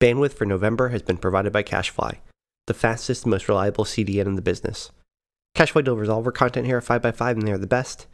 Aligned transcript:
Bandwidth 0.00 0.34
for 0.34 0.44
November 0.44 0.90
has 0.90 1.02
been 1.02 1.16
provided 1.16 1.52
by 1.52 1.62
CacheFly, 1.62 2.18
the 2.66 2.74
fastest, 2.74 3.26
most 3.26 3.48
reliable 3.48 3.84
CDN 3.84 4.26
in 4.26 4.36
the 4.36 4.42
business. 4.42 4.92
CacheFly 5.56 5.82
delivers 5.82 6.08
all 6.08 6.20
of 6.20 6.26
our 6.26 6.32
content 6.32 6.66
here 6.66 6.78
at 6.78 6.84
5x5 6.84 7.30
and 7.32 7.42
they're 7.42 7.58
the 7.58 7.66
best. 7.66 8.06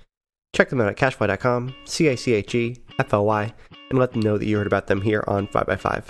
Check 0.54 0.70
them 0.70 0.80
out 0.80 0.88
at 0.88 0.96
cachefly.com, 0.96 1.74
C 1.84 2.08
A 2.08 2.16
C 2.16 2.32
H 2.32 2.54
E 2.54 2.76
F 2.98 3.12
L 3.12 3.26
Y, 3.26 3.52
and 3.90 3.98
let 3.98 4.12
them 4.12 4.22
know 4.22 4.38
that 4.38 4.46
you 4.46 4.56
heard 4.56 4.66
about 4.66 4.86
them 4.86 5.02
here 5.02 5.24
on 5.26 5.46
5x5. 5.48 6.04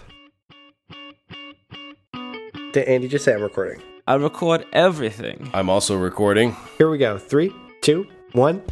Did 2.73 2.85
Andy 2.85 3.09
just 3.09 3.25
say 3.25 3.35
I'm 3.35 3.43
recording? 3.43 3.83
I 4.07 4.15
record 4.15 4.67
everything. 4.73 5.51
I'm 5.55 5.71
also 5.71 5.97
recording. 5.97 6.55
Here 6.79 6.91
we 6.91 6.99
go. 6.99 7.19
Three, 7.19 7.53
two, 7.81 8.07
one. 8.33 8.63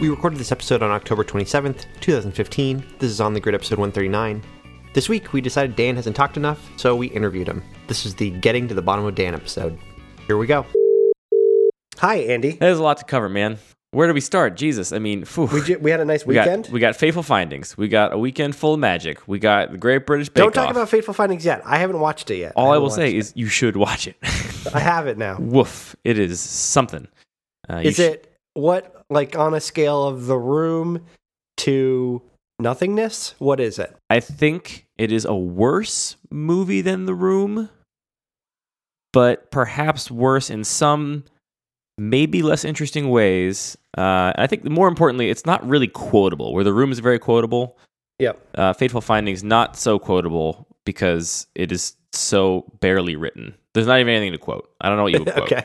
We 0.00 0.08
recorded 0.08 0.38
this 0.38 0.50
episode 0.50 0.82
on 0.82 0.90
October 0.90 1.24
27th, 1.24 1.84
2015. 2.00 2.78
This 2.98 3.10
is 3.10 3.20
on 3.20 3.34
the 3.34 3.40
grid 3.40 3.54
episode 3.54 3.78
139. 3.78 4.42
This 4.94 5.08
week, 5.10 5.32
we 5.34 5.40
decided 5.42 5.76
Dan 5.76 5.94
hasn't 5.96 6.16
talked 6.16 6.36
enough, 6.38 6.70
so 6.78 6.96
we 6.96 7.08
interviewed 7.08 7.46
him. 7.46 7.62
This 7.86 8.06
is 8.06 8.14
the 8.14 8.30
Getting 8.30 8.66
to 8.68 8.74
the 8.74 8.80
Bottom 8.82 9.04
of 9.04 9.14
Dan 9.14 9.34
episode. 9.34 9.78
Here 10.26 10.38
we 10.38 10.46
go. 10.46 10.64
Hi, 11.98 12.16
Andy. 12.16 12.52
There's 12.52 12.78
a 12.78 12.82
lot 12.82 12.96
to 12.96 13.04
cover, 13.04 13.28
man. 13.28 13.58
Where 13.90 14.06
do 14.08 14.14
we 14.14 14.20
start? 14.22 14.56
Jesus, 14.56 14.90
I 14.92 15.00
mean, 15.00 15.24
phew. 15.26 15.44
We, 15.46 15.60
ju- 15.62 15.78
we 15.80 15.90
had 15.90 16.00
a 16.00 16.04
nice 16.06 16.24
We 16.24 16.38
weekend. 16.38 16.64
got 16.64 16.72
we 16.72 16.80
got 16.80 16.96
Fateful 16.96 17.22
Findings. 17.24 17.76
We 17.76 17.88
got 17.88 18.12
a 18.14 18.18
weekend 18.18 18.56
full 18.56 18.74
of 18.74 18.80
magic. 18.80 19.26
We 19.28 19.38
got 19.38 19.72
the 19.72 19.78
Great 19.78 20.06
British 20.06 20.28
Bake 20.30 20.36
Don't 20.44 20.54
talk 20.54 20.66
Off. 20.66 20.70
about 20.70 20.88
Fateful 20.88 21.12
Findings 21.12 21.44
yet. 21.44 21.60
I 21.66 21.76
haven't 21.78 21.98
watched 22.00 22.30
it 22.30 22.36
yet. 22.38 22.52
All 22.56 22.66
I, 22.70 22.74
haven't 22.74 22.82
will 22.84 22.90
say 22.90 23.04
watched 23.06 23.14
is 23.16 23.32
you 23.36 23.48
should 23.48 23.76
watch 23.76 24.06
it. 24.06 24.16
it. 24.22 24.74
I 24.74 24.78
have 24.80 25.08
it 25.08 25.18
now. 25.18 25.36
Woof! 25.40 25.94
It 26.04 26.18
is 26.20 26.40
something. 26.40 27.06
Uh, 27.68 27.80
Is 27.84 27.96
sh- 27.96 28.00
it 28.00 28.29
what, 28.54 29.04
like 29.10 29.36
on 29.36 29.54
a 29.54 29.60
scale 29.60 30.04
of 30.04 30.26
the 30.26 30.38
room 30.38 31.04
to 31.58 32.22
nothingness? 32.58 33.34
What 33.38 33.60
is 33.60 33.78
it? 33.78 33.96
I 34.08 34.20
think 34.20 34.86
it 34.98 35.12
is 35.12 35.24
a 35.24 35.34
worse 35.34 36.16
movie 36.30 36.80
than 36.80 37.06
The 37.06 37.14
Room, 37.14 37.68
but 39.12 39.50
perhaps 39.50 40.10
worse 40.10 40.50
in 40.50 40.64
some, 40.64 41.24
maybe 41.98 42.42
less 42.42 42.64
interesting 42.64 43.10
ways. 43.10 43.76
Uh, 43.96 44.32
I 44.36 44.46
think 44.46 44.64
more 44.64 44.88
importantly, 44.88 45.30
it's 45.30 45.44
not 45.46 45.66
really 45.68 45.88
quotable. 45.88 46.52
Where 46.54 46.64
The 46.64 46.72
Room 46.72 46.92
is 46.92 46.98
very 47.00 47.18
quotable, 47.18 47.76
Yep. 48.18 48.38
uh, 48.56 48.72
Fateful 48.74 49.00
Findings 49.00 49.42
not 49.42 49.76
so 49.76 49.98
quotable 49.98 50.66
because 50.84 51.46
it 51.54 51.72
is 51.72 51.96
so 52.12 52.70
barely 52.80 53.16
written. 53.16 53.54
There's 53.74 53.86
not 53.86 54.00
even 54.00 54.12
anything 54.14 54.32
to 54.32 54.38
quote. 54.38 54.70
I 54.80 54.88
don't 54.88 54.96
know 54.96 55.04
what 55.04 55.12
you 55.12 55.20
would 55.20 55.32
quote. 55.32 55.52
okay. 55.52 55.64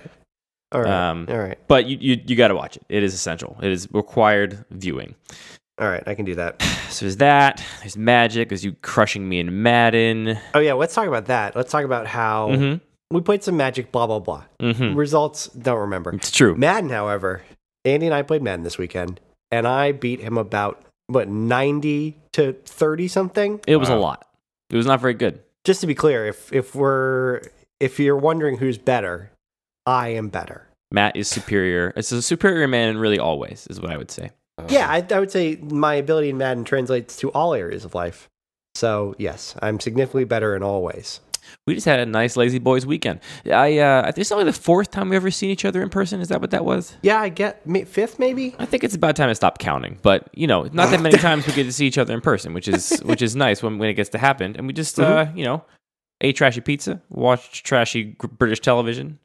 All 0.72 0.82
right. 0.82 0.92
Um, 0.92 1.28
All 1.30 1.38
right. 1.38 1.58
But 1.68 1.86
you, 1.86 1.98
you, 2.00 2.22
you 2.26 2.36
got 2.36 2.50
to 2.50 2.56
watch 2.56 2.78
it. 2.78 2.84
It 2.90 3.04
is 3.04 3.14
essential. 3.14 3.58
It 3.62 3.72
is 3.72 3.88
required 3.92 4.66
viewing. 4.72 5.16
All 5.80 5.88
right. 5.88 6.04
I 6.08 6.16
can 6.16 6.26
do 6.26 6.36
that. 6.36 6.62
So 6.86 7.04
there's 7.06 7.18
that. 7.18 7.62
There's 7.82 7.98
magic. 7.98 8.48
There's 8.48 8.64
you 8.64 8.74
crushing 8.82 9.28
me 9.28 9.40
in 9.40 9.62
Madden. 9.64 10.38
Oh 10.54 10.60
yeah. 10.60 10.74
Let's 10.74 10.94
talk 10.94 11.08
about 11.08 11.26
that. 11.26 11.54
Let's 11.54 11.70
talk 11.70 11.84
about 11.84 12.08
how 12.08 12.50
Mm 12.50 12.80
we 13.12 13.22
played 13.22 13.44
some 13.44 13.58
Magic. 13.58 13.92
Blah 13.92 14.08
blah 14.08 14.20
blah. 14.20 14.44
hmm. 14.60 14.66
Mm 14.68 14.76
hmm. 14.76 14.96
Results 14.96 15.48
don't 15.50 15.80
remember. 15.80 16.14
It's 16.14 16.32
true. 16.32 16.56
Madden, 16.56 16.90
however, 16.90 17.42
Andy 17.84 18.06
and 18.06 18.16
I 18.16 18.22
played 18.22 18.42
Madden 18.42 18.64
this 18.64 18.78
weekend, 18.78 19.20
and 19.52 19.68
I 19.68 19.92
beat 19.92 20.20
him 20.22 20.38
about 20.38 20.84
what 21.08 21.28
ninety 21.28 22.18
to 22.34 22.54
thirty 22.54 23.08
something. 23.08 23.60
It 23.68 23.76
was 23.78 23.90
a 23.90 23.96
lot. 23.96 24.28
It 24.70 24.78
was 24.78 24.86
not 24.86 25.02
very 25.02 25.14
good. 25.14 25.42
Just 25.64 25.82
to 25.82 25.88
be 25.88 25.96
clear, 25.96 26.26
if 26.28 26.52
if 26.54 26.76
we're 26.76 27.42
if 27.80 28.00
you're 28.00 28.18
wondering 28.18 28.58
who's 28.58 28.78
better, 28.78 29.32
I 29.86 30.10
am 30.10 30.30
better. 30.30 30.68
Matt 30.92 31.16
is 31.16 31.28
superior. 31.28 31.94
It's 31.96 32.12
a 32.12 32.22
superior 32.22 32.68
man 32.68 32.90
in 32.90 32.98
really 32.98 33.20
all 33.20 33.40
ways, 33.40 33.68
is 33.70 33.82
what 33.82 33.92
I 33.92 33.98
would 33.98 34.12
say. 34.12 34.32
Uh, 34.58 34.68
Yeah, 34.70 34.90
I, 34.90 35.06
I 35.14 35.20
would 35.20 35.32
say 35.32 35.58
my 35.58 35.96
ability 35.96 36.30
in 36.30 36.38
Madden 36.38 36.64
translates 36.64 37.18
to 37.18 37.32
all 37.32 37.54
areas 37.54 37.86
of 37.86 37.96
life. 37.96 38.30
So 38.76 39.16
yes, 39.18 39.56
I'm 39.62 39.80
significantly 39.80 40.26
better 40.26 40.56
in 40.56 40.64
all 40.64 40.84
ways. 40.84 41.20
We 41.68 41.76
just 41.76 41.86
had 41.86 42.00
a 42.00 42.06
nice 42.06 42.36
lazy 42.36 42.60
boys 42.60 42.86
weekend. 42.86 43.20
I 43.46 43.78
uh, 43.78 44.02
I 44.02 44.06
think 44.12 44.20
it's 44.20 44.32
only 44.32 44.46
the 44.46 44.54
fourth 44.54 44.90
time 44.92 45.10
we've 45.10 45.18
ever 45.18 45.30
seen 45.32 45.52
each 45.52 45.64
other 45.64 45.82
in 45.84 45.90
person. 45.90 46.20
Is 46.20 46.30
that 46.30 46.42
what 46.42 46.52
that 46.52 46.66
was? 46.66 46.96
Yeah, 47.04 47.22
I 47.22 47.30
get 47.30 47.62
fifth 47.88 48.18
maybe. 48.18 48.56
I 48.58 48.66
think 48.66 48.84
it's 48.84 48.96
about 48.96 49.16
time 49.16 49.30
to 49.30 49.36
stop 49.36 49.60
counting. 49.60 50.00
But 50.02 50.28
you 50.34 50.48
know, 50.48 50.64
not 50.74 50.90
that 50.90 51.02
many 51.02 51.18
times 51.20 51.46
we 51.46 51.54
get 51.54 51.66
to 51.66 51.72
see 51.72 51.86
each 51.86 51.98
other 52.00 52.14
in 52.14 52.22
person, 52.22 52.54
which 52.54 52.68
is 52.68 53.00
which 53.06 53.22
is 53.22 53.36
nice 53.36 53.62
when, 53.62 53.78
when 53.78 53.90
it 53.90 53.94
gets 53.94 54.10
to 54.10 54.18
happen. 54.18 54.56
And 54.56 54.66
we 54.68 54.74
just 54.74 55.00
uh, 55.00 55.28
you 55.36 55.46
know 55.46 55.64
ate 56.22 56.36
trashy 56.36 56.62
pizza, 56.62 57.02
watched 57.10 57.64
trashy 57.64 58.16
British 58.38 58.62
television, 58.62 59.20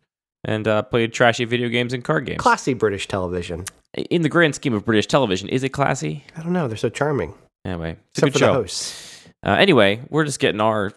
and 0.45 0.67
uh, 0.69 0.83
played 0.83 1.13
trashy 1.13 1.45
video 1.45 1.69
games 1.69 1.93
and 1.93 2.03
card 2.05 2.27
games. 2.27 2.39
Classy 2.41 2.75
British 2.75 3.09
television. 3.09 3.65
in 3.95 4.23
the 4.23 4.29
grand 4.29 4.55
scheme 4.55 4.73
of 4.75 4.85
British 4.85 5.07
television, 5.07 5.49
is 5.49 5.63
it 5.65 5.71
classy? 5.71 6.25
I 6.37 6.43
don't 6.43 6.53
know. 6.53 6.69
They're 6.69 6.77
so 6.77 6.89
charming. 6.89 7.35
Anyway, 7.65 7.97
it's 8.11 8.19
a 8.19 8.23
good 8.23 8.33
for 8.33 8.39
the 8.39 8.45
show. 8.47 8.53
hosts. 8.55 9.29
Uh, 9.45 9.51
anyway, 9.53 10.01
we're 10.11 10.25
just 10.25 10.39
getting 10.41 10.61
our 10.61 10.93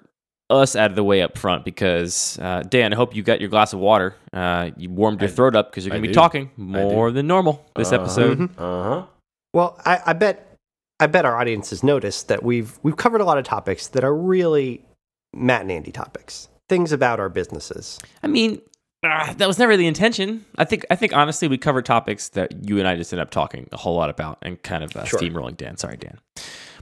us 0.50 0.76
out 0.76 0.92
of 0.92 0.96
the 0.96 1.04
way 1.04 1.22
up 1.22 1.38
front 1.38 1.66
because 1.66 2.38
uh, 2.40 2.62
Dan, 2.70 2.94
I 2.94 2.96
hope 2.96 3.16
you 3.16 3.24
got 3.24 3.40
your 3.40 3.50
glass 3.50 3.74
of 3.74 3.80
water. 3.80 4.16
Uh, 4.32 4.70
you 4.78 4.90
warmed 4.90 5.20
your 5.22 5.30
I- 5.30 5.34
throat 5.34 5.56
up 5.56 5.72
because 5.72 5.86
you're 5.86 5.92
going 5.92 6.04
to 6.04 6.08
be 6.08 6.14
do. 6.14 6.20
talking 6.20 6.52
more 6.58 7.12
than 7.12 7.26
normal 7.28 7.66
this 7.76 7.92
Uh-huh. 7.92 8.02
episode. 8.04 8.50
Uh 8.58 8.84
huh. 8.84 9.06
Well, 9.54 9.80
I, 9.86 10.02
I 10.08 10.14
bet 10.14 10.56
I 11.00 11.08
bet 11.08 11.26
our 11.26 11.38
audience 11.40 11.70
has 11.72 11.84
noticed 11.84 12.28
that 12.28 12.44
we've 12.44 12.78
we've 12.84 12.98
covered 12.98 13.22
a 13.22 13.26
lot 13.26 13.38
of 13.38 13.46
topics 13.46 13.88
that 13.88 14.04
are 14.04 14.14
really 14.16 14.86
Matt 15.34 15.62
and 15.62 15.72
Andy 15.72 15.92
topics. 15.92 16.50
Things 16.70 16.92
about 16.92 17.20
our 17.20 17.30
businesses. 17.30 18.00
I 18.22 18.28
mean, 18.28 18.62
uh, 19.04 19.34
that 19.34 19.48
was 19.48 19.60
never 19.60 19.76
the 19.78 19.88
intention. 19.88 20.46
I 20.58 20.66
think. 20.66 20.86
I 20.90 20.96
think 20.96 21.14
honestly, 21.14 21.48
we 21.48 21.58
covered 21.58 21.86
topics 21.86 22.30
that 22.30 22.68
you 22.68 22.80
and 22.80 22.88
I 22.88 22.96
just 22.96 23.12
end 23.14 23.22
up 23.22 23.32
talking 23.32 23.68
a 23.72 23.78
whole 23.78 23.96
lot 23.96 24.10
about 24.10 24.38
and 24.42 24.62
kind 24.64 24.84
of 24.84 24.96
uh, 24.96 25.04
Sure. 25.06 25.20
steamrolling. 25.20 25.58
Dan, 25.58 25.78
sorry, 25.78 25.98
Dan, 25.98 26.18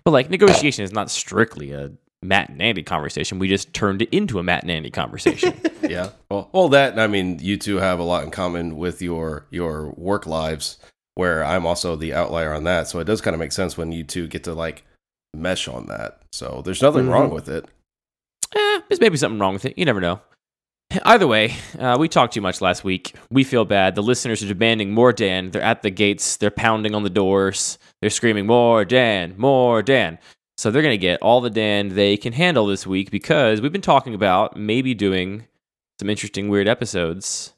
but 0.04 0.12
like 0.12 0.30
negotiation 0.30 0.84
is 0.84 0.92
not 0.92 1.10
strictly 1.10 1.72
a 1.72 1.92
Matt 2.24 2.50
and 2.50 2.62
Andy 2.62 2.84
conversation. 2.84 3.40
We 3.40 3.48
just 3.48 3.74
turned 3.74 4.02
it 4.04 4.10
into 4.12 4.38
a 4.40 4.44
Matt 4.44 4.62
and 4.64 4.72
Andy 4.72 4.90
conversation. 4.92 5.60
Yeah. 5.82 6.12
Well, 6.30 6.48
all 6.54 6.70
that. 6.70 6.98
I 6.98 7.08
mean, 7.08 7.40
you 7.40 7.58
two 7.58 7.76
have 7.78 8.00
a 8.00 8.04
lot 8.04 8.24
in 8.24 8.32
common 8.32 8.78
with 8.78 9.02
your 9.02 9.46
your 9.50 9.90
work 9.98 10.26
lives, 10.26 10.78
where 11.16 11.44
I'm 11.44 11.66
also 11.66 11.98
the 11.98 12.14
outlier 12.14 12.54
on 12.54 12.64
that. 12.64 12.88
So 12.88 13.00
it 13.00 13.04
does 13.06 13.20
kind 13.20 13.34
of 13.34 13.40
make 13.42 13.52
sense 13.52 13.78
when 13.78 13.92
you 13.92 14.06
two 14.06 14.28
get 14.28 14.46
to 14.46 14.54
like 14.54 14.86
mesh 15.36 15.68
on 15.68 15.88
that. 15.88 16.22
So 16.32 16.62
there's 16.64 16.82
nothing 16.82 17.08
Mhm. 17.08 17.12
wrong 17.12 17.30
with 17.32 17.50
it. 17.50 17.66
eh, 18.56 18.80
there's 18.88 19.02
maybe 19.02 19.18
something 19.18 19.40
wrong 19.40 19.52
with 19.54 19.66
it. 19.66 19.78
You 19.78 19.84
never 19.84 20.00
know. 20.00 20.22
Either 21.04 21.28
way, 21.28 21.56
uh, 21.80 21.96
we 22.00 22.08
talked 22.10 22.34
too 22.34 22.42
much 22.42 22.60
last 22.62 22.84
week. 22.84 23.16
We 23.30 23.44
feel 23.44 23.66
bad. 23.66 23.96
The 23.96 24.04
listeners 24.04 24.44
are 24.44 24.48
demanding 24.48 24.92
more 24.92 25.14
Dan. 25.14 25.52
They're 25.52 25.62
at 25.62 25.82
the 25.84 25.90
gates. 25.90 26.38
They're 26.38 26.52
pounding 26.52 26.94
on 26.96 27.04
the 27.04 27.10
doors. 27.10 27.78
They're 28.02 28.10
screaming, 28.10 28.46
More 28.46 28.84
Dan, 28.84 29.36
more 29.38 29.82
Dan. 29.82 30.18
So 30.58 30.70
they're 30.70 30.82
going 30.82 30.94
to 30.94 30.98
get 30.98 31.22
all 31.22 31.42
the 31.42 31.50
Dan 31.50 31.90
they 31.96 32.18
can 32.18 32.34
handle 32.34 32.66
this 32.68 32.86
week 32.86 33.10
because 33.10 33.62
we've 33.62 33.72
been 33.72 33.82
talking 33.82 34.14
about 34.14 34.58
maybe 34.58 34.94
doing 34.94 35.48
some 36.00 36.10
interesting, 36.10 36.50
weird 36.50 36.68
episodes 36.68 37.54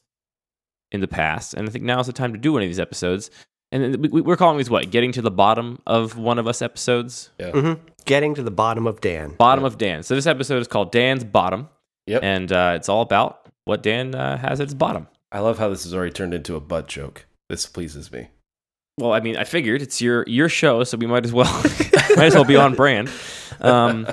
in 0.92 1.02
the 1.02 1.08
past. 1.08 1.54
And 1.54 1.68
I 1.68 1.72
think 1.72 1.84
now 1.86 2.00
is 2.00 2.08
the 2.08 2.14
time 2.14 2.34
to 2.34 2.40
do 2.40 2.54
one 2.54 2.62
of 2.62 2.68
these 2.70 2.80
episodes. 2.80 3.32
And 3.72 3.96
we- 3.98 4.10
we- 4.10 4.22
we're 4.22 4.38
calling 4.38 4.58
these 4.58 4.70
what? 4.70 4.92
Getting 4.92 5.12
to 5.14 5.22
the 5.22 5.32
bottom 5.32 5.80
of 5.88 6.18
one 6.18 6.38
of 6.40 6.48
us 6.48 6.62
episodes? 6.62 7.32
hmm 7.42 7.74
Getting 8.06 8.36
to 8.36 8.44
the 8.44 8.52
bottom 8.52 8.86
of 8.86 9.02
Dan. 9.02 9.34
Bottom 9.38 9.64
of 9.64 9.78
Dan. 9.78 10.04
So 10.04 10.14
this 10.14 10.28
episode 10.28 10.62
is 10.62 10.68
called 10.68 10.92
Dan's 10.92 11.24
Bottom. 11.24 11.70
Yep. 12.08 12.24
And 12.24 12.52
uh, 12.52 12.74
it's 12.76 12.90
all 12.90 13.02
about 13.02 13.48
what 13.66 13.84
Dan 13.84 14.14
uh, 14.16 14.38
has 14.38 14.60
at 14.60 14.68
his 14.68 14.76
bottom. 14.76 15.08
I 15.32 15.40
love 15.40 15.58
how 15.58 15.70
this 15.70 15.84
has 15.84 15.94
already 15.94 16.12
turned 16.12 16.34
into 16.34 16.56
a 16.56 16.60
butt 16.60 16.88
joke. 16.88 17.26
This 17.50 17.66
pleases 17.66 18.12
me. 18.12 18.30
Well, 19.00 19.14
I 19.14 19.20
mean, 19.20 19.38
I 19.38 19.44
figured 19.44 19.82
it's 19.82 20.02
your 20.02 20.24
your 20.28 20.50
show, 20.50 20.84
so 20.84 20.98
we 20.98 21.08
might 21.08 21.26
as 21.26 21.34
well 21.34 21.52
might 22.16 22.26
as 22.26 22.36
well 22.36 22.44
be 22.44 22.56
on 22.56 22.76
brand. 22.76 23.10
Um, 23.60 24.08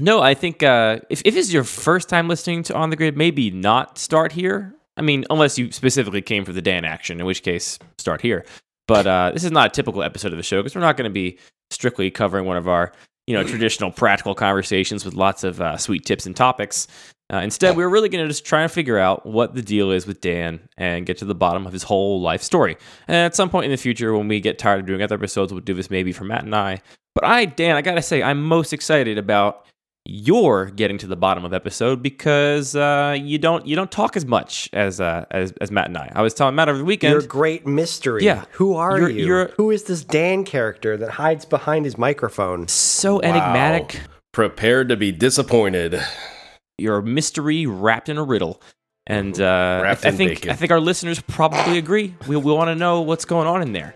no, 0.00 0.20
I 0.20 0.34
think 0.34 0.62
uh, 0.62 1.00
if 1.10 1.20
if 1.24 1.34
this 1.34 1.46
is 1.46 1.52
your 1.52 1.64
first 1.64 2.08
time 2.08 2.28
listening 2.28 2.62
to 2.64 2.74
On 2.74 2.90
the 2.90 2.96
Grid, 2.96 3.16
maybe 3.16 3.50
not 3.50 3.98
start 3.98 4.32
here. 4.32 4.74
I 4.96 5.02
mean, 5.02 5.24
unless 5.30 5.58
you 5.58 5.70
specifically 5.72 6.22
came 6.22 6.44
for 6.44 6.52
the 6.52 6.62
Dan 6.62 6.84
action, 6.84 7.20
in 7.20 7.26
which 7.26 7.42
case 7.42 7.78
start 7.98 8.20
here. 8.20 8.44
But 8.86 9.06
uh, 9.06 9.30
this 9.32 9.44
is 9.44 9.52
not 9.52 9.66
a 9.66 9.70
typical 9.70 10.02
episode 10.02 10.32
of 10.32 10.38
the 10.38 10.42
show 10.42 10.60
because 10.60 10.74
we're 10.74 10.80
not 10.80 10.96
going 10.96 11.08
to 11.08 11.14
be 11.14 11.38
strictly 11.70 12.10
covering 12.10 12.46
one 12.46 12.56
of 12.56 12.66
our 12.66 12.92
you 13.28 13.34
know 13.34 13.44
traditional 13.44 13.90
practical 13.90 14.34
conversations 14.34 15.04
with 15.04 15.12
lots 15.12 15.44
of 15.44 15.60
uh, 15.60 15.76
sweet 15.76 16.06
tips 16.06 16.24
and 16.24 16.34
topics. 16.34 16.88
Uh, 17.30 17.36
instead, 17.36 17.76
we're 17.76 17.90
really 17.90 18.08
going 18.08 18.24
to 18.24 18.28
just 18.28 18.46
try 18.46 18.62
and 18.62 18.72
figure 18.72 18.98
out 18.98 19.26
what 19.26 19.54
the 19.54 19.60
deal 19.60 19.90
is 19.90 20.06
with 20.06 20.22
Dan 20.22 20.66
and 20.78 21.04
get 21.04 21.18
to 21.18 21.26
the 21.26 21.34
bottom 21.34 21.66
of 21.66 21.74
his 21.74 21.82
whole 21.82 22.22
life 22.22 22.42
story. 22.42 22.78
And 23.06 23.18
at 23.18 23.36
some 23.36 23.50
point 23.50 23.66
in 23.66 23.70
the 23.70 23.76
future, 23.76 24.16
when 24.16 24.28
we 24.28 24.40
get 24.40 24.58
tired 24.58 24.80
of 24.80 24.86
doing 24.86 25.02
other 25.02 25.16
episodes, 25.16 25.52
we'll 25.52 25.60
do 25.60 25.74
this 25.74 25.90
maybe 25.90 26.10
for 26.10 26.24
Matt 26.24 26.44
and 26.44 26.54
I. 26.54 26.80
But 27.14 27.24
I, 27.24 27.44
Dan, 27.44 27.76
I 27.76 27.82
gotta 27.82 28.00
say, 28.00 28.22
I'm 28.22 28.42
most 28.42 28.72
excited 28.72 29.18
about 29.18 29.66
your 30.04 30.66
getting 30.66 30.96
to 30.98 31.06
the 31.06 31.16
bottom 31.16 31.44
of 31.44 31.52
episode 31.52 32.02
because 32.02 32.74
uh, 32.74 33.16
you 33.20 33.38
don't 33.38 33.66
you 33.66 33.76
don't 33.76 33.90
talk 33.90 34.16
as 34.16 34.24
much 34.24 34.70
as 34.72 35.00
uh, 35.00 35.24
as 35.30 35.52
as 35.60 35.70
Matt 35.70 35.86
and 35.88 35.98
I. 35.98 36.10
I 36.14 36.22
was 36.22 36.32
telling 36.34 36.54
Matt 36.54 36.68
over 36.68 36.78
the 36.78 36.84
weekend. 36.84 37.12
You're 37.12 37.20
a 37.22 37.26
great 37.26 37.66
mystery. 37.66 38.24
Yeah. 38.24 38.44
Who 38.52 38.74
are 38.74 38.98
You're- 38.98 39.12
you? 39.14 39.26
you're- 39.26 39.52
Who 39.56 39.70
is 39.70 39.84
this 39.84 40.04
Dan 40.04 40.44
character 40.44 40.96
that 40.96 41.10
hides 41.10 41.44
behind 41.44 41.84
his 41.84 41.98
microphone? 41.98 42.68
so 42.68 43.20
enigmatic. 43.20 44.00
Prepared 44.32 44.88
to 44.90 44.96
be 44.96 45.10
disappointed. 45.12 46.00
You're 46.78 46.98
a 46.98 47.02
mystery 47.02 47.66
wrapped 47.66 48.08
in 48.08 48.16
a 48.18 48.24
riddle. 48.24 48.62
And 49.06 49.40
uh, 49.40 49.82
I, 49.84 49.90
I 49.90 49.94
think 49.94 50.18
bacon. 50.32 50.50
I 50.50 50.54
think 50.54 50.70
our 50.70 50.80
listeners 50.80 51.20
probably 51.22 51.78
agree. 51.78 52.14
We, 52.26 52.36
we 52.36 52.52
want 52.52 52.68
to 52.68 52.74
know 52.74 53.00
what's 53.00 53.24
going 53.24 53.48
on 53.48 53.62
in 53.62 53.72
there. 53.72 53.94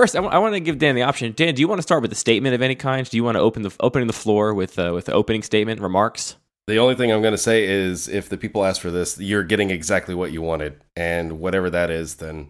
First, 0.00 0.16
I 0.16 0.38
want 0.38 0.54
to 0.54 0.60
give 0.60 0.78
Dan 0.78 0.94
the 0.94 1.02
option. 1.02 1.32
Dan, 1.32 1.54
do 1.54 1.60
you 1.60 1.68
want 1.68 1.78
to 1.78 1.82
start 1.82 2.02
with 2.02 2.10
a 2.10 2.16
statement 2.16 2.54
of 2.54 2.62
any 2.62 2.74
kind? 2.74 3.08
Do 3.08 3.16
you 3.16 3.24
want 3.24 3.36
to 3.36 3.40
open 3.40 3.62
the 3.62 3.74
opening 3.80 4.06
the 4.06 4.14
floor 4.14 4.54
with 4.54 4.78
uh, 4.78 4.92
with 4.94 5.04
the 5.06 5.12
opening 5.12 5.42
statement 5.42 5.80
remarks? 5.80 6.36
The 6.66 6.78
only 6.78 6.94
thing 6.94 7.12
I'm 7.12 7.20
going 7.20 7.32
to 7.32 7.38
say 7.38 7.64
is 7.64 8.08
if 8.08 8.28
the 8.28 8.36
people 8.36 8.64
ask 8.64 8.80
for 8.80 8.90
this, 8.90 9.18
you're 9.18 9.42
getting 9.42 9.70
exactly 9.70 10.14
what 10.14 10.32
you 10.32 10.40
wanted. 10.40 10.80
And 10.96 11.40
whatever 11.40 11.68
that 11.70 11.90
is, 11.90 12.16
then 12.16 12.48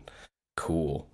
cool. 0.57 1.09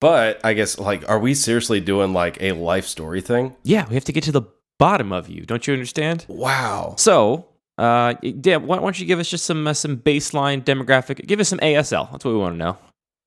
But 0.00 0.40
I 0.44 0.52
guess, 0.52 0.78
like, 0.78 1.08
are 1.08 1.18
we 1.18 1.34
seriously 1.34 1.80
doing 1.80 2.12
like 2.12 2.40
a 2.40 2.52
life 2.52 2.86
story 2.86 3.20
thing? 3.20 3.56
Yeah, 3.62 3.86
we 3.88 3.94
have 3.94 4.04
to 4.04 4.12
get 4.12 4.24
to 4.24 4.32
the 4.32 4.42
bottom 4.78 5.12
of 5.12 5.28
you. 5.28 5.46
Don't 5.46 5.66
you 5.66 5.72
understand? 5.72 6.26
Wow. 6.28 6.96
So, 6.98 7.48
uh, 7.78 8.14
Dan, 8.40 8.66
why 8.66 8.76
don't 8.76 8.98
you 8.98 9.06
give 9.06 9.20
us 9.20 9.30
just 9.30 9.46
some 9.46 9.66
uh, 9.66 9.72
some 9.72 9.96
baseline 9.96 10.62
demographic? 10.62 11.26
Give 11.26 11.40
us 11.40 11.48
some 11.48 11.60
ASL. 11.60 12.10
That's 12.10 12.24
what 12.24 12.32
we 12.32 12.38
want 12.38 12.54
to 12.54 12.58
know. 12.58 12.78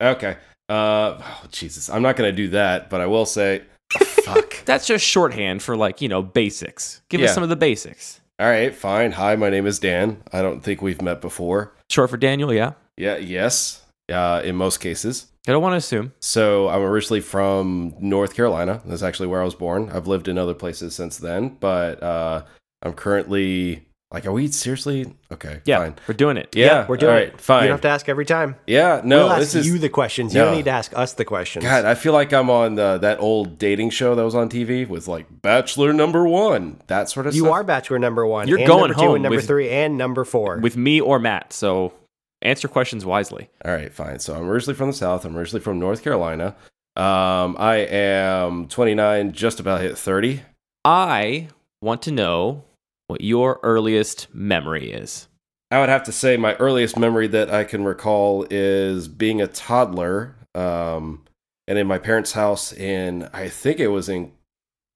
Okay. 0.01 0.37
Uh, 0.71 1.17
oh, 1.21 1.43
Jesus. 1.51 1.89
I'm 1.89 2.01
not 2.01 2.15
going 2.15 2.29
to 2.31 2.35
do 2.35 2.49
that, 2.49 2.89
but 2.89 3.01
I 3.01 3.05
will 3.07 3.25
say, 3.25 3.63
fuck. 4.01 4.55
That's 4.65 4.87
just 4.87 5.05
shorthand 5.05 5.61
for 5.61 5.75
like 5.75 6.01
you 6.01 6.07
know 6.07 6.21
basics. 6.21 7.01
Give 7.09 7.19
Yeah. 7.21 7.27
us 7.27 7.33
some 7.33 7.43
of 7.43 7.49
the 7.49 7.55
basics. 7.55 8.21
All 8.39 8.47
right, 8.47 8.73
fine. 8.73 9.11
Hi, 9.11 9.35
my 9.35 9.49
name 9.49 9.67
is 9.67 9.79
Dan. 9.79 10.23
I 10.31 10.41
don't 10.41 10.61
think 10.61 10.81
we've 10.81 11.01
met 11.01 11.21
before. 11.21 11.73
Short 11.89 12.09
for 12.09 12.17
Daniel. 12.17 12.53
Yeah, 12.53 12.73
Yeah, 12.97 13.17
yes. 13.17 13.83
Uh, 14.11 14.41
in 14.43 14.55
most 14.55 14.79
cases. 14.79 15.27
I 15.47 15.51
don't 15.51 15.61
want 15.61 15.73
to 15.73 15.77
assume. 15.77 16.13
So 16.21 16.69
I'm 16.69 16.81
originally 16.81 17.21
from 17.21 17.93
North 17.99 18.35
Carolina. 18.35 18.81
That's 18.85 19.01
actually 19.03 19.27
where 19.27 19.41
I 19.41 19.45
was 19.45 19.55
born. 19.55 19.89
I've 19.91 20.07
lived 20.07 20.27
in 20.27 20.37
other 20.37 20.53
places 20.53 20.95
since 20.95 21.17
then, 21.17 21.57
but 21.59 22.01
uh, 22.03 22.43
I'm 22.83 22.93
currently 22.93 23.87
like, 24.11 24.25
are 24.25 24.31
we 24.31 24.47
seriously 24.47 25.13
okay? 25.31 25.61
Yeah, 25.65 25.77
fine. 25.77 25.95
we're 26.07 26.13
doing 26.13 26.37
it. 26.37 26.53
Yeah, 26.55 26.85
We're 26.87 26.97
doing 26.97 27.13
all 27.13 27.19
it. 27.19 27.39
Fine. 27.39 27.63
You 27.63 27.67
don't 27.69 27.75
have 27.75 27.81
to 27.81 27.87
ask 27.89 28.09
every 28.09 28.25
time. 28.25 28.55
yeah, 28.67 29.01
no, 29.03 29.27
we'll 29.27 29.37
this 29.37 29.49
ask 29.55 29.57
is 29.57 29.67
you 29.67 29.77
the 29.79 29.89
questions. 29.89 30.33
You 30.33 30.39
No. 30.41 30.45
don't 30.47 30.55
need 30.57 30.65
to 30.65 30.71
ask 30.71 30.91
us 30.97 31.13
the 31.13 31.23
questions. 31.25 31.63
God. 31.63 31.85
I 31.85 31.95
feel 31.95 32.11
like 32.13 32.33
I'm 32.33 32.49
on 32.49 32.77
uh, 32.77 32.97
that 32.99 33.19
old 33.21 33.57
dating 33.57 33.91
show 33.91 34.13
that 34.15 34.23
was 34.23 34.35
on 34.35 34.49
TV 34.49 34.87
with 34.87 35.07
like 35.07 35.27
Bachelor 35.41 35.93
Number 35.93 36.27
One, 36.27 36.81
that 36.87 37.09
sort 37.09 37.25
of 37.27 37.33
stuff. 37.33 37.37
you 37.37 37.43
stuff. 37.45 37.53
are 37.53 37.63
Bachelor 37.63 37.99
number 37.99 38.25
one. 38.25 38.47
You're 38.47 38.57
and 38.59 38.67
going 38.67 38.81
number 38.89 38.93
two 38.95 38.99
home 39.05 39.15
and 39.15 39.23
number 39.23 39.35
with- 39.37 39.47
three 39.47 39.69
and 39.69 39.97
number 39.97 40.23
four. 40.25 40.57
with 40.57 40.75
me 40.75 40.99
or 40.99 41.17
Matt. 41.19 41.53
So 41.53 41.93
answer 42.41 42.67
questions 42.67 43.05
wisely. 43.05 43.49
All 43.63 43.71
right, 43.71 43.93
fine. 43.93 44.19
So 44.19 44.35
I'm 44.35 44.49
originally 44.49 44.75
from 44.75 44.87
the 44.89 44.93
South. 44.97 45.23
I'm 45.25 45.37
originally 45.37 45.61
from 45.63 45.79
North 45.79 46.03
Carolina. 46.03 46.55
Um, 46.97 47.55
I 47.57 47.87
am 47.89 48.67
29, 48.67 49.31
just 49.31 49.59
about 49.61 49.79
hit 49.81 49.97
30. 49.97 50.41
I 50.83 51.47
want 51.81 52.01
to 52.01 52.11
know 52.11 52.63
what 53.11 53.21
your 53.21 53.59
earliest 53.61 54.33
memory 54.33 54.91
is. 54.91 55.27
I 55.69 55.79
would 55.79 55.89
have 55.89 56.03
to 56.03 56.11
say 56.11 56.35
my 56.37 56.55
earliest 56.55 56.97
memory 56.97 57.27
that 57.27 57.49
I 57.53 57.63
can 57.63 57.83
recall 57.83 58.45
is 58.49 59.07
being 59.07 59.41
a 59.41 59.47
toddler, 59.47 60.35
um, 60.55 61.23
and 61.67 61.77
in 61.77 61.87
my 61.87 61.97
parents' 61.97 62.33
house 62.33 62.73
in 62.73 63.29
I 63.33 63.47
think 63.47 63.79
it 63.79 63.87
was 63.87 64.09
in 64.09 64.31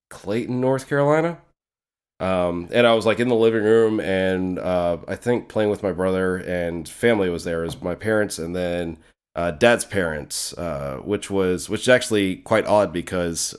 Clayton, 0.10 0.60
North 0.60 0.90
Carolina. 0.90 1.40
Um, 2.20 2.70
and 2.72 2.88
I 2.88 2.94
was 2.94 3.06
like 3.06 3.20
in 3.20 3.28
the 3.28 3.36
living 3.36 3.64
room, 3.64 4.00
and 4.00 4.58
uh, 4.60 4.98
I 5.08 5.16
think 5.16 5.50
playing 5.50 5.70
with 5.70 5.84
my 5.84 5.92
brother 5.92 6.38
and 6.38 6.88
family 6.88 7.30
was 7.30 7.44
there. 7.44 7.62
Was 7.62 7.82
my 7.82 7.96
parents, 7.96 8.40
and 8.40 8.56
then 8.56 8.98
uh, 9.36 9.52
dad's 9.52 9.86
parents, 9.86 10.54
uh, 10.58 11.00
which 11.04 11.30
was 11.30 11.70
which 11.70 11.82
is 11.82 11.90
actually 11.90 12.38
quite 12.38 12.66
odd 12.66 12.94
because 12.94 13.56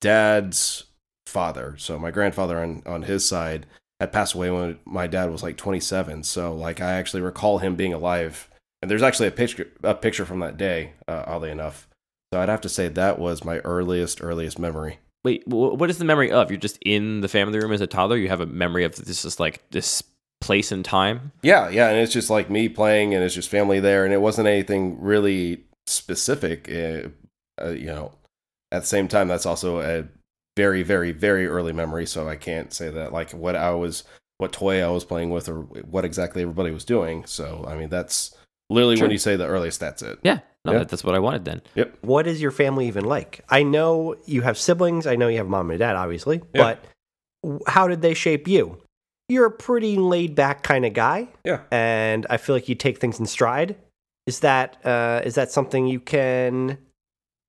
dad's 0.00 0.84
father, 1.26 1.74
so 1.78 1.98
my 1.98 2.12
grandfather 2.12 2.58
on 2.60 2.82
on 2.86 3.02
his 3.02 3.26
side, 3.26 3.66
had 4.00 4.12
passed 4.12 4.34
away 4.34 4.50
when 4.50 4.78
my 4.84 5.06
dad 5.06 5.30
was 5.30 5.42
like 5.42 5.56
27. 5.56 6.22
So 6.24 6.54
like 6.54 6.80
I 6.80 6.92
actually 6.92 7.22
recall 7.22 7.58
him 7.58 7.76
being 7.76 7.94
alive, 7.94 8.48
and 8.82 8.90
there's 8.90 9.02
actually 9.02 9.28
a 9.28 9.32
picture 9.32 9.68
a 9.82 9.94
picture 9.94 10.26
from 10.26 10.40
that 10.40 10.56
day, 10.56 10.92
uh, 11.08 11.24
oddly 11.26 11.50
enough. 11.50 11.88
So 12.32 12.40
I'd 12.40 12.48
have 12.48 12.60
to 12.62 12.68
say 12.68 12.88
that 12.88 13.18
was 13.18 13.44
my 13.44 13.58
earliest 13.58 14.22
earliest 14.22 14.58
memory. 14.58 14.98
Wait, 15.24 15.46
what 15.48 15.90
is 15.90 15.98
the 15.98 16.04
memory 16.04 16.30
of? 16.30 16.50
You're 16.50 16.60
just 16.60 16.78
in 16.82 17.20
the 17.20 17.28
family 17.28 17.58
room 17.58 17.72
as 17.72 17.80
a 17.80 17.86
toddler. 17.88 18.16
You 18.16 18.28
have 18.28 18.40
a 18.40 18.46
memory 18.46 18.84
of 18.84 18.94
this 18.94 19.24
is 19.24 19.40
like 19.40 19.68
this 19.70 20.02
place 20.40 20.70
and 20.70 20.84
time. 20.84 21.32
Yeah, 21.42 21.68
yeah, 21.68 21.88
and 21.88 21.98
it's 21.98 22.12
just 22.12 22.30
like 22.30 22.50
me 22.50 22.68
playing, 22.68 23.14
and 23.14 23.24
it's 23.24 23.34
just 23.34 23.48
family 23.48 23.80
there, 23.80 24.04
and 24.04 24.14
it 24.14 24.20
wasn't 24.20 24.46
anything 24.46 25.00
really 25.00 25.64
specific. 25.86 26.70
Uh, 26.70 27.08
uh, 27.60 27.70
you 27.70 27.86
know, 27.86 28.12
at 28.70 28.82
the 28.82 28.86
same 28.86 29.08
time, 29.08 29.28
that's 29.28 29.46
also 29.46 29.80
a 29.80 30.04
very, 30.56 30.82
very, 30.82 31.12
very 31.12 31.46
early 31.46 31.72
memory. 31.72 32.06
So 32.06 32.28
I 32.28 32.36
can't 32.36 32.72
say 32.72 32.90
that 32.90 33.12
like 33.12 33.30
what 33.32 33.54
I 33.56 33.70
was, 33.72 34.04
what 34.38 34.52
toy 34.52 34.82
I 34.82 34.88
was 34.88 35.04
playing 35.04 35.30
with, 35.30 35.48
or 35.48 35.60
what 35.62 36.04
exactly 36.04 36.42
everybody 36.42 36.70
was 36.70 36.84
doing. 36.84 37.24
So 37.26 37.64
I 37.68 37.76
mean, 37.76 37.88
that's 37.90 38.34
literally 38.70 38.96
Sure. 38.96 39.04
when 39.04 39.12
you 39.12 39.18
say 39.18 39.36
the 39.36 39.46
earliest. 39.46 39.78
That's 39.80 40.02
it. 40.02 40.18
Yeah, 40.22 40.40
no, 40.64 40.72
Yeah. 40.72 40.84
that's 40.84 41.04
what 41.04 41.14
I 41.14 41.18
wanted 41.18 41.44
then. 41.44 41.62
Yep. 41.74 41.98
What 42.00 42.26
is 42.26 42.40
your 42.42 42.50
family 42.50 42.88
even 42.88 43.04
like? 43.04 43.44
I 43.48 43.62
know 43.62 44.16
you 44.24 44.42
have 44.42 44.58
siblings. 44.58 45.06
I 45.06 45.14
know 45.16 45.28
you 45.28 45.38
have 45.38 45.46
mom 45.48 45.70
and 45.70 45.78
dad, 45.78 45.94
obviously. 45.96 46.42
Yeah. 46.54 46.76
But 47.42 47.60
how 47.68 47.86
did 47.86 48.02
they 48.02 48.14
shape 48.14 48.48
you? 48.48 48.78
You're 49.28 49.46
a 49.46 49.50
pretty 49.50 49.96
laid 49.96 50.34
back 50.34 50.62
kind 50.62 50.84
of 50.86 50.92
guy. 50.94 51.28
Yeah. 51.44 51.60
And 51.70 52.26
I 52.30 52.36
feel 52.38 52.54
like 52.56 52.68
you 52.68 52.74
take 52.74 52.98
things 52.98 53.18
in 53.20 53.26
stride. 53.26 53.76
Is 54.26 54.40
that 54.40 54.84
uh, 54.84 55.20
is 55.24 55.36
that 55.36 55.52
something 55.52 55.86
you 55.86 56.00
can 56.00 56.78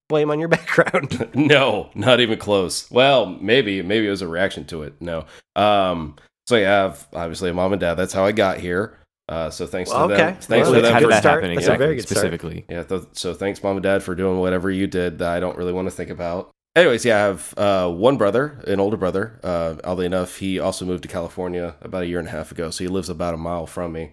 blame 0.08 0.32
on 0.32 0.40
your 0.40 0.48
background? 0.58 1.30
no, 1.36 1.90
not 1.96 2.20
even 2.20 2.38
close. 2.40 2.90
Well, 2.92 3.26
maybe, 3.26 3.82
maybe 3.82 4.08
it 4.08 4.10
was 4.12 4.22
a 4.22 4.28
reaction 4.28 4.66
to 4.66 4.84
it. 4.84 4.94
No. 5.02 5.26
Um. 5.56 6.16
So 6.48 6.56
yeah, 6.56 6.70
I 6.70 6.82
have 6.84 7.08
obviously 7.14 7.50
a 7.50 7.54
mom 7.54 7.74
and 7.74 7.80
dad. 7.80 7.96
That's 7.96 8.14
how 8.14 8.24
I 8.26 8.32
got 8.32 8.60
here. 8.60 8.98
Uh. 9.30 9.50
So 9.50 9.68
thanks 9.68 9.90
to 9.92 9.98
Okay. 10.04 10.16
them. 10.16 10.36
Thanks 10.36 10.50
Well, 10.70 10.76
to 10.76 10.82
them 10.82 10.94
How 10.94 11.00
did 11.00 11.06
for 11.06 11.10
good 11.10 11.14
that 11.14 11.20
start. 11.22 11.44
happen 11.44 11.56
That's 11.56 11.68
a 11.68 11.76
very 11.78 11.94
exactly? 11.94 11.96
good 11.96 12.08
start. 12.08 12.18
Specifically, 12.18 12.66
Yeah, 12.70 12.84
th- 12.84 13.04
so 13.14 13.34
thanks, 13.34 13.62
mom 13.62 13.76
and 13.78 13.84
dad, 13.84 14.02
for 14.04 14.16
doing 14.16 14.40
whatever 14.40 14.72
you 14.72 14.88
did 14.88 15.20
that 15.20 15.32
I 15.32 15.40
don't 15.40 15.58
really 15.58 15.74
want 15.74 15.88
to 15.88 15.92
think 15.92 16.10
about. 16.10 16.52
Anyways, 16.76 17.04
yeah, 17.06 17.16
I 17.18 17.20
have 17.22 17.54
uh, 17.58 17.90
one 17.90 18.18
brother, 18.18 18.64
an 18.68 18.80
older 18.80 18.98
brother. 18.98 19.40
Uh, 19.44 19.76
oddly 19.84 20.06
enough, 20.06 20.38
he 20.38 20.60
also 20.60 20.86
moved 20.86 21.02
to 21.04 21.10
California 21.10 21.76
about 21.82 22.04
a 22.04 22.06
year 22.06 22.20
and 22.20 22.28
a 22.28 22.32
half 22.32 22.52
ago, 22.52 22.70
so 22.70 22.84
he 22.84 22.88
lives 22.88 23.10
about 23.10 23.34
a 23.34 23.38
mile 23.38 23.66
from 23.66 23.94
me. 23.94 24.12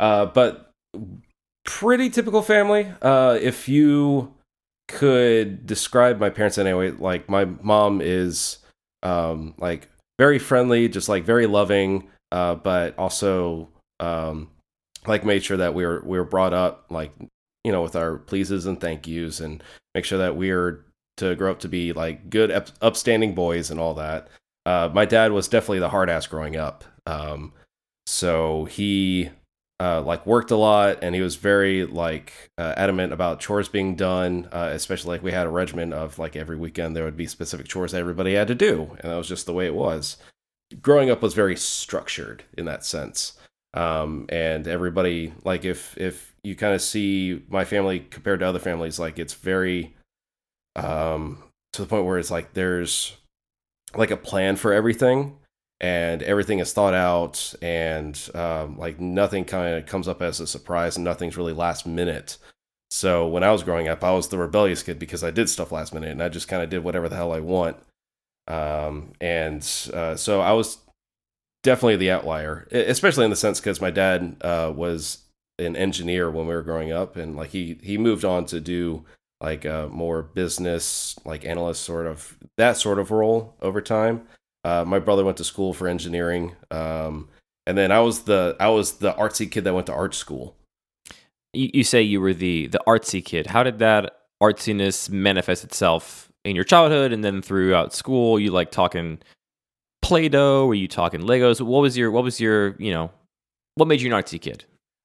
Uh, 0.00 0.24
but 0.24 0.70
pretty 1.64 2.08
typical 2.08 2.40
family. 2.42 2.90
Uh, 3.02 3.38
if 3.40 3.68
you 3.68 4.32
could 4.88 5.66
describe 5.66 6.18
my 6.18 6.30
parents 6.30 6.58
anyway, 6.58 6.90
like 6.90 7.28
my 7.28 7.44
mom 7.44 8.00
is 8.00 8.58
um, 9.02 9.54
like 9.58 9.88
very 10.18 10.38
friendly, 10.38 10.88
just 10.88 11.08
like 11.08 11.24
very 11.24 11.46
loving, 11.46 12.08
uh, 12.32 12.56
but 12.56 12.98
also 12.98 13.68
um, 14.00 14.50
like 15.06 15.24
made 15.24 15.44
sure 15.44 15.58
that 15.58 15.74
we 15.74 15.86
were 15.86 16.02
we 16.04 16.18
were 16.18 16.24
brought 16.24 16.52
up 16.52 16.86
like 16.90 17.12
you 17.64 17.70
know 17.70 17.82
with 17.82 17.94
our 17.94 18.16
pleases 18.16 18.66
and 18.66 18.80
thank 18.80 19.06
yous 19.06 19.40
and 19.40 19.62
make 19.94 20.04
sure 20.04 20.18
that 20.18 20.36
we're 20.36 20.84
to 21.18 21.34
grow 21.34 21.50
up 21.50 21.60
to 21.60 21.68
be 21.68 21.92
like 21.92 22.30
good 22.30 22.50
up, 22.50 22.68
upstanding 22.80 23.34
boys 23.34 23.70
and 23.70 23.78
all 23.78 23.94
that. 23.94 24.28
Uh, 24.66 24.88
my 24.92 25.04
dad 25.04 25.32
was 25.32 25.48
definitely 25.48 25.78
the 25.78 25.88
hard 25.88 26.10
ass 26.10 26.26
growing 26.26 26.56
up. 26.56 26.84
Um, 27.06 27.52
so 28.06 28.64
he 28.66 29.30
uh, 29.80 30.02
like 30.02 30.26
worked 30.26 30.50
a 30.50 30.56
lot 30.56 30.98
and 31.02 31.14
he 31.14 31.20
was 31.20 31.36
very 31.36 31.84
like 31.84 32.32
uh, 32.58 32.74
adamant 32.76 33.12
about 33.12 33.38
chores 33.38 33.68
being 33.68 33.94
done 33.94 34.48
uh, 34.52 34.70
especially 34.72 35.10
like 35.10 35.22
we 35.22 35.32
had 35.32 35.46
a 35.46 35.50
regimen 35.50 35.92
of 35.92 36.18
like 36.18 36.34
every 36.34 36.56
weekend 36.56 36.96
there 36.96 37.04
would 37.04 37.16
be 37.16 37.26
specific 37.26 37.68
chores 37.68 37.92
that 37.92 38.00
everybody 38.00 38.34
had 38.34 38.48
to 38.48 38.54
do 38.54 38.96
and 39.00 39.12
that 39.12 39.16
was 39.16 39.28
just 39.28 39.46
the 39.46 39.52
way 39.52 39.66
it 39.66 39.74
was. 39.74 40.16
Growing 40.82 41.10
up 41.10 41.22
was 41.22 41.34
very 41.34 41.56
structured 41.56 42.42
in 42.56 42.64
that 42.64 42.84
sense 42.84 43.38
um, 43.74 44.26
and 44.30 44.66
everybody 44.66 45.32
like 45.44 45.64
if 45.64 45.96
if 45.96 46.34
you 46.42 46.56
kind 46.56 46.74
of 46.74 46.82
see 46.82 47.42
my 47.48 47.64
family 47.64 48.00
compared 48.00 48.40
to 48.40 48.46
other 48.46 48.58
families 48.58 48.98
like 48.98 49.18
it's 49.18 49.34
very 49.34 49.94
um 50.76 51.42
to 51.72 51.82
the 51.82 51.88
point 51.88 52.04
where 52.04 52.18
it's 52.18 52.30
like 52.30 52.54
there's 52.54 53.16
like 53.94 54.10
a 54.10 54.16
plan 54.16 54.56
for 54.56 54.72
everything 54.72 55.36
and 55.80 56.22
everything 56.22 56.58
is 56.58 56.72
thought 56.72 56.94
out 56.94 57.54
and 57.62 58.30
um, 58.34 58.76
like 58.78 58.98
nothing 59.00 59.44
kind 59.44 59.76
of 59.76 59.86
comes 59.86 60.08
up 60.08 60.20
as 60.20 60.40
a 60.40 60.46
surprise 60.46 60.96
and 60.96 61.04
nothing's 61.04 61.36
really 61.36 61.52
last 61.52 61.86
minute 61.86 62.36
so 62.90 63.28
when 63.28 63.44
i 63.44 63.52
was 63.52 63.62
growing 63.62 63.86
up 63.86 64.02
i 64.02 64.10
was 64.10 64.28
the 64.28 64.38
rebellious 64.38 64.82
kid 64.82 64.98
because 64.98 65.22
i 65.22 65.30
did 65.30 65.48
stuff 65.48 65.70
last 65.70 65.94
minute 65.94 66.10
and 66.10 66.22
i 66.22 66.28
just 66.28 66.48
kind 66.48 66.62
of 66.62 66.70
did 66.70 66.82
whatever 66.82 67.08
the 67.08 67.16
hell 67.16 67.32
i 67.32 67.40
want 67.40 67.76
um, 68.48 69.12
and 69.20 69.62
uh, 69.92 70.16
so 70.16 70.40
i 70.40 70.52
was 70.52 70.78
definitely 71.62 71.96
the 71.96 72.10
outlier, 72.10 72.66
especially 72.70 73.24
in 73.24 73.30
the 73.30 73.36
sense 73.36 73.60
because 73.60 73.80
my 73.80 73.90
dad 73.90 74.36
uh, 74.40 74.72
was 74.74 75.18
an 75.58 75.76
engineer 75.76 76.30
when 76.30 76.46
we 76.46 76.54
were 76.54 76.62
growing 76.62 76.92
up, 76.92 77.16
and 77.16 77.36
like 77.36 77.50
he 77.50 77.78
he 77.82 77.98
moved 77.98 78.24
on 78.24 78.46
to 78.46 78.60
do 78.60 79.04
like 79.40 79.66
uh, 79.66 79.88
more 79.88 80.22
business, 80.22 81.16
like 81.24 81.44
analyst 81.44 81.82
sort 81.82 82.06
of 82.06 82.38
that 82.56 82.76
sort 82.76 82.98
of 82.98 83.10
role 83.10 83.56
over 83.60 83.80
time. 83.80 84.26
Uh, 84.64 84.84
my 84.86 84.98
brother 84.98 85.24
went 85.24 85.36
to 85.38 85.44
school 85.44 85.72
for 85.72 85.88
engineering, 85.88 86.56
um, 86.70 87.28
and 87.66 87.78
then 87.78 87.92
I 87.92 88.00
was 88.00 88.22
the 88.22 88.56
I 88.58 88.68
was 88.68 88.94
the 88.94 89.12
artsy 89.14 89.50
kid 89.50 89.64
that 89.64 89.74
went 89.74 89.86
to 89.86 89.92
art 89.94 90.14
school. 90.14 90.56
you, 91.52 91.70
you 91.74 91.84
say 91.84 92.02
you 92.02 92.20
were 92.20 92.34
the 92.34 92.66
the 92.68 92.80
artsy 92.86 93.24
kid. 93.24 93.46
How 93.46 93.62
did 93.62 93.78
that 93.78 94.18
artsiness 94.42 95.10
manifest 95.10 95.64
itself 95.64 96.30
in 96.44 96.54
your 96.54 96.64
childhood 96.64 97.12
and 97.12 97.24
then 97.24 97.42
throughout 97.42 97.94
school? 97.94 98.38
You 98.38 98.50
like 98.50 98.70
talking 98.70 99.18
Play-Doh? 100.02 100.66
Were 100.66 100.74
you 100.74 100.88
talking 100.88 101.20
Legos? 101.20 101.60
What 101.60 101.80
was 101.80 101.96
your 101.96 102.10
what 102.10 102.24
was 102.24 102.40
your 102.40 102.76
you 102.78 102.92
know 102.92 103.10
what 103.74 103.88
made 103.88 104.00
you 104.00 104.12
an 104.12 104.22
artsy 104.22 104.40
kid? 104.40 104.64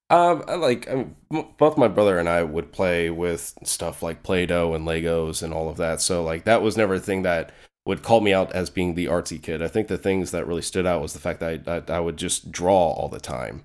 Um, 0.10 0.44
I 0.48 0.56
like 0.56 0.88
mean, 0.88 1.16
both 1.58 1.78
my 1.78 1.88
brother 1.88 2.20
and 2.20 2.30
I 2.30 2.44
would 2.44 2.72
play 2.72 3.10
with 3.10 3.54
stuff 3.64 4.04
like 4.04 4.22
Play-Doh 4.22 4.74
and 4.76 4.88
Legos 4.88 5.42
and 5.42 5.54
all 5.54 5.70
of 5.70 5.78
that. 5.78 6.02
So 6.02 6.24
like 6.24 6.44
that 6.44 6.62
was 6.62 6.78
never 6.78 6.96
a 6.96 7.00
thing 7.00 7.24
that 7.24 7.52
would 7.86 8.04
call 8.04 8.22
me 8.22 8.34
out 8.34 8.52
as 8.54 8.70
being 8.70 8.96
the 8.96 9.08
artsy 9.08 9.42
kid. 9.42 9.62
I 9.62 9.68
think 9.68 9.88
the 9.88 9.98
things 9.98 10.32
that 10.32 10.48
really 10.48 10.62
stood 10.62 10.86
out 10.86 11.02
was 11.02 11.14
the 11.14 11.20
fact 11.20 11.40
that 11.42 11.68
I, 11.68 11.94
I, 11.94 11.98
I 11.98 12.00
would 12.00 12.18
just 12.18 12.52
draw 12.52 12.92
all 12.92 13.10
the 13.10 13.20
time, 13.20 13.64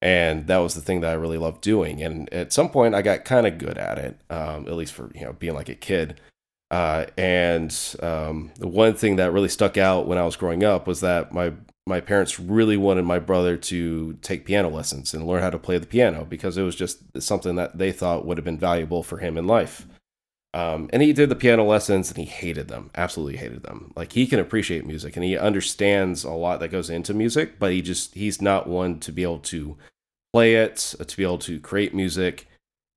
and 0.00 0.46
that 0.46 0.58
was 0.58 0.74
the 0.74 0.80
thing 0.80 1.00
that 1.00 1.10
I 1.10 1.14
really 1.14 1.38
loved 1.38 1.60
doing. 1.60 2.02
And 2.02 2.32
at 2.32 2.52
some 2.52 2.70
point, 2.70 2.94
I 2.94 3.02
got 3.02 3.24
kind 3.24 3.46
of 3.46 3.58
good 3.58 3.78
at 3.78 3.98
it, 3.98 4.20
um, 4.30 4.66
at 4.66 4.74
least 4.74 4.92
for 4.92 5.10
you 5.14 5.24
know 5.24 5.32
being 5.32 5.54
like 5.54 5.68
a 5.68 5.74
kid. 5.74 6.20
Uh, 6.70 7.06
and 7.16 7.74
um, 8.02 8.52
the 8.58 8.68
one 8.68 8.94
thing 8.94 9.16
that 9.16 9.32
really 9.32 9.48
stuck 9.48 9.78
out 9.78 10.06
when 10.06 10.18
I 10.18 10.24
was 10.24 10.36
growing 10.36 10.64
up 10.64 10.86
was 10.86 11.00
that 11.00 11.32
my 11.32 11.52
my 11.86 12.00
parents 12.00 12.38
really 12.38 12.76
wanted 12.76 13.04
my 13.06 13.18
brother 13.18 13.56
to 13.56 14.12
take 14.20 14.44
piano 14.44 14.68
lessons 14.68 15.14
and 15.14 15.26
learn 15.26 15.42
how 15.42 15.48
to 15.50 15.58
play 15.58 15.78
the 15.78 15.86
piano 15.86 16.26
because 16.28 16.58
it 16.58 16.62
was 16.62 16.76
just 16.76 16.98
something 17.20 17.56
that 17.56 17.78
they 17.78 17.90
thought 17.90 18.26
would 18.26 18.36
have 18.36 18.44
been 18.44 18.58
valuable 18.58 19.02
for 19.02 19.18
him 19.18 19.38
in 19.38 19.46
life. 19.46 19.86
Um, 20.54 20.88
and 20.92 21.02
he 21.02 21.12
did 21.12 21.28
the 21.28 21.36
piano 21.36 21.64
lessons 21.64 22.08
and 22.08 22.18
he 22.18 22.24
hated 22.24 22.68
them, 22.68 22.90
absolutely 22.94 23.36
hated 23.36 23.62
them. 23.62 23.92
Like 23.94 24.12
he 24.12 24.26
can 24.26 24.40
appreciate 24.40 24.86
music 24.86 25.16
and 25.16 25.24
he 25.24 25.36
understands 25.36 26.24
a 26.24 26.30
lot 26.30 26.60
that 26.60 26.68
goes 26.68 26.88
into 26.88 27.12
music, 27.12 27.58
but 27.58 27.72
he 27.72 27.82
just, 27.82 28.14
he's 28.14 28.40
not 28.40 28.66
one 28.66 28.98
to 29.00 29.12
be 29.12 29.22
able 29.22 29.40
to 29.40 29.76
play 30.32 30.54
it, 30.54 30.94
to 31.06 31.16
be 31.16 31.22
able 31.22 31.38
to 31.38 31.60
create 31.60 31.94
music, 31.94 32.48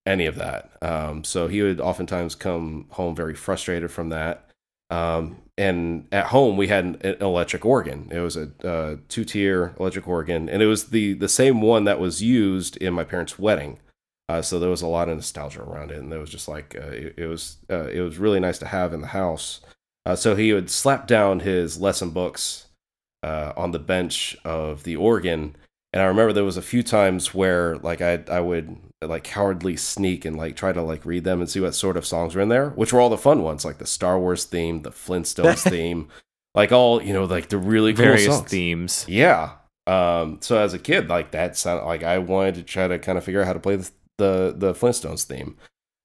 any 0.06 0.26
of 0.26 0.36
that. 0.36 0.72
Um, 0.82 1.24
so 1.24 1.48
he 1.48 1.62
would 1.62 1.82
oftentimes 1.82 2.36
come 2.36 2.88
home 2.92 3.16
very 3.16 3.36
frustrated 3.36 3.92
from 3.92 4.10
that. 4.10 4.50
Um, 4.90 5.38
and 5.58 6.08
at 6.12 6.28
home 6.28 6.58
we 6.58 6.68
had 6.68 6.84
an, 6.84 6.98
an 7.04 7.18
electric 7.22 7.66
organ. 7.66 8.10
It 8.12 8.20
was 8.20 8.36
a 8.36 8.50
uh, 8.64 8.98
two 9.08 9.24
tier 9.24 9.74
electric 9.80 10.08
organ, 10.08 10.50
and 10.50 10.62
it 10.62 10.66
was 10.66 10.88
the 10.88 11.14
the 11.14 11.30
same 11.30 11.62
one 11.62 11.86
that 11.86 12.00
was 12.00 12.22
used 12.22 12.76
in 12.78 12.94
my 12.94 13.06
parents' 13.06 13.40
wedding. 13.40 13.80
Uh, 14.32 14.42
so 14.42 14.60
there 14.60 14.70
was 14.70 14.82
a 14.82 14.88
lot 14.88 15.10
of 15.10 15.18
nostalgia 15.18 15.62
around 15.62 15.92
it, 15.92 15.98
and 15.98 16.14
it 16.14 16.18
was 16.18 16.30
just 16.30 16.48
like 16.48 16.74
uh, 16.80 16.88
it, 16.88 17.16
it, 17.18 17.26
was 17.26 17.58
uh, 17.70 17.90
it 17.90 18.00
was 18.00 18.18
really 18.18 18.40
nice 18.40 18.58
to 18.60 18.66
have 18.66 18.94
in 18.94 19.02
the 19.02 19.08
house. 19.08 19.60
Uh, 20.06 20.16
so 20.16 20.38
he 20.38 20.54
would 20.54 20.70
slap 20.70 21.06
down 21.06 21.42
his 21.42 21.82
lesson 21.82 22.12
books 22.12 22.68
uh, 23.24 23.52
on 23.58 23.72
the 23.72 23.80
bench 23.80 24.38
of 24.46 24.84
the 24.84 24.96
organ, 24.96 25.54
and 25.92 26.02
I 26.02 26.06
remember 26.06 26.32
there 26.32 26.46
was 26.46 26.56
a 26.56 26.62
few 26.62 26.82
times 26.82 27.34
where 27.34 27.76
like 27.80 28.00
I 28.00 28.24
I 28.30 28.40
would 28.40 28.78
like 29.02 29.26
cowardly 29.26 29.76
sneak 29.76 30.24
and 30.24 30.38
like 30.38 30.56
try 30.56 30.72
to 30.72 30.82
like 30.82 31.06
read 31.06 31.26
them 31.26 31.42
and 31.42 31.50
see 31.50 31.60
what 31.60 31.76
sort 31.76 31.98
of 31.98 32.06
songs 32.06 32.34
were 32.34 32.42
in 32.42 32.48
there, 32.48 32.70
which 32.70 32.94
were 32.94 33.02
all 33.02 33.10
the 33.10 33.18
fun 33.18 33.44
ones, 33.44 33.66
like 33.66 33.80
the 33.80 33.86
Star 33.86 34.18
Wars 34.18 34.46
theme, 34.46 34.84
the 34.84 34.92
Flintstones 34.92 35.70
theme, 35.70 36.08
like 36.56 36.72
all 36.72 37.04
you 37.04 37.12
know, 37.12 37.26
like 37.26 37.50
the 37.50 37.58
really 37.58 37.94
cool 37.94 38.06
Various 38.06 38.28
songs. 38.28 38.50
themes. 38.50 39.06
Yeah. 39.10 39.56
Um. 39.88 40.38
So 40.40 40.58
as 40.58 40.74
a 40.74 40.80
kid, 40.80 41.10
like 41.10 41.32
that 41.32 41.58
sounded 41.58 41.84
like 41.84 42.04
I 42.04 42.18
wanted 42.20 42.56
to 42.56 42.64
try 42.64 42.88
to 42.88 42.98
kind 42.98 43.18
of 43.18 43.26
figure 43.26 43.42
out 43.42 43.48
how 43.48 43.54
to 43.54 43.60
play 43.60 43.76
the 43.76 43.92
the, 44.22 44.54
the 44.56 44.74
Flintstones 44.74 45.26
theme. 45.26 45.58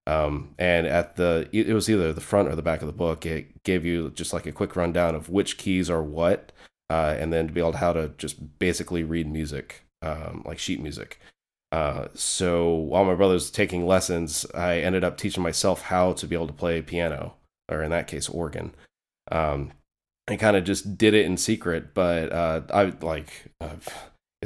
Um. 0.08 0.54
And 0.58 0.86
at 0.86 1.16
the 1.16 1.48
it 1.52 1.74
was 1.74 1.90
either 1.90 2.12
the 2.12 2.20
front 2.30 2.48
or 2.48 2.54
the 2.54 2.62
back 2.62 2.80
of 2.80 2.86
the 2.86 2.92
book, 3.04 3.26
it 3.26 3.64
gave 3.64 3.84
you 3.84 4.10
just 4.10 4.32
like 4.32 4.46
a 4.46 4.52
quick 4.52 4.76
rundown 4.76 5.16
of 5.16 5.28
which 5.28 5.58
keys 5.58 5.90
are 5.90 6.02
what, 6.02 6.52
uh, 6.90 7.16
and 7.18 7.32
then 7.32 7.48
to 7.48 7.52
be 7.52 7.60
able 7.60 7.72
to 7.72 7.78
how 7.78 7.92
to 7.92 8.12
just 8.16 8.58
basically 8.60 9.02
read 9.02 9.26
music, 9.26 9.84
um, 10.02 10.44
like 10.46 10.60
sheet 10.60 10.80
music. 10.80 11.18
Uh, 11.72 12.06
so 12.14 12.72
while 12.72 13.04
my 13.04 13.16
brother 13.16 13.34
was 13.34 13.50
taking 13.50 13.84
lessons, 13.84 14.46
I 14.54 14.78
ended 14.78 15.02
up 15.02 15.18
teaching 15.18 15.42
myself 15.42 15.82
how 15.82 16.12
to 16.12 16.26
be 16.26 16.36
able 16.36 16.46
to 16.46 16.62
play 16.62 16.80
piano, 16.82 17.34
or 17.68 17.82
in 17.82 17.90
that 17.90 18.06
case, 18.06 18.28
organ. 18.28 18.74
Um, 19.32 19.72
I 20.28 20.36
kind 20.36 20.56
of 20.56 20.62
just 20.62 20.96
did 20.96 21.14
it 21.14 21.26
in 21.26 21.36
secret, 21.36 21.94
but 21.94 22.30
uh, 22.30 22.60
I 22.72 22.92
like 23.02 23.50
uh, 23.60 23.76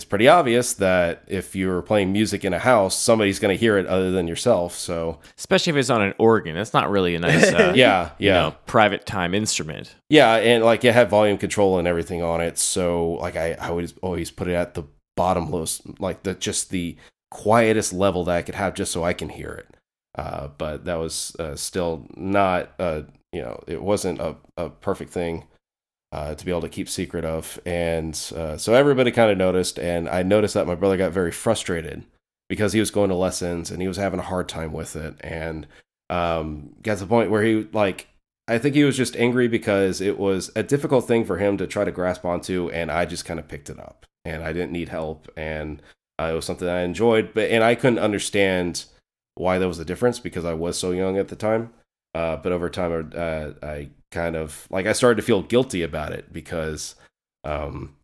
it's 0.00 0.06
pretty 0.06 0.28
obvious 0.28 0.72
that 0.74 1.22
if 1.26 1.54
you're 1.54 1.82
playing 1.82 2.10
music 2.10 2.42
in 2.42 2.54
a 2.54 2.58
house, 2.58 2.98
somebody's 2.98 3.38
going 3.38 3.54
to 3.54 3.60
hear 3.60 3.76
it 3.76 3.86
other 3.86 4.10
than 4.10 4.26
yourself. 4.26 4.74
So 4.74 5.18
Especially 5.36 5.72
if 5.72 5.76
it's 5.76 5.90
on 5.90 6.00
an 6.00 6.14
organ. 6.16 6.54
That's 6.54 6.72
not 6.72 6.88
really 6.88 7.14
a 7.16 7.18
nice, 7.20 7.44
uh, 7.52 7.74
yeah, 7.76 8.12
yeah, 8.16 8.16
you 8.18 8.30
know, 8.30 8.56
private 8.64 9.04
time 9.04 9.34
instrument. 9.34 9.94
yeah, 10.08 10.36
and 10.36 10.64
like 10.64 10.86
it 10.86 10.94
had 10.94 11.10
volume 11.10 11.36
control 11.36 11.78
and 11.78 11.86
everything 11.86 12.22
on 12.22 12.40
it. 12.40 12.56
So 12.56 13.10
like 13.20 13.36
I, 13.36 13.58
I 13.60 13.70
would 13.72 13.92
always 14.00 14.30
put 14.30 14.48
it 14.48 14.54
at 14.54 14.72
the 14.72 14.84
bottom 15.18 15.48
bottommost, 15.48 16.00
like 16.00 16.22
the 16.22 16.32
just 16.32 16.70
the 16.70 16.96
quietest 17.30 17.92
level 17.92 18.24
that 18.24 18.36
I 18.36 18.40
could 18.42 18.54
have, 18.54 18.72
just 18.72 18.92
so 18.92 19.04
I 19.04 19.12
can 19.12 19.28
hear 19.28 19.50
it. 19.50 19.76
Uh, 20.16 20.48
but 20.56 20.86
that 20.86 20.94
was 20.94 21.36
uh, 21.38 21.56
still 21.56 22.06
not, 22.16 22.72
uh, 22.78 23.02
you 23.32 23.42
know, 23.42 23.62
it 23.66 23.82
wasn't 23.82 24.18
a, 24.18 24.36
a 24.56 24.70
perfect 24.70 25.12
thing 25.12 25.44
uh, 26.12 26.34
to 26.34 26.44
be 26.44 26.50
able 26.50 26.60
to 26.62 26.68
keep 26.68 26.88
secret 26.88 27.24
of. 27.24 27.60
And 27.64 28.14
uh, 28.36 28.56
so 28.56 28.74
everybody 28.74 29.10
kind 29.10 29.30
of 29.30 29.38
noticed, 29.38 29.78
and 29.78 30.08
I 30.08 30.22
noticed 30.22 30.54
that 30.54 30.66
my 30.66 30.74
brother 30.74 30.96
got 30.96 31.12
very 31.12 31.32
frustrated 31.32 32.04
because 32.48 32.72
he 32.72 32.80
was 32.80 32.90
going 32.90 33.10
to 33.10 33.14
lessons 33.14 33.70
and 33.70 33.80
he 33.80 33.88
was 33.88 33.96
having 33.96 34.18
a 34.18 34.24
hard 34.24 34.48
time 34.48 34.72
with 34.72 34.96
it, 34.96 35.14
and 35.20 35.66
um, 36.08 36.74
got 36.82 36.94
to 36.94 37.00
the 37.00 37.06
point 37.06 37.30
where 37.30 37.42
he 37.42 37.68
like. 37.72 38.08
I 38.48 38.58
think 38.58 38.74
he 38.74 38.82
was 38.82 38.96
just 38.96 39.14
angry 39.14 39.46
because 39.46 40.00
it 40.00 40.18
was 40.18 40.50
a 40.56 40.64
difficult 40.64 41.06
thing 41.06 41.24
for 41.24 41.38
him 41.38 41.56
to 41.58 41.68
try 41.68 41.84
to 41.84 41.92
grasp 41.92 42.24
onto, 42.24 42.68
and 42.70 42.90
I 42.90 43.04
just 43.04 43.24
kind 43.24 43.38
of 43.38 43.46
picked 43.46 43.70
it 43.70 43.78
up, 43.78 44.06
and 44.24 44.42
I 44.42 44.52
didn't 44.52 44.72
need 44.72 44.88
help, 44.88 45.30
and 45.36 45.80
uh, 46.20 46.30
it 46.32 46.34
was 46.34 46.46
something 46.46 46.68
I 46.68 46.80
enjoyed, 46.80 47.32
but 47.32 47.48
and 47.50 47.62
I 47.62 47.76
couldn't 47.76 48.00
understand 48.00 48.86
why 49.36 49.58
there 49.58 49.68
was 49.68 49.78
a 49.78 49.84
difference 49.84 50.18
because 50.18 50.44
I 50.44 50.54
was 50.54 50.76
so 50.76 50.90
young 50.90 51.16
at 51.16 51.28
the 51.28 51.36
time. 51.36 51.72
Uh, 52.12 52.36
but 52.36 52.50
over 52.50 52.68
time, 52.68 53.12
uh, 53.14 53.50
I 53.62 53.90
kind 54.10 54.36
of 54.36 54.66
like 54.70 54.86
I 54.86 54.92
started 54.92 55.16
to 55.16 55.22
feel 55.22 55.42
guilty 55.42 55.82
about 55.82 56.12
it 56.12 56.32
because, 56.32 56.94
um, 57.44 57.94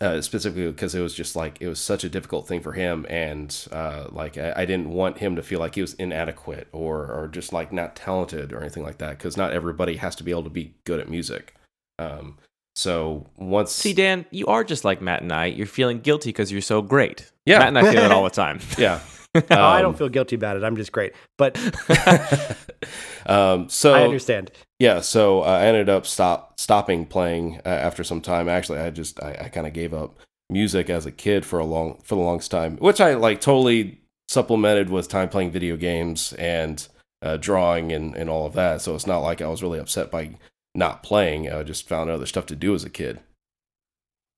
uh, 0.00 0.20
specifically 0.20 0.70
because 0.70 0.94
it 0.94 1.00
was 1.00 1.14
just 1.14 1.36
like 1.36 1.58
it 1.60 1.68
was 1.68 1.78
such 1.78 2.02
a 2.04 2.08
difficult 2.08 2.48
thing 2.48 2.60
for 2.60 2.72
him, 2.72 3.06
and 3.08 3.68
uh, 3.72 4.06
like 4.10 4.36
I, 4.36 4.52
I 4.56 4.64
didn't 4.64 4.90
want 4.90 5.18
him 5.18 5.36
to 5.36 5.42
feel 5.42 5.60
like 5.60 5.74
he 5.76 5.80
was 5.80 5.94
inadequate 5.94 6.68
or 6.72 7.06
or 7.12 7.28
just 7.28 7.52
like 7.52 7.72
not 7.72 7.94
talented 7.94 8.52
or 8.52 8.60
anything 8.60 8.82
like 8.82 8.98
that 8.98 9.18
because 9.18 9.36
not 9.36 9.52
everybody 9.52 9.96
has 9.96 10.16
to 10.16 10.24
be 10.24 10.30
able 10.30 10.44
to 10.44 10.50
be 10.50 10.74
good 10.84 10.98
at 11.00 11.08
music. 11.08 11.54
Um, 11.98 12.38
so 12.76 13.26
once 13.36 13.70
See, 13.70 13.92
Dan, 13.92 14.26
you 14.32 14.48
are 14.48 14.64
just 14.64 14.84
like 14.84 15.00
Matt 15.00 15.22
and 15.22 15.32
I. 15.32 15.46
You're 15.46 15.66
feeling 15.68 16.00
guilty 16.00 16.30
because 16.30 16.50
you're 16.50 16.60
so 16.60 16.82
great. 16.82 17.30
Yeah. 17.46 17.60
Matt 17.60 17.68
and 17.68 17.78
I 17.78 17.92
feel 17.92 18.02
it 18.02 18.10
all 18.10 18.24
the 18.24 18.30
time. 18.30 18.58
yeah. 18.76 18.98
Oh, 19.50 19.54
I 19.56 19.76
Um, 19.78 19.82
don't 19.82 19.98
feel 19.98 20.08
guilty 20.08 20.36
about 20.36 20.56
it. 20.56 20.62
I'm 20.64 20.76
just 20.76 20.92
great. 20.92 21.12
But 21.36 21.58
um, 23.26 23.68
so 23.68 23.94
I 23.94 24.02
understand. 24.02 24.50
yeah, 24.78 25.00
so 25.00 25.42
I 25.42 25.64
ended 25.66 25.88
up 25.88 26.06
stop 26.06 26.58
stopping 26.60 27.06
playing 27.06 27.60
uh, 27.64 27.68
after 27.68 28.04
some 28.04 28.20
time. 28.20 28.48
Actually, 28.48 28.80
I 28.80 28.90
just 28.90 29.22
I, 29.22 29.36
I 29.42 29.48
kind 29.48 29.66
of 29.66 29.72
gave 29.72 29.92
up 29.94 30.18
music 30.50 30.90
as 30.90 31.06
a 31.06 31.10
kid 31.12 31.44
for 31.44 31.58
a 31.58 31.64
long 31.64 32.00
for 32.04 32.14
the 32.14 32.20
longest 32.20 32.50
time, 32.50 32.76
which 32.78 33.00
I 33.00 33.14
like 33.14 33.40
totally 33.40 34.00
supplemented 34.28 34.90
with 34.90 35.08
time 35.08 35.28
playing 35.28 35.50
video 35.50 35.76
games 35.76 36.32
and 36.34 36.86
uh, 37.22 37.36
drawing 37.36 37.92
and 37.92 38.14
and 38.14 38.30
all 38.30 38.46
of 38.46 38.52
that. 38.54 38.82
So 38.82 38.94
it's 38.94 39.06
not 39.06 39.18
like 39.20 39.40
I 39.42 39.48
was 39.48 39.62
really 39.62 39.78
upset 39.78 40.10
by 40.10 40.30
not 40.74 41.02
playing. 41.02 41.50
I 41.50 41.62
just 41.62 41.88
found 41.88 42.10
other 42.10 42.26
stuff 42.26 42.46
to 42.46 42.56
do 42.56 42.74
as 42.74 42.84
a 42.84 42.90
kid. 42.90 43.20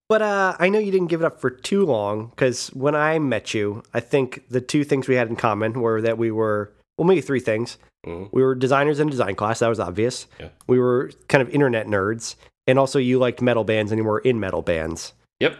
But 0.08 0.22
uh, 0.22 0.56
I 0.58 0.68
know 0.68 0.78
you 0.78 0.92
didn't 0.92 1.08
give 1.08 1.20
it 1.20 1.24
up 1.24 1.40
for 1.40 1.50
too 1.50 1.84
long 1.84 2.28
because 2.28 2.68
when 2.68 2.94
I 2.94 3.18
met 3.18 3.54
you, 3.54 3.82
I 3.92 4.00
think 4.00 4.44
the 4.48 4.60
two 4.60 4.84
things 4.84 5.08
we 5.08 5.16
had 5.16 5.28
in 5.28 5.36
common 5.36 5.80
were 5.80 6.00
that 6.00 6.16
we 6.16 6.30
were, 6.30 6.72
well, 6.96 7.06
maybe 7.08 7.20
three 7.20 7.40
things. 7.40 7.76
Mhm. 8.06 8.28
We 8.32 8.42
were 8.42 8.54
designers 8.54 9.00
in 9.00 9.08
a 9.08 9.10
design 9.10 9.34
class. 9.34 9.58
That 9.58 9.68
was 9.68 9.80
obvious. 9.80 10.26
Yeah. 10.38 10.48
We 10.68 10.78
were 10.78 11.10
kind 11.28 11.42
of 11.42 11.48
internet 11.50 11.86
nerds. 11.88 12.36
And 12.68 12.78
also, 12.78 12.98
you 13.00 13.18
liked 13.18 13.42
metal 13.42 13.64
bands 13.64 13.90
and 13.90 13.98
you 13.98 14.04
were 14.04 14.20
in 14.20 14.38
metal 14.38 14.62
bands. 14.62 15.12
Yep. 15.40 15.56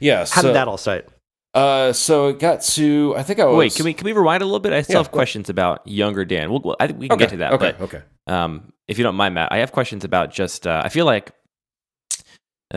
Yeah. 0.00 0.18
How 0.20 0.24
so, 0.24 0.42
did 0.42 0.54
that 0.56 0.68
all 0.68 0.78
start? 0.78 1.08
Uh, 1.54 1.92
so 1.92 2.28
it 2.28 2.38
got 2.38 2.62
to 2.62 3.14
I 3.14 3.22
think 3.22 3.38
I 3.38 3.44
was 3.44 3.56
Wait, 3.58 3.74
can 3.74 3.84
we 3.84 3.92
can 3.92 4.06
we 4.06 4.12
rewind 4.12 4.42
a 4.42 4.46
little 4.46 4.58
bit? 4.60 4.72
I 4.72 4.80
still 4.80 4.94
Yeah, 4.94 4.98
have 5.00 5.10
go. 5.10 5.16
questions 5.16 5.50
about 5.50 5.86
younger 5.86 6.24
Dan. 6.24 6.50
We'll, 6.50 6.60
we'll- 6.60 6.76
I 6.80 6.86
think 6.86 6.98
we 6.98 7.08
can 7.08 7.16
okay, 7.16 7.24
get 7.24 7.30
to 7.32 7.36
that. 7.38 7.52
Okay. 7.52 7.74
But 7.78 7.84
okay. 7.84 8.02
um, 8.26 8.72
if 8.88 8.96
you 8.96 9.04
don't 9.04 9.16
mind, 9.16 9.34
Matt, 9.34 9.52
I 9.52 9.58
have 9.58 9.70
questions 9.72 10.02
about 10.04 10.32
just. 10.32 10.66
Uh, 10.66 10.80
I 10.82 10.88
feel 10.88 11.04
like 11.04 11.32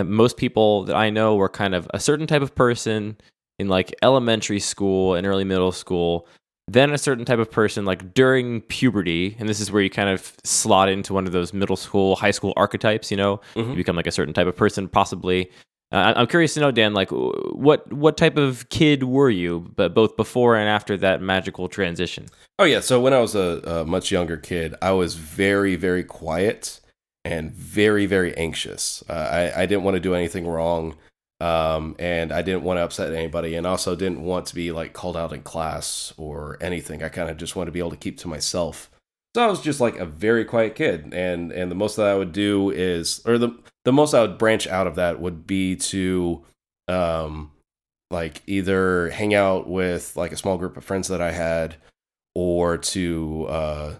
most 0.03 0.37
people 0.37 0.83
that 0.85 0.95
I 0.95 1.09
know 1.09 1.35
were 1.35 1.49
kind 1.49 1.73
of 1.75 1.87
a 1.93 1.99
certain 1.99 2.27
type 2.27 2.41
of 2.41 2.53
person 2.55 3.17
in 3.59 3.67
like 3.69 3.95
elementary 4.01 4.59
school 4.59 5.15
and 5.15 5.25
early 5.25 5.43
middle 5.45 5.71
school, 5.71 6.27
then 6.67 6.91
a 6.91 6.97
certain 6.97 7.25
type 7.25 7.39
of 7.39 7.49
person 7.51 7.85
like 7.85 8.13
during 8.13 8.61
puberty, 8.61 9.35
and 9.39 9.47
this 9.47 9.59
is 9.59 9.71
where 9.71 9.81
you 9.81 9.89
kind 9.89 10.09
of 10.09 10.33
slot 10.43 10.89
into 10.89 11.13
one 11.13 11.25
of 11.27 11.31
those 11.31 11.53
middle 11.53 11.75
school, 11.77 12.15
high 12.15 12.31
school 12.31 12.53
archetypes. 12.57 13.11
You 13.11 13.17
know, 13.17 13.39
Mhm. 13.55 13.69
you 13.71 13.75
become 13.75 13.95
like 13.95 14.07
a 14.07 14.11
certain 14.11 14.33
type 14.33 14.47
of 14.47 14.55
person, 14.57 14.87
possibly. 14.87 15.49
Uh, 15.91 16.13
I'm 16.15 16.27
curious 16.27 16.55
to 16.55 16.59
know, 16.59 16.71
Dan, 16.71 16.93
like 16.93 17.09
what 17.11 17.91
what 17.93 18.17
type 18.17 18.35
of 18.37 18.67
kid 18.69 19.03
were 19.03 19.29
you, 19.29 19.71
but 19.75 19.93
both 19.93 20.17
before 20.17 20.55
and 20.57 20.67
after 20.67 20.97
that 20.97 21.21
magical 21.21 21.69
transition? 21.69 22.25
Oh 22.57 22.63
yeah, 22.65 22.79
so 22.79 22.99
when 22.99 23.13
I 23.13 23.19
was 23.19 23.35
a, 23.35 23.61
a 23.65 23.85
much 23.85 24.11
younger 24.11 24.35
kid, 24.35 24.73
I 24.81 24.91
was 24.91 25.13
very 25.15 25.75
very 25.75 26.03
quiet 26.03 26.79
and 27.25 27.51
very 27.51 28.05
very 28.05 28.37
anxious. 28.37 29.03
Uh, 29.09 29.13
I 29.13 29.63
I 29.63 29.65
didn't 29.65 29.83
want 29.83 29.95
to 29.95 29.99
do 29.99 30.13
anything 30.13 30.47
wrong, 30.47 30.95
um, 31.41 31.95
and 31.99 32.31
I 32.31 32.41
didn't 32.41 32.63
want 32.63 32.77
to 32.77 32.83
upset 32.83 33.13
anybody, 33.13 33.55
and 33.55 33.67
also 33.67 33.95
didn't 33.95 34.21
want 34.21 34.45
to 34.47 34.55
be 34.55 34.71
like 34.71 34.93
called 34.93 35.17
out 35.17 35.33
in 35.33 35.41
class 35.41 36.13
or 36.15 36.57
anything. 36.61 37.03
I 37.03 37.09
kind 37.09 37.29
of 37.29 37.37
just 37.37 37.55
wanted 37.55 37.67
to 37.67 37.71
be 37.73 37.79
able 37.79 37.89
to 37.89 37.97
keep 37.97 38.17
to 38.19 38.27
myself. 38.27 38.91
So 39.35 39.43
I 39.43 39.47
was 39.47 39.59
just 39.59 39.81
like 39.81 39.97
a 39.97 40.05
very 40.05 40.45
quiet 40.45 40.75
kid, 40.75 41.13
and 41.13 41.51
and 41.51 41.69
the 41.69 41.75
most 41.75 41.97
that 41.97 42.07
I 42.07 42.15
would 42.15 42.31
do 42.31 42.69
is, 42.69 43.21
or 43.25 43.37
the 43.37 43.49
the 43.83 43.91
most 43.91 44.13
I 44.13 44.21
would 44.21 44.37
branch 44.37 44.67
out 44.67 44.87
of 44.87 44.95
that 44.95 45.19
would 45.19 45.45
be 45.45 45.75
to, 45.75 46.43
um, 46.87 47.51
like 48.11 48.41
either 48.47 49.09
hang 49.09 49.33
out 49.33 49.67
with 49.67 50.15
like 50.15 50.31
a 50.31 50.37
small 50.37 50.57
group 50.57 50.77
of 50.77 50.85
friends 50.85 51.07
that 51.09 51.21
I 51.21 51.31
had, 51.31 51.75
or 52.33 52.77
to 52.77 53.45
uh, 53.49 53.95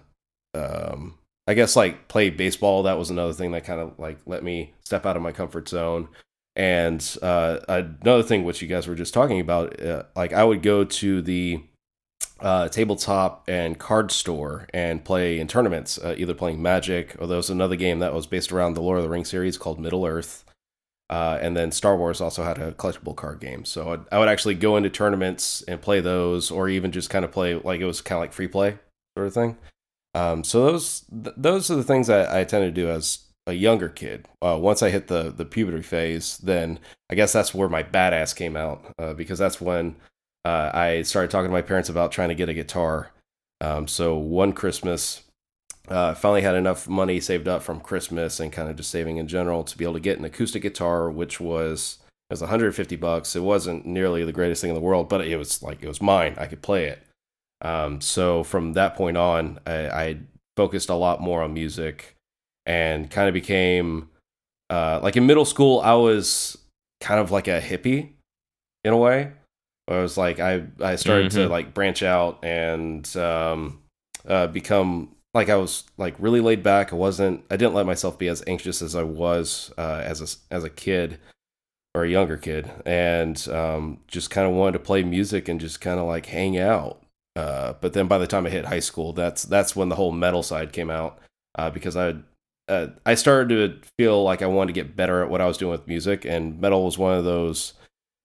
um, 0.54 1.18
I 1.46 1.54
guess 1.54 1.76
like 1.76 2.08
play 2.08 2.30
baseball. 2.30 2.82
That 2.82 2.98
was 2.98 3.10
another 3.10 3.32
thing 3.32 3.52
that 3.52 3.64
kind 3.64 3.80
of 3.80 3.98
like 3.98 4.18
let 4.26 4.42
me 4.42 4.74
step 4.84 5.06
out 5.06 5.16
of 5.16 5.22
my 5.22 5.32
comfort 5.32 5.68
zone. 5.68 6.08
And 6.56 7.16
uh, 7.20 7.58
another 7.68 8.22
thing, 8.22 8.44
which 8.44 8.62
you 8.62 8.68
guys 8.68 8.86
were 8.86 8.94
just 8.94 9.12
talking 9.12 9.40
about, 9.40 9.80
uh, 9.80 10.04
like 10.16 10.32
I 10.32 10.42
would 10.42 10.62
go 10.62 10.84
to 10.84 11.20
the 11.20 11.62
uh, 12.40 12.68
tabletop 12.68 13.44
and 13.46 13.78
card 13.78 14.10
store 14.10 14.66
and 14.72 15.04
play 15.04 15.38
in 15.38 15.48
tournaments, 15.48 15.98
uh, 15.98 16.14
either 16.16 16.34
playing 16.34 16.62
Magic 16.62 17.14
or 17.18 17.26
there 17.26 17.36
was 17.36 17.50
another 17.50 17.76
game 17.76 17.98
that 17.98 18.14
was 18.14 18.26
based 18.26 18.52
around 18.52 18.74
the 18.74 18.82
Lord 18.82 18.98
of 18.98 19.04
the 19.04 19.10
Rings 19.10 19.28
series 19.28 19.58
called 19.58 19.78
Middle 19.78 20.06
Earth. 20.06 20.44
Uh, 21.08 21.38
and 21.40 21.56
then 21.56 21.70
Star 21.70 21.96
Wars 21.96 22.20
also 22.20 22.42
had 22.42 22.58
a 22.58 22.72
collectible 22.72 23.14
card 23.14 23.38
game. 23.38 23.64
So 23.64 23.92
I'd, 23.92 24.00
I 24.10 24.18
would 24.18 24.28
actually 24.28 24.54
go 24.54 24.76
into 24.76 24.90
tournaments 24.90 25.62
and 25.68 25.80
play 25.80 26.00
those, 26.00 26.50
or 26.50 26.68
even 26.68 26.90
just 26.90 27.10
kind 27.10 27.24
of 27.24 27.30
play 27.30 27.54
like 27.54 27.80
it 27.80 27.86
was 27.86 28.00
kind 28.00 28.16
of 28.16 28.22
like 28.22 28.32
free 28.32 28.48
play 28.48 28.78
sort 29.16 29.28
of 29.28 29.34
thing. 29.34 29.56
Um, 30.16 30.44
so 30.44 30.64
those 30.64 31.04
th- 31.10 31.36
those 31.36 31.70
are 31.70 31.76
the 31.76 31.84
things 31.84 32.06
that 32.06 32.32
I 32.32 32.44
tend 32.44 32.64
to 32.64 32.70
do 32.70 32.88
as 32.88 33.18
a 33.46 33.52
younger 33.52 33.90
kid. 33.90 34.26
Uh, 34.40 34.58
once 34.58 34.82
I 34.82 34.88
hit 34.88 35.08
the 35.08 35.30
the 35.30 35.44
puberty 35.44 35.82
phase, 35.82 36.38
then 36.38 36.78
I 37.10 37.14
guess 37.14 37.34
that's 37.34 37.54
where 37.54 37.68
my 37.68 37.82
badass 37.82 38.34
came 38.34 38.56
out 38.56 38.94
uh, 38.98 39.12
because 39.12 39.38
that's 39.38 39.60
when 39.60 39.96
uh, 40.46 40.70
I 40.72 41.02
started 41.02 41.30
talking 41.30 41.48
to 41.48 41.52
my 41.52 41.60
parents 41.60 41.90
about 41.90 42.12
trying 42.12 42.30
to 42.30 42.34
get 42.34 42.48
a 42.48 42.54
guitar. 42.54 43.10
Um, 43.60 43.86
so 43.86 44.16
one 44.16 44.54
Christmas, 44.54 45.22
uh, 45.88 46.14
finally 46.14 46.42
had 46.42 46.54
enough 46.54 46.88
money 46.88 47.20
saved 47.20 47.46
up 47.46 47.62
from 47.62 47.80
Christmas 47.80 48.40
and 48.40 48.52
kind 48.52 48.70
of 48.70 48.76
just 48.76 48.90
saving 48.90 49.18
in 49.18 49.28
general 49.28 49.64
to 49.64 49.76
be 49.76 49.84
able 49.84 49.94
to 49.94 50.00
get 50.00 50.18
an 50.18 50.24
acoustic 50.24 50.62
guitar, 50.62 51.10
which 51.10 51.40
was 51.40 51.98
it 52.30 52.32
was 52.32 52.40
150 52.40 52.96
bucks. 52.96 53.36
It 53.36 53.42
wasn't 53.42 53.84
nearly 53.84 54.24
the 54.24 54.32
greatest 54.32 54.62
thing 54.62 54.70
in 54.70 54.74
the 54.74 54.80
world, 54.80 55.10
but 55.10 55.26
it 55.26 55.36
was 55.36 55.62
like 55.62 55.82
it 55.82 55.88
was 55.88 56.00
mine. 56.00 56.34
I 56.38 56.46
could 56.46 56.62
play 56.62 56.86
it. 56.86 57.05
Um, 57.62 58.00
so 58.00 58.44
from 58.44 58.74
that 58.74 58.96
point 58.96 59.16
on, 59.16 59.58
I, 59.66 59.88
I, 59.88 60.18
focused 60.56 60.88
a 60.88 60.94
lot 60.94 61.20
more 61.20 61.42
on 61.42 61.52
music 61.52 62.16
and 62.64 63.10
kind 63.10 63.28
of 63.28 63.34
became 63.34 64.08
uh, 64.70 65.00
like 65.02 65.16
in 65.16 65.26
middle 65.26 65.44
school. 65.44 65.80
I 65.80 65.92
was 65.92 66.56
kind 67.00 67.20
of 67.20 67.30
like 67.30 67.46
a 67.46 67.60
hippie 67.60 68.12
in 68.84 68.92
a 68.94 68.96
way. 68.96 69.32
I 69.88 69.98
was 69.98 70.16
like 70.16 70.40
I 70.40 70.64
I 70.80 70.96
started 70.96 71.30
mm-hmm. 71.30 71.42
to 71.42 71.48
like 71.48 71.74
branch 71.74 72.02
out 72.02 72.44
and 72.44 73.16
um, 73.16 73.82
uh, 74.26 74.48
become 74.48 75.14
like 75.34 75.48
I 75.48 75.56
was 75.56 75.84
like 75.96 76.14
really 76.18 76.40
laid 76.40 76.62
back. 76.62 76.92
I 76.92 76.96
wasn't 76.96 77.44
I 77.50 77.56
didn't 77.56 77.74
let 77.74 77.86
myself 77.86 78.18
be 78.18 78.28
as 78.28 78.42
anxious 78.46 78.82
as 78.82 78.96
I 78.96 79.02
was 79.04 79.72
uh, 79.78 80.02
as 80.04 80.20
a 80.20 80.54
as 80.54 80.64
a 80.64 80.70
kid 80.70 81.18
or 81.94 82.04
a 82.04 82.10
younger 82.10 82.36
kid, 82.36 82.70
and 82.84 83.46
um, 83.48 84.00
just 84.08 84.30
kind 84.30 84.48
of 84.48 84.54
wanted 84.54 84.72
to 84.72 84.78
play 84.80 85.02
music 85.02 85.48
and 85.48 85.60
just 85.60 85.80
kind 85.80 86.00
of 86.00 86.06
like 86.06 86.26
hang 86.26 86.58
out. 86.58 87.02
Uh, 87.36 87.74
but 87.80 87.92
then 87.92 88.08
by 88.08 88.18
the 88.18 88.26
time 88.26 88.46
I 88.46 88.50
hit 88.50 88.64
high 88.64 88.80
school, 88.80 89.12
that's 89.12 89.42
that's 89.42 89.76
when 89.76 89.90
the 89.90 89.94
whole 89.94 90.10
metal 90.10 90.42
side 90.42 90.72
came 90.72 90.90
out 90.90 91.18
uh, 91.56 91.70
because 91.70 91.96
I 91.96 92.14
uh, 92.68 92.88
I 93.04 93.14
started 93.14 93.48
to 93.50 93.88
feel 93.98 94.22
like 94.22 94.42
I 94.42 94.46
wanted 94.46 94.74
to 94.74 94.80
get 94.80 94.96
better 94.96 95.22
at 95.22 95.30
what 95.30 95.40
I 95.40 95.46
was 95.46 95.58
doing 95.58 95.72
with 95.72 95.86
music, 95.86 96.24
and 96.24 96.60
metal 96.60 96.84
was 96.84 96.98
one 96.98 97.16
of 97.16 97.24
those 97.24 97.74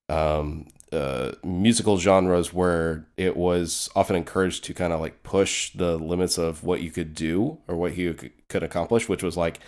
um, 0.10 0.68
uh, 0.94 1.34
musical 1.44 1.98
genres 1.98 2.54
where 2.54 3.06
it 3.18 3.36
was 3.36 3.90
often 3.96 4.16
encouraged 4.16 4.64
to 4.66 4.74
kind 4.74 4.94
of 4.94 5.00
like 5.00 5.24
push 5.24 5.72
the 5.74 5.98
limits 5.98 6.38
of 6.38 6.64
what 6.64 6.82
you 6.82 6.90
could 6.90 7.14
do 7.14 7.58
or 7.68 7.76
what 7.76 7.98
you 7.98 8.16
could 8.48 8.64
accomplish, 8.64 9.10
which 9.10 9.24
was 9.24 9.38
like 9.38 9.60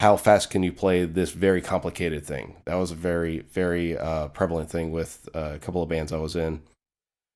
how 0.00 0.16
fast 0.16 0.50
can 0.50 0.62
you 0.62 0.72
play 0.72 1.06
this 1.06 1.30
very 1.30 1.62
complicated 1.62 2.24
thing? 2.26 2.56
That 2.64 2.74
was 2.74 2.90
a 2.90 2.94
very 2.94 3.40
very 3.40 3.96
uh, 3.96 4.28
prevalent 4.28 4.70
thing 4.70 4.90
with 4.92 5.28
uh, 5.34 5.52
a 5.54 5.58
couple 5.58 5.82
of 5.82 5.88
bands 5.88 6.12
I 6.12 6.18
was 6.18 6.36
in. 6.36 6.62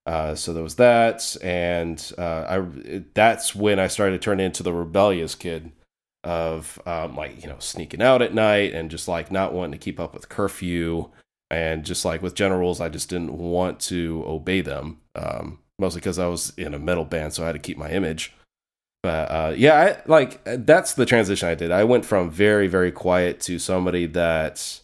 Uh, 0.06 0.34
so 0.34 0.52
there 0.52 0.62
was 0.62 0.76
that, 0.76 1.36
and 1.42 2.12
uh, 2.18 2.44
I 2.48 3.02
that's 3.14 3.54
when 3.54 3.78
I 3.78 3.86
started 3.86 4.12
to 4.12 4.24
turn 4.24 4.40
into 4.40 4.62
the 4.62 4.72
rebellious 4.72 5.34
kid 5.34 5.72
of 6.24 6.80
um, 6.86 7.16
like 7.16 7.42
you 7.42 7.48
know 7.48 7.58
sneaking 7.58 8.02
out 8.02 8.22
at 8.22 8.34
night 8.34 8.72
and 8.72 8.90
just 8.90 9.08
like 9.08 9.30
not 9.30 9.52
wanting 9.52 9.72
to 9.72 9.78
keep 9.78 10.00
up 10.00 10.14
with 10.14 10.28
curfew 10.28 11.10
and 11.50 11.84
just 11.84 12.04
like 12.04 12.22
with 12.22 12.34
general 12.34 12.60
rules, 12.60 12.80
I 12.80 12.88
just 12.88 13.10
didn't 13.10 13.36
want 13.36 13.80
to 13.80 14.22
obey 14.26 14.60
them. 14.60 15.00
Um, 15.14 15.58
mostly 15.78 16.00
because 16.00 16.18
I 16.18 16.28
was 16.28 16.52
in 16.56 16.74
a 16.74 16.78
metal 16.78 17.04
band, 17.04 17.32
so 17.32 17.42
I 17.42 17.46
had 17.46 17.52
to 17.52 17.58
keep 17.58 17.76
my 17.76 17.90
image. 17.90 18.32
But 19.02 19.30
uh, 19.30 19.54
yeah, 19.56 19.74
I, 19.74 20.08
like 20.08 20.40
that's 20.44 20.94
the 20.94 21.06
transition 21.06 21.48
I 21.48 21.54
did. 21.54 21.72
I 21.72 21.84
went 21.84 22.04
from 22.04 22.30
very 22.30 22.68
very 22.68 22.92
quiet 22.92 23.40
to 23.42 23.58
somebody 23.58 24.06
that, 24.06 24.80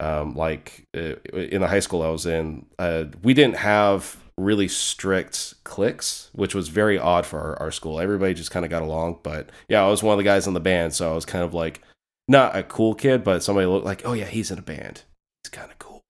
um, 0.00 0.34
like 0.34 0.86
uh, 0.96 1.14
in 1.32 1.60
the 1.60 1.68
high 1.68 1.80
school 1.80 2.02
I 2.02 2.10
was 2.10 2.26
in, 2.26 2.66
uh, 2.78 3.04
we 3.22 3.34
didn't 3.34 3.56
have 3.56 4.16
really 4.38 4.68
strict 4.68 5.54
cliques, 5.64 6.30
which 6.32 6.54
was 6.54 6.68
very 6.68 6.98
odd 6.98 7.26
for 7.26 7.38
our, 7.38 7.60
our 7.60 7.70
school. 7.70 8.00
Everybody 8.00 8.34
just 8.34 8.50
kind 8.50 8.64
of 8.64 8.70
got 8.70 8.82
along. 8.82 9.20
But 9.22 9.50
yeah, 9.68 9.84
I 9.84 9.88
was 9.88 10.02
one 10.02 10.14
of 10.14 10.18
the 10.18 10.24
guys 10.24 10.46
in 10.46 10.54
the 10.54 10.60
band, 10.60 10.94
so 10.94 11.10
I 11.10 11.14
was 11.14 11.24
kind 11.26 11.44
of 11.44 11.54
like 11.54 11.82
not 12.28 12.56
a 12.56 12.62
cool 12.62 12.94
kid, 12.94 13.24
but 13.24 13.42
somebody 13.42 13.66
looked 13.66 13.86
like, 13.86 14.02
oh 14.04 14.12
yeah, 14.12 14.26
he's 14.26 14.50
in 14.50 14.58
a 14.58 14.62
band. 14.62 15.02
He's 15.44 15.50
kind 15.50 15.70
of 15.70 15.78
cool. 15.78 16.00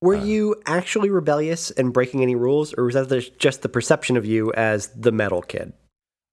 Were 0.00 0.16
uh, 0.16 0.24
you 0.24 0.56
actually 0.66 1.10
rebellious 1.10 1.70
and 1.70 1.92
breaking 1.92 2.22
any 2.22 2.34
rules, 2.34 2.74
or 2.74 2.84
was 2.84 2.94
that 2.94 3.38
just 3.38 3.62
the 3.62 3.68
perception 3.68 4.16
of 4.16 4.26
you 4.26 4.52
as 4.52 4.88
the 4.88 5.12
metal 5.12 5.42
kid? 5.42 5.72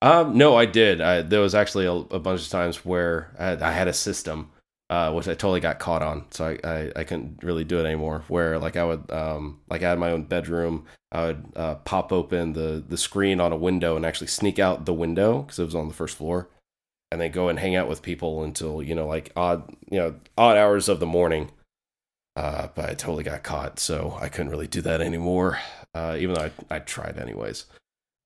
Um, 0.02 0.36
no, 0.36 0.56
I 0.56 0.66
did. 0.66 1.00
I, 1.00 1.22
there 1.22 1.42
was 1.42 1.54
actually 1.54 1.86
a, 1.86 1.94
a, 1.94 2.20
bunch 2.20 2.42
of 2.42 2.50
times 2.50 2.84
where 2.84 3.32
I 3.38 3.70
I 3.70 3.72
had 3.72 3.88
a 3.88 3.94
system, 3.94 4.52
uh, 4.92 5.12
which 5.14 5.28
I 5.28 5.34
totally 5.34 5.60
got 5.60 5.80
caught 5.80 6.04
on, 6.04 6.26
so 6.30 6.46
I, 6.46 6.70
I, 6.70 6.92
I, 6.98 7.04
couldn't 7.04 7.40
really 7.42 7.64
do 7.64 7.80
it 7.80 7.86
anymore. 7.86 8.24
Where 8.28 8.60
like 8.60 8.76
I 8.76 8.84
would, 8.84 9.10
um, 9.12 9.62
like 9.70 9.82
I 9.82 9.90
had 9.90 9.98
my 9.98 10.12
own 10.12 10.26
bedroom, 10.26 10.86
I 11.12 11.28
would 11.28 11.46
uh, 11.56 11.76
pop 11.76 12.12
open 12.12 12.54
the 12.54 12.84
the 12.88 12.98
screen 12.98 13.40
on 13.40 13.52
a 13.52 13.58
window 13.58 13.96
and 13.96 14.06
actually 14.06 14.28
sneak 14.28 14.60
out 14.60 14.86
the 14.86 14.94
window 14.94 15.42
because 15.42 15.58
it 15.58 15.66
was 15.66 15.76
on 15.76 15.88
the 15.88 15.94
first 15.94 16.18
floor, 16.18 16.50
and 17.10 17.20
then 17.22 17.32
go 17.32 17.48
and 17.48 17.58
hang 17.58 17.76
out 17.76 17.88
with 17.90 18.04
people 18.04 18.44
until 18.44 18.84
you 18.84 18.94
know 18.94 19.08
like 19.08 19.32
odd 19.36 19.74
you 19.90 19.98
know 19.98 20.16
odd 20.38 20.58
hours 20.58 20.90
of 20.90 21.00
the 21.00 21.06
morning 21.08 21.50
uh, 22.36 22.68
but 22.76 22.90
I 22.90 22.94
totally 22.94 23.24
got 23.24 23.44
caught, 23.44 23.80
so 23.80 24.18
I 24.22 24.30
couldn't 24.30 24.52
really 24.52 24.68
do 24.68 24.82
that 24.82 25.02
anymore. 25.02 25.60
Uh, 25.94 26.16
even 26.18 26.36
though 26.36 26.50
I, 26.70 26.76
I 26.76 26.80
tried 26.80 27.18
anyways. 27.18 27.66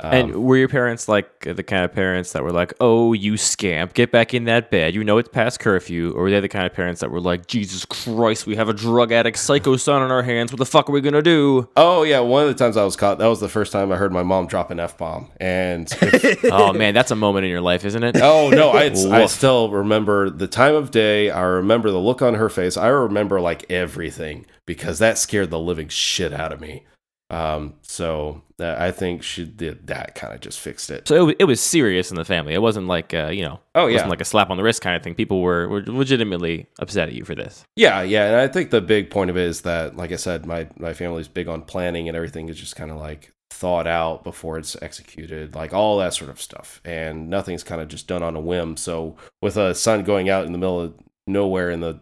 Um, 0.01 0.13
and 0.13 0.43
were 0.43 0.58
your 0.58 0.67
parents 0.67 1.08
like 1.08 1.39
the 1.41 1.63
kind 1.63 1.86
of 1.86 1.93
parents 1.93 2.34
that 2.34 2.43
were 2.43 2.51
like, 2.51 2.73
"Oh, 2.81 3.13
you 3.13 3.38
scamp, 3.38 3.93
get 3.93 4.12
back 4.12 4.34
in 4.34 4.43
that 4.43 4.69
bed. 4.69 4.93
You 4.93 5.05
know 5.05 5.17
it's 5.17 5.29
past 5.29 5.62
curfew," 5.62 6.12
or 6.12 6.23
were 6.23 6.29
they 6.29 6.41
the 6.41 6.49
kind 6.49 6.65
of 6.65 6.73
parents 6.73 6.99
that 6.99 7.12
were 7.12 7.21
like, 7.21 7.47
"Jesus 7.47 7.86
Christ, 7.86 8.45
we 8.45 8.58
have 8.58 8.67
a 8.67 8.73
drug 8.73 9.13
addict 9.13 9.38
psycho 9.38 9.77
son 9.77 10.01
on 10.01 10.12
our 10.12 10.23
hands. 10.23 10.51
What 10.51 10.60
the 10.60 10.65
fuck 10.65 10.89
are 10.89 10.91
we 10.91 10.99
gonna 10.99 11.21
do?" 11.21 11.69
Oh 11.77 12.03
yeah, 12.03 12.19
one 12.19 12.43
of 12.43 12.49
the 12.49 12.62
times 12.62 12.75
I 12.75 12.84
was 12.84 12.97
caught, 12.97 13.19
that 13.19 13.27
was 13.27 13.39
the 13.39 13.47
first 13.47 13.71
time 13.71 13.89
I 13.89 13.95
heard 13.95 14.12
my 14.12 14.23
mom 14.23 14.47
drop 14.47 14.69
an 14.69 14.81
f 14.81 14.97
bomb, 14.97 15.31
and 15.38 15.89
if, 16.01 16.43
oh 16.51 16.73
man, 16.73 16.93
that's 16.93 17.12
a 17.12 17.15
moment 17.15 17.45
in 17.45 17.51
your 17.51 17.62
life, 17.62 17.86
isn't 17.86 18.03
it? 18.03 18.17
Oh 18.17 18.49
no, 18.49 18.71
I 18.71 18.86
I 19.21 19.25
still 19.27 19.69
remember 19.69 20.29
the 20.29 20.47
time 20.47 20.75
of 20.75 20.91
day. 20.91 21.29
I 21.29 21.41
remember 21.43 21.89
the 21.89 21.99
look 21.99 22.21
on 22.21 22.34
her 22.34 22.49
face. 22.49 22.75
I 22.75 22.88
remember 22.88 23.39
like 23.39 23.65
everything 23.71 24.45
because 24.65 24.99
that 24.99 25.17
scared 25.17 25.51
the 25.51 25.60
living 25.60 25.88
shit 25.88 26.34
out 26.34 26.51
of 26.51 26.60
me. 26.60 26.84
Um, 27.29 27.73
so 27.81 28.43
uh, 28.59 28.75
I 28.77 28.91
think 28.91 29.23
she 29.23 29.45
did 29.45 29.88
that 29.88 30.15
kind 30.15 30.33
of 30.33 30.41
just 30.41 30.59
fixed 30.59 30.89
it. 30.89 31.07
So 31.07 31.29
it, 31.29 31.38
it 31.39 31.43
was 31.45 31.59
serious 31.59 32.11
in 32.11 32.17
the 32.17 32.25
family. 32.25 32.53
It 32.53 32.61
wasn't 32.61 32.88
like 32.88 33.13
uh, 33.13 33.27
you 33.27 33.43
know, 33.43 33.59
oh 33.73 33.88
yeah, 33.88 33.95
wasn't 33.95 34.11
like 34.11 34.21
a 34.21 34.25
slap 34.25 34.49
on 34.49 34.57
the 34.57 34.63
wrist 34.63 34.81
kind 34.81 34.95
of 34.95 35.03
thing. 35.03 35.15
People 35.15 35.41
were 35.41 35.67
were 35.67 35.83
legitimately 35.85 36.67
upset 36.79 37.09
at 37.09 37.15
you 37.15 37.25
for 37.25 37.35
this. 37.35 37.65
Yeah, 37.75 38.01
yeah, 38.01 38.27
and 38.27 38.35
I 38.35 38.47
think 38.47 38.69
the 38.69 38.81
big 38.81 39.09
point 39.09 39.29
of 39.29 39.38
it 39.38 39.43
is 39.43 39.61
that, 39.61 39.95
like 39.95 40.11
I 40.11 40.17
said, 40.17 40.45
my 40.45 40.67
my 40.77 40.93
family's 40.93 41.27
big 41.27 41.47
on 41.47 41.63
planning 41.63 42.07
and 42.07 42.15
everything 42.15 42.47
is 42.49 42.59
just 42.59 42.75
kind 42.75 42.91
of 42.91 42.97
like 42.97 43.33
thought 43.49 43.88
out 43.88 44.23
before 44.23 44.57
it's 44.57 44.75
executed, 44.81 45.55
like 45.55 45.73
all 45.73 45.97
that 45.97 46.13
sort 46.13 46.29
of 46.29 46.39
stuff, 46.39 46.81
and 46.85 47.29
nothing's 47.29 47.63
kind 47.63 47.81
of 47.81 47.88
just 47.88 48.07
done 48.07 48.21
on 48.21 48.35
a 48.35 48.39
whim. 48.39 48.77
So 48.77 49.15
with 49.41 49.57
a 49.57 49.73
son 49.73 50.03
going 50.03 50.29
out 50.29 50.45
in 50.45 50.51
the 50.51 50.57
middle 50.57 50.79
of 50.79 50.93
nowhere 51.25 51.71
in 51.71 51.79
the 51.79 51.99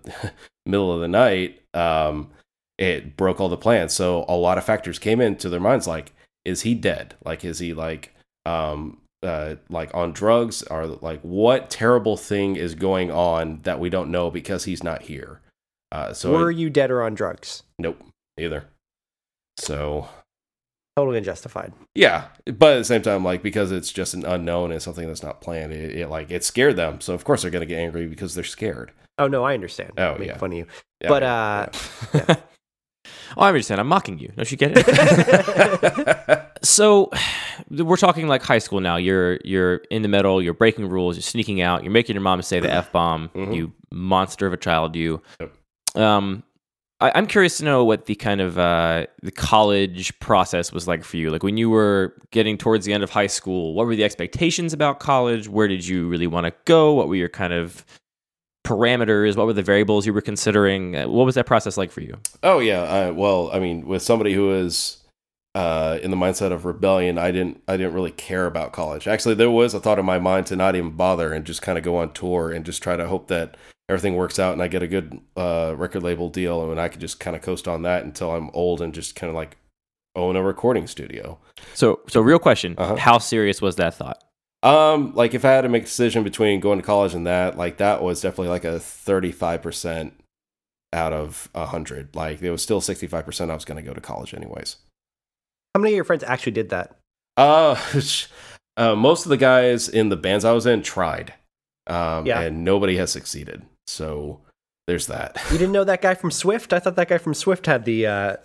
middle 0.65 0.91
of 0.93 0.99
the 0.99 1.07
night, 1.07 1.61
um, 1.73 2.31
it 2.77 3.15
broke 3.17 3.39
all 3.39 3.49
the 3.49 3.57
plans. 3.57 3.93
So 3.93 4.25
a 4.27 4.35
lot 4.35 4.57
of 4.57 4.63
factors 4.63 4.99
came 4.99 5.21
into 5.21 5.49
their 5.49 5.59
minds 5.59 5.87
like, 5.87 6.13
is 6.45 6.61
he 6.61 6.75
dead? 6.75 7.15
Like, 7.23 7.45
is 7.45 7.59
he 7.59 7.73
like, 7.73 8.13
um, 8.45 8.99
uh, 9.21 9.55
like 9.69 9.93
on 9.93 10.11
drugs? 10.11 10.63
Or 10.63 10.85
like, 10.85 11.21
what 11.21 11.69
terrible 11.69 12.17
thing 12.17 12.55
is 12.55 12.75
going 12.75 13.11
on 13.11 13.61
that 13.63 13.79
we 13.79 13.89
don't 13.89 14.11
know 14.11 14.29
because 14.29 14.65
he's 14.65 14.83
not 14.83 15.03
here? 15.03 15.39
Uh, 15.93 16.11
so 16.11 16.31
were 16.31 16.49
it, 16.49 16.57
you 16.57 16.69
dead 16.71 16.89
or 16.89 17.03
on 17.03 17.13
drugs? 17.13 17.63
Nope, 17.77 18.03
either. 18.37 18.65
So 19.57 20.09
totally 20.95 21.19
unjustified. 21.19 21.71
Yeah, 21.93 22.29
but 22.45 22.73
at 22.73 22.77
the 22.79 22.83
same 22.83 23.03
time, 23.03 23.23
like 23.23 23.43
because 23.43 23.71
it's 23.71 23.91
just 23.91 24.15
an 24.15 24.25
unknown 24.25 24.71
and 24.71 24.81
something 24.81 25.05
that's 25.05 25.21
not 25.21 25.39
planned, 25.39 25.71
it, 25.71 25.95
it 25.95 26.09
like 26.09 26.31
it 26.31 26.43
scared 26.43 26.77
them. 26.77 26.99
So 26.99 27.13
of 27.13 27.23
course 27.23 27.43
they're 27.43 27.51
gonna 27.51 27.67
get 27.67 27.77
angry 27.77 28.07
because 28.07 28.33
they're 28.33 28.43
scared. 28.43 28.91
Oh 29.19 29.27
no, 29.27 29.43
I 29.43 29.53
understand. 29.53 29.91
Oh 29.99 30.17
Make 30.17 30.29
yeah, 30.29 30.37
fun 30.37 30.51
of 30.51 30.57
you. 30.57 30.65
Yeah, 30.99 31.09
but 31.09 31.23
uh, 31.23 31.69
yeah. 32.13 32.35
Oh, 33.37 33.41
I 33.41 33.47
understand. 33.47 33.79
I'm 33.79 33.87
mocking 33.87 34.19
you. 34.19 34.31
Don't 34.35 34.49
you 34.51 34.57
get 34.57 34.71
it? 34.75 36.49
so, 36.65 37.11
we're 37.69 37.97
talking 37.97 38.27
like 38.27 38.43
high 38.43 38.59
school 38.59 38.79
now. 38.79 38.97
You're 38.97 39.39
you're 39.43 39.77
in 39.89 40.01
the 40.01 40.07
middle. 40.07 40.41
You're 40.41 40.53
breaking 40.53 40.87
rules. 40.89 41.15
You're 41.15 41.23
sneaking 41.23 41.61
out. 41.61 41.83
You're 41.83 41.91
making 41.91 42.15
your 42.15 42.21
mom 42.21 42.41
say 42.41 42.59
the 42.59 42.71
f 42.71 42.91
bomb. 42.91 43.29
Mm-hmm. 43.29 43.53
You 43.53 43.73
monster 43.91 44.47
of 44.47 44.53
a 44.53 44.57
child. 44.57 44.95
You. 44.95 45.21
Yep. 45.39 46.01
Um, 46.01 46.43
I, 46.99 47.11
I'm 47.15 47.27
curious 47.27 47.57
to 47.57 47.65
know 47.65 47.83
what 47.83 48.05
the 48.05 48.15
kind 48.15 48.41
of 48.41 48.57
uh, 48.57 49.05
the 49.21 49.31
college 49.31 50.17
process 50.19 50.71
was 50.71 50.87
like 50.87 51.03
for 51.03 51.17
you. 51.17 51.29
Like 51.29 51.43
when 51.43 51.57
you 51.57 51.69
were 51.69 52.15
getting 52.31 52.57
towards 52.57 52.85
the 52.85 52.93
end 52.93 53.03
of 53.03 53.09
high 53.09 53.27
school, 53.27 53.73
what 53.73 53.85
were 53.85 53.95
the 53.95 54.03
expectations 54.03 54.73
about 54.73 54.99
college? 54.99 55.47
Where 55.47 55.67
did 55.67 55.85
you 55.85 56.07
really 56.07 56.27
want 56.27 56.45
to 56.45 56.53
go? 56.65 56.93
What 56.93 57.09
were 57.09 57.15
your 57.15 57.29
kind 57.29 57.53
of 57.53 57.85
parameters? 58.63 59.35
What 59.35 59.45
were 59.45 59.53
the 59.53 59.63
variables 59.63 60.05
you 60.05 60.13
were 60.13 60.21
considering? 60.21 60.95
Uh, 60.95 61.07
What 61.07 61.25
was 61.25 61.35
that 61.35 61.45
process 61.45 61.77
like 61.77 61.91
for 61.91 62.01
you? 62.01 62.17
Oh 62.41 62.59
yeah. 62.59 62.81
Uh, 62.81 63.13
well, 63.13 63.49
I 63.53 63.59
mean, 63.59 63.85
with 63.85 64.01
somebody 64.01 64.33
who 64.33 64.53
is 64.53 64.97
uh, 65.55 65.99
in 66.01 66.09
the 66.11 66.17
mindset 66.17 66.51
of 66.51 66.65
rebellion, 66.65 67.17
I 67.17 67.31
didn't 67.31 67.61
I 67.67 67.77
didn't 67.77 67.93
really 67.93 68.11
care 68.11 68.45
about 68.45 68.71
college. 68.73 69.07
Actually, 69.07 69.35
there 69.35 69.51
was 69.51 69.73
a 69.73 69.79
thought 69.79 69.99
in 69.99 70.05
my 70.05 70.19
mind 70.19 70.47
to 70.47 70.55
not 70.55 70.75
even 70.75 70.91
bother 70.91 71.33
and 71.33 71.45
just 71.45 71.61
kind 71.61 71.77
of 71.77 71.83
go 71.83 71.97
on 71.97 72.13
tour 72.13 72.51
and 72.51 72.65
just 72.65 72.81
try 72.81 72.95
to 72.95 73.07
hope 73.07 73.27
that 73.27 73.55
everything 73.89 74.15
works 74.15 74.39
out 74.39 74.53
and 74.53 74.63
I 74.63 74.67
get 74.67 74.81
a 74.81 74.87
good 74.87 75.19
uh, 75.35 75.75
record 75.77 76.03
label 76.03 76.29
deal 76.29 76.71
and 76.71 76.79
I 76.79 76.87
could 76.87 77.01
just 77.01 77.19
kind 77.19 77.35
of 77.35 77.41
coast 77.41 77.67
on 77.67 77.81
that 77.83 78.03
until 78.05 78.31
I'm 78.31 78.49
old 78.51 78.81
and 78.81 78.93
just 78.93 79.15
kind 79.15 79.29
of 79.29 79.35
like 79.35 79.57
own 80.15 80.35
a 80.35 80.41
recording 80.43 80.87
studio. 80.87 81.37
So, 81.73 81.99
so 82.07 82.21
real 82.21 82.39
question: 82.39 82.75
Uh-huh. 82.77 82.95
How 82.95 83.17
serious 83.17 83.61
was 83.61 83.75
that 83.75 83.93
thought? 83.95 84.23
Um, 84.63 85.13
like 85.13 85.33
if 85.33 85.43
I 85.45 85.51
had 85.51 85.61
to 85.61 85.69
make 85.69 85.83
a 85.83 85.85
decision 85.85 86.23
between 86.23 86.59
going 86.61 86.79
to 86.79 86.85
college 86.85 87.13
and 87.13 87.27
that, 87.27 87.57
like 87.57 87.77
that 87.77 88.01
was 88.01 88.21
definitely 88.21 88.47
like 88.47 88.63
a 88.63 88.79
thirty-five 88.79 89.61
percent 89.61 90.13
out 90.93 91.11
of 91.13 91.49
a 91.53 91.65
hundred. 91.65 92.15
Like 92.15 92.41
it 92.41 92.49
was 92.49 92.63
still 92.63 92.79
sixty-five 92.81 93.25
percent. 93.25 93.51
I 93.51 93.55
was 93.55 93.65
going 93.65 93.83
to 93.83 93.87
go 93.87 93.93
to 93.93 94.01
college 94.01 94.33
anyways. 94.33 94.77
How 95.75 95.81
many 95.81 95.93
of 95.93 95.95
your 95.97 96.05
friends 96.05 96.23
actually 96.23 96.53
did 96.53 96.69
that? 96.69 96.95
Uh, 97.35 97.75
uh, 98.77 98.95
most 98.95 99.25
of 99.25 99.29
the 99.29 99.37
guys 99.37 99.89
in 99.89 100.09
the 100.09 100.15
bands 100.15 100.45
I 100.45 100.53
was 100.53 100.65
in 100.65 100.81
tried, 100.81 101.33
um, 101.87 102.25
Yeah. 102.25 102.39
and 102.41 102.63
nobody 102.63 102.95
has 102.97 103.11
succeeded. 103.11 103.63
So 103.87 104.39
there's 104.87 105.07
that. 105.07 105.37
You 105.51 105.57
didn't 105.57 105.73
know 105.73 105.83
that 105.83 106.01
guy 106.01 106.13
from 106.13 106.31
Swift? 106.31 106.71
I 106.73 106.79
thought 106.79 106.95
that 106.95 107.09
guy 107.09 107.17
from 107.17 107.33
Swift 107.33 107.65
had 107.65 107.83
the 107.85 108.05
uh, 108.07 108.35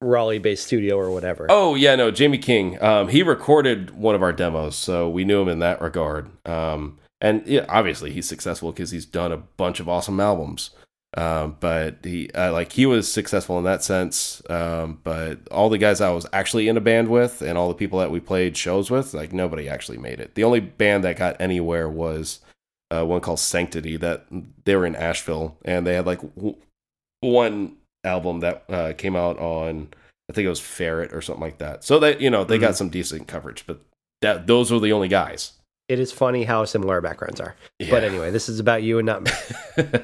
Raleigh-based 0.00 0.64
studio 0.64 0.96
or 0.96 1.10
whatever. 1.10 1.46
Oh 1.48 1.74
yeah, 1.74 1.96
no, 1.96 2.10
Jamie 2.10 2.38
King. 2.38 2.80
Um, 2.82 3.08
he 3.08 3.22
recorded 3.22 3.90
one 3.90 4.14
of 4.14 4.22
our 4.22 4.32
demos, 4.32 4.76
so 4.76 5.08
we 5.08 5.24
knew 5.24 5.42
him 5.42 5.48
in 5.48 5.58
that 5.58 5.80
regard. 5.80 6.30
Um, 6.46 6.98
and 7.20 7.44
yeah, 7.46 7.66
obviously 7.68 8.12
he's 8.12 8.28
successful 8.28 8.72
because 8.72 8.90
he's 8.90 9.06
done 9.06 9.32
a 9.32 9.36
bunch 9.36 9.80
of 9.80 9.88
awesome 9.88 10.20
albums. 10.20 10.70
Um, 11.16 11.56
but 11.58 11.96
he 12.04 12.30
uh, 12.30 12.52
like 12.52 12.72
he 12.72 12.84
was 12.86 13.10
successful 13.10 13.58
in 13.58 13.64
that 13.64 13.82
sense. 13.82 14.42
Um, 14.50 15.00
but 15.02 15.48
all 15.50 15.70
the 15.70 15.78
guys 15.78 16.00
I 16.00 16.10
was 16.10 16.26
actually 16.32 16.68
in 16.68 16.76
a 16.76 16.82
band 16.82 17.08
with, 17.08 17.40
and 17.42 17.56
all 17.56 17.68
the 17.68 17.74
people 17.74 17.98
that 17.98 18.10
we 18.10 18.20
played 18.20 18.56
shows 18.56 18.90
with, 18.90 19.14
like 19.14 19.32
nobody 19.32 19.68
actually 19.68 19.98
made 19.98 20.20
it. 20.20 20.34
The 20.34 20.44
only 20.44 20.60
band 20.60 21.04
that 21.04 21.16
got 21.16 21.40
anywhere 21.40 21.88
was 21.88 22.40
uh, 22.90 23.04
one 23.06 23.22
called 23.22 23.40
Sanctity. 23.40 23.96
That 23.96 24.26
they 24.64 24.76
were 24.76 24.86
in 24.86 24.94
Asheville, 24.94 25.56
and 25.64 25.86
they 25.86 25.94
had 25.94 26.06
like 26.06 26.20
w- 26.36 26.56
one 27.20 27.77
album 28.04 28.40
that 28.40 28.64
uh, 28.68 28.92
came 28.94 29.16
out 29.16 29.38
on 29.38 29.88
I 30.30 30.34
think 30.34 30.44
it 30.46 30.50
was 30.50 30.60
Ferret 30.60 31.12
or 31.14 31.22
something 31.22 31.42
like 31.42 31.58
that. 31.58 31.84
So 31.84 31.98
that 32.00 32.20
you 32.20 32.30
know 32.30 32.44
they 32.44 32.58
got 32.58 32.76
some 32.76 32.88
decent 32.90 33.28
coverage, 33.28 33.64
but 33.66 33.80
that 34.20 34.46
those 34.46 34.70
were 34.70 34.78
the 34.80 34.92
only 34.92 35.08
guys. 35.08 35.52
It 35.88 35.98
is 35.98 36.12
funny 36.12 36.44
how 36.44 36.66
similar 36.66 36.94
our 36.94 37.00
backgrounds 37.00 37.40
are. 37.40 37.54
Yeah. 37.78 37.90
But 37.90 38.04
anyway, 38.04 38.30
this 38.30 38.50
is 38.50 38.60
about 38.60 38.82
you 38.82 38.98
and 38.98 39.06
not 39.06 39.22
me. 39.22 39.30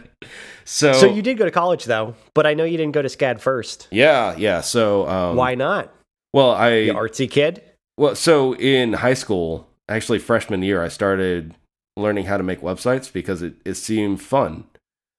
so 0.65 0.95
So 0.95 1.07
you 1.13 1.21
did 1.21 1.37
go 1.37 1.45
to 1.45 1.51
college 1.51 1.85
though, 1.85 2.15
but 2.33 2.47
I 2.47 2.55
know 2.55 2.65
you 2.65 2.79
didn't 2.79 2.93
go 2.93 3.03
to 3.03 3.09
SCAD 3.09 3.39
first. 3.41 3.89
yeah 3.91 4.35
yeah 4.37 4.63
so 4.63 5.07
um, 5.07 5.37
Why 5.37 5.55
not? 5.55 5.93
Well, 6.33 6.53
I 6.53 6.87
The 6.87 6.95
artsy 6.95 7.31
kid? 7.31 7.63
well 7.99 8.15
so 8.17 8.55
in 8.57 8.95
high 8.95 9.15
school, 9.15 9.69
actually 9.89 10.21
freshman 10.21 10.63
year, 10.63 10.83
I 10.83 10.89
started 10.89 11.55
learning 11.99 12.25
how 12.27 12.39
to 12.39 12.43
make 12.43 12.61
websites 12.63 13.13
because 13.13 13.43
it, 13.43 13.55
it 13.67 13.75
seemed 13.75 14.23
fun. 14.23 14.65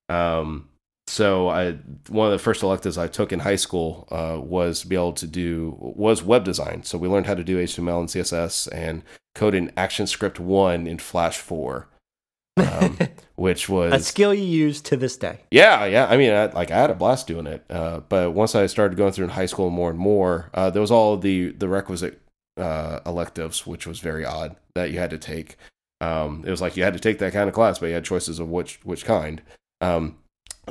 Um, 0.10 0.68
so 1.16 1.48
I 1.48 1.78
one 2.10 2.28
of 2.28 2.34
the 2.34 2.44
first 2.44 2.62
electives 2.62 2.98
I 2.98 3.08
took 3.08 3.32
in 3.32 3.40
high 3.40 3.56
school 3.56 4.06
uh, 4.12 4.38
was 4.42 4.82
to 4.82 4.88
be 4.88 4.96
able 4.96 5.14
to 5.14 5.26
do 5.26 5.78
was 5.80 6.22
web 6.22 6.44
design. 6.44 6.84
So 6.84 6.98
we 6.98 7.08
learned 7.08 7.26
how 7.26 7.36
to 7.36 7.44
do 7.44 7.58
HTML 7.58 8.02
and 8.02 8.10
CSS 8.10 8.68
and 8.74 9.02
code 9.34 9.56
in 9.56 9.70
ActionScript 9.78 10.40
one 10.40 10.88
in 10.88 10.98
Flash 10.98 11.38
four, 11.38 11.88
um, 12.58 12.98
which 13.36 13.70
was 13.70 13.94
A 13.94 14.00
skill 14.04 14.34
you 14.34 14.44
use 14.44 14.82
to 14.82 14.98
this 14.98 15.16
day. 15.16 15.40
yeah, 15.52 15.86
yeah. 15.86 16.06
I 16.08 16.18
mean, 16.18 16.32
I, 16.32 16.48
like 16.48 16.70
I 16.70 16.82
had 16.82 16.90
a 16.90 16.96
blast 16.96 17.28
doing 17.28 17.48
it. 17.48 17.64
Uh, 17.70 18.02
but 18.10 18.32
once 18.34 18.54
I 18.54 18.66
started 18.66 18.98
going 18.98 19.14
through 19.14 19.26
in 19.26 19.32
high 19.32 19.46
school 19.46 19.70
more 19.70 19.90
and 19.90 20.00
more, 20.00 20.50
uh, 20.54 20.70
there 20.70 20.82
was 20.82 20.92
all 20.92 21.16
the 21.16 21.54
the 21.54 21.70
requisite 21.70 22.22
uh, 22.58 23.00
electives, 23.06 23.66
which 23.66 23.88
was 23.88 24.00
very 24.00 24.26
odd 24.26 24.58
that 24.74 24.92
you 24.92 25.00
had 25.00 25.12
to 25.12 25.18
take. 25.18 25.56
Um, 26.02 26.44
it 26.46 26.52
was 26.52 26.60
like 26.60 26.76
you 26.76 26.84
had 26.84 26.94
to 26.94 27.00
take 27.00 27.20
that 27.20 27.32
kind 27.32 27.48
of 27.48 27.56
class, 27.56 27.80
but 27.80 27.86
you 27.86 27.94
had 27.94 28.04
choices 28.04 28.38
of 28.38 28.50
which 28.50 28.82
which 28.84 29.06
kind. 29.06 29.42
Um, 29.80 30.18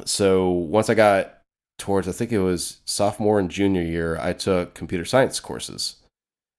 so 0.04 0.48
once 0.50 0.90
I 0.90 0.94
got 0.94 1.38
towards, 1.78 2.08
I 2.08 2.12
think 2.12 2.32
it 2.32 2.38
was 2.38 2.80
sophomore 2.84 3.38
and 3.38 3.50
junior 3.50 3.82
year, 3.82 4.18
I 4.20 4.32
took 4.32 4.74
computer 4.74 5.04
science 5.04 5.40
courses. 5.40 5.96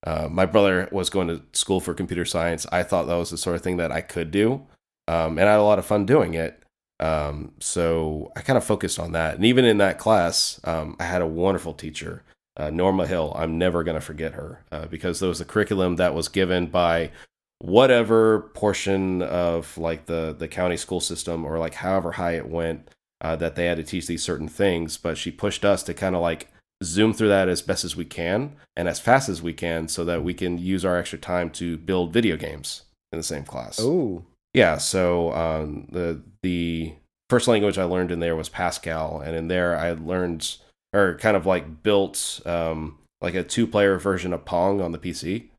Uh, 0.05 0.27
my 0.29 0.45
brother 0.45 0.87
was 0.91 1.09
going 1.09 1.27
to 1.27 1.41
school 1.53 1.79
for 1.79 1.93
computer 1.93 2.25
science. 2.25 2.65
I 2.71 2.83
thought 2.83 3.07
that 3.07 3.15
was 3.15 3.31
the 3.31 3.37
sort 3.37 3.55
of 3.55 3.61
thing 3.61 3.77
that 3.77 3.91
I 3.91 4.01
could 4.01 4.31
do, 4.31 4.65
um, 5.07 5.37
and 5.37 5.49
I 5.49 5.53
had 5.53 5.59
a 5.59 5.63
lot 5.63 5.79
of 5.79 5.85
fun 5.85 6.05
doing 6.05 6.33
it. 6.33 6.61
Um, 6.99 7.53
so 7.59 8.31
I 8.37 8.41
kind 8.41 8.57
of 8.57 8.63
focused 8.63 8.99
on 8.99 9.11
that. 9.13 9.35
And 9.35 9.45
even 9.45 9.65
in 9.65 9.79
that 9.79 9.97
class, 9.97 10.61
um, 10.63 10.95
I 10.99 11.05
had 11.05 11.21
a 11.21 11.27
wonderful 11.27 11.73
teacher, 11.73 12.23
uh, 12.55 12.69
Norma 12.69 13.05
Hill. 13.07 13.33
I'm 13.35 13.57
never 13.57 13.83
going 13.83 13.95
to 13.95 14.05
forget 14.05 14.33
her 14.33 14.63
uh, 14.71 14.85
because 14.85 15.19
there 15.19 15.29
was 15.29 15.41
a 15.41 15.45
curriculum 15.45 15.97
that 15.97 16.13
was 16.13 16.29
given 16.29 16.67
by 16.67 17.11
whatever 17.59 18.41
portion 18.53 19.21
of 19.21 19.77
like 19.77 20.05
the, 20.05 20.35
the 20.37 20.47
county 20.47 20.77
school 20.77 20.99
system 20.99 21.45
or 21.45 21.57
like 21.57 21.73
however 21.73 22.11
high 22.11 22.33
it 22.33 22.47
went 22.47 22.89
uh, 23.21 23.35
that 23.37 23.55
they 23.55 23.65
had 23.65 23.77
to 23.77 23.83
teach 23.83 24.07
these 24.07 24.23
certain 24.23 24.47
things. 24.47 24.97
But 24.97 25.17
she 25.17 25.31
pushed 25.31 25.65
us 25.65 25.83
to 25.83 25.93
kind 25.93 26.15
of 26.15 26.21
like 26.21 26.49
zoom 26.83 27.13
through 27.13 27.29
that 27.29 27.49
as 27.49 27.61
best 27.61 27.85
as 27.85 27.95
we 27.95 28.05
can 28.05 28.55
and 28.75 28.87
as 28.87 28.99
fast 28.99 29.29
as 29.29 29.41
we 29.41 29.53
can 29.53 29.87
so 29.87 30.03
that 30.05 30.23
we 30.23 30.33
can 30.33 30.57
use 30.57 30.83
our 30.83 30.97
extra 30.97 31.17
time 31.17 31.49
to 31.49 31.77
build 31.77 32.11
video 32.11 32.35
games 32.35 32.83
in 33.11 33.17
the 33.17 33.23
same 33.23 33.43
class. 33.43 33.79
Ooh. 33.79 34.25
Yeah, 34.53 34.77
so 34.77 35.33
um, 35.33 35.87
the 35.91 36.21
the 36.41 36.93
first 37.29 37.47
language 37.47 37.77
I 37.77 37.83
learned 37.83 38.11
in 38.11 38.19
there 38.21 38.35
was 38.35 38.47
Pascal, 38.47 39.19
and 39.19 39.35
in 39.35 39.49
there 39.49 39.77
I 39.77 39.91
learned 39.91 40.57
or 40.93 41.17
kind 41.17 41.35
of 41.35 41.45
like 41.45 41.83
built 41.83 42.39
um, 42.45 42.97
like 43.19 43.35
a 43.35 43.43
two 43.43 43.67
player 43.67 43.97
version 43.99 44.31
of 44.31 44.45
Pong 44.45 44.79
on 44.81 44.93
the 44.93 44.97
PC. 44.97 45.49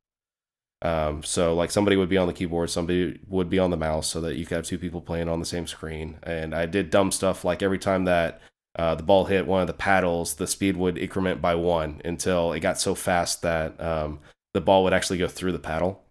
Um, 0.83 1.23
so 1.23 1.55
like 1.55 1.71
somebody 1.71 1.97
would 1.97 2.09
be 2.09 2.19
on 2.19 2.27
the 2.27 2.33
keyboard, 2.33 2.71
somebody 2.71 3.19
would 3.27 3.49
be 3.49 3.59
on 3.59 3.71
the 3.71 3.77
mouse, 3.77 4.09
so 4.09 4.21
that 4.21 4.37
you 4.37 4.45
could 4.47 4.57
have 4.57 4.67
two 4.67 4.79
people 4.79 5.01
playing 5.01 5.29
on 5.29 5.41
the 5.41 5.47
same 5.47 5.67
screen. 5.67 6.19
And 6.23 6.55
I 6.55 6.67
did 6.67 6.91
dumb 6.91 7.11
stuff 7.11 7.45
like 7.45 7.63
every 7.63 7.79
time 7.79 8.05
that 8.05 8.41
uh, 8.79 8.95
the 8.95 9.03
ball 9.03 9.25
hit 9.25 9.47
one 9.47 9.63
of 9.63 9.67
the 9.67 9.73
paddles, 9.73 10.35
the 10.35 10.47
speed 10.47 10.77
would 10.77 10.99
increment 10.99 11.41
by 11.41 11.55
one 11.55 12.03
until 12.05 12.53
it 12.53 12.61
got 12.61 12.79
so 12.79 12.95
fast 12.95 13.43
that 13.43 13.81
um, 13.81 14.21
the 14.53 14.61
ball 14.61 14.85
would 14.85 14.93
actually 14.93 15.19
go 15.19 15.29
through 15.29 15.53
the 15.53 15.59
paddle 15.59 16.03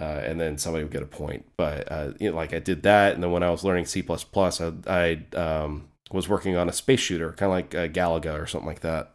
uh, 0.00 0.20
and 0.24 0.40
then 0.40 0.58
somebody 0.58 0.84
would 0.84 0.92
get 0.92 1.02
a 1.02 1.06
point. 1.06 1.46
But 1.56 1.90
uh, 1.90 2.12
you 2.18 2.30
know, 2.30 2.36
like 2.36 2.52
I 2.52 2.58
did 2.58 2.82
that, 2.82 3.14
and 3.14 3.22
then 3.22 3.30
when 3.30 3.42
I 3.42 3.50
was 3.50 3.64
learning 3.64 3.86
C 3.86 4.04
I, 4.08 4.52
I 4.86 5.36
um, 5.36 5.88
was 6.10 6.28
working 6.28 6.56
on 6.56 6.68
a 6.68 6.72
space 6.72 7.00
shooter, 7.00 7.32
kind 7.32 7.50
of 7.50 7.56
like 7.56 7.74
uh, 7.74 7.88
Galaga 7.88 8.40
or 8.40 8.46
something 8.46 8.68
like 8.68 8.80
that. 8.80 9.13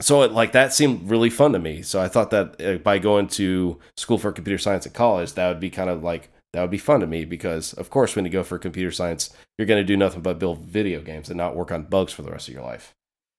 So 0.00 0.22
it, 0.22 0.32
like 0.32 0.52
that 0.52 0.72
seemed 0.72 1.10
really 1.10 1.30
fun 1.30 1.52
to 1.52 1.58
me. 1.58 1.82
So 1.82 2.00
I 2.00 2.08
thought 2.08 2.30
that 2.30 2.60
uh, 2.60 2.78
by 2.78 2.98
going 2.98 3.28
to 3.28 3.78
school 3.96 4.18
for 4.18 4.32
computer 4.32 4.58
science 4.58 4.86
at 4.86 4.94
college, 4.94 5.32
that 5.34 5.48
would 5.48 5.60
be 5.60 5.70
kind 5.70 5.88
of 5.88 6.02
like 6.02 6.30
that 6.52 6.60
would 6.60 6.70
be 6.70 6.78
fun 6.78 7.00
to 7.00 7.06
me 7.06 7.24
because 7.24 7.72
of 7.74 7.90
course 7.90 8.16
when 8.16 8.24
you 8.24 8.30
go 8.30 8.42
for 8.42 8.58
computer 8.58 8.90
science, 8.90 9.30
you're 9.58 9.66
going 9.66 9.80
to 9.80 9.86
do 9.86 9.96
nothing 9.96 10.22
but 10.22 10.38
build 10.38 10.60
video 10.60 11.00
games 11.00 11.28
and 11.28 11.36
not 11.38 11.56
work 11.56 11.72
on 11.72 11.84
bugs 11.84 12.12
for 12.12 12.22
the 12.22 12.30
rest 12.30 12.48
of 12.48 12.54
your 12.54 12.62
life. 12.62 12.92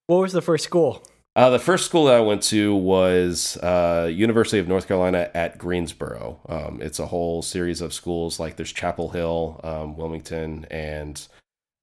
What 0.07 0.21
was 0.21 0.33
the 0.33 0.41
first 0.41 0.63
school? 0.63 1.03
Uh, 1.35 1.51
the 1.51 1.59
first 1.59 1.85
school 1.85 2.05
that 2.05 2.15
I 2.15 2.21
went 2.21 2.41
to 2.43 2.75
was 2.75 3.57
uh, 3.57 4.09
University 4.11 4.57
of 4.57 4.67
North 4.67 4.87
Carolina 4.87 5.29
at 5.35 5.59
Greensboro. 5.59 6.39
Um, 6.49 6.79
it's 6.81 6.97
a 6.97 7.05
whole 7.05 7.43
series 7.43 7.79
of 7.79 7.93
schools. 7.93 8.39
Like 8.39 8.55
there's 8.55 8.71
Chapel 8.71 9.09
Hill, 9.09 9.61
um, 9.63 9.95
Wilmington, 9.95 10.65
and 10.71 11.27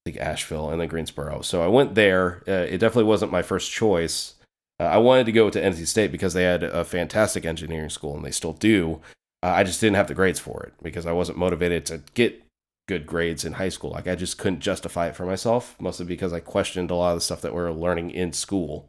I 0.05 0.11
think 0.11 0.21
Asheville, 0.21 0.71
and 0.71 0.81
then 0.81 0.89
Greensboro. 0.89 1.43
So 1.43 1.63
I 1.63 1.69
went 1.69 1.95
there. 1.95 2.43
Uh, 2.49 2.67
it 2.69 2.79
definitely 2.79 3.05
wasn't 3.05 3.31
my 3.31 3.43
first 3.43 3.71
choice. 3.71 4.35
Uh, 4.81 4.85
I 4.85 4.99
wanted 4.99 5.27
to 5.27 5.33
go 5.33 5.51
to 5.51 5.61
NC 5.61 5.87
State 5.87 6.13
because 6.13 6.35
they 6.35 6.45
had 6.45 6.63
a 6.63 6.85
fantastic 6.85 7.45
engineering 7.45 7.91
school, 7.91 8.17
and 8.17 8.25
they 8.25 8.31
still 8.31 8.53
do. 8.53 9.01
Uh, 9.43 9.53
I 9.57 9.63
just 9.63 9.81
didn't 9.81 9.97
have 9.97 10.09
the 10.09 10.15
grades 10.15 10.41
for 10.41 10.63
it 10.65 10.73
because 10.83 11.07
I 11.07 11.13
wasn't 11.13 11.39
motivated 11.39 11.87
to 11.87 12.03
get 12.15 12.43
good 12.89 13.07
grades 13.07 13.45
in 13.45 13.55
high 13.55 13.69
school. 13.69 13.91
Like 13.91 14.07
I 14.07 14.15
just 14.15 14.39
couldn't 14.39 14.61
justify 14.61 15.09
it 15.09 15.17
for 15.17 15.27
myself, 15.27 15.77
mostly 15.79 16.07
because 16.07 16.33
I 16.33 16.41
questioned 16.41 16.91
a 16.91 16.95
lot 16.95 17.13
of 17.13 17.19
the 17.19 17.21
stuff 17.21 17.41
that 17.43 17.55
we 17.55 17.61
were 17.61 17.73
learning 17.73 18.11
in 18.11 18.33
school. 18.33 18.89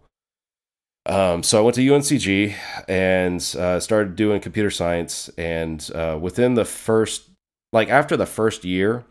Um, 1.05 1.43
so 1.43 1.59
I 1.59 1.61
went 1.61 1.75
to 1.75 1.81
UNCG 1.81 2.55
and 2.87 3.41
uh, 3.57 3.79
started 3.79 4.15
doing 4.15 4.41
computer 4.41 4.71
science. 4.71 5.29
And 5.37 5.87
uh, 5.93 6.17
within 6.19 6.55
the 6.55 6.65
first, 6.65 7.29
like 7.71 7.89
after 7.89 8.17
the 8.17 8.25
first 8.25 8.65
year, 8.65 9.05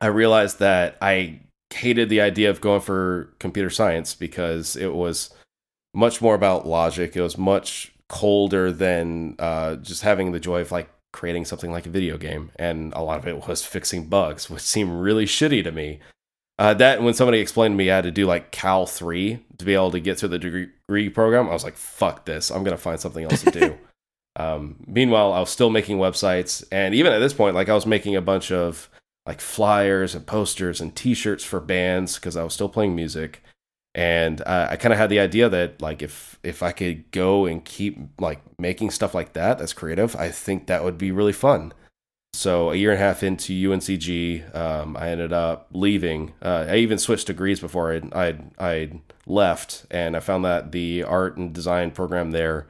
I 0.00 0.06
realized 0.06 0.58
that 0.58 0.96
I 1.00 1.40
hated 1.70 2.08
the 2.08 2.20
idea 2.20 2.50
of 2.50 2.60
going 2.60 2.80
for 2.80 3.32
computer 3.38 3.70
science 3.70 4.14
because 4.14 4.74
it 4.74 4.92
was 4.94 5.30
much 5.94 6.20
more 6.20 6.34
about 6.34 6.66
logic. 6.66 7.16
It 7.16 7.22
was 7.22 7.38
much 7.38 7.92
colder 8.08 8.72
than 8.72 9.36
uh, 9.38 9.76
just 9.76 10.02
having 10.02 10.32
the 10.32 10.40
joy 10.40 10.60
of 10.60 10.72
like 10.72 10.90
creating 11.12 11.44
something 11.44 11.70
like 11.70 11.86
a 11.86 11.90
video 11.90 12.16
game. 12.18 12.50
And 12.56 12.92
a 12.94 13.02
lot 13.02 13.18
of 13.18 13.26
it 13.26 13.46
was 13.46 13.64
fixing 13.64 14.08
bugs, 14.08 14.48
which 14.50 14.62
seemed 14.62 15.00
really 15.00 15.26
shitty 15.26 15.62
to 15.64 15.72
me. 15.72 16.00
Uh, 16.58 16.74
that 16.74 17.02
when 17.02 17.14
somebody 17.14 17.40
explained 17.40 17.72
to 17.72 17.76
me 17.76 17.90
I 17.90 17.96
had 17.96 18.04
to 18.04 18.10
do 18.10 18.26
like 18.26 18.50
Cal 18.50 18.86
three 18.86 19.44
to 19.58 19.64
be 19.64 19.74
able 19.74 19.90
to 19.90 20.00
get 20.00 20.18
through 20.18 20.28
the 20.30 20.38
degree 20.38 21.08
program, 21.08 21.48
I 21.48 21.52
was 21.52 21.64
like, 21.64 21.76
"Fuck 21.76 22.26
this! 22.26 22.50
I'm 22.50 22.62
gonna 22.62 22.76
find 22.76 23.00
something 23.00 23.24
else 23.24 23.42
to 23.42 23.50
do." 23.50 23.78
um, 24.36 24.76
meanwhile, 24.86 25.32
I 25.32 25.40
was 25.40 25.50
still 25.50 25.70
making 25.70 25.98
websites, 25.98 26.62
and 26.70 26.94
even 26.94 27.12
at 27.12 27.18
this 27.18 27.32
point, 27.32 27.54
like 27.54 27.68
I 27.68 27.74
was 27.74 27.86
making 27.86 28.16
a 28.16 28.20
bunch 28.20 28.52
of 28.52 28.90
like 29.26 29.40
flyers 29.40 30.14
and 30.14 30.26
posters 30.26 30.80
and 30.80 30.94
T-shirts 30.94 31.42
for 31.42 31.58
bands 31.58 32.16
because 32.16 32.36
I 32.36 32.44
was 32.44 32.52
still 32.52 32.68
playing 32.68 32.94
music, 32.94 33.42
and 33.94 34.40
uh, 34.42 34.68
I 34.70 34.76
kind 34.76 34.92
of 34.92 34.98
had 34.98 35.10
the 35.10 35.20
idea 35.20 35.48
that 35.48 35.82
like 35.82 36.02
if 36.02 36.38
if 36.42 36.62
I 36.62 36.72
could 36.72 37.10
go 37.10 37.44
and 37.46 37.64
keep 37.64 37.98
like 38.18 38.40
making 38.58 38.90
stuff 38.90 39.14
like 39.14 39.34
that 39.34 39.58
that's 39.58 39.72
creative, 39.72 40.16
I 40.16 40.30
think 40.30 40.66
that 40.66 40.82
would 40.82 40.98
be 40.98 41.12
really 41.12 41.32
fun. 41.32 41.72
So 42.34 42.70
a 42.70 42.76
year 42.76 42.92
and 42.92 43.00
a 43.00 43.04
half 43.04 43.22
into 43.22 43.52
UNCG, 43.52 44.56
um, 44.56 44.96
I 44.96 45.10
ended 45.10 45.34
up 45.34 45.68
leaving. 45.72 46.32
Uh, 46.40 46.64
I 46.68 46.76
even 46.76 46.96
switched 46.96 47.26
degrees 47.26 47.60
before 47.60 48.00
I 48.14 48.38
I 48.58 49.00
left, 49.26 49.84
and 49.90 50.16
I 50.16 50.20
found 50.20 50.44
that 50.46 50.72
the 50.72 51.04
art 51.04 51.36
and 51.36 51.52
design 51.52 51.90
program 51.90 52.30
there 52.30 52.68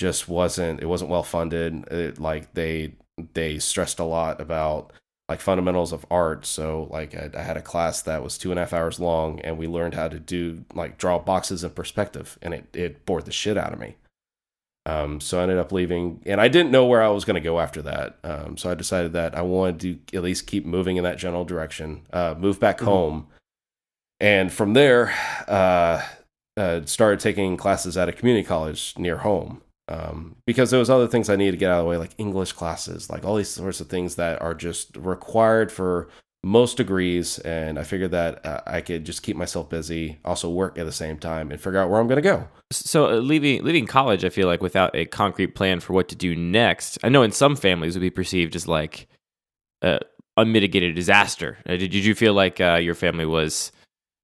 just 0.00 0.28
wasn't 0.28 0.82
it 0.82 0.86
wasn't 0.86 1.10
well 1.10 1.22
funded. 1.22 1.86
It, 1.92 2.18
like 2.18 2.54
they 2.54 2.94
they 3.34 3.60
stressed 3.60 4.00
a 4.00 4.04
lot 4.04 4.40
about 4.40 4.92
like 5.28 5.40
fundamentals 5.40 5.92
of 5.92 6.04
art. 6.10 6.44
So 6.44 6.88
like 6.90 7.14
I, 7.14 7.30
I, 7.36 7.42
had 7.42 7.56
a 7.56 7.62
class 7.62 8.02
that 8.02 8.22
was 8.22 8.36
two 8.36 8.50
and 8.50 8.58
a 8.58 8.62
half 8.62 8.72
hours 8.72 9.00
long, 9.00 9.40
and 9.40 9.56
we 9.56 9.66
learned 9.66 9.94
how 9.94 10.08
to 10.08 10.18
do 10.18 10.64
like 10.74 10.98
draw 10.98 11.18
boxes 11.18 11.64
in 11.64 11.70
perspective, 11.70 12.38
and 12.42 12.54
it 12.54 12.66
it 12.74 13.06
bored 13.06 13.24
the 13.24 13.32
shit 13.32 13.56
out 13.56 13.72
of 13.72 13.78
me. 13.78 13.96
Um, 14.86 15.20
so 15.20 15.38
I 15.38 15.44
ended 15.44 15.58
up 15.58 15.72
leaving, 15.72 16.20
and 16.26 16.40
I 16.40 16.48
didn't 16.48 16.70
know 16.70 16.84
where 16.84 17.02
I 17.02 17.08
was 17.08 17.24
going 17.24 17.36
to 17.36 17.40
go 17.40 17.58
after 17.58 17.80
that. 17.82 18.18
Um, 18.22 18.58
so 18.58 18.70
I 18.70 18.74
decided 18.74 19.14
that 19.14 19.34
I 19.34 19.40
wanted 19.40 19.80
to 20.10 20.16
at 20.16 20.22
least 20.22 20.46
keep 20.46 20.66
moving 20.66 20.98
in 20.98 21.04
that 21.04 21.16
general 21.16 21.46
direction. 21.46 22.02
Uh, 22.12 22.34
move 22.36 22.60
back 22.60 22.76
mm-hmm. 22.76 22.86
home, 22.86 23.26
and 24.20 24.52
from 24.52 24.74
there, 24.74 25.14
uh, 25.48 26.02
uh, 26.58 26.80
started 26.84 27.20
taking 27.20 27.56
classes 27.56 27.96
at 27.96 28.10
a 28.10 28.12
community 28.12 28.46
college 28.46 28.94
near 28.98 29.18
home. 29.18 29.62
Um, 29.88 30.36
because 30.46 30.70
there 30.70 30.80
was 30.80 30.88
other 30.88 31.06
things 31.06 31.28
I 31.28 31.36
needed 31.36 31.52
to 31.52 31.56
get 31.58 31.70
out 31.70 31.80
of 31.80 31.84
the 31.84 31.90
way, 31.90 31.98
like 31.98 32.14
English 32.16 32.52
classes, 32.52 33.10
like 33.10 33.24
all 33.24 33.36
these 33.36 33.50
sorts 33.50 33.80
of 33.80 33.88
things 33.88 34.14
that 34.14 34.40
are 34.40 34.54
just 34.54 34.96
required 34.96 35.70
for 35.70 36.08
most 36.44 36.76
degrees, 36.76 37.38
and 37.40 37.78
I 37.78 37.84
figured 37.84 38.10
that 38.10 38.44
uh, 38.44 38.60
I 38.66 38.80
could 38.82 39.04
just 39.04 39.22
keep 39.22 39.36
myself 39.36 39.70
busy, 39.70 40.18
also 40.24 40.50
work 40.50 40.78
at 40.78 40.84
the 40.84 40.92
same 40.92 41.18
time, 41.18 41.50
and 41.50 41.60
figure 41.60 41.78
out 41.78 41.90
where 41.90 42.00
I'm 42.00 42.06
going 42.06 42.16
to 42.16 42.22
go. 42.22 42.48
So, 42.70 43.06
uh, 43.06 43.16
leaving 43.16 43.64
leaving 43.64 43.86
college, 43.86 44.24
I 44.24 44.28
feel 44.28 44.46
like 44.46 44.62
without 44.62 44.94
a 44.94 45.06
concrete 45.06 45.54
plan 45.54 45.80
for 45.80 45.94
what 45.94 46.08
to 46.10 46.16
do 46.16 46.36
next, 46.36 46.98
I 47.02 47.08
know 47.08 47.22
in 47.22 47.32
some 47.32 47.56
families 47.56 47.94
would 47.94 48.02
be 48.02 48.10
perceived 48.10 48.54
as 48.54 48.68
like 48.68 49.08
a 49.82 50.00
unmitigated 50.36 50.94
disaster. 50.94 51.58
Uh, 51.66 51.76
did, 51.76 51.90
did 51.90 52.04
you 52.04 52.14
feel 52.14 52.34
like 52.34 52.60
uh, 52.60 52.78
your 52.80 52.94
family 52.94 53.26
was 53.26 53.72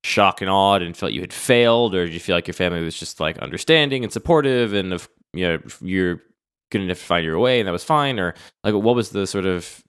shocked 0.05 0.40
and 0.40 0.51
awed 0.51 0.83
and 0.83 0.96
felt 0.96 1.12
you 1.12 1.20
had 1.23 1.33
failed, 1.33 1.94
or 1.94 2.05
did 2.05 2.14
you 2.14 2.20
feel 2.20 2.37
like 2.37 2.46
your 2.46 2.55
family 2.55 2.83
was 2.83 2.99
just 2.99 3.18
like 3.18 3.38
understanding 3.38 4.05
and 4.05 4.12
supportive, 4.12 4.75
and 4.75 4.92
if 4.92 5.09
you 5.33 5.47
know 5.47 5.59
you're 5.81 6.21
gonna 6.71 6.87
have 6.88 6.99
to 6.99 7.05
find 7.05 7.25
your 7.25 7.38
way, 7.38 7.61
and 7.61 7.69
that 7.69 7.73
was 7.73 7.85
fine, 7.85 8.19
or 8.19 8.35
like 8.64 8.75
what 8.75 8.95
was 8.95 9.11
the 9.11 9.27
sort 9.27 9.47
of 9.47 9.83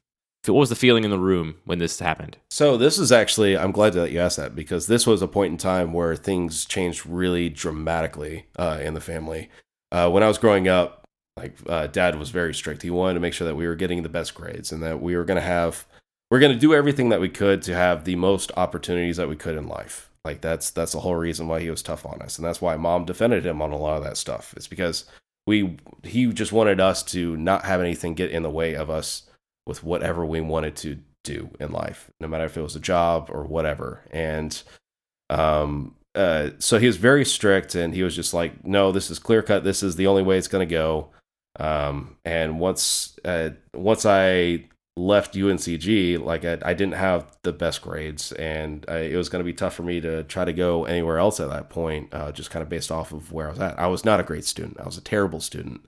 what 0.48 0.56
was 0.56 0.70
the 0.70 0.76
feeling 0.76 1.04
in 1.04 1.12
the 1.12 1.20
room 1.20 1.56
when 1.66 1.78
this 1.78 2.00
happened? 2.00 2.38
So 2.50 2.76
this 2.78 2.98
is 2.98 3.12
actually 3.12 3.58
I'm 3.58 3.72
glad 3.72 3.94
that 3.94 4.12
you 4.12 4.20
asked 4.20 4.38
that 4.38 4.56
because 4.56 4.88
this 4.88 5.06
was 5.06 5.22
a 5.22 5.28
point 5.28 5.52
in 5.52 5.58
time 5.58 5.94
where 5.94 6.16
things 6.16 6.66
changed 6.66 7.06
really 7.06 7.50
dramatically 7.50 8.48
uh, 8.58 8.80
in 8.82 8.94
the 8.94 9.02
family. 9.02 9.50
Uh, 9.92 10.10
when 10.10 10.24
I 10.24 10.28
was 10.28 10.38
growing 10.38 10.68
up, 10.68 11.04
like 11.38 11.58
uh, 11.68 11.88
dad 11.88 12.18
was 12.18 12.30
very 12.30 12.54
strict. 12.54 12.82
He 12.82 12.90
wanted 12.90 13.16
to 13.16 13.20
make 13.20 13.34
sure 13.34 13.48
that 13.48 13.56
we 13.56 13.68
were 13.68 13.76
getting 13.76 14.04
the 14.04 14.10
best 14.10 14.34
grades 14.34 14.72
and 14.72 14.82
that 14.84 15.02
we 15.02 15.16
were 15.16 15.26
going 15.26 15.40
to 15.40 15.46
have 15.46 15.86
we're 16.32 16.40
going 16.40 16.54
to 16.54 16.60
do 16.60 16.74
everything 16.74 17.10
that 17.10 17.20
we 17.20 17.28
could 17.30 17.62
to 17.64 17.76
have 17.76 18.06
the 18.06 18.16
most 18.16 18.52
opportunities 18.56 19.18
that 19.18 19.28
we 19.28 19.36
could 19.36 19.58
in 19.58 19.68
life. 19.68 20.10
Like 20.24 20.42
that's 20.42 20.72
that's 20.72 20.94
the 20.94 21.00
whole 21.02 21.16
reason 21.16 21.48
why 21.48 21.60
he 21.60 21.70
was 21.70 21.82
tough 21.82 22.06
on 22.06 22.22
us, 22.22 22.38
and 22.38 22.46
that's 22.46 22.62
why 22.62 22.76
mom 22.78 23.06
defended 23.06 23.46
him 23.46 23.62
on 23.62 23.72
a 23.72 23.78
lot 23.78 23.98
of 23.98 24.04
that 24.04 24.18
stuff. 24.18 24.54
It's 24.56 24.68
because 24.68 25.06
we 25.48 25.78
he 26.04 26.28
just 26.28 26.52
wanted 26.52 26.80
us 26.80 27.04
to 27.04 27.36
not 27.38 27.66
have 27.66 27.82
anything 27.82 28.14
get 28.14 28.32
in 28.32 28.44
the 28.44 28.50
way 28.50 28.76
of 28.76 28.90
us 28.90 29.24
with 29.66 29.84
whatever 29.84 30.26
we 30.26 30.42
wanted 30.42 30.76
to 30.76 31.00
do 31.24 31.50
in 31.60 31.72
life, 31.72 32.10
no 32.20 32.28
matter 32.28 32.46
if 32.46 32.58
it 32.58 32.62
was 32.62 32.76
a 32.76 32.80
job 32.80 33.30
or 33.32 33.46
whatever. 33.46 34.04
And 34.12 34.62
um, 35.30 35.96
uh, 36.16 36.50
so 36.60 36.78
he 36.78 36.88
was 36.88 36.98
very 36.98 37.26
strict, 37.26 37.76
and 37.76 37.94
he 37.94 38.04
was 38.04 38.16
just 38.16 38.34
like, 38.34 38.66
"No, 38.66 38.92
this 38.92 39.10
is 39.10 39.20
clear 39.20 39.42
cut. 39.42 39.64
This 39.64 39.84
is 39.84 39.96
the 39.96 40.08
only 40.08 40.24
way 40.24 40.38
it's 40.38 40.48
going 40.48 40.68
to 40.68 40.72
go." 40.72 41.12
Um, 41.60 42.18
and 42.26 42.60
once 42.60 43.18
uh, 43.26 43.52
once 43.74 44.06
I 44.06 44.66
left 45.02 45.34
UNCG, 45.34 46.24
like 46.24 46.46
I, 46.46 46.60
I, 46.64 46.74
didn't 46.74 46.94
have 46.94 47.26
the 47.42 47.52
best 47.52 47.82
grades, 47.82 48.32
and 48.34 48.86
I, 48.88 48.98
it 49.00 49.16
was 49.16 49.30
going 49.30 49.40
to 49.40 49.46
be 49.46 49.54
tough 49.54 49.74
for 49.74 49.84
me 49.84 50.00
to 50.02 50.24
try 50.24 50.46
to 50.46 50.54
go 50.54 50.86
anywhere 50.86 51.18
else 51.18 51.40
at 51.40 51.50
that 51.50 51.70
point, 51.70 52.14
uh, 52.14 52.32
just 52.32 52.52
kind 52.52 52.62
of 52.62 52.70
based 52.70 52.92
off 52.92 53.12
of 53.12 53.32
where 53.32 53.48
I 53.48 53.50
was 53.50 53.60
at. 53.60 53.80
I 53.80 53.88
was 53.88 54.06
not 54.06 54.20
a 54.20 54.24
great 54.24 54.46
student. 54.46 54.80
I 54.80 54.86
was 54.86 54.98
a 54.98 55.02
terrible 55.02 55.42
student. 55.42 55.82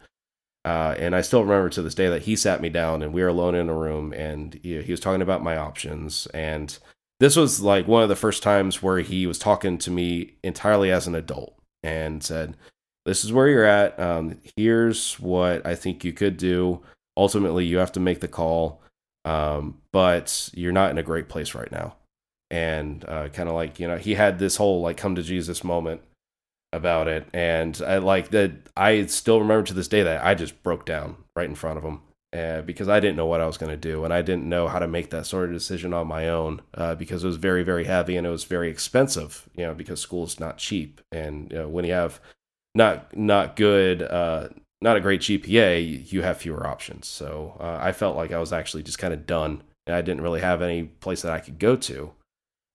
Uh, 0.66 0.96
and 0.98 1.16
I 1.16 1.22
still 1.22 1.44
remember 1.44 1.70
to 1.70 1.82
this 1.82 1.96
day 1.96 2.08
that 2.08 2.24
he 2.24 2.36
sat 2.36 2.62
me 2.62 2.70
down 2.70 3.02
and 3.02 3.14
we 3.14 3.22
were 3.22 3.28
alone 3.28 3.54
in 3.54 3.70
a 3.70 3.76
room 3.76 4.14
and 4.14 4.58
he, 4.64 4.82
he 4.82 4.92
was 4.92 5.02
talking 5.02 5.22
about 5.22 5.44
my 5.44 5.58
options. 5.58 6.26
And 6.28 6.78
this 7.20 7.36
was 7.36 7.62
like 7.62 7.88
one 7.88 8.02
of 8.02 8.10
the 8.10 8.16
first 8.16 8.42
times 8.42 8.82
where 8.82 9.00
he 9.00 9.28
was 9.28 9.38
talking 9.38 9.78
to 9.80 9.92
me 9.92 10.38
entirely 10.42 10.90
as 10.90 11.06
an 11.06 11.16
adult 11.16 11.58
and 11.84 12.24
said, 12.24 12.56
This 13.06 13.26
is 13.26 13.34
where 13.34 13.50
you're 13.50 13.66
at. 13.66 14.00
Um, 14.00 14.40
here's 14.56 15.20
what 15.20 15.66
I 15.66 15.76
think 15.76 16.06
you 16.06 16.14
could 16.14 16.38
do. 16.38 16.82
Ultimately, 17.18 17.66
you 17.66 17.78
have 17.78 17.92
to 17.92 18.00
make 18.00 18.22
the 18.22 18.28
call, 18.30 18.82
um, 19.26 19.80
but 19.92 20.50
you're 20.54 20.72
not 20.72 20.92
in 20.92 20.98
a 20.98 21.04
great 21.04 21.30
place 21.30 21.56
right 21.56 21.72
now. 21.72 21.96
And 22.52 23.04
uh, 23.08 23.30
kind 23.30 23.50
of 23.50 23.56
like, 23.56 23.80
you 23.80 23.88
know, 23.88 23.98
he 23.98 24.14
had 24.14 24.38
this 24.38 24.58
whole 24.58 24.82
like 24.82 24.98
come 24.98 25.16
to 25.16 25.24
Jesus 25.24 25.64
moment 25.64 26.02
about 26.72 27.08
it. 27.08 27.28
And 27.34 27.80
i 27.86 27.98
like 28.00 28.30
that 28.32 28.52
i 28.76 29.06
still 29.06 29.40
remember 29.40 29.64
to 29.68 29.74
this 29.76 29.88
day 29.88 30.02
that 30.04 30.26
i 30.26 30.34
just 30.34 30.62
broke 30.64 30.86
down 30.86 31.16
right 31.36 31.48
in 31.48 31.56
front 31.56 31.78
of 31.78 31.84
him 31.84 32.02
uh, 32.36 32.62
because 32.64 32.90
i 32.90 33.00
didn't 33.00 33.16
know 33.16 33.28
what 33.28 33.42
i 33.42 33.46
was 33.46 33.58
going 33.58 33.70
to 33.70 33.78
do. 33.78 34.04
And 34.04 34.14
i 34.14 34.24
didn't 34.24 34.50
know 34.50 34.68
how 34.68 34.80
to 34.80 34.88
make 34.88 35.12
that 35.12 35.28
sort 35.28 35.46
of 35.46 35.54
decision 35.54 35.94
on 35.94 36.08
my 36.08 36.28
own 36.28 36.62
uh, 36.74 36.96
because 36.96 37.24
it 37.24 37.28
was 37.28 37.38
very 37.38 37.64
very 37.64 37.86
heavy 37.86 38.18
and 38.18 38.26
it 38.26 38.32
was 38.32 38.44
very 38.44 38.70
expensive 38.70 39.48
you 39.56 39.66
know 39.66 39.76
because 39.76 40.02
school 40.02 40.26
is 40.26 40.40
not 40.40 40.58
cheap. 40.58 41.00
And 41.12 41.52
you 41.52 41.60
know, 41.60 41.70
when 41.70 41.86
you 41.86 41.94
have 41.94 42.20
not 42.76 43.16
not 43.16 43.56
good 43.56 44.02
uh, 44.02 44.50
not 44.84 44.98
a 44.98 45.02
great 45.02 45.22
gpa 45.22 46.12
you 46.12 46.22
have 46.22 46.38
fewer 46.38 46.68
options 46.68 47.08
so 47.08 47.58
uh, 47.60 47.80
i 47.82 47.92
felt 47.92 48.16
like 48.16 48.32
i 48.32 48.40
was 48.40 48.54
actually 48.54 48.84
just 48.84 49.00
kind 49.00 49.14
of 49.14 49.26
done 49.26 49.64
and 49.88 49.96
i 49.96 50.02
didn't 50.02 50.22
really 50.22 50.42
have 50.42 50.62
any 50.62 50.84
place 50.84 51.22
that 51.24 51.34
i 51.34 51.40
could 51.40 51.58
go 51.58 51.76
to 51.76 52.14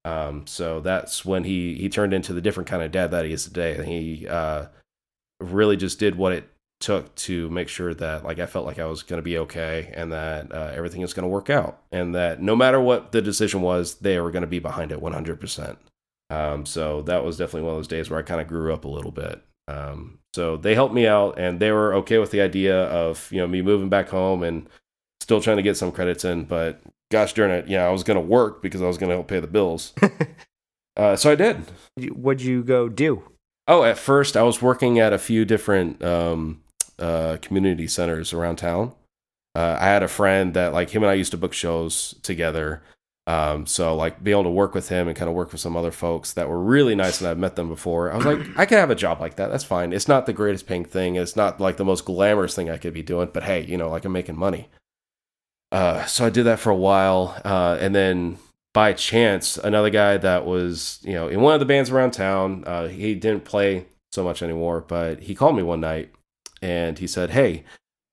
um, 0.08 0.46
so 0.46 0.80
that's 0.80 1.24
when 1.24 1.44
he 1.44 1.74
he 1.74 1.88
turned 1.88 2.14
into 2.14 2.32
the 2.32 2.40
different 2.40 2.68
kind 2.68 2.82
of 2.82 2.90
dad 2.90 3.10
that 3.10 3.24
he 3.24 3.32
is 3.32 3.44
today. 3.44 3.76
And 3.76 3.84
he 3.84 4.26
uh, 4.26 4.66
really 5.40 5.76
just 5.76 5.98
did 5.98 6.16
what 6.16 6.32
it 6.32 6.48
took 6.80 7.14
to 7.16 7.50
make 7.50 7.68
sure 7.68 7.92
that 7.92 8.24
like 8.24 8.38
I 8.38 8.46
felt 8.46 8.64
like 8.64 8.78
I 8.78 8.86
was 8.86 9.02
going 9.02 9.18
to 9.18 9.24
be 9.24 9.36
okay 9.38 9.92
and 9.94 10.12
that 10.12 10.52
uh, 10.52 10.72
everything 10.74 11.02
is 11.02 11.12
going 11.12 11.24
to 11.24 11.28
work 11.28 11.50
out 11.50 11.82
and 11.90 12.14
that 12.14 12.40
no 12.40 12.54
matter 12.54 12.80
what 12.80 13.10
the 13.10 13.20
decision 13.20 13.62
was, 13.62 13.96
they 13.96 14.20
were 14.20 14.30
going 14.30 14.42
to 14.42 14.46
be 14.46 14.60
behind 14.60 14.92
it 14.92 15.00
100%. 15.00 15.76
Um, 16.30 16.64
so 16.64 17.02
that 17.02 17.24
was 17.24 17.36
definitely 17.36 17.62
one 17.62 17.72
of 17.72 17.78
those 17.78 17.88
days 17.88 18.08
where 18.08 18.20
I 18.20 18.22
kind 18.22 18.40
of 18.40 18.46
grew 18.46 18.72
up 18.72 18.84
a 18.84 18.88
little 18.88 19.10
bit. 19.10 19.42
Um, 19.66 20.17
so 20.38 20.56
they 20.56 20.76
helped 20.76 20.94
me 20.94 21.04
out 21.04 21.36
and 21.36 21.58
they 21.58 21.72
were 21.72 21.94
okay 21.94 22.18
with 22.18 22.30
the 22.30 22.40
idea 22.40 22.84
of, 22.84 23.28
you 23.32 23.38
know, 23.38 23.48
me 23.48 23.60
moving 23.60 23.88
back 23.88 24.08
home 24.08 24.44
and 24.44 24.68
still 25.20 25.40
trying 25.40 25.56
to 25.56 25.64
get 25.64 25.76
some 25.76 25.90
credits 25.90 26.24
in, 26.24 26.44
but 26.44 26.80
gosh 27.10 27.32
darn 27.32 27.50
it, 27.50 27.66
yeah, 27.66 27.84
I 27.84 27.90
was 27.90 28.04
going 28.04 28.14
to 28.14 28.24
work 28.24 28.62
because 28.62 28.80
I 28.80 28.86
was 28.86 28.98
going 28.98 29.08
to 29.08 29.16
help 29.16 29.26
pay 29.26 29.40
the 29.40 29.48
bills. 29.48 29.94
uh, 30.96 31.16
so 31.16 31.32
I 31.32 31.34
did. 31.34 31.56
What'd 32.12 32.40
you 32.40 32.62
go 32.62 32.88
do? 32.88 33.24
Oh, 33.66 33.82
at 33.82 33.98
first 33.98 34.36
I 34.36 34.44
was 34.44 34.62
working 34.62 35.00
at 35.00 35.12
a 35.12 35.18
few 35.18 35.44
different 35.44 36.04
um, 36.04 36.60
uh, 37.00 37.38
community 37.42 37.88
centers 37.88 38.32
around 38.32 38.58
town. 38.58 38.92
Uh, 39.56 39.76
I 39.80 39.86
had 39.86 40.04
a 40.04 40.08
friend 40.08 40.54
that 40.54 40.72
like 40.72 40.90
him 40.90 41.02
and 41.02 41.10
I 41.10 41.14
used 41.14 41.32
to 41.32 41.36
book 41.36 41.52
shows 41.52 42.14
together. 42.22 42.80
Um, 43.28 43.66
so 43.66 43.94
like 43.94 44.24
be 44.24 44.30
able 44.30 44.44
to 44.44 44.50
work 44.50 44.74
with 44.74 44.88
him 44.88 45.06
and 45.06 45.14
kind 45.14 45.28
of 45.28 45.34
work 45.34 45.52
with 45.52 45.60
some 45.60 45.76
other 45.76 45.90
folks 45.90 46.32
that 46.32 46.48
were 46.48 46.58
really 46.58 46.94
nice 46.94 47.20
and 47.20 47.28
I've 47.28 47.36
met 47.36 47.56
them 47.56 47.68
before. 47.68 48.10
I 48.10 48.16
was 48.16 48.24
like, 48.24 48.40
I 48.56 48.64
could 48.64 48.78
have 48.78 48.88
a 48.88 48.94
job 48.94 49.20
like 49.20 49.36
that. 49.36 49.50
That's 49.50 49.64
fine. 49.64 49.92
It's 49.92 50.08
not 50.08 50.24
the 50.24 50.32
greatest 50.32 50.66
paying 50.66 50.86
thing. 50.86 51.16
It's 51.16 51.36
not 51.36 51.60
like 51.60 51.76
the 51.76 51.84
most 51.84 52.06
glamorous 52.06 52.54
thing 52.54 52.70
I 52.70 52.78
could 52.78 52.94
be 52.94 53.02
doing, 53.02 53.28
but 53.30 53.42
hey, 53.42 53.66
you 53.66 53.76
know, 53.76 53.90
like 53.90 54.06
I'm 54.06 54.12
making 54.12 54.38
money. 54.38 54.70
Uh, 55.70 56.06
so 56.06 56.24
I 56.24 56.30
did 56.30 56.44
that 56.44 56.58
for 56.58 56.70
a 56.70 56.76
while, 56.76 57.38
uh, 57.44 57.76
and 57.78 57.94
then 57.94 58.38
by 58.72 58.94
chance, 58.94 59.58
another 59.58 59.90
guy 59.90 60.16
that 60.16 60.46
was 60.46 60.98
you 61.02 61.12
know 61.12 61.28
in 61.28 61.42
one 61.42 61.52
of 61.52 61.60
the 61.60 61.66
bands 61.66 61.90
around 61.90 62.12
town, 62.12 62.64
uh, 62.66 62.88
he 62.88 63.14
didn't 63.14 63.44
play 63.44 63.84
so 64.10 64.24
much 64.24 64.42
anymore, 64.42 64.80
but 64.80 65.20
he 65.20 65.34
called 65.34 65.54
me 65.54 65.62
one 65.62 65.82
night 65.82 66.10
and 66.62 66.98
he 66.98 67.06
said, 67.06 67.30
"Hey, 67.30 67.64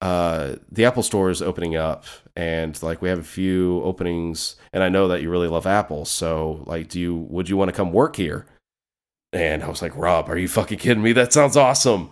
uh, 0.02 0.56
the 0.70 0.84
Apple 0.84 1.02
Store 1.02 1.30
is 1.30 1.40
opening 1.40 1.76
up, 1.76 2.04
and 2.36 2.80
like 2.82 3.00
we 3.00 3.08
have 3.08 3.18
a 3.18 3.24
few 3.24 3.80
openings, 3.82 4.56
and 4.72 4.82
I 4.82 4.88
know 4.88 5.08
that 5.08 5.22
you 5.22 5.30
really 5.30 5.48
love 5.48 5.66
Apple, 5.66 6.04
so 6.04 6.62
like, 6.66 6.88
do 6.88 7.00
you 7.00 7.14
would 7.14 7.48
you 7.48 7.56
want 7.56 7.70
to 7.70 7.76
come 7.76 7.92
work 7.92 8.16
here?" 8.16 8.46
And 9.32 9.64
I 9.64 9.68
was 9.68 9.82
like, 9.82 9.96
"Rob, 9.96 10.28
are 10.28 10.38
you 10.38 10.48
fucking 10.48 10.78
kidding 10.78 11.02
me? 11.02 11.12
That 11.12 11.32
sounds 11.32 11.56
awesome." 11.56 12.10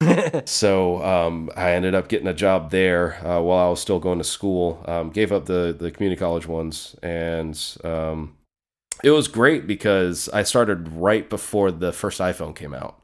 so 0.44 1.02
um, 1.02 1.50
I 1.56 1.72
ended 1.72 1.94
up 1.94 2.08
getting 2.08 2.28
a 2.28 2.34
job 2.34 2.70
there 2.70 3.14
uh, 3.26 3.40
while 3.40 3.66
I 3.66 3.70
was 3.70 3.80
still 3.80 3.98
going 3.98 4.18
to 4.18 4.24
school. 4.24 4.84
Um, 4.86 5.10
gave 5.10 5.32
up 5.32 5.46
the 5.46 5.74
the 5.78 5.90
community 5.90 6.18
college 6.18 6.46
ones, 6.46 6.94
and 7.02 7.60
um, 7.82 8.36
it 9.02 9.10
was 9.10 9.26
great 9.26 9.66
because 9.66 10.28
I 10.28 10.44
started 10.44 10.88
right 10.88 11.28
before 11.28 11.72
the 11.72 11.92
first 11.92 12.20
iPhone 12.20 12.54
came 12.54 12.72
out, 12.72 13.02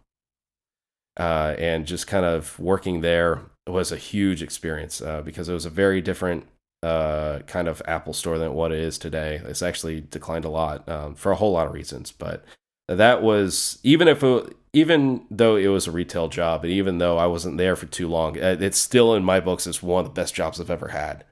uh, 1.19 1.57
and 1.59 1.87
just 1.87 2.07
kind 2.07 2.25
of 2.25 2.59
working 2.61 3.01
there 3.01 3.41
was 3.67 3.93
a 3.93 3.97
huge 3.97 4.43
experience 4.43 5.01
uh, 5.01 5.23
because 5.23 5.49
it 5.49 5.53
was 5.53 5.67
a 5.67 5.71
very 5.71 6.01
different 6.01 6.47
uh, 6.83 7.41
kind 7.47 7.69
of 7.69 7.81
Apple 7.87 8.13
store 8.13 8.39
than 8.39 8.55
what 8.55 8.73
it 8.73 8.79
is 8.79 8.99
today. 8.99 9.41
It's 9.45 9.63
actually 9.63 10.01
declined 10.01 10.45
a 10.45 10.51
lot 10.51 10.89
um, 10.89 11.15
for 11.15 11.33
a 11.33 11.37
whole 11.37 11.53
lot 11.53 11.67
of 11.67 11.73
reasons, 11.73 12.13
but 12.13 12.45
that 12.89 13.23
was 13.23 13.79
even 13.83 14.09
if 14.09 14.23
it, 14.23 14.57
even 14.73 15.27
though 15.31 15.57
it 15.57 15.69
was 15.69 15.87
a 15.87 15.93
retail 15.93 16.29
job 16.29 16.65
and 16.65 16.73
even 16.73 16.99
though 16.99 17.19
I 17.19 17.27
wasn't 17.27 17.59
there 17.59 17.77
for 17.77 17.87
too 17.87 18.09
long, 18.09 18.39
uh, 18.39 18.57
it's 18.61 18.79
still 18.79 19.15
in 19.15 19.25
my 19.25 19.39
books 19.41 19.67
It's 19.67 19.83
one 19.83 20.05
of 20.05 20.15
the 20.15 20.21
best 20.21 20.35
jobs 20.35 20.61
I've 20.61 20.71
ever 20.71 20.89
had 20.89 21.25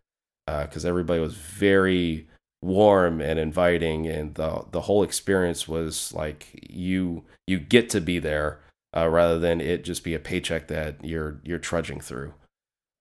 because 0.47 0.85
uh, 0.85 0.89
everybody 0.89 1.21
was 1.21 1.35
very 1.35 2.29
warm 2.63 3.21
and 3.21 3.39
inviting, 3.39 4.07
and 4.07 4.35
the 4.35 4.65
the 4.71 4.83
whole 4.83 5.03
experience 5.03 5.67
was 5.69 6.13
like 6.13 6.67
you 6.69 7.25
you 7.47 7.59
get 7.59 7.89
to 7.91 8.01
be 8.01 8.19
there 8.19 8.61
uh, 8.97 9.09
rather 9.09 9.39
than 9.39 9.61
it 9.61 9.85
just 9.85 10.05
be 10.05 10.15
a 10.15 10.19
paycheck 10.19 10.69
that 10.69 11.05
you're 11.05 11.41
you're 11.45 11.59
trudging 11.59 12.01
through. 12.01 12.35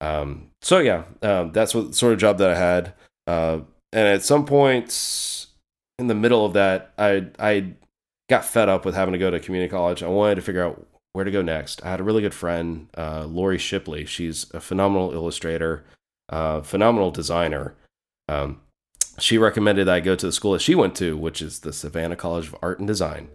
Um, 0.00 0.50
so 0.62 0.78
yeah, 0.78 1.04
um, 1.22 1.52
that's 1.52 1.74
what 1.74 1.94
sort 1.94 2.12
of 2.12 2.18
job 2.18 2.38
that 2.38 2.50
I 2.50 2.56
had. 2.56 2.94
Uh, 3.26 3.60
and 3.92 4.08
at 4.08 4.24
some 4.24 4.46
point 4.46 5.46
in 5.98 6.06
the 6.06 6.14
middle 6.14 6.44
of 6.44 6.52
that, 6.54 6.92
I 6.98 7.26
I 7.38 7.74
got 8.28 8.44
fed 8.44 8.68
up 8.68 8.84
with 8.84 8.94
having 8.94 9.12
to 9.12 9.18
go 9.18 9.30
to 9.30 9.40
community 9.40 9.70
college. 9.70 10.02
I 10.02 10.08
wanted 10.08 10.36
to 10.36 10.42
figure 10.42 10.64
out 10.64 10.86
where 11.12 11.24
to 11.24 11.30
go 11.30 11.42
next. 11.42 11.84
I 11.84 11.90
had 11.90 12.00
a 12.00 12.04
really 12.04 12.22
good 12.22 12.34
friend, 12.34 12.88
uh, 12.96 13.24
Lori 13.26 13.58
Shipley. 13.58 14.04
She's 14.04 14.48
a 14.54 14.60
phenomenal 14.60 15.12
illustrator, 15.12 15.84
uh, 16.28 16.60
phenomenal 16.60 17.10
designer. 17.10 17.74
Um, 18.28 18.60
she 19.18 19.36
recommended 19.36 19.88
I 19.88 20.00
go 20.00 20.14
to 20.14 20.26
the 20.26 20.32
school 20.32 20.52
that 20.52 20.62
she 20.62 20.74
went 20.74 20.94
to, 20.96 21.16
which 21.16 21.42
is 21.42 21.60
the 21.60 21.72
Savannah 21.72 22.16
College 22.16 22.46
of 22.46 22.56
Art 22.62 22.78
and 22.78 22.86
Design. 22.86 23.28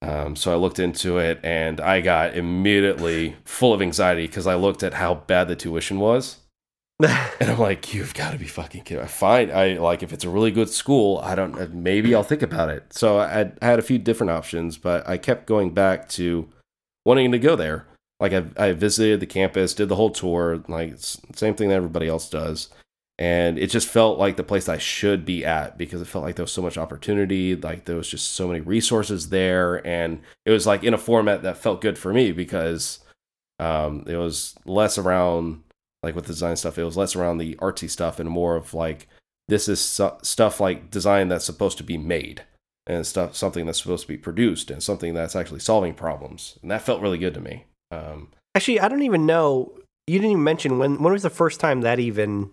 Um, 0.00 0.36
so 0.36 0.52
I 0.52 0.56
looked 0.56 0.78
into 0.78 1.18
it 1.18 1.40
and 1.42 1.80
I 1.80 2.00
got 2.00 2.36
immediately 2.36 3.36
full 3.44 3.74
of 3.74 3.82
anxiety 3.82 4.26
because 4.26 4.46
I 4.46 4.54
looked 4.54 4.82
at 4.82 4.94
how 4.94 5.14
bad 5.14 5.48
the 5.48 5.56
tuition 5.56 5.98
was. 5.98 6.38
and 7.02 7.50
I'm 7.50 7.58
like, 7.58 7.94
you've 7.94 8.14
got 8.14 8.32
to 8.32 8.38
be 8.38 8.46
fucking 8.46 8.82
kidding. 8.82 9.02
I 9.02 9.06
find 9.06 9.50
I 9.52 9.74
like 9.74 10.02
if 10.02 10.12
it's 10.12 10.24
a 10.24 10.28
really 10.28 10.50
good 10.50 10.68
school, 10.68 11.18
I 11.18 11.34
don't 11.34 11.58
uh, 11.58 11.68
maybe 11.72 12.14
I'll 12.14 12.24
think 12.24 12.42
about 12.42 12.70
it. 12.70 12.92
So 12.92 13.18
I, 13.18 13.52
I 13.62 13.66
had 13.66 13.78
a 13.78 13.82
few 13.82 13.98
different 13.98 14.30
options, 14.30 14.76
but 14.78 15.08
I 15.08 15.16
kept 15.16 15.46
going 15.46 15.74
back 15.74 16.08
to 16.10 16.48
wanting 17.04 17.30
to 17.32 17.38
go 17.38 17.54
there. 17.54 17.86
Like 18.18 18.32
I, 18.32 18.44
I 18.56 18.72
visited 18.72 19.20
the 19.20 19.26
campus, 19.26 19.74
did 19.74 19.88
the 19.88 19.94
whole 19.94 20.10
tour, 20.10 20.62
like 20.66 20.94
same 20.98 21.54
thing 21.54 21.68
that 21.68 21.76
everybody 21.76 22.08
else 22.08 22.28
does 22.28 22.68
and 23.18 23.58
it 23.58 23.70
just 23.70 23.88
felt 23.88 24.18
like 24.18 24.36
the 24.36 24.44
place 24.44 24.68
I 24.68 24.78
should 24.78 25.24
be 25.24 25.44
at 25.44 25.76
because 25.76 26.00
it 26.00 26.06
felt 26.06 26.24
like 26.24 26.36
there 26.36 26.44
was 26.44 26.52
so 26.52 26.62
much 26.62 26.78
opportunity, 26.78 27.56
like 27.56 27.84
there 27.84 27.96
was 27.96 28.08
just 28.08 28.32
so 28.32 28.46
many 28.46 28.60
resources 28.60 29.30
there, 29.30 29.84
and 29.86 30.20
it 30.46 30.52
was 30.52 30.66
like 30.66 30.84
in 30.84 30.94
a 30.94 30.98
format 30.98 31.42
that 31.42 31.58
felt 31.58 31.80
good 31.80 31.98
for 31.98 32.12
me 32.12 32.30
because 32.30 33.00
um, 33.58 34.04
it 34.06 34.16
was 34.16 34.54
less 34.64 34.98
around 34.98 35.62
like 36.04 36.14
with 36.14 36.26
the 36.26 36.32
design 36.32 36.54
stuff, 36.54 36.78
it 36.78 36.84
was 36.84 36.96
less 36.96 37.16
around 37.16 37.38
the 37.38 37.56
artsy 37.56 37.90
stuff 37.90 38.20
and 38.20 38.30
more 38.30 38.54
of 38.54 38.72
like 38.72 39.08
this 39.48 39.68
is 39.68 39.80
stuff 39.80 40.60
like 40.60 40.90
design 40.90 41.28
that's 41.28 41.44
supposed 41.44 41.78
to 41.78 41.84
be 41.84 41.98
made 41.98 42.42
and 42.86 43.04
stuff 43.04 43.34
something 43.34 43.66
that's 43.66 43.82
supposed 43.82 44.02
to 44.02 44.08
be 44.08 44.16
produced 44.16 44.70
and 44.70 44.82
something 44.82 45.12
that's 45.12 45.34
actually 45.34 45.60
solving 45.60 45.94
problems, 45.94 46.56
and 46.62 46.70
that 46.70 46.82
felt 46.82 47.02
really 47.02 47.18
good 47.18 47.34
to 47.34 47.40
me. 47.40 47.64
Um, 47.90 48.28
actually, 48.54 48.78
I 48.78 48.86
don't 48.86 49.02
even 49.02 49.26
know. 49.26 49.72
You 50.06 50.20
didn't 50.20 50.30
even 50.30 50.44
mention 50.44 50.78
when. 50.78 51.02
When 51.02 51.12
was 51.12 51.24
the 51.24 51.30
first 51.30 51.58
time 51.58 51.80
that 51.80 51.98
even 51.98 52.50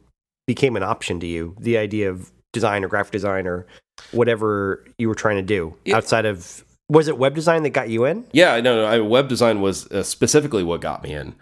became 0.47 0.75
an 0.75 0.83
option 0.83 1.19
to 1.19 1.27
you 1.27 1.55
the 1.59 1.77
idea 1.77 2.09
of 2.09 2.31
design 2.53 2.83
or 2.83 2.87
graphic 2.87 3.11
design 3.11 3.47
or 3.47 3.65
whatever 4.11 4.83
you 4.97 5.07
were 5.07 5.15
trying 5.15 5.37
to 5.37 5.41
do 5.41 5.75
yeah. 5.85 5.97
outside 5.97 6.25
of 6.25 6.63
was 6.89 7.07
it 7.07 7.17
web 7.17 7.33
design 7.33 7.63
that 7.63 7.71
got 7.71 7.89
you 7.89 8.05
in 8.05 8.25
yeah 8.31 8.59
no, 8.61 8.75
no 8.75 8.85
I, 8.85 8.99
web 8.99 9.27
design 9.27 9.61
was 9.61 9.91
uh, 9.91 10.03
specifically 10.03 10.63
what 10.63 10.81
got 10.81 11.03
me 11.03 11.13
in 11.13 11.35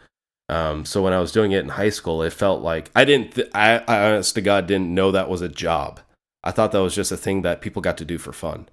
um, 0.50 0.86
so 0.86 1.02
when 1.02 1.13
i 1.13 1.20
was 1.20 1.32
doing 1.32 1.52
it 1.52 1.60
in 1.60 1.70
high 1.70 1.89
school 1.89 2.22
it 2.22 2.34
felt 2.34 2.62
like 2.62 2.92
i 2.96 3.06
didn't 3.06 3.36
th- 3.36 3.50
I, 3.54 3.80
I 3.88 4.12
honest 4.12 4.36
to 4.36 4.42
god 4.42 4.68
didn't 4.68 4.94
know 4.94 5.12
that 5.12 5.30
was 5.30 5.42
a 5.42 5.50
job 5.50 6.00
i 6.44 6.52
thought 6.52 6.72
that 6.72 6.80
was 6.82 6.96
just 6.96 7.12
a 7.12 7.18
thing 7.18 7.42
that 7.42 7.62
people 7.62 7.82
got 7.82 7.98
to 7.98 8.06
do 8.06 8.18
for 8.18 8.34
fun 8.34 8.68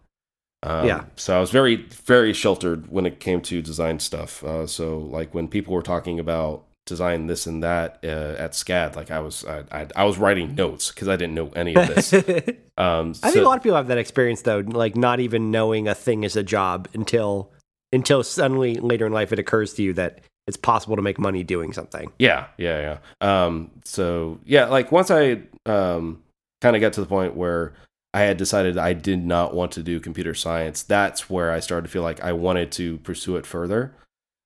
um, 0.62 0.86
yeah. 0.86 1.04
So 1.16 1.36
I 1.36 1.40
was 1.40 1.50
very, 1.50 1.76
very 1.76 2.32
sheltered 2.32 2.90
when 2.90 3.06
it 3.06 3.20
came 3.20 3.40
to 3.42 3.62
design 3.62 3.98
stuff. 3.98 4.44
Uh, 4.44 4.66
so 4.66 4.98
like 4.98 5.34
when 5.34 5.48
people 5.48 5.74
were 5.74 5.82
talking 5.82 6.20
about 6.20 6.64
design 6.90 7.26
this 7.26 7.46
and 7.46 7.62
that 7.62 8.00
uh, 8.04 8.34
at 8.36 8.52
SCAD. 8.52 8.96
Like 8.96 9.10
I 9.10 9.20
was, 9.20 9.46
I, 9.46 9.64
I, 9.72 9.86
I 9.96 10.04
was 10.04 10.18
writing 10.18 10.54
notes 10.54 10.90
because 10.90 11.08
I 11.08 11.16
didn't 11.16 11.34
know 11.34 11.50
any 11.56 11.74
of 11.74 11.86
this. 11.86 12.12
um, 12.76 13.14
so, 13.14 13.26
I 13.26 13.30
think 13.30 13.44
a 13.44 13.48
lot 13.48 13.56
of 13.56 13.62
people 13.62 13.76
have 13.76 13.86
that 13.86 13.96
experience 13.96 14.42
though, 14.42 14.58
like 14.58 14.96
not 14.96 15.20
even 15.20 15.50
knowing 15.50 15.88
a 15.88 15.94
thing 15.94 16.24
is 16.24 16.36
a 16.36 16.42
job 16.42 16.88
until 16.92 17.50
until 17.92 18.22
suddenly 18.22 18.74
later 18.74 19.06
in 19.06 19.12
life 19.12 19.32
it 19.32 19.38
occurs 19.38 19.72
to 19.74 19.82
you 19.82 19.92
that 19.94 20.20
it's 20.46 20.56
possible 20.56 20.96
to 20.96 21.02
make 21.02 21.18
money 21.18 21.42
doing 21.44 21.72
something. 21.72 22.12
Yeah, 22.18 22.46
yeah, 22.58 22.98
yeah. 23.22 23.44
Um, 23.44 23.70
so 23.84 24.40
yeah, 24.44 24.66
like 24.66 24.92
once 24.92 25.10
I 25.10 25.42
um, 25.64 26.22
kind 26.60 26.76
of 26.76 26.82
got 26.82 26.92
to 26.94 27.00
the 27.00 27.06
point 27.06 27.36
where 27.36 27.74
I 28.12 28.22
had 28.22 28.36
decided 28.36 28.76
I 28.76 28.92
did 28.92 29.24
not 29.24 29.54
want 29.54 29.72
to 29.72 29.82
do 29.82 30.00
computer 30.00 30.34
science, 30.34 30.82
that's 30.82 31.30
where 31.30 31.52
I 31.52 31.60
started 31.60 31.86
to 31.86 31.92
feel 31.92 32.02
like 32.02 32.20
I 32.22 32.32
wanted 32.32 32.72
to 32.72 32.98
pursue 32.98 33.36
it 33.36 33.46
further. 33.46 33.94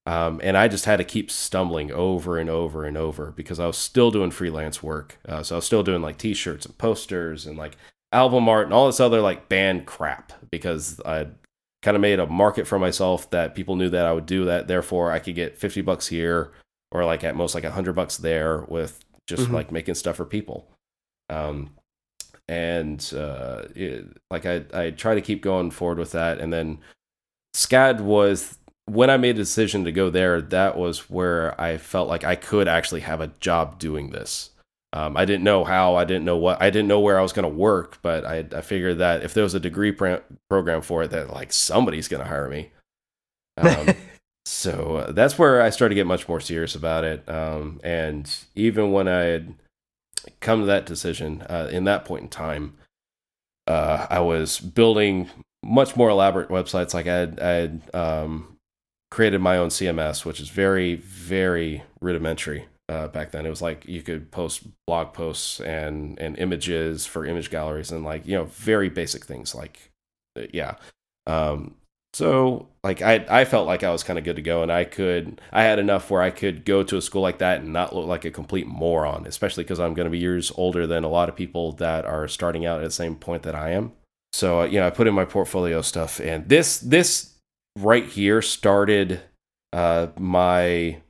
Um, 0.06 0.40
and 0.42 0.56
I 0.56 0.68
just 0.68 0.84
had 0.84 0.98
to 0.98 1.04
keep 1.04 1.30
stumbling 1.30 1.90
over 1.90 2.36
and 2.38 2.50
over 2.50 2.84
and 2.84 2.96
over 2.96 3.32
because 3.32 3.58
I 3.58 3.66
was 3.66 3.78
still 3.78 4.10
doing 4.10 4.30
freelance 4.30 4.82
work. 4.82 5.18
Uh, 5.26 5.42
so 5.42 5.54
I 5.54 5.58
was 5.58 5.64
still 5.64 5.82
doing 5.82 6.02
like 6.02 6.18
t-shirts 6.18 6.66
and 6.66 6.76
posters 6.76 7.46
and 7.46 7.56
like 7.56 7.76
album 8.12 8.48
art 8.48 8.66
and 8.66 8.74
all 8.74 8.86
this 8.86 9.00
other 9.00 9.20
like 9.20 9.48
band 9.48 9.86
crap 9.86 10.32
because 10.50 11.00
I 11.06 11.28
kind 11.82 11.96
of 11.96 12.02
made 12.02 12.20
a 12.20 12.26
market 12.26 12.66
for 12.66 12.78
myself 12.78 13.30
that 13.30 13.54
people 13.54 13.76
knew 13.76 13.88
that 13.88 14.04
I 14.04 14.12
would 14.12 14.26
do 14.26 14.44
that. 14.44 14.68
Therefore, 14.68 15.10
I 15.10 15.20
could 15.20 15.34
get 15.34 15.56
50 15.56 15.80
bucks 15.80 16.06
here 16.06 16.52
or 16.90 17.04
like 17.04 17.24
at 17.24 17.34
most 17.34 17.54
like 17.54 17.64
a 17.64 17.68
100 17.68 17.94
bucks 17.94 18.18
there 18.18 18.64
with 18.68 19.04
just 19.26 19.44
mm-hmm. 19.44 19.54
like 19.54 19.72
making 19.72 19.94
stuff 19.94 20.16
for 20.16 20.26
people. 20.26 20.68
Um, 21.30 21.70
and 22.46 23.10
uh, 23.16 23.62
it, 23.74 24.06
like 24.30 24.44
I, 24.44 24.64
I 24.74 24.90
try 24.90 25.14
to 25.14 25.22
keep 25.22 25.42
going 25.42 25.70
forward 25.70 25.98
with 25.98 26.12
that. 26.12 26.40
And 26.40 26.52
then 26.52 26.78
SCAD 27.54 28.00
was 28.00 28.58
when 28.86 29.10
I 29.10 29.16
made 29.16 29.36
a 29.36 29.38
decision 29.38 29.84
to 29.84 29.92
go 29.92 30.10
there, 30.10 30.40
that 30.40 30.76
was 30.76 31.08
where 31.10 31.58
I 31.60 31.78
felt 31.78 32.08
like 32.08 32.24
I 32.24 32.36
could 32.36 32.68
actually 32.68 33.00
have 33.00 33.20
a 33.20 33.32
job 33.40 33.78
doing 33.78 34.10
this. 34.10 34.50
Um, 34.92 35.16
I 35.16 35.24
didn't 35.24 35.42
know 35.42 35.64
how, 35.64 35.96
I 35.96 36.04
didn't 36.04 36.24
know 36.24 36.36
what, 36.36 36.62
I 36.62 36.70
didn't 36.70 36.88
know 36.88 37.00
where 37.00 37.18
I 37.18 37.22
was 37.22 37.32
going 37.32 37.50
to 37.50 37.54
work, 37.54 37.98
but 38.02 38.24
I, 38.24 38.44
I 38.54 38.60
figured 38.60 38.98
that 38.98 39.24
if 39.24 39.34
there 39.34 39.42
was 39.42 39.54
a 39.54 39.60
degree 39.60 39.90
pr- 39.90 40.22
program 40.48 40.82
for 40.82 41.02
it, 41.02 41.10
that 41.10 41.30
like 41.30 41.52
somebody's 41.52 42.06
going 42.06 42.22
to 42.22 42.28
hire 42.28 42.48
me. 42.48 42.70
Um, 43.56 43.88
so 44.44 44.96
uh, 44.98 45.12
that's 45.12 45.36
where 45.38 45.60
I 45.60 45.70
started 45.70 45.94
to 45.94 46.00
get 46.00 46.06
much 46.06 46.28
more 46.28 46.38
serious 46.38 46.76
about 46.76 47.02
it. 47.02 47.28
Um, 47.28 47.80
and 47.82 48.32
even 48.54 48.92
when 48.92 49.08
I 49.08 49.22
had 49.22 49.54
come 50.40 50.60
to 50.60 50.66
that 50.66 50.86
decision, 50.86 51.42
uh, 51.48 51.68
in 51.72 51.84
that 51.84 52.04
point 52.04 52.22
in 52.22 52.28
time, 52.28 52.74
uh, 53.66 54.06
I 54.10 54.20
was 54.20 54.60
building 54.60 55.28
much 55.64 55.96
more 55.96 56.10
elaborate 56.10 56.50
websites. 56.50 56.94
Like 56.94 57.08
I 57.08 57.14
had, 57.14 57.40
I 57.40 57.50
had 57.50 57.82
um, 57.94 58.53
created 59.14 59.40
my 59.40 59.56
own 59.56 59.68
CMS, 59.68 60.24
which 60.24 60.40
is 60.40 60.48
very, 60.48 60.96
very 60.96 61.84
rudimentary 62.00 62.66
uh, 62.88 63.06
back 63.06 63.30
then. 63.30 63.46
It 63.46 63.50
was 63.50 63.62
like 63.62 63.86
you 63.86 64.02
could 64.02 64.32
post 64.32 64.66
blog 64.88 65.12
posts 65.12 65.60
and 65.60 66.18
and 66.18 66.36
images 66.36 67.06
for 67.06 67.24
image 67.24 67.48
galleries 67.48 67.92
and 67.92 68.04
like 68.04 68.26
you 68.26 68.34
know 68.34 68.44
very 68.44 68.88
basic 68.88 69.24
things 69.24 69.54
like 69.54 69.92
uh, 70.36 70.46
yeah. 70.52 70.74
Um, 71.28 71.76
so 72.12 72.68
like 72.82 73.02
I 73.02 73.24
I 73.28 73.44
felt 73.44 73.68
like 73.68 73.84
I 73.84 73.92
was 73.92 74.02
kind 74.02 74.18
of 74.18 74.24
good 74.24 74.34
to 74.34 74.42
go 74.42 74.64
and 74.64 74.72
I 74.72 74.82
could 74.82 75.40
I 75.52 75.62
had 75.62 75.78
enough 75.78 76.10
where 76.10 76.22
I 76.22 76.30
could 76.30 76.64
go 76.64 76.82
to 76.82 76.96
a 76.96 77.02
school 77.02 77.22
like 77.22 77.38
that 77.38 77.60
and 77.60 77.72
not 77.72 77.94
look 77.94 78.08
like 78.08 78.24
a 78.24 78.32
complete 78.32 78.66
moron, 78.66 79.28
especially 79.28 79.62
because 79.62 79.78
I'm 79.78 79.94
going 79.94 80.06
to 80.06 80.10
be 80.10 80.18
years 80.18 80.50
older 80.56 80.88
than 80.88 81.04
a 81.04 81.08
lot 81.08 81.28
of 81.28 81.36
people 81.36 81.70
that 81.74 82.04
are 82.04 82.26
starting 82.26 82.66
out 82.66 82.80
at 82.80 82.84
the 82.84 82.90
same 82.90 83.14
point 83.14 83.44
that 83.44 83.54
I 83.54 83.70
am. 83.70 83.92
So 84.32 84.62
uh, 84.62 84.64
you 84.64 84.80
know 84.80 84.88
I 84.88 84.90
put 84.90 85.06
in 85.06 85.14
my 85.14 85.24
portfolio 85.24 85.82
stuff 85.82 86.18
and 86.18 86.48
this 86.48 86.80
this 86.80 87.33
right 87.78 88.06
here 88.06 88.42
started 88.42 89.20
uh, 89.72 90.08
my 90.18 91.00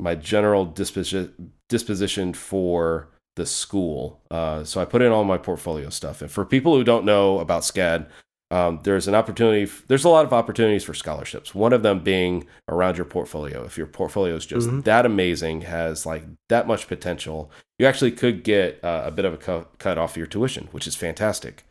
my 0.00 0.14
general 0.14 0.64
disposition 0.64 1.52
disposition 1.68 2.34
for 2.34 3.08
the 3.36 3.46
school. 3.46 4.20
Uh, 4.30 4.64
so 4.64 4.80
I 4.80 4.84
put 4.84 5.02
in 5.02 5.10
all 5.10 5.24
my 5.24 5.38
portfolio 5.38 5.90
stuff. 5.90 6.22
And 6.22 6.30
for 6.30 6.44
people 6.44 6.76
who 6.76 6.84
don't 6.84 7.04
know 7.04 7.40
about 7.40 7.62
SCAD, 7.62 8.06
um, 8.50 8.80
there's 8.84 9.08
an 9.08 9.14
opportunity. 9.14 9.70
There's 9.88 10.04
a 10.04 10.08
lot 10.08 10.24
of 10.24 10.32
opportunities 10.32 10.84
for 10.84 10.94
scholarships. 10.94 11.54
One 11.54 11.72
of 11.72 11.82
them 11.82 12.00
being 12.00 12.46
around 12.68 12.96
your 12.96 13.06
portfolio. 13.06 13.64
If 13.64 13.76
your 13.76 13.88
portfolio 13.88 14.36
is 14.36 14.46
just 14.46 14.68
mm-hmm. 14.68 14.80
that 14.82 15.04
amazing, 15.04 15.62
has 15.62 16.06
like 16.06 16.24
that 16.48 16.68
much 16.68 16.86
potential, 16.86 17.50
you 17.78 17.86
actually 17.86 18.12
could 18.12 18.44
get 18.44 18.82
uh, 18.84 19.02
a 19.04 19.10
bit 19.10 19.24
of 19.24 19.34
a 19.34 19.36
cut, 19.38 19.78
cut 19.78 19.98
off 19.98 20.16
your 20.16 20.26
tuition, 20.26 20.68
which 20.70 20.86
is 20.86 20.94
fantastic. 20.94 21.64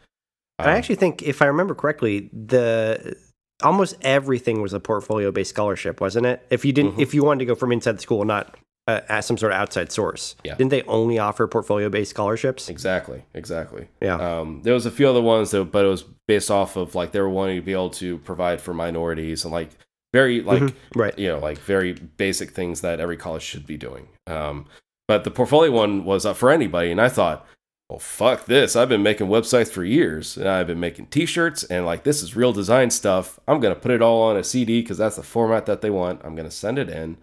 Um, 0.59 0.67
I 0.67 0.77
actually 0.77 0.95
think, 0.95 1.21
if 1.23 1.41
I 1.41 1.45
remember 1.45 1.73
correctly, 1.73 2.29
the 2.33 3.15
almost 3.61 3.95
everything 4.01 4.61
was 4.61 4.73
a 4.73 4.79
portfolio 4.79 5.31
based 5.31 5.51
scholarship, 5.51 6.01
wasn't 6.01 6.25
it? 6.25 6.45
If 6.49 6.65
you 6.65 6.73
didn't, 6.73 6.93
mm-hmm. 6.93 7.01
if 7.01 7.13
you 7.13 7.23
wanted 7.23 7.39
to 7.39 7.45
go 7.45 7.55
from 7.55 7.71
inside 7.71 7.97
the 7.97 8.01
school, 8.01 8.21
and 8.21 8.27
not 8.27 8.57
uh, 8.87 9.01
as 9.09 9.25
some 9.25 9.37
sort 9.37 9.51
of 9.51 9.57
outside 9.57 9.91
source. 9.91 10.35
Yeah. 10.43 10.55
Didn't 10.55 10.71
they 10.71 10.81
only 10.83 11.19
offer 11.19 11.47
portfolio 11.47 11.89
based 11.89 12.09
scholarships? 12.09 12.69
Exactly, 12.69 13.23
exactly. 13.33 13.87
Yeah. 14.01 14.15
Um, 14.15 14.61
there 14.63 14.73
was 14.73 14.85
a 14.85 14.91
few 14.91 15.07
other 15.07 15.21
ones 15.21 15.51
that, 15.51 15.65
but 15.65 15.85
it 15.85 15.89
was 15.89 16.03
based 16.27 16.51
off 16.51 16.75
of 16.75 16.95
like 16.95 17.11
they 17.11 17.21
were 17.21 17.29
wanting 17.29 17.57
to 17.57 17.61
be 17.61 17.73
able 17.73 17.91
to 17.91 18.17
provide 18.19 18.59
for 18.61 18.73
minorities 18.73 19.43
and 19.45 19.53
like 19.53 19.69
very 20.13 20.41
like 20.41 20.61
Mhm. 20.61 20.75
Right. 20.95 21.17
you 21.17 21.27
know 21.27 21.39
like 21.39 21.57
very 21.59 21.93
basic 21.93 22.51
things 22.51 22.81
that 22.81 22.99
every 22.99 23.17
college 23.17 23.41
should 23.43 23.65
be 23.65 23.77
doing. 23.77 24.07
Um, 24.27 24.65
but 25.07 25.23
the 25.23 25.31
portfolio 25.31 25.71
one 25.71 26.05
was 26.05 26.25
up 26.25 26.37
for 26.37 26.49
anybody, 26.49 26.91
and 26.91 27.01
I 27.01 27.09
thought, 27.09 27.45
well, 27.89 27.99
fuck 27.99 28.45
this. 28.45 28.75
I've 28.75 28.89
been 28.89 29.03
making 29.03 29.27
websites 29.27 29.69
for 29.69 29.83
years, 29.83 30.37
and 30.37 30.47
I've 30.47 30.67
been 30.67 30.79
making 30.79 31.07
T-shirts, 31.07 31.63
and 31.65 31.85
like 31.85 32.03
this 32.03 32.23
is 32.23 32.35
real 32.35 32.53
design 32.53 32.89
stuff. 32.89 33.39
I'm 33.47 33.59
gonna 33.59 33.75
put 33.75 33.91
it 33.91 34.01
all 34.01 34.23
on 34.23 34.37
a 34.37 34.43
CD 34.43 34.81
because 34.81 34.97
that's 34.97 35.17
the 35.17 35.23
format 35.23 35.65
that 35.65 35.81
they 35.81 35.89
want. 35.89 36.21
I'm 36.23 36.35
gonna 36.35 36.49
send 36.49 36.79
it 36.79 36.89
in, 36.89 37.17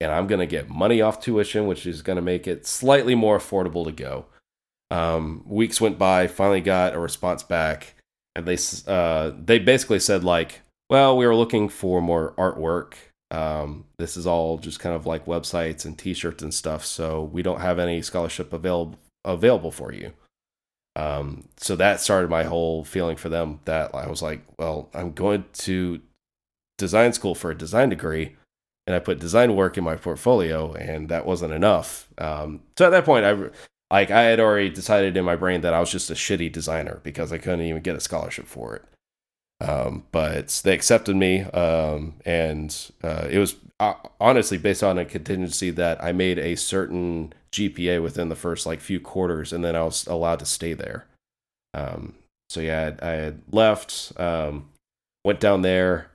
and 0.00 0.12
I'm 0.12 0.26
gonna 0.26 0.46
get 0.46 0.68
money 0.68 1.00
off 1.00 1.20
tuition, 1.20 1.66
which 1.66 1.86
is 1.86 2.02
gonna 2.02 2.20
make 2.20 2.46
it 2.46 2.66
slightly 2.66 3.14
more 3.14 3.38
affordable 3.38 3.84
to 3.84 3.92
go. 3.92 4.26
Um, 4.90 5.44
weeks 5.46 5.80
went 5.80 5.98
by, 5.98 6.26
finally 6.26 6.60
got 6.60 6.94
a 6.94 6.98
response 6.98 7.42
back, 7.42 7.94
and 8.34 8.44
they 8.44 8.58
uh, 8.86 9.30
they 9.42 9.58
basically 9.58 10.00
said 10.00 10.24
like, 10.24 10.60
well, 10.90 11.16
we 11.16 11.26
were 11.26 11.36
looking 11.36 11.68
for 11.68 12.02
more 12.02 12.34
artwork. 12.36 12.94
Um, 13.30 13.86
this 13.98 14.18
is 14.18 14.26
all 14.26 14.58
just 14.58 14.78
kind 14.78 14.94
of 14.94 15.06
like 15.06 15.24
websites 15.24 15.86
and 15.86 15.96
T-shirts 15.96 16.42
and 16.42 16.52
stuff, 16.52 16.84
so 16.84 17.22
we 17.22 17.40
don't 17.40 17.60
have 17.60 17.78
any 17.78 18.02
scholarship 18.02 18.52
available 18.52 18.98
available 19.24 19.70
for 19.70 19.92
you. 19.92 20.12
Um, 20.94 21.48
so 21.56 21.74
that 21.76 22.00
started 22.00 22.28
my 22.28 22.42
whole 22.44 22.84
feeling 22.84 23.16
for 23.16 23.28
them 23.28 23.60
that 23.64 23.94
I 23.94 24.08
was 24.08 24.20
like, 24.20 24.42
well, 24.58 24.90
I'm 24.92 25.12
going 25.12 25.44
to 25.52 26.00
design 26.76 27.12
school 27.12 27.34
for 27.34 27.50
a 27.50 27.56
design 27.56 27.88
degree, 27.88 28.36
and 28.86 28.94
I 28.94 28.98
put 28.98 29.18
design 29.18 29.56
work 29.56 29.78
in 29.78 29.84
my 29.84 29.96
portfolio, 29.96 30.72
and 30.74 31.08
that 31.08 31.24
wasn't 31.24 31.54
enough. 31.54 32.08
Um, 32.18 32.60
so 32.76 32.86
at 32.86 32.90
that 32.90 33.04
point, 33.04 33.24
I 33.24 33.50
like 33.90 34.10
I 34.10 34.22
had 34.22 34.40
already 34.40 34.70
decided 34.70 35.16
in 35.16 35.24
my 35.24 35.36
brain 35.36 35.62
that 35.62 35.74
I 35.74 35.80
was 35.80 35.90
just 35.90 36.10
a 36.10 36.14
shitty 36.14 36.52
designer 36.52 37.00
because 37.02 37.32
I 37.32 37.38
couldn't 37.38 37.62
even 37.62 37.82
get 37.82 37.96
a 37.96 38.00
scholarship 38.00 38.46
for 38.46 38.76
it. 38.76 38.84
Um, 39.62 40.04
but 40.10 40.60
they 40.64 40.74
accepted 40.74 41.14
me, 41.14 41.42
um, 41.42 42.14
and 42.24 42.76
uh, 43.04 43.28
it 43.30 43.38
was 43.38 43.54
uh, 43.78 43.94
honestly 44.20 44.58
based 44.58 44.82
on 44.82 44.98
a 44.98 45.04
contingency 45.04 45.70
that 45.70 46.02
I 46.02 46.10
made 46.10 46.38
a 46.40 46.56
certain 46.56 47.32
GPA 47.52 48.02
within 48.02 48.28
the 48.28 48.34
first 48.34 48.66
like 48.66 48.80
few 48.80 48.98
quarters, 48.98 49.52
and 49.52 49.64
then 49.64 49.76
I 49.76 49.84
was 49.84 50.04
allowed 50.08 50.40
to 50.40 50.46
stay 50.46 50.72
there. 50.72 51.06
Um, 51.74 52.16
so 52.50 52.60
yeah, 52.60 52.94
I 53.00 53.06
I 53.06 53.10
had 53.12 53.42
left, 53.52 54.12
um, 54.16 54.68
went 55.24 55.38
down 55.38 55.62
there, 55.62 56.10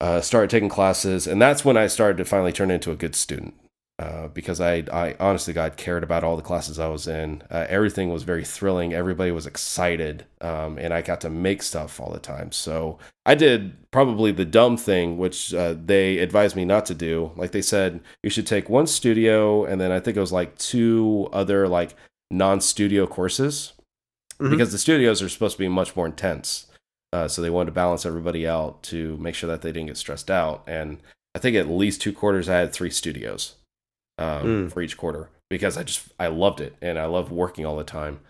uh, 0.00 0.20
started 0.20 0.50
taking 0.50 0.68
classes, 0.68 1.28
and 1.28 1.40
that's 1.40 1.64
when 1.64 1.76
I 1.76 1.86
started 1.86 2.16
to 2.18 2.24
finally 2.24 2.52
turn 2.52 2.72
into 2.72 2.90
a 2.90 2.96
good 2.96 3.14
student. 3.14 3.54
Uh, 3.98 4.28
because 4.28 4.60
I, 4.60 4.84
I 4.92 5.16
honestly 5.18 5.54
God 5.54 5.78
cared 5.78 6.02
about 6.04 6.22
all 6.22 6.36
the 6.36 6.42
classes 6.42 6.78
I 6.78 6.88
was 6.88 7.08
in. 7.08 7.42
Uh, 7.50 7.64
everything 7.66 8.12
was 8.12 8.24
very 8.24 8.44
thrilling. 8.44 8.92
Everybody 8.92 9.30
was 9.30 9.46
excited, 9.46 10.26
um, 10.42 10.76
and 10.76 10.92
I 10.92 11.00
got 11.00 11.22
to 11.22 11.30
make 11.30 11.62
stuff 11.62 11.98
all 11.98 12.12
the 12.12 12.18
time. 12.18 12.52
So 12.52 12.98
I 13.24 13.34
did 13.34 13.90
probably 13.90 14.32
the 14.32 14.44
dumb 14.44 14.76
thing, 14.76 15.16
which 15.16 15.54
uh, 15.54 15.76
they 15.82 16.18
advised 16.18 16.56
me 16.56 16.66
not 16.66 16.84
to 16.86 16.94
do. 16.94 17.32
Like 17.36 17.52
they 17.52 17.62
said, 17.62 18.00
you 18.22 18.28
should 18.28 18.46
take 18.46 18.68
one 18.68 18.86
studio, 18.86 19.64
and 19.64 19.80
then 19.80 19.90
I 19.90 19.98
think 20.00 20.18
it 20.18 20.20
was 20.20 20.32
like 20.32 20.58
two 20.58 21.30
other 21.32 21.66
like 21.66 21.94
non-studio 22.30 23.06
courses, 23.06 23.72
Mhm. 24.38 24.50
because 24.50 24.72
the 24.72 24.78
studios 24.78 25.22
are 25.22 25.30
supposed 25.30 25.56
to 25.56 25.62
be 25.62 25.68
much 25.68 25.96
more 25.96 26.04
intense. 26.04 26.66
Uh, 27.14 27.28
so 27.28 27.40
they 27.40 27.48
wanted 27.48 27.66
to 27.70 27.72
balance 27.72 28.04
everybody 28.04 28.46
out 28.46 28.82
to 28.82 29.16
make 29.16 29.34
sure 29.34 29.48
that 29.48 29.62
they 29.62 29.72
didn't 29.72 29.86
get 29.86 29.96
stressed 29.96 30.30
out. 30.30 30.62
And 30.66 30.98
I 31.34 31.38
think 31.38 31.56
at 31.56 31.68
least 31.70 32.02
two 32.02 32.12
quarters, 32.12 32.46
I 32.48 32.56
had 32.56 32.74
three 32.74 32.90
studios 32.90 33.54
um, 34.18 34.66
Mm. 34.68 34.72
for 34.72 34.80
each 34.82 34.96
quarter 34.96 35.28
because 35.50 35.76
I 35.76 35.82
just 35.84 36.08
I 36.18 36.26
loved 36.28 36.60
it 36.60 36.74
and 36.82 36.98
I 36.98 37.06
love 37.06 37.30
working 37.30 37.64
all 37.66 37.76
the 37.76 37.84
time. 37.84 38.20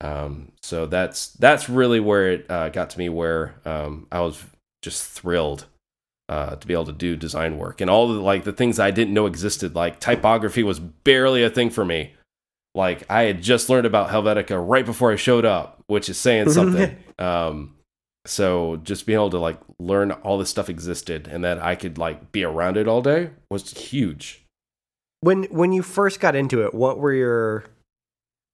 Um, 0.00 0.52
so 0.62 0.86
that's 0.86 1.28
that's 1.28 1.68
really 1.68 2.00
where 2.00 2.30
it 2.32 2.50
uh, 2.50 2.68
got 2.68 2.90
to 2.90 2.98
me, 2.98 3.08
where 3.08 3.54
um, 3.64 4.06
I 4.12 4.20
was 4.20 4.42
just 4.82 5.04
thrilled 5.08 5.66
uh, 6.28 6.56
to 6.56 6.66
be 6.66 6.72
able 6.74 6.84
to 6.86 6.92
do 6.92 7.16
design 7.16 7.56
work 7.58 7.80
and 7.80 7.88
all 7.88 8.08
the 8.08 8.20
like 8.20 8.44
the 8.44 8.52
things 8.52 8.78
I 8.78 8.90
didn't 8.90 9.14
know 9.14 9.26
existed. 9.26 9.74
Like 9.74 10.00
typography 10.00 10.62
was 10.62 10.78
barely 10.80 11.42
a 11.44 11.50
thing 11.50 11.70
for 11.70 11.84
me. 11.84 12.12
Like 12.74 13.04
I 13.08 13.22
had 13.22 13.40
just 13.40 13.70
learned 13.70 13.86
about 13.86 14.10
Helvetica 14.10 14.62
right 14.66 14.84
before 14.84 15.12
I 15.12 15.16
showed 15.16 15.44
up, 15.44 15.82
which 15.86 16.08
is 16.08 16.18
saying 16.18 16.50
something. 16.50 16.96
um, 17.18 17.76
so 18.26 18.76
just 18.82 19.06
being 19.06 19.18
able 19.18 19.30
to 19.30 19.38
like 19.38 19.60
learn 19.78 20.10
all 20.10 20.38
this 20.38 20.50
stuff 20.50 20.68
existed 20.68 21.28
and 21.28 21.44
that 21.44 21.60
I 21.62 21.76
could 21.76 21.98
like 21.98 22.32
be 22.32 22.42
around 22.42 22.76
it 22.76 22.88
all 22.88 23.00
day 23.00 23.30
was 23.50 23.70
huge. 23.72 24.43
When 25.24 25.44
when 25.44 25.72
you 25.72 25.82
first 25.82 26.20
got 26.20 26.36
into 26.36 26.62
it, 26.66 26.74
what 26.74 26.98
were 26.98 27.12
your 27.14 27.64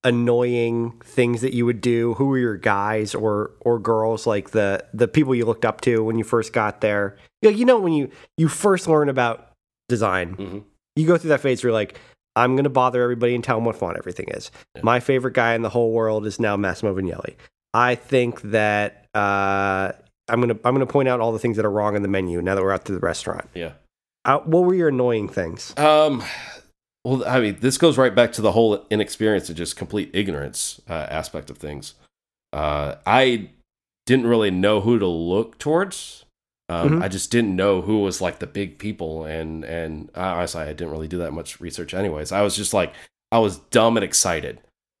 annoying 0.03 0.99
things 1.03 1.41
that 1.41 1.53
you 1.53 1.65
would 1.65 1.81
do? 1.81 2.13
Who 2.15 2.25
were 2.27 2.37
your 2.37 2.57
guys 2.57 3.13
or 3.13 3.51
or 3.61 3.77
girls 3.79 4.25
like 4.25 4.51
the 4.51 4.83
the 4.93 5.07
people 5.07 5.35
you 5.35 5.45
looked 5.45 5.65
up 5.65 5.81
to 5.81 6.03
when 6.03 6.17
you 6.17 6.23
first 6.23 6.53
got 6.53 6.81
there? 6.81 7.17
You 7.41 7.51
know, 7.51 7.57
you 7.57 7.65
know 7.65 7.79
when 7.79 7.93
you 7.93 8.09
you 8.37 8.47
first 8.47 8.87
learn 8.87 9.09
about 9.09 9.49
design, 9.89 10.35
Mhm. 10.37 10.63
you 10.95 11.05
go 11.05 11.17
through 11.17 11.29
that 11.29 11.41
phase 11.41 11.61
where 11.63 11.69
you're 11.69 11.73
like, 11.73 11.99
I'm 12.35 12.55
gonna 12.55 12.69
bother 12.69 13.03
everybody 13.03 13.35
and 13.35 13.43
tell 13.43 13.57
them 13.57 13.65
what 13.65 13.75
font 13.75 13.97
everything 13.97 14.27
is. 14.29 14.49
Yeah. 14.75 14.81
My 14.83 14.99
favorite 14.99 15.33
guy 15.33 15.53
in 15.53 15.61
the 15.63 15.69
whole 15.69 15.91
world 15.91 16.25
is 16.25 16.39
now 16.39 16.55
Massimo 16.55 16.95
Vignelli. 16.95 17.35
I 17.73 17.95
think 17.95 18.41
that 18.43 19.07
uh, 19.13 19.91
I'm 20.29 20.39
gonna 20.39 20.57
I'm 20.63 20.73
gonna 20.73 20.85
point 20.85 21.09
out 21.09 21.19
all 21.19 21.33
the 21.33 21.39
things 21.39 21.57
that 21.57 21.65
are 21.65 21.71
wrong 21.71 21.95
in 21.95 22.01
the 22.01 22.07
menu 22.07 22.41
now 22.41 22.55
that 22.55 22.61
we're 22.63 22.71
out 22.71 22.85
to 22.85 22.93
the 22.93 22.99
restaurant. 22.99 23.49
Yeah. 23.53 23.73
Uh, 24.23 24.37
what 24.39 24.63
were 24.63 24.73
your 24.75 24.89
annoying 24.89 25.27
things? 25.27 25.73
Um, 25.77 26.23
well, 27.03 27.23
I 27.27 27.39
mean, 27.39 27.57
this 27.59 27.77
goes 27.77 27.97
right 27.97 28.13
back 28.13 28.31
to 28.33 28.41
the 28.41 28.51
whole 28.51 28.85
inexperience 28.89 29.49
and 29.49 29.57
just 29.57 29.75
complete 29.75 30.09
ignorance 30.13 30.81
uh, 30.89 30.93
aspect 30.93 31.49
of 31.49 31.57
things. 31.57 31.95
Uh, 32.53 32.95
I 33.05 33.49
didn't 34.05 34.27
really 34.27 34.51
know 34.51 34.81
who 34.81 34.99
to 34.99 35.07
look 35.07 35.57
towards. 35.57 36.25
Um, 36.69 36.99
Mhm. 36.99 37.03
I 37.03 37.07
just 37.07 37.31
didn't 37.31 37.55
know 37.55 37.81
who 37.81 37.99
was 37.99 38.21
like 38.21 38.39
the 38.39 38.47
big 38.47 38.77
people, 38.77 39.25
and 39.25 39.63
and 39.65 40.09
honestly, 40.15 40.61
I 40.61 40.67
didn't 40.73 40.91
really 40.91 41.07
do 41.07 41.17
that 41.17 41.31
much 41.33 41.59
research. 41.59 41.93
Anyways, 41.93 42.31
I 42.31 42.41
was 42.41 42.55
just 42.55 42.73
like, 42.73 42.93
I 43.31 43.39
was 43.39 43.57
dumb 43.57 43.97
and 43.97 44.03
excited. 44.03 44.59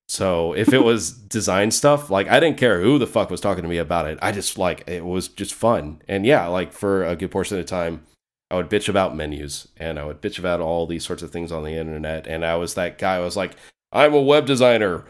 So 0.09 0.53
if 0.53 0.73
it 0.73 0.83
was 0.83 1.11
design 1.37 1.71
stuff, 1.71 2.09
like 2.09 2.27
I 2.27 2.39
didn't 2.41 2.57
care 2.57 2.81
who 2.81 2.97
the 2.99 3.07
fuck 3.07 3.29
was 3.29 3.39
talking 3.39 3.63
to 3.63 3.69
me 3.69 3.77
about 3.77 4.07
it. 4.07 4.19
I 4.21 4.31
just 4.33 4.57
like 4.57 4.83
it 4.87 5.05
was 5.05 5.29
just 5.29 5.53
fun, 5.53 6.01
and 6.09 6.25
yeah, 6.25 6.47
like 6.47 6.73
for 6.73 7.05
a 7.05 7.15
good 7.15 7.31
portion 7.31 7.57
of 7.57 7.63
the 7.65 7.69
time, 7.69 8.03
I 8.51 8.55
would 8.55 8.69
bitch 8.69 8.89
about 8.89 9.15
menus 9.15 9.69
and 9.77 9.97
I 9.97 10.03
would 10.03 10.21
bitch 10.21 10.37
about 10.37 10.59
all 10.59 10.85
these 10.85 11.05
sorts 11.05 11.23
of 11.23 11.31
things 11.31 11.51
on 11.51 11.63
the 11.63 11.71
internet. 11.71 12.27
And 12.27 12.45
I 12.45 12.55
was 12.55 12.73
that 12.73 12.97
guy. 12.97 13.15
I 13.15 13.19
was 13.19 13.37
like, 13.37 13.55
I'm 13.93 14.13
a 14.13 14.21
web 14.21 14.45
designer. 14.45 15.05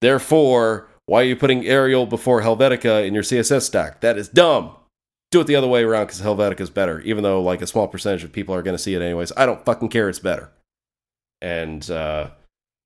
Therefore, 0.00 0.88
why 1.04 1.20
are 1.20 1.26
you 1.26 1.36
putting 1.36 1.66
Arial 1.66 2.06
before 2.06 2.40
Helvetica 2.40 3.06
in 3.06 3.12
your 3.12 3.22
CSS 3.22 3.62
stack? 3.62 4.00
That 4.00 4.16
is 4.16 4.28
dumb. 4.28 4.74
Do 5.30 5.40
it 5.42 5.46
the 5.46 5.56
other 5.56 5.68
way 5.68 5.84
around 5.84 6.06
because 6.06 6.22
Helvetica 6.22 6.60
is 6.60 6.70
better. 6.70 7.00
Even 7.02 7.22
though 7.22 7.42
like 7.42 7.60
a 7.60 7.66
small 7.66 7.86
percentage 7.86 8.24
of 8.24 8.32
people 8.32 8.54
are 8.54 8.62
going 8.62 8.76
to 8.76 8.82
see 8.82 8.94
it 8.94 9.02
anyways. 9.02 9.32
I 9.36 9.44
don't 9.44 9.64
fucking 9.64 9.90
care. 9.90 10.08
It's 10.08 10.18
better. 10.18 10.50
And 11.42 11.88
uh, 11.90 12.30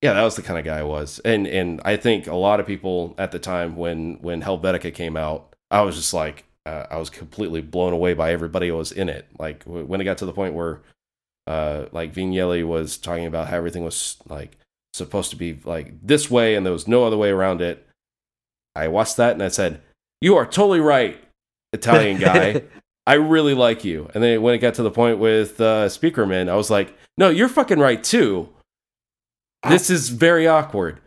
yeah, 0.03 0.15
that 0.15 0.25
was 0.25 0.35
the 0.35 0.43
kind 0.43 0.59
of 0.59 0.65
guy 0.65 0.79
I 0.79 0.83
was. 0.83 1.21
And 1.25 1.47
and 1.47 1.81
I 1.85 1.97
think 1.97 2.27
a 2.27 2.35
lot 2.35 2.59
of 2.59 2.67
people 2.67 3.15
at 3.17 3.31
the 3.31 3.39
time 3.39 3.77
when 3.77 4.15
when 4.21 4.43
Helvetica 4.43 4.93
came 4.93 5.17
out, 5.17 5.55
I 5.71 5.83
was 5.83 5.95
just 5.95 6.13
like, 6.13 6.45
uh, 6.67 6.87
I 6.91 6.97
was 6.97 7.11
completely 7.11 7.61
blown 7.61 7.93
away 7.93 8.15
by 8.15 8.33
everybody 8.33 8.69
who 8.69 8.77
was 8.77 8.93
in 8.93 9.09
it. 9.09 9.27
Like 9.39 9.65
w- 9.65 9.85
when 9.85 10.01
it 10.01 10.05
got 10.05 10.19
to 10.19 10.27
the 10.27 10.33
point 10.33 10.55
where, 10.55 10.81
uh, 11.47 11.87
like 11.93 12.15
Vignelli 12.15 12.67
was 12.67 12.97
talking 12.97 13.27
about 13.27 13.49
how 13.49 13.57
everything 13.57 13.85
was 13.85 14.17
like 14.29 14.57
supposed 14.95 15.31
to 15.31 15.37
be 15.37 15.59
like 15.65 15.95
this 16.03 16.31
way 16.31 16.55
and 16.55 16.65
there 16.65 16.73
was 16.73 16.89
no 16.89 17.05
other 17.05 17.17
way 17.19 17.31
around 17.31 17.61
it. 17.61 17.87
I 18.75 18.89
watched 18.89 19.17
that 19.19 19.33
and 19.33 19.43
I 19.43 19.49
said, 19.49 19.83
"You 20.21 20.37
are 20.37 20.47
totally 20.47 20.81
right, 20.81 21.23
Italian 21.73 22.19
guy. 22.19 22.63
I 23.07 23.15
really 23.15 23.55
like 23.55 23.85
you." 23.85 24.11
And 24.15 24.25
then 24.25 24.41
when 24.41 24.55
it 24.55 24.59
got 24.59 24.75
to 24.75 24.83
the 24.83 24.91
point 24.91 25.19
with 25.19 25.61
uh, 25.61 25.89
Spiekermann, 25.89 26.49
I 26.49 26.57
was 26.57 26.71
like, 26.71 26.97
"No, 27.19 27.29
you're 27.29 27.49
fucking 27.49 27.79
right 27.79 28.03
too. 28.03 28.49
This 29.69 29.91
is 29.91 30.09
very 30.09 30.47
awkward." 30.47 31.01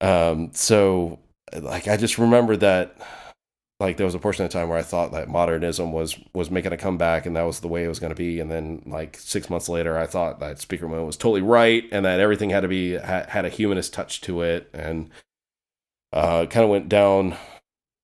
Um, 0.00 0.50
so 0.54 1.18
like 1.60 1.88
I 1.88 1.96
just 1.96 2.18
remember 2.18 2.56
that 2.58 2.96
like 3.80 3.96
there 3.96 4.06
was 4.06 4.14
a 4.14 4.20
portion 4.20 4.44
of 4.44 4.50
time 4.50 4.68
where 4.68 4.78
I 4.78 4.82
thought 4.82 5.12
that 5.12 5.28
modernism 5.28 5.92
was 5.92 6.16
was 6.32 6.50
making 6.50 6.72
a 6.72 6.76
comeback 6.76 7.26
and 7.26 7.36
that 7.36 7.42
was 7.42 7.60
the 7.60 7.68
way 7.68 7.84
it 7.84 7.88
was 7.88 7.98
going 7.98 8.12
to 8.12 8.16
be. 8.16 8.40
And 8.40 8.50
then 8.50 8.82
like 8.86 9.16
6 9.18 9.50
months 9.50 9.68
later 9.68 9.98
I 9.98 10.06
thought 10.06 10.40
that 10.40 10.58
Spiekermann 10.58 11.06
was 11.06 11.16
totally 11.16 11.42
right 11.42 11.84
and 11.90 12.04
that 12.04 12.20
everything 12.20 12.50
had 12.50 12.60
to 12.60 12.68
be 12.68 12.96
ha- 12.96 13.26
had 13.28 13.44
a 13.44 13.50
humanist 13.50 13.92
touch 13.92 14.20
to 14.22 14.42
it 14.42 14.70
and 14.72 15.10
uh 16.12 16.46
kind 16.46 16.64
of 16.64 16.70
went 16.70 16.88
down 16.88 17.36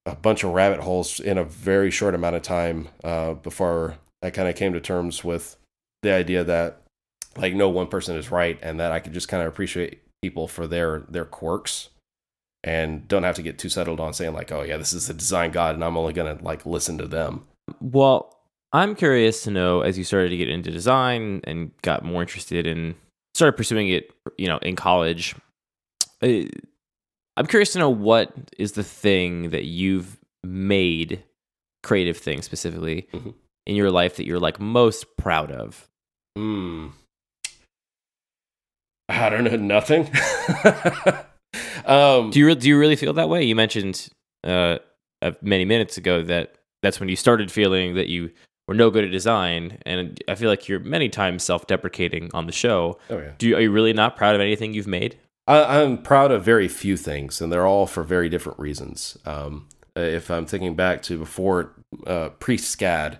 a 0.06 0.16
bunch 0.16 0.42
of 0.42 0.52
rabbit 0.52 0.80
holes 0.80 1.20
in 1.20 1.38
a 1.38 1.44
very 1.44 1.90
short 1.90 2.14
amount 2.14 2.36
of 2.36 2.42
time 2.42 2.88
uh 3.04 3.34
before 3.34 3.96
I 4.22 4.30
kind 4.30 4.48
of 4.48 4.56
came 4.56 4.72
to 4.72 4.80
terms 4.80 5.22
with 5.22 5.56
the 6.02 6.12
idea 6.12 6.42
that 6.44 6.82
like 7.36 7.54
no 7.54 7.68
one 7.68 7.86
person 7.86 8.16
is 8.16 8.30
right 8.30 8.58
and 8.60 8.80
that 8.80 8.90
I 8.90 8.98
could 8.98 9.12
just 9.12 9.28
kind 9.28 9.42
of 9.42 9.48
appreciate 9.48 10.02
people 10.20 10.48
for 10.48 10.66
their 10.66 11.00
their 11.08 11.24
quirks 11.24 11.90
and 12.64 13.06
don't 13.08 13.22
have 13.22 13.36
to 13.36 13.42
get 13.42 13.58
too 13.58 13.68
settled 13.68 14.00
on 14.00 14.12
saying 14.12 14.32
like, 14.34 14.52
oh 14.52 14.62
yeah, 14.62 14.76
this 14.76 14.92
is 14.92 15.06
the 15.06 15.14
design 15.14 15.50
god, 15.50 15.74
and 15.74 15.84
I'm 15.84 15.96
only 15.96 16.12
gonna 16.12 16.38
like 16.42 16.66
listen 16.66 16.98
to 16.98 17.06
them. 17.06 17.46
Well, 17.80 18.36
I'm 18.72 18.94
curious 18.94 19.42
to 19.44 19.50
know 19.50 19.80
as 19.80 19.96
you 19.98 20.04
started 20.04 20.28
to 20.30 20.36
get 20.36 20.48
into 20.48 20.70
design 20.70 21.40
and 21.44 21.70
got 21.82 22.04
more 22.04 22.22
interested 22.22 22.66
in 22.66 22.94
started 23.34 23.56
pursuing 23.56 23.88
it, 23.88 24.12
you 24.38 24.46
know, 24.48 24.58
in 24.58 24.76
college. 24.76 25.34
uh, 26.22 26.42
I'm 27.36 27.46
curious 27.46 27.72
to 27.72 27.78
know 27.78 27.88
what 27.90 28.32
is 28.58 28.72
the 28.72 28.82
thing 28.84 29.50
that 29.50 29.64
you've 29.64 30.18
made 30.44 31.22
creative 31.82 32.16
thing 32.18 32.42
specifically 32.42 33.08
Mhm. 33.12 33.34
in 33.66 33.76
your 33.76 33.90
life 33.90 34.16
that 34.16 34.26
you're 34.26 34.40
like 34.40 34.60
most 34.60 35.16
proud 35.16 35.50
of. 35.50 35.88
Hmm. 36.36 36.88
I 39.08 39.30
don't 39.30 39.44
know. 39.44 39.56
Nothing. 39.56 40.10
um, 41.86 42.30
Do 42.30 42.38
you 42.38 42.46
re- 42.46 42.54
do 42.54 42.68
you 42.68 42.78
really 42.78 42.96
feel 42.96 43.12
that 43.14 43.28
way? 43.28 43.44
You 43.44 43.56
mentioned 43.56 44.08
uh, 44.44 44.78
many 45.42 45.64
minutes 45.64 45.96
ago 45.96 46.22
that 46.22 46.54
that's 46.82 47.00
when 47.00 47.08
you 47.08 47.16
started 47.16 47.50
feeling 47.50 47.94
that 47.94 48.08
you 48.08 48.30
were 48.68 48.74
no 48.74 48.90
good 48.90 49.04
at 49.04 49.10
design, 49.10 49.78
and 49.84 50.22
I 50.28 50.36
feel 50.36 50.48
like 50.48 50.68
you're 50.68 50.80
many 50.80 51.08
times 51.08 51.42
self-deprecating 51.42 52.30
on 52.32 52.46
the 52.46 52.52
show. 52.52 52.98
oh 53.10 53.18
yeah. 53.18 53.32
Do 53.36 53.48
you, 53.48 53.56
are 53.56 53.60
you 53.60 53.72
really 53.72 53.92
not 53.92 54.16
proud 54.16 54.34
of 54.34 54.40
anything 54.40 54.74
you've 54.74 54.86
made? 54.86 55.18
I, 55.46 55.80
I'm 55.82 55.98
proud 55.98 56.30
of 56.30 56.44
very 56.44 56.68
few 56.68 56.96
things, 56.96 57.40
and 57.40 57.52
they're 57.52 57.66
all 57.66 57.86
for 57.86 58.04
very 58.04 58.28
different 58.28 58.58
reasons. 58.58 59.18
Um, 59.26 59.66
if 59.96 60.30
I'm 60.30 60.46
thinking 60.46 60.76
back 60.76 61.02
to 61.02 61.18
before 61.18 61.72
uh, 62.06 62.28
pre 62.38 62.56
SCAD, 62.56 63.18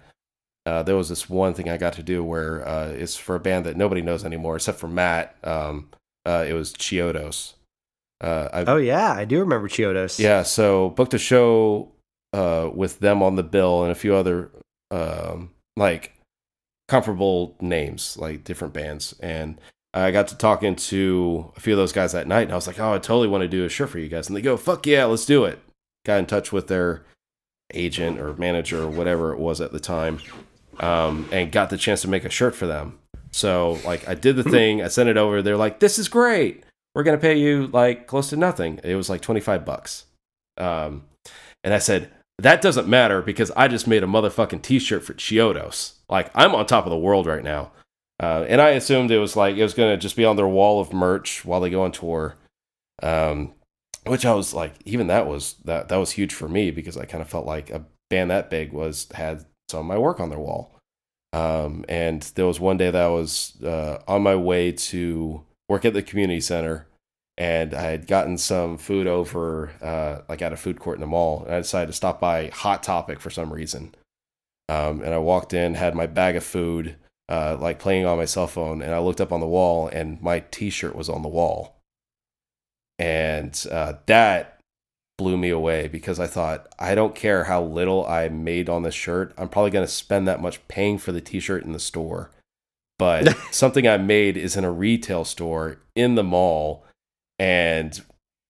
uh, 0.67 0.83
there 0.85 0.95
was 0.97 1.09
this 1.09 1.29
one 1.29 1.55
thing 1.55 1.69
I 1.69 1.77
got 1.77 1.95
to 1.95 2.03
do 2.03 2.23
where 2.23 2.67
uh, 2.67 2.89
it's 2.89 3.17
for 3.17 3.35
a 3.35 3.41
band 3.41 3.67
that 3.67 3.77
nobody 3.77 4.03
knows 4.03 4.25
anymore 4.25 4.57
except 4.57 4.79
for 4.79 4.89
Matt. 4.89 5.37
Um, 5.43 5.89
uh, 6.25 6.45
it 6.47 6.53
was 6.53 6.73
Chiodos. 6.73 7.55
Uh, 8.21 8.49
I, 8.53 8.65
Oh 8.67 8.77
yeah, 8.77 9.13
I 9.13 9.25
do 9.25 9.41
remember 9.41 9.69
Chiodos. 9.69 10.19
Yeah, 10.19 10.43
so 10.43 10.91
booked 10.91 11.15
a 11.15 11.19
show 11.19 11.93
uh, 12.33 12.71
with 12.73 13.01
them 13.01 13.23
on 13.23 13.37
the 13.37 13.43
bill 13.43 13.83
and 13.83 13.91
a 13.91 13.95
few 13.95 14.15
other 14.15 14.51
um, 14.91 15.51
like 15.77 16.13
comparable 16.89 17.57
names, 17.61 18.17
like 18.19 18.45
different 18.45 18.75
bands. 18.75 19.15
And 19.21 19.61
I 19.95 20.11
got 20.11 20.29
to 20.29 20.37
talking 20.37 20.77
to 20.77 21.53
a 21.57 21.61
few 21.61 21.73
of 21.73 21.79
those 21.79 21.93
guys 21.93 22.13
that 22.13 22.27
night, 22.27 22.43
and 22.43 22.53
I 22.53 22.57
was 22.57 22.67
like, 22.67 22.79
"Oh, 22.79 22.93
I 22.95 22.99
totally 22.99 23.29
want 23.29 23.43
to 23.43 23.49
do 23.49 23.65
a 23.65 23.69
shirt 23.69 23.91
for 23.91 23.99
you 23.99 24.09
guys." 24.09 24.29
And 24.29 24.37
they 24.37 24.43
go, 24.43 24.57
"Fuck 24.57 24.87
yeah, 24.87 25.05
let's 25.07 25.25
do 25.27 25.45
it!" 25.45 25.59
Got 26.05 26.19
in 26.19 26.27
touch 26.27 26.53
with 26.53 26.69
their 26.69 27.05
agent 27.73 28.19
or 28.21 28.35
manager 28.35 28.83
or 28.83 28.89
whatever 28.91 29.33
it 29.33 29.39
was 29.39 29.61
at 29.61 29.73
the 29.73 29.81
time, 29.81 30.21
um, 30.79 31.29
and 31.33 31.51
got 31.53 31.71
the 31.71 31.77
chance 31.77 32.03
to 32.03 32.09
make 32.09 32.25
a 32.25 32.31
shirt 32.31 32.55
for 32.55 32.67
them. 32.67 32.99
So 33.33 33.79
like, 33.85 34.09
I 34.09 34.15
did 34.15 34.37
the 34.37 34.43
thing, 34.45 34.83
I 34.83 34.89
sent 34.89 35.09
it 35.09 35.17
over. 35.17 35.41
They're 35.43 35.57
like, 35.57 35.81
"This 35.81 35.99
is 35.99 36.09
great. 36.09 36.65
We're 36.95 37.03
gonna 37.05 37.19
pay 37.19 37.39
you 37.39 37.69
like 37.69 38.07
close 38.07 38.31
to 38.31 38.37
nothing." 38.37 38.81
It 38.85 38.95
was 38.95 39.11
like 39.11 39.21
twenty 39.21 39.41
five 39.41 39.65
bucks. 39.65 40.07
Um, 40.59 41.05
and 41.65 41.73
I 41.73 41.79
said, 41.79 42.11
that 42.39 42.63
doesn't 42.63 42.89
matter 42.89 43.23
because 43.23 43.51
I 43.53 43.69
just 43.69 43.87
made 43.87 44.03
a 44.03 44.07
motherfucking 44.07 44.63
t-shirt 44.63 45.05
for 45.05 45.15
Chiodos. 45.15 45.93
Like 46.09 46.31
I'm 46.35 46.55
on 46.55 46.67
top 46.67 46.87
of 46.87 46.91
the 46.91 46.99
world 46.99 47.27
right 47.27 47.45
now. 47.45 47.73
Uh, 48.23 48.45
and 48.49 48.61
I 48.61 48.71
assumed 48.71 49.11
it 49.11 49.19
was 49.19 49.37
like 49.37 49.57
it 49.57 49.63
was 49.63 49.75
gonna 49.75 49.97
just 49.97 50.17
be 50.17 50.25
on 50.25 50.37
their 50.37 50.49
wall 50.49 50.81
of 50.81 50.93
merch 50.93 51.45
while 51.45 51.61
they 51.61 51.71
go 51.71 51.83
on 51.83 51.93
tour. 51.93 52.37
Um, 53.03 53.55
which 54.07 54.25
I 54.25 54.35
was 54.35 54.55
like, 54.55 54.75
even 54.85 55.07
that 55.09 55.27
was 55.27 55.55
that 55.65 55.89
that 55.89 55.97
was 55.97 56.13
huge 56.13 56.35
for 56.35 56.49
me 56.49 56.71
because 56.71 56.97
I 56.97 57.05
kind 57.05 57.23
of 57.23 57.29
felt 57.29 57.47
like 57.47 57.71
a 57.71 57.85
band 58.09 58.31
that 58.31 58.51
big 58.51 58.73
was 58.73 59.09
had 59.13 59.45
some 59.71 59.81
of 59.81 59.87
my 59.87 59.99
work 59.99 60.21
on 60.21 60.31
their 60.31 60.39
wall. 60.39 60.77
Um, 61.33 61.85
and 61.89 62.23
there 62.35 62.47
was 62.47 62.59
one 62.59 62.77
day 62.77 62.91
that 62.91 63.03
I 63.03 63.09
was 63.09 63.61
uh, 63.63 63.99
on 64.09 64.23
my 64.23 64.35
way 64.35 64.73
to 64.73 65.45
work 65.71 65.85
at 65.85 65.95
the 65.95 66.03
community 66.03 66.41
center 66.41 66.89
and 67.39 67.73
I 67.73 67.83
had 67.83 68.07
gotten 68.07 68.37
some 68.37 68.77
food 68.77 69.07
over, 69.07 69.71
uh, 69.81 70.23
like 70.29 70.43
at 70.43 70.53
a 70.53 70.57
food 70.57 70.79
court 70.79 70.97
in 70.97 71.01
the 71.01 71.07
mall, 71.07 71.45
and 71.47 71.55
I 71.55 71.61
decided 71.61 71.87
to 71.87 71.95
stop 71.95 72.21
by 72.21 72.49
Hot 72.49 72.83
Topic 72.83 73.19
for 73.19 73.31
some 73.31 73.51
reason. 73.51 73.95
Um, 74.69 75.01
and 75.01 75.15
I 75.15 75.19
walked 75.19 75.55
in, 75.55 75.75
had 75.75 75.95
my 75.95 76.07
bag 76.07 76.37
of 76.37 76.45
food, 76.45 76.97
uh, 77.31 77.57
like 77.59 77.79
playing 77.79 78.05
on 78.05 78.19
my 78.19 78.27
cell 78.27 78.47
phone, 78.47 78.83
and 78.83 78.93
I 78.93 78.99
looked 78.99 79.23
up 79.23 79.33
on 79.33 79.41
the 79.41 79.47
wall, 79.47 79.89
and 79.89 80.21
my 80.21 80.41
T-shirt 80.51 80.95
was 80.95 81.09
on 81.09 81.23
the 81.23 81.31
wall, 81.31 81.81
and 82.99 83.59
uh, 83.71 83.95
that 84.05 84.61
blew 85.17 85.39
me 85.39 85.49
away 85.49 85.89
because 85.89 86.21
I 86.21 86.27
thought 86.27 86.69
I 86.79 86.95
don't 86.95 87.15
care 87.15 87.45
how 87.45 87.63
little 87.63 88.07
I 88.07 88.29
made 88.29 88.69
on 88.69 88.83
this 88.83 88.95
shirt, 88.95 89.33
I'm 89.39 89.49
probably 89.49 89.71
going 89.71 89.87
to 89.87 89.91
spend 89.91 90.29
that 90.29 90.43
much 90.43 90.67
paying 90.69 90.99
for 90.99 91.13
the 91.13 91.23
T-shirt 91.23 91.65
in 91.65 91.73
the 91.73 91.81
store, 91.81 92.33
but 93.01 93.37
something 93.51 93.89
I 93.89 93.97
made 93.97 94.37
is 94.37 94.57
in 94.57 94.65
a 94.65 94.71
retail 94.71 95.25
store 95.25 95.79
in 95.97 96.15
the 96.15 96.23
mall. 96.23 96.85
And 97.39 98.01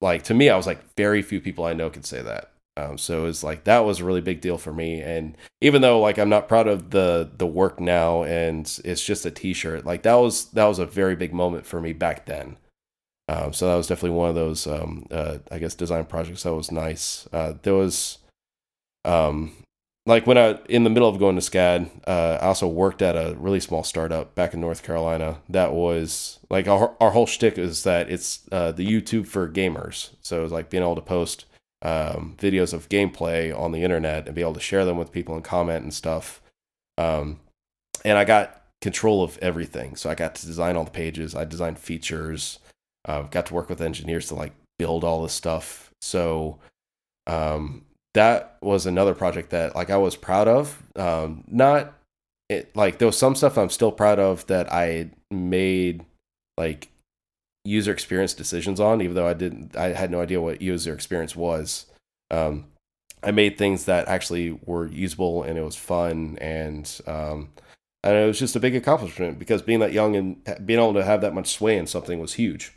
like 0.01 0.25
to 0.25 0.35
me 0.35 0.49
i 0.49 0.57
was 0.57 0.67
like 0.67 0.83
very 0.97 1.23
few 1.23 1.41
people 1.41 1.65
i 1.65 1.73
know 1.73 1.89
could 1.89 2.07
say 2.07 2.21
that. 2.21 2.53
Um, 2.77 2.97
so 2.97 3.27
it's 3.27 3.45
like 3.45 3.65
that 3.65 3.81
was 3.81 4.01
a 4.01 4.05
really 4.05 4.21
big 4.21 4.41
deal 4.41 4.57
for 4.57 4.73
me. 4.73 5.01
And 5.01 5.37
even 5.61 5.83
though 5.83 6.01
like 6.01 6.19
i'm 6.19 6.29
not 6.29 6.49
proud 6.49 6.67
of 6.67 6.91
the 6.91 7.31
the 7.37 7.47
work 7.47 7.81
now 7.81 8.25
and 8.25 8.67
it's 8.85 9.05
just 9.05 9.27
a 9.27 9.31
t-shirt 9.31 9.87
like 9.87 10.03
that 10.03 10.15
was 10.15 10.47
that 10.51 10.67
was 10.67 10.79
a 10.79 10.87
very 10.87 11.17
big 11.17 11.33
moment 11.33 11.67
for 11.67 11.81
me 11.81 11.93
back 11.93 12.27
then. 12.27 12.57
Um, 13.29 13.53
so 13.53 13.69
that 13.69 13.77
was 13.77 13.87
definitely 13.87 14.19
one 14.19 14.29
of 14.29 14.35
those 14.35 14.67
um, 14.67 15.07
uh, 15.13 15.39
i 15.53 15.59
guess 15.59 15.75
design 15.75 16.05
projects 16.07 16.43
that 16.43 16.55
was 16.55 16.73
nice. 16.73 17.29
Uh, 17.33 17.55
there 17.63 17.75
was 17.75 18.19
um, 19.05 19.53
like 20.07 20.27
when 20.27 20.39
I 20.39 20.59
in 20.69 20.85
the 20.85 20.91
middle 20.91 21.09
of 21.09 21.19
going 21.19 21.37
to 21.37 21.43
SCAD, 21.43 21.91
uh, 22.07 22.39
I 22.41 22.47
also 22.47 22.67
worked 22.67 23.03
at 23.03 23.17
a 23.17 23.37
really 23.39 23.61
small 23.61 23.85
startup 23.85 24.35
back 24.35 24.55
in 24.55 24.61
North 24.61 24.83
Carolina. 24.83 25.39
That 25.49 25.73
was 25.73 26.39
like 26.49 26.69
our 26.69 26.97
our 27.01 27.11
whole 27.11 27.27
shtick 27.27 27.59
is 27.59 27.85
that 27.85 28.11
it's 28.11 28.41
uh, 28.51 28.73
the 28.73 28.87
YouTube 28.87 29.27
for 29.27 29.49
gamers. 29.49 30.11
So 30.23 30.43
it's 30.43 30.53
like 30.53 30.71
being 30.71 30.83
able 30.83 30.97
to 30.97 31.03
post 31.03 31.45
um, 31.83 32.37
videos 32.39 32.73
of 32.73 32.89
gameplay 32.89 33.57
on 33.57 33.73
the 33.73 33.83
internet 33.83 34.27
and 34.27 34.35
be 34.35 34.43
able 34.43 34.55
to 34.55 34.61
share 34.61 34.85
them 34.85 34.97
with 34.97 35.13
people 35.13 35.35
and 35.35 35.45
comment 35.45 35.83
and 35.83 35.95
stuff. 35.95 36.43
Um, 36.99 37.41
and 38.05 38.19
I 38.19 38.25
got 38.25 38.63
control 38.81 39.23
of 39.23 39.39
everything. 39.39 39.97
So 39.97 40.11
I 40.11 40.15
got 40.15 40.35
to 40.37 40.47
design 40.47 40.77
all 40.77 40.85
the 40.85 40.91
pages. 40.91 41.35
I 41.35 41.45
designed 41.45 41.79
features. 41.79 42.59
Uh, 43.07 43.23
got 43.23 43.47
to 43.47 43.55
work 43.55 43.69
with 43.69 43.81
engineers 43.81 44.29
to 44.29 44.35
like 44.35 44.53
build 44.79 45.05
all 45.05 45.23
this 45.23 45.33
stuff. 45.33 45.91
So 46.01 46.59
um, 47.27 47.85
that 48.15 48.57
was 48.61 48.87
another 48.87 49.15
project 49.15 49.51
that 49.51 49.75
like 49.75 49.91
I 49.91 49.97
was 49.97 50.17
proud 50.17 50.49
of. 50.49 50.83
Um, 50.97 51.45
not 51.49 51.95
it 52.49 52.75
like 52.75 52.99
there 52.99 53.07
was 53.07 53.19
some 53.19 53.35
stuff 53.35 53.57
I'm 53.57 53.71
still 53.71 53.93
proud 53.93 54.19
of 54.19 54.47
that 54.49 54.73
I 54.73 55.11
made 55.31 56.05
like 56.59 56.89
user 57.65 57.93
experience 57.93 58.35
decisions 58.35 58.81
on, 58.81 59.01
even 59.01 59.15
though 59.15 59.29
I 59.29 59.35
didn't 59.35 59.77
I 59.77 59.89
had 59.89 60.11
no 60.11 60.21
idea 60.21 60.41
what 60.41 60.63
user 60.63 60.93
experience 60.93 61.37
was. 61.37 61.87
Um, 62.31 62.67
I 63.23 63.31
made 63.33 63.59
things 63.59 63.85
that 63.85 64.09
actually 64.09 64.59
were 64.65 64.87
usable 64.87 65.43
and 65.43 65.59
it 65.59 65.63
was 65.63 65.77
fun 65.77 66.39
and 66.41 67.01
um, 67.07 67.51
and 68.03 68.17
it 68.17 68.27
was 68.27 68.39
just 68.39 68.57
a 68.57 68.61
big 68.61 68.75
accomplishment 68.75 69.39
because 69.39 69.63
being 69.63 69.81
that 69.81 69.93
young 69.93 70.17
and 70.17 70.67
being 70.67 70.81
able 70.81 70.95
to 70.95 71.05
have 71.05 71.21
that 71.21 71.35
much 71.35 71.51
sway 71.53 71.77
in 71.77 71.87
something 71.87 72.19
was 72.19 72.35
huge. 72.35 72.73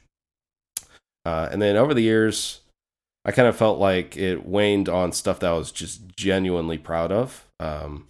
Uh, 1.26 1.48
and 1.52 1.62
then 1.62 1.78
over 1.78 1.94
the 1.94 2.02
years, 2.02 2.60
I 3.26 3.32
kind 3.32 3.48
of 3.48 3.56
felt 3.56 3.80
like 3.80 4.18
it 4.18 4.46
waned 4.46 4.90
on 4.90 5.12
stuff 5.12 5.40
that 5.40 5.52
I 5.52 5.58
was 5.58 5.72
just 5.72 6.16
genuinely 6.16 6.78
proud 6.78 7.12
of. 7.12 7.48
Um, 7.60 8.08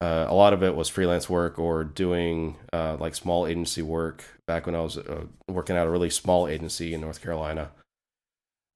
uh, 0.00 0.26
a 0.28 0.34
lot 0.34 0.52
of 0.52 0.62
it 0.62 0.74
was 0.74 0.88
freelance 0.88 1.28
work 1.28 1.58
or 1.58 1.84
doing 1.84 2.56
uh, 2.72 2.96
like 2.98 3.14
small 3.14 3.46
agency 3.46 3.82
work 3.82 4.24
back 4.46 4.66
when 4.66 4.74
I 4.74 4.80
was 4.80 4.96
uh, 4.96 5.24
working 5.46 5.76
at 5.76 5.86
a 5.86 5.90
really 5.90 6.10
small 6.10 6.48
agency 6.48 6.94
in 6.94 7.02
North 7.02 7.22
Carolina. 7.22 7.70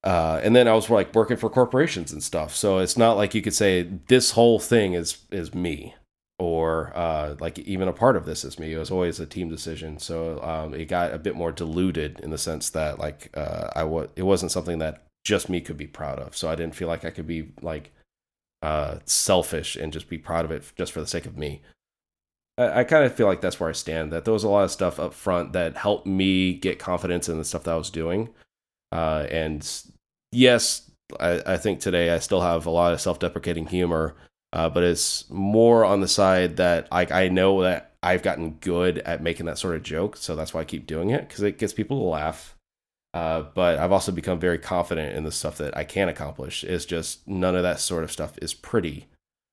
Uh, 0.05 0.39
and 0.45 0.55
then 0.55 0.69
I 0.69 0.75
was 0.75 0.91
like 0.91 1.15
working 1.15 1.39
for 1.39 1.49
corporations 1.49 2.13
and 2.13 2.23
stuff. 2.23 2.55
So 2.55 2.79
it's 2.79 2.99
not 2.99 3.17
like 3.17 3.35
you 3.35 3.41
could 3.41 3.55
say 3.55 3.89
this 4.09 4.33
whole 4.33 4.59
thing 4.59 4.93
is 4.93 5.17
is 5.31 5.55
me 5.55 5.95
or 6.39 6.93
uh, 6.95 7.37
like 7.41 7.59
even 7.61 7.89
a 7.89 7.93
part 7.93 8.17
of 8.17 8.27
this 8.27 8.45
is 8.45 8.59
me. 8.59 8.75
It 8.75 8.79
was 8.79 8.91
always 8.91 9.19
a 9.19 9.25
team 9.25 9.49
decision. 9.49 9.99
So 9.99 10.43
um, 10.43 10.75
it 10.75 10.87
got 10.87 11.15
a 11.15 11.19
bit 11.19 11.37
more 11.37 11.53
diluted 11.53 12.21
in 12.21 12.29
the 12.29 12.39
sense 12.39 12.69
that 12.71 12.99
like 12.99 13.31
uh, 13.35 13.71
I 13.75 13.85
it 14.15 14.25
wasn't 14.25 14.53
something 14.53 14.79
that 14.81 15.04
just 15.25 15.49
me 15.49 15.61
could 15.61 15.77
be 15.77 15.87
proud 15.87 16.19
of. 16.19 16.37
So 16.37 16.49
I 16.49 16.55
didn't 16.55 16.75
feel 16.75 16.89
like 16.89 17.05
I 17.05 17.11
could 17.11 17.27
be 17.27 17.53
like 17.63 17.93
uh, 18.63 18.99
selfish 19.05 19.77
and 19.77 19.93
just 19.93 20.09
be 20.09 20.19
proud 20.19 20.45
of 20.45 20.51
it 20.51 20.71
just 20.77 20.93
for 20.93 21.01
the 21.01 21.07
sake 21.07 21.27
of 21.27 21.37
me. 21.37 21.63
I, 22.59 22.81
I 22.81 22.85
kind 22.85 23.05
of 23.05 23.15
feel 23.15 23.27
like 23.27 23.41
that's 23.41 23.59
where 23.59 23.69
I 23.69 23.73
stand. 23.73 24.13
That 24.13 24.25
there 24.25 24.35
was 24.35 24.45
a 24.45 24.49
lot 24.49 24.65
of 24.65 24.71
stuff 24.71 25.01
up 25.01 25.15
front 25.15 25.53
that 25.55 25.77
helped 25.77 26.07
me 26.07 26.55
get 26.55 26.79
confidence 26.79 27.29
in 27.29 27.39
the 27.39 27.45
stuff 27.45 27.65
that 27.65 27.75
I 27.75 27.79
was 27.79 27.91
doing. 27.91 28.29
Uh, 28.93 29.27
and 29.31 29.69
yes, 30.31 30.91
I, 31.19 31.43
I 31.47 31.57
think 31.57 31.81
today 31.81 32.11
I 32.11 32.19
still 32.19 32.41
have 32.41 32.67
a 32.67 32.71
lot 32.71 32.93
of 32.93 33.01
self-deprecating 33.01 33.67
humor, 33.67 34.15
uh, 34.53 34.69
but 34.69 34.83
it's 34.83 35.29
more 35.31 35.85
on 35.85 36.01
the 36.01 36.09
side 36.09 36.57
that 36.59 36.91
like 36.93 37.11
I 37.11 37.29
know 37.29 37.63
that 37.63 37.93
I've 38.03 38.23
gotten 38.23 38.53
good 38.61 38.99
at 38.99 39.23
making 39.23 39.47
that 39.47 39.59
sort 39.59 39.75
of 39.75 39.83
joke, 39.83 40.17
so 40.17 40.37
that's 40.37 40.55
why 40.55 40.61
I 40.61 40.65
keep 40.65 40.87
doing 40.87 41.11
it 41.11 41.29
because 41.29 41.43
it 41.43 41.59
gets 41.59 41.73
people 41.73 41.99
to 41.99 42.05
laugh. 42.05 42.54
Uh, 43.15 43.45
but 43.55 43.79
I've 43.79 43.93
also 43.93 44.11
become 44.11 44.41
very 44.41 44.59
confident 44.59 45.17
in 45.17 45.23
the 45.23 45.31
stuff 45.31 45.57
that 45.59 45.77
I 45.77 45.85
can 45.85 46.09
accomplish. 46.09 46.65
It's 46.65 46.85
just 46.85 47.27
none 47.29 47.55
of 47.55 47.63
that 47.63 47.79
sort 47.79 48.03
of 48.03 48.11
stuff 48.11 48.37
is 48.43 48.53
pretty 48.53 49.07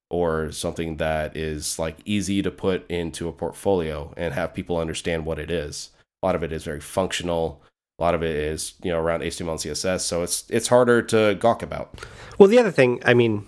or 0.10 0.52
something 0.52 0.98
that 0.98 1.38
is 1.38 1.78
like 1.78 1.98
easy 2.04 2.42
to 2.42 2.50
put 2.50 2.90
into 2.90 3.30
a 3.30 3.32
portfolio 3.32 4.14
and 4.18 4.34
have 4.34 4.56
people 4.56 4.78
understand 4.78 5.26
what 5.26 5.38
it 5.38 5.52
is. 5.52 5.92
A 6.22 6.26
lot 6.26 6.36
of 6.36 6.44
it 6.44 6.52
is 6.52 6.64
very 6.64 6.82
functional. 6.82 7.62
A 8.00 8.04
lot 8.04 8.16
of 8.16 8.24
it 8.24 8.36
is, 8.36 8.74
you 8.84 8.92
know, 8.92 9.00
around 9.00 9.22
HTML 9.22 9.52
and 9.52 9.60
CSS. 9.60 10.02
So 10.02 10.24
it's 10.24 10.44
it's 10.50 10.68
harder 10.68 11.04
to 11.04 11.36
gawk 11.36 11.62
about. 11.62 12.02
Well, 12.40 12.50
the 12.50 12.58
other 12.58 12.72
thing, 12.72 13.00
I 13.06 13.14
mean, 13.14 13.46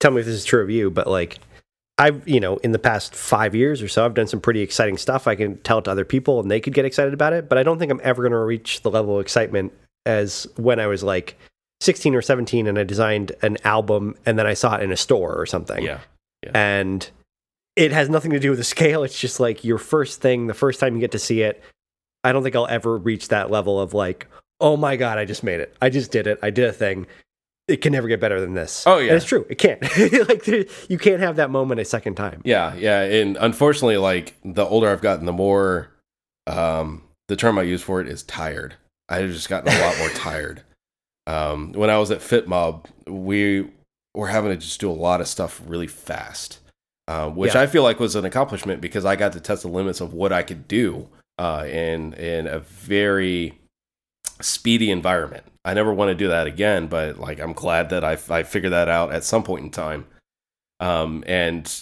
tell 0.00 0.12
me 0.12 0.20
if 0.20 0.26
this 0.26 0.34
is 0.34 0.46
true 0.46 0.62
of 0.62 0.70
you, 0.70 0.90
but 0.90 1.06
like 1.06 1.38
I've, 1.98 2.26
you 2.28 2.40
know, 2.40 2.56
in 2.58 2.72
the 2.72 2.78
past 2.78 3.14
five 3.14 3.54
years 3.54 3.80
or 3.80 3.88
so, 3.88 4.04
I've 4.04 4.14
done 4.14 4.26
some 4.26 4.40
pretty 4.40 4.60
exciting 4.60 4.98
stuff. 4.98 5.26
I 5.26 5.34
can 5.34 5.56
tell 5.58 5.78
it 5.78 5.84
to 5.84 5.90
other 5.90 6.04
people 6.04 6.40
and 6.40 6.50
they 6.50 6.60
could 6.60 6.74
get 6.74 6.84
excited 6.84 7.14
about 7.14 7.32
it. 7.32 7.48
But 7.48 7.56
I 7.56 7.62
don't 7.62 7.78
think 7.78 7.90
I'm 7.90 8.00
ever 8.04 8.22
going 8.22 8.32
to 8.32 8.38
reach 8.38 8.82
the 8.82 8.90
level 8.90 9.16
of 9.16 9.22
excitement 9.22 9.72
as 10.04 10.46
when 10.56 10.78
I 10.78 10.86
was 10.86 11.02
like 11.02 11.38
16 11.80 12.14
or 12.14 12.22
17 12.22 12.66
and 12.66 12.78
I 12.78 12.84
designed 12.84 13.32
an 13.42 13.56
album 13.64 14.14
and 14.26 14.38
then 14.38 14.46
I 14.46 14.54
saw 14.54 14.76
it 14.76 14.82
in 14.82 14.92
a 14.92 14.96
store 14.96 15.34
or 15.34 15.46
something. 15.46 15.82
Yeah. 15.82 16.00
And 16.54 17.08
it 17.76 17.92
has 17.92 18.10
nothing 18.10 18.30
to 18.32 18.40
do 18.40 18.50
with 18.50 18.58
the 18.58 18.64
scale. 18.76 19.02
It's 19.02 19.18
just 19.18 19.40
like 19.40 19.64
your 19.64 19.78
first 19.78 20.20
thing, 20.20 20.48
the 20.48 20.54
first 20.54 20.80
time 20.80 20.94
you 20.94 21.00
get 21.00 21.12
to 21.12 21.18
see 21.18 21.42
it. 21.42 21.62
I 22.24 22.32
don't 22.32 22.42
think 22.42 22.56
I'll 22.56 22.66
ever 22.66 22.98
reach 22.98 23.28
that 23.28 23.50
level 23.50 23.80
of 23.80 23.94
like, 23.94 24.26
oh 24.60 24.76
my 24.76 24.96
God, 24.96 25.16
I 25.16 25.24
just 25.24 25.44
made 25.44 25.60
it. 25.60 25.74
I 25.80 25.88
just 25.88 26.10
did 26.10 26.26
it. 26.26 26.38
I 26.42 26.50
did 26.50 26.68
a 26.68 26.72
thing 26.72 27.06
it 27.68 27.78
can 27.78 27.92
never 27.92 28.08
get 28.08 28.20
better 28.20 28.40
than 28.40 28.54
this. 28.54 28.84
Oh, 28.86 28.98
yeah. 28.98 29.08
and 29.08 29.16
it's 29.16 29.26
true. 29.26 29.44
It 29.50 29.58
can't. 29.58 29.82
like 30.28 30.44
there, 30.44 30.64
you 30.88 30.98
can't 30.98 31.20
have 31.20 31.36
that 31.36 31.50
moment 31.50 31.80
a 31.80 31.84
second 31.84 32.14
time. 32.14 32.40
Yeah, 32.44 32.74
yeah, 32.74 33.02
and 33.02 33.36
unfortunately, 33.40 33.96
like 33.96 34.34
the 34.44 34.64
older 34.64 34.88
I've 34.88 35.02
gotten, 35.02 35.26
the 35.26 35.32
more 35.32 35.90
um, 36.46 37.02
the 37.28 37.36
term 37.36 37.58
I 37.58 37.62
use 37.62 37.82
for 37.82 38.00
it 38.00 38.08
is 38.08 38.22
tired. 38.22 38.74
I've 39.08 39.30
just 39.30 39.48
gotten 39.48 39.72
a 39.72 39.80
lot 39.80 39.98
more 39.98 40.08
tired. 40.14 40.62
Um, 41.26 41.72
when 41.72 41.90
I 41.90 41.98
was 41.98 42.10
at 42.12 42.20
FitMob, 42.20 42.84
we 43.08 43.68
were 44.14 44.28
having 44.28 44.50
to 44.50 44.56
just 44.56 44.80
do 44.80 44.90
a 44.90 44.92
lot 44.92 45.20
of 45.20 45.26
stuff 45.28 45.60
really 45.66 45.88
fast, 45.88 46.60
uh, 47.08 47.28
which 47.28 47.54
Yeah. 47.54 47.62
I 47.62 47.66
feel 47.66 47.82
like 47.82 47.98
was 48.00 48.14
an 48.14 48.24
accomplishment 48.24 48.80
because 48.80 49.04
I 49.04 49.16
got 49.16 49.32
to 49.32 49.40
test 49.40 49.62
the 49.62 49.68
limits 49.68 50.00
of 50.00 50.12
what 50.12 50.32
I 50.32 50.42
could 50.42 50.68
do 50.68 51.08
uh, 51.38 51.66
in 51.68 52.12
in 52.14 52.46
a 52.46 52.60
very 52.60 53.58
speedy 54.40 54.90
environment. 54.90 55.44
I 55.64 55.74
never 55.74 55.92
want 55.92 56.10
to 56.10 56.14
do 56.14 56.28
that 56.28 56.46
again, 56.46 56.86
but 56.86 57.18
like 57.18 57.40
I'm 57.40 57.52
glad 57.52 57.90
that 57.90 58.04
I 58.04 58.18
I 58.28 58.42
figured 58.42 58.72
that 58.72 58.88
out 58.88 59.12
at 59.12 59.24
some 59.24 59.42
point 59.42 59.64
in 59.64 59.70
time. 59.70 60.06
Um, 60.80 61.24
and 61.26 61.72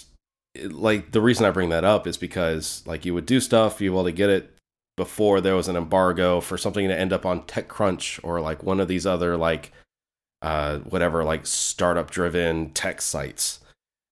like 0.63 1.11
the 1.11 1.21
reason 1.21 1.45
I 1.45 1.51
bring 1.51 1.69
that 1.69 1.83
up 1.83 2.07
is 2.07 2.17
because 2.17 2.83
like 2.85 3.05
you 3.05 3.13
would 3.13 3.25
do 3.25 3.39
stuff, 3.39 3.81
you 3.81 3.91
able 3.91 4.05
to 4.05 4.11
get 4.11 4.29
it 4.29 4.51
before 4.97 5.41
there 5.41 5.55
was 5.55 5.67
an 5.67 5.75
embargo 5.75 6.39
for 6.39 6.57
something 6.57 6.87
to 6.87 6.97
end 6.97 7.11
up 7.11 7.25
on 7.25 7.41
TechCrunch 7.43 8.21
or 8.23 8.39
like 8.39 8.63
one 8.63 8.79
of 8.79 8.87
these 8.87 9.05
other 9.05 9.35
like 9.35 9.73
uh 10.41 10.79
whatever 10.79 11.23
like 11.23 11.45
startup 11.45 12.09
driven 12.09 12.71
tech 12.71 13.01
sites. 13.01 13.59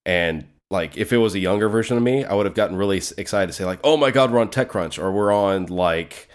And 0.05 0.45
like 0.69 0.97
if 0.97 1.13
it 1.13 1.17
was 1.17 1.35
a 1.35 1.39
younger 1.39 1.69
version 1.69 1.97
of 1.97 2.03
me, 2.03 2.25
I 2.25 2.33
would 2.33 2.45
have 2.45 2.55
gotten 2.55 2.75
really 2.75 3.01
excited 3.17 3.47
to 3.47 3.53
say 3.53 3.63
like, 3.63 3.79
"Oh 3.83 3.95
my 3.95 4.11
god, 4.11 4.31
we're 4.31 4.39
on 4.39 4.49
TechCrunch 4.49 5.01
or 5.01 5.11
we're 5.11 5.31
on 5.33 5.67
like 5.67 6.27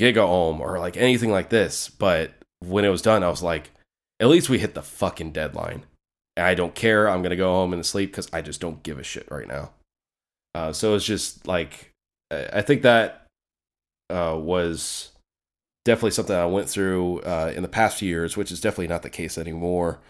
GigaOM 0.00 0.60
or 0.60 0.78
like 0.78 0.96
anything 0.96 1.30
like 1.30 1.50
this." 1.50 1.88
But 1.88 2.32
when 2.60 2.84
it 2.84 2.88
was 2.90 3.02
done, 3.02 3.22
I 3.22 3.28
was 3.28 3.42
like, 3.42 3.70
"At 4.18 4.28
least 4.28 4.48
we 4.48 4.58
hit 4.58 4.74
the 4.74 4.82
fucking 4.82 5.32
deadline." 5.32 5.84
And 6.36 6.46
I 6.46 6.54
don't 6.54 6.74
care. 6.74 7.08
I'm 7.08 7.22
gonna 7.22 7.36
go 7.36 7.52
home 7.52 7.72
and 7.72 7.84
sleep 7.84 8.10
because 8.10 8.28
I 8.32 8.40
just 8.42 8.60
don't 8.60 8.82
give 8.82 8.98
a 8.98 9.04
shit 9.04 9.30
right 9.30 9.48
now. 9.48 9.72
Uh, 10.54 10.72
so 10.72 10.94
it's 10.94 11.04
just 11.04 11.46
like 11.46 11.92
I 12.30 12.48
I 12.54 12.62
think 12.62 12.82
that 12.82 13.26
uh, 14.10 14.36
was 14.38 15.10
definitely 15.84 16.10
something 16.10 16.36
I 16.36 16.46
went 16.46 16.68
through 16.68 17.20
uh, 17.20 17.52
in 17.54 17.62
the 17.62 17.68
past 17.68 17.98
few 17.98 18.08
years, 18.08 18.36
which 18.36 18.52
is 18.52 18.60
definitely 18.60 18.88
not 18.88 19.02
the 19.02 19.10
case 19.10 19.38
anymore. 19.38 20.00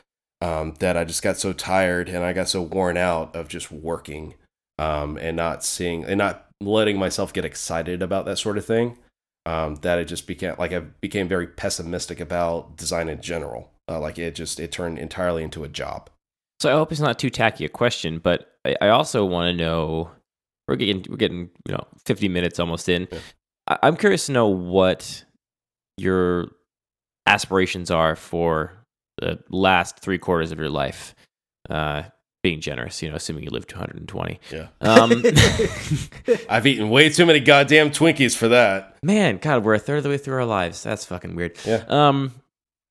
Um, 0.42 0.74
that 0.78 0.96
I 0.96 1.04
just 1.04 1.22
got 1.22 1.36
so 1.36 1.52
tired 1.52 2.08
and 2.08 2.24
I 2.24 2.32
got 2.32 2.48
so 2.48 2.62
worn 2.62 2.96
out 2.96 3.36
of 3.36 3.48
just 3.48 3.70
working 3.70 4.34
um, 4.78 5.18
and 5.18 5.36
not 5.36 5.62
seeing 5.62 6.04
and 6.04 6.16
not 6.16 6.46
letting 6.62 6.98
myself 6.98 7.32
get 7.34 7.44
excited 7.44 8.00
about 8.00 8.24
that 8.24 8.38
sort 8.38 8.56
of 8.56 8.64
thing. 8.64 8.96
Um, 9.46 9.76
that 9.76 9.98
it 9.98 10.04
just 10.04 10.26
became 10.26 10.54
like 10.58 10.72
I 10.72 10.80
became 10.80 11.26
very 11.26 11.46
pessimistic 11.46 12.20
about 12.20 12.76
design 12.76 13.08
in 13.08 13.22
general. 13.22 13.70
Uh, 13.88 13.98
like 13.98 14.18
it 14.18 14.34
just 14.34 14.60
it 14.60 14.70
turned 14.70 14.98
entirely 14.98 15.42
into 15.42 15.64
a 15.64 15.68
job. 15.68 16.10
So 16.60 16.70
I 16.70 16.74
hope 16.74 16.92
it's 16.92 17.00
not 17.00 17.18
too 17.18 17.30
tacky 17.30 17.64
a 17.64 17.70
question, 17.70 18.18
but 18.18 18.52
I, 18.66 18.76
I 18.82 18.88
also 18.88 19.24
want 19.24 19.56
to 19.56 19.64
know. 19.64 20.10
We're 20.68 20.76
getting 20.76 21.04
we're 21.08 21.16
getting 21.16 21.50
you 21.66 21.74
know 21.74 21.84
50 22.04 22.28
minutes 22.28 22.60
almost 22.60 22.88
in. 22.88 23.08
Yeah. 23.10 23.18
I, 23.66 23.78
I'm 23.82 23.96
curious 23.96 24.26
to 24.26 24.32
know 24.32 24.46
what 24.48 25.24
your 25.96 26.48
aspirations 27.26 27.90
are 27.90 28.14
for 28.16 28.72
the 29.18 29.38
last 29.50 30.00
three 30.00 30.18
quarters 30.18 30.52
of 30.52 30.58
your 30.58 30.70
life. 30.70 31.14
Uh, 31.68 32.02
being 32.42 32.60
generous, 32.60 33.02
you 33.02 33.08
know, 33.10 33.16
assuming 33.16 33.44
you 33.44 33.50
live 33.50 33.66
to 33.68 33.76
120. 33.76 34.40
Yeah. 34.50 34.68
Um, 34.80 35.22
I've 36.48 36.66
eaten 36.66 36.88
way 36.90 37.08
too 37.10 37.26
many 37.26 37.40
goddamn 37.40 37.90
Twinkies 37.90 38.36
for 38.36 38.48
that. 38.48 38.96
man, 39.02 39.38
God, 39.38 39.64
we're 39.64 39.74
a 39.74 39.78
third 39.78 39.98
of 39.98 40.02
the 40.04 40.08
way 40.08 40.18
through 40.18 40.36
our 40.36 40.44
lives. 40.44 40.82
That's 40.82 41.04
fucking 41.04 41.34
weird. 41.34 41.56
Yeah. 41.66 41.84
Um, 41.88 42.32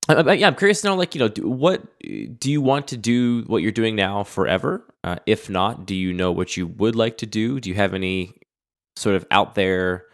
I- 0.07 0.15
I- 0.15 0.33
yeah, 0.33 0.47
I'm 0.47 0.55
curious 0.55 0.81
to 0.81 0.87
know, 0.89 0.95
like, 0.95 1.15
you 1.15 1.19
know, 1.19 1.27
do, 1.29 1.47
what 1.49 1.81
do 2.01 2.51
you 2.51 2.61
want 2.61 2.87
to 2.89 2.97
do? 2.97 3.43
What 3.47 3.61
you're 3.63 3.71
doing 3.71 3.95
now 3.95 4.23
forever? 4.23 4.85
Uh, 5.03 5.15
if 5.25 5.49
not, 5.49 5.85
do 5.85 5.95
you 5.95 6.13
know 6.13 6.31
what 6.31 6.55
you 6.57 6.67
would 6.67 6.95
like 6.95 7.17
to 7.19 7.25
do? 7.25 7.59
Do 7.59 7.69
you 7.69 7.75
have 7.75 7.93
any 7.93 8.33
sort 8.97 9.15
of 9.15 9.25
out 9.31 9.55
there 9.55 10.05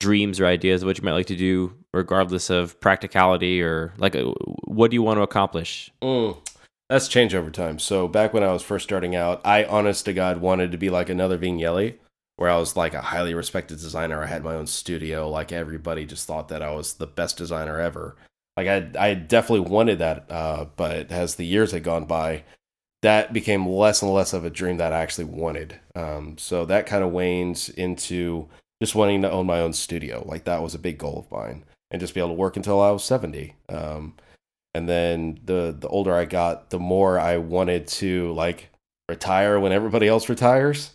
dreams 0.00 0.40
or 0.40 0.46
ideas 0.46 0.82
of 0.82 0.86
what 0.86 0.98
you 0.98 1.04
might 1.04 1.12
like 1.12 1.26
to 1.26 1.36
do, 1.36 1.72
regardless 1.92 2.50
of 2.50 2.78
practicality 2.80 3.62
or 3.62 3.92
like, 3.98 4.16
uh, 4.16 4.24
what 4.66 4.90
do 4.90 4.94
you 4.96 5.02
want 5.02 5.18
to 5.18 5.22
accomplish? 5.22 5.90
Mm, 6.02 6.36
that's 6.94 7.08
changed 7.08 7.34
over 7.34 7.50
time. 7.50 7.80
So 7.80 8.06
back 8.06 8.32
when 8.32 8.44
I 8.44 8.52
was 8.52 8.62
first 8.62 8.84
starting 8.84 9.16
out, 9.16 9.40
I 9.44 9.64
honest 9.64 10.04
to 10.04 10.12
God 10.12 10.40
wanted 10.40 10.70
to 10.70 10.78
be 10.78 10.90
like 10.90 11.08
another 11.08 11.36
Vignelli, 11.36 11.96
where 12.36 12.48
I 12.48 12.56
was 12.56 12.76
like 12.76 12.94
a 12.94 13.00
highly 13.00 13.34
respected 13.34 13.78
designer. 13.78 14.22
I 14.22 14.26
had 14.26 14.44
my 14.44 14.54
own 14.54 14.68
studio. 14.68 15.28
Like 15.28 15.50
everybody 15.50 16.06
just 16.06 16.28
thought 16.28 16.50
that 16.50 16.62
I 16.62 16.70
was 16.70 16.94
the 16.94 17.08
best 17.08 17.36
designer 17.36 17.80
ever. 17.80 18.14
Like 18.56 18.68
I, 18.68 18.90
I 18.96 19.14
definitely 19.14 19.68
wanted 19.68 19.98
that. 19.98 20.30
Uh, 20.30 20.66
but 20.76 21.10
as 21.10 21.34
the 21.34 21.44
years 21.44 21.72
had 21.72 21.82
gone 21.82 22.04
by, 22.04 22.44
that 23.02 23.32
became 23.32 23.68
less 23.68 24.00
and 24.00 24.12
less 24.12 24.32
of 24.32 24.44
a 24.44 24.50
dream 24.50 24.76
that 24.76 24.92
I 24.92 25.00
actually 25.00 25.24
wanted. 25.24 25.80
Um, 25.96 26.38
so 26.38 26.64
that 26.64 26.86
kind 26.86 27.02
of 27.02 27.10
waned 27.10 27.74
into 27.76 28.48
just 28.80 28.94
wanting 28.94 29.22
to 29.22 29.32
own 29.32 29.46
my 29.46 29.58
own 29.58 29.72
studio. 29.72 30.22
Like 30.24 30.44
that 30.44 30.62
was 30.62 30.76
a 30.76 30.78
big 30.78 30.98
goal 30.98 31.26
of 31.26 31.36
mine, 31.36 31.64
and 31.90 31.98
just 31.98 32.14
be 32.14 32.20
able 32.20 32.28
to 32.28 32.34
work 32.34 32.56
until 32.56 32.80
I 32.80 32.92
was 32.92 33.02
seventy. 33.02 33.56
Um, 33.68 34.14
and 34.74 34.88
then 34.88 35.38
the 35.44 35.74
the 35.78 35.88
older 35.88 36.14
I 36.14 36.24
got, 36.24 36.70
the 36.70 36.78
more 36.78 37.18
I 37.18 37.38
wanted 37.38 37.86
to 37.88 38.32
like 38.32 38.70
retire 39.08 39.60
when 39.60 39.72
everybody 39.72 40.08
else 40.08 40.28
retires. 40.28 40.90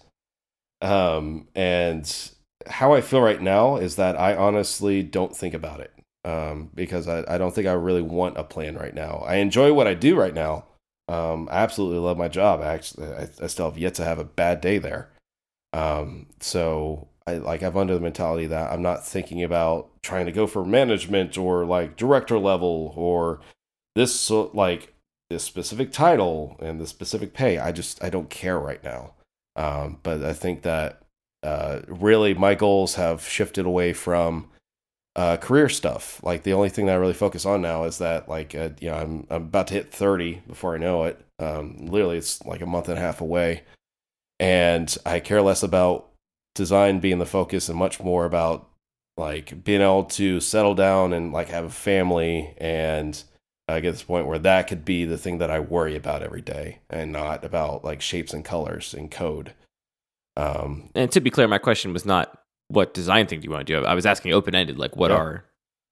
Um, 0.82 1.48
and 1.56 2.32
how 2.68 2.94
I 2.94 3.02
feel 3.02 3.22
right 3.22 3.42
now 3.42 3.78
is 3.78 3.96
that 3.96 4.20
I 4.20 4.36
honestly 4.36 5.04
don't 5.04 5.36
think 5.36 5.54
about 5.54 5.80
it 5.80 5.94
um, 6.26 6.70
because 6.74 7.08
I, 7.08 7.24
I 7.28 7.38
don't 7.38 7.54
think 7.54 7.68
I 7.68 7.74
really 7.74 8.02
want 8.02 8.38
a 8.38 8.44
plan 8.44 8.78
right 8.78 8.94
now. 8.94 9.24
I 9.26 9.36
enjoy 9.36 9.74
what 9.74 9.88
I 9.88 9.94
do 9.94 10.16
right 10.16 10.34
now. 10.34 10.66
Um, 11.08 11.50
I 11.52 11.58
absolutely 11.58 12.00
love 12.00 12.18
my 12.18 12.28
job. 12.28 12.62
I 12.62 12.74
actually, 12.74 13.08
I, 13.08 13.28
I 13.42 13.48
still 13.48 13.70
have 13.70 13.78
yet 13.78 13.96
to 13.96 14.06
have 14.06 14.20
a 14.20 14.24
bad 14.24 14.62
day 14.62 14.78
there. 14.78 15.10
Um, 15.74 16.28
so 16.40 17.08
I 17.28 17.38
like 17.38 17.64
I've 17.64 17.78
under 17.78 17.94
the 17.94 18.00
mentality 18.00 18.48
that 18.48 18.72
I'm 18.72 18.82
not 18.82 19.06
thinking 19.06 19.44
about 19.44 19.90
trying 20.02 20.26
to 20.26 20.32
go 20.32 20.48
for 20.48 20.66
management 20.66 21.38
or 21.38 21.66
like 21.66 21.96
director 21.96 22.38
level 22.38 22.94
or 22.96 23.40
this 23.96 24.30
like 24.30 24.94
this 25.30 25.44
specific 25.44 25.92
title 25.92 26.58
and 26.60 26.80
the 26.80 26.88
specific 26.88 27.34
pay. 27.34 27.58
I 27.58 27.72
just 27.72 28.04
I 28.04 28.10
don't 28.10 28.30
care 28.30 28.60
right 28.60 28.84
now. 28.84 29.14
Um, 29.56 30.00
but 30.04 30.24
I 30.24 30.34
think 30.34 30.62
that 30.64 31.02
uh, 31.44 31.82
really 31.88 32.34
my 32.34 32.56
goals 32.56 32.96
have 32.96 33.28
shifted 33.28 33.66
away 33.66 33.94
from 33.94 34.50
uh, 35.16 35.38
career 35.38 35.70
stuff. 35.70 36.22
Like 36.24 36.44
the 36.44 36.54
only 36.54 36.70
thing 36.70 36.86
that 36.86 36.94
I 36.94 36.98
really 36.98 37.14
focus 37.14 37.46
on 37.46 37.62
now 37.62 37.84
is 37.84 37.98
that 37.98 38.30
like 38.30 38.56
uh, 38.56 38.70
you 38.80 38.90
know 38.90 38.96
I'm 38.96 39.28
I'm 39.30 39.44
about 39.44 39.68
to 39.68 39.76
hit 39.76 39.92
30 39.92 40.44
before 40.48 40.76
I 40.76 40.80
know 40.80 41.04
it. 41.06 41.24
Um, 41.40 41.78
literally, 41.88 42.18
it's 42.18 42.44
like 42.46 42.62
a 42.62 42.66
month 42.66 42.90
and 42.90 42.98
a 42.98 43.02
half 43.02 43.22
away, 43.22 43.64
and 44.40 44.96
I 45.06 45.20
care 45.20 45.42
less 45.42 45.64
about 45.64 46.10
design 46.56 47.00
being 47.00 47.20
the 47.20 47.26
focus 47.26 47.70
and 47.70 47.78
much 47.78 48.00
more 48.00 48.26
about 48.26 48.70
like 49.18 49.64
being 49.64 49.82
able 49.82 50.06
to 50.06 50.40
settle 50.40 50.76
down 50.76 51.14
and 51.14 51.34
like 51.34 51.50
have 51.50 51.66
a 51.66 51.70
family 51.70 52.54
and 52.58 53.24
uh, 53.70 53.76
get 53.80 53.88
to 53.88 53.92
this 53.92 54.04
point 54.04 54.26
where 54.28 54.40
that 54.40 54.68
could 54.68 54.84
be 54.84 55.06
the 55.06 55.18
thing 55.18 55.38
that 55.38 55.52
I 55.52 55.60
worry 55.60 55.96
about 55.96 56.24
every 56.24 56.42
day 56.42 56.80
and 56.90 57.12
not 57.12 57.44
about 57.46 57.84
like 57.86 58.02
shapes 58.02 58.34
and 58.34 58.44
colors 58.44 58.94
and 58.94 59.12
code. 59.12 59.54
Um, 60.36 60.90
And 60.96 61.12
to 61.12 61.20
be 61.22 61.30
clear, 61.30 61.48
my 61.48 61.58
question 61.58 61.94
was 61.94 62.06
not 62.06 62.36
what 62.70 62.94
design 62.94 63.28
thing 63.28 63.42
do 63.42 63.46
you 63.46 63.52
want 63.52 63.66
to 63.68 63.74
do. 63.82 63.86
I 63.86 63.94
was 63.94 64.06
asking 64.06 64.34
open 64.34 64.56
ended, 64.56 64.78
like 64.78 64.96
what 64.96 65.12
Yeah. 65.12 65.18
are 65.18 65.46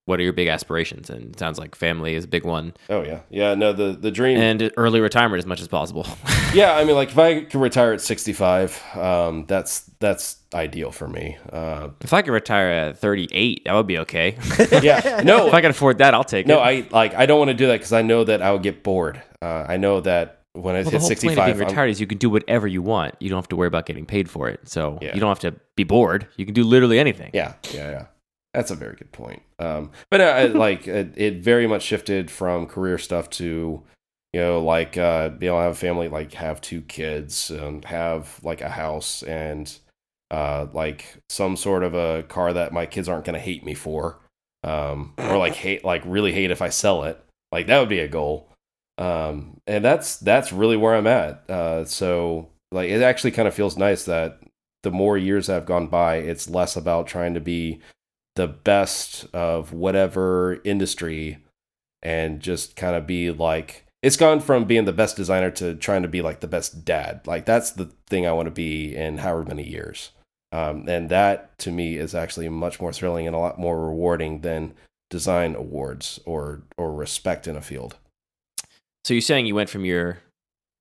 what 0.07 0.21
are 0.21 0.23
your 0.23 0.31
big 0.33 0.47
aspirations? 0.47 1.09
And 1.09 1.33
it 1.33 1.39
sounds 1.39 1.59
like 1.59 1.75
family 1.75 2.15
is 2.15 2.23
a 2.23 2.27
big 2.27 2.45
one, 2.45 2.73
oh 2.89 3.03
yeah, 3.03 3.19
yeah. 3.29 3.53
No, 3.55 3.73
the 3.73 3.91
the 3.91 4.09
dream. 4.09 4.37
and 4.37 4.71
early 4.77 5.01
retirement 5.01 5.37
as 5.39 5.45
much 5.45 5.59
as 5.59 5.67
possible. 5.67 6.07
yeah, 6.53 6.75
I 6.75 6.85
mean, 6.85 6.95
like 6.95 7.09
if 7.09 7.17
I 7.17 7.41
could 7.41 7.59
retire 7.59 7.91
at 7.91 8.01
65, 8.01 8.81
um, 8.95 9.45
that's 9.47 9.81
that's 9.99 10.37
ideal 10.53 10.91
for 10.91 11.09
me. 11.09 11.37
Uh, 11.51 11.89
if 12.01 12.13
I 12.13 12.21
could 12.21 12.31
retire 12.31 12.69
at 12.69 12.97
38, 12.99 13.65
that 13.65 13.73
would 13.73 13.87
be 13.87 13.97
okay. 13.99 14.37
yeah, 14.81 15.21
no, 15.25 15.47
if 15.47 15.53
I 15.53 15.59
can 15.59 15.71
afford 15.71 15.97
that, 15.97 16.13
I'll 16.13 16.23
take 16.23 16.47
no, 16.47 16.59
it. 16.59 16.61
I 16.61 16.87
like 16.91 17.13
I 17.13 17.25
don't 17.25 17.39
want 17.39 17.49
to 17.49 17.53
do 17.53 17.67
that 17.67 17.73
because 17.73 17.93
I 17.93 18.01
know 18.01 18.23
that 18.23 18.41
I 18.41 18.51
would 18.53 18.63
get 18.63 18.83
bored. 18.83 19.21
Uh, 19.41 19.65
I 19.67 19.75
know 19.75 19.99
that 20.01 20.41
when 20.53 20.75
I 20.75 20.79
well, 20.83 20.91
hit 20.91 21.01
of 21.01 21.03
65, 21.03 21.35
being 21.35 21.47
I'm- 21.49 21.57
retired 21.59 21.89
is 21.89 21.99
you 21.99 22.07
can 22.07 22.17
do 22.17 22.29
whatever 22.29 22.65
you 22.65 22.81
want. 22.81 23.15
You 23.19 23.29
don't 23.29 23.37
have 23.37 23.49
to 23.49 23.57
worry 23.57 23.67
about 23.67 23.85
getting 23.85 24.05
paid 24.05 24.29
for 24.29 24.47
it. 24.47 24.61
So 24.69 24.97
Yeah. 25.01 25.13
you 25.13 25.19
don't 25.19 25.29
have 25.29 25.39
to 25.41 25.59
be 25.75 25.83
bored. 25.83 26.27
You 26.37 26.45
can 26.45 26.53
do 26.53 26.63
literally 26.63 26.97
anything. 26.97 27.31
Yeah, 27.33 27.53
yeah, 27.73 27.89
yeah. 27.91 28.05
That's 28.57 28.71
a 28.71 28.75
very 28.75 28.95
good 28.95 29.11
point. 29.11 29.43
Um, 29.59 29.91
but 30.09 30.19
uh, 30.19 30.23
I- 30.23 30.45
like 30.47 30.87
it, 30.87 31.13
it 31.15 31.43
very 31.43 31.67
much 31.67 31.83
shifted 31.83 32.31
from 32.31 32.65
career 32.65 32.97
stuff 32.97 33.29
to, 33.31 33.83
you 34.33 34.39
know, 34.39 34.63
like 34.63 34.97
uh, 34.97 35.29
be 35.29 35.45
able 35.45 35.57
to 35.57 35.61
have 35.61 35.71
a 35.73 35.75
family, 35.75 36.07
like 36.07 36.33
have 36.33 36.59
two 36.59 36.81
kids 36.81 37.51
and 37.51 37.85
have 37.85 38.39
like 38.41 38.61
a 38.61 38.69
house 38.69 39.21
and 39.21 39.77
uh, 40.31 40.65
like 40.73 41.05
some 41.29 41.55
sort 41.55 41.83
of 41.83 41.93
a 41.93 42.23
car 42.23 42.51
that 42.51 42.73
my 42.73 42.87
kids 42.87 43.07
aren't 43.07 43.25
going 43.25 43.35
to 43.35 43.39
hate 43.39 43.63
me 43.63 43.75
for, 43.75 44.17
um, 44.63 45.13
or 45.19 45.37
like 45.37 45.53
hate, 45.65 45.85
like 45.85 46.01
really 46.03 46.33
hate 46.33 46.49
if 46.49 46.63
I 46.63 46.69
sell 46.69 47.03
it. 47.03 47.23
Like 47.51 47.67
that 47.67 47.79
would 47.79 47.89
be 47.89 47.99
a 47.99 48.07
goal. 48.07 48.49
Um, 48.97 49.61
and 49.67 49.85
that's 49.85 50.17
that's 50.17 50.51
really 50.51 50.77
where 50.77 50.95
I'm 50.95 51.05
at. 51.05 51.47
Uh, 51.47 51.85
so 51.85 52.49
like 52.71 52.89
it 52.89 53.03
actually 53.03 53.31
kind 53.31 53.47
of 53.47 53.53
feels 53.53 53.77
nice 53.77 54.05
that 54.05 54.39
the 54.81 54.89
more 54.89 55.15
years 55.15 55.45
that 55.45 55.53
have 55.53 55.65
gone 55.67 55.85
by, 55.89 56.15
it's 56.15 56.49
less 56.49 56.75
about 56.75 57.05
trying 57.05 57.35
to 57.35 57.39
be 57.39 57.81
the 58.37 58.47
best 58.47 59.25
of 59.33 59.73
whatever 59.73 60.61
industry 60.63 61.39
and 62.03 62.39
just 62.39 62.75
kind 62.75 62.95
of 62.95 63.07
be 63.07 63.31
like 63.31 63.83
it's 64.03 64.15
gone 64.15 64.39
from 64.39 64.65
being 64.65 64.85
the 64.85 64.93
best 64.93 65.17
designer 65.17 65.49
to 65.49 65.73
trying 65.73 66.03
to 66.03 66.07
be 66.07 66.21
like 66.21 66.39
the 66.39 66.47
best 66.47 66.85
dad. 66.85 67.25
Like 67.25 67.45
that's 67.45 67.71
the 67.71 67.91
thing 68.07 68.27
I 68.27 68.31
want 68.31 68.45
to 68.45 68.51
be 68.51 68.95
in 68.95 69.17
however 69.17 69.43
many 69.43 69.67
years. 69.67 70.11
Um, 70.51 70.87
and 70.87 71.09
that 71.09 71.57
to 71.59 71.71
me 71.71 71.97
is 71.97 72.13
actually 72.13 72.47
much 72.47 72.79
more 72.79 72.93
thrilling 72.93 73.25
and 73.25 73.35
a 73.35 73.39
lot 73.39 73.59
more 73.59 73.83
rewarding 73.83 74.41
than 74.41 74.75
design 75.09 75.55
awards 75.55 76.19
or 76.25 76.61
or 76.77 76.93
respect 76.93 77.47
in 77.47 77.55
a 77.55 77.61
field. 77.61 77.97
So 79.03 79.13
you're 79.15 79.21
saying 79.21 79.47
you 79.47 79.55
went 79.55 79.69
from 79.69 79.83
your 79.83 80.19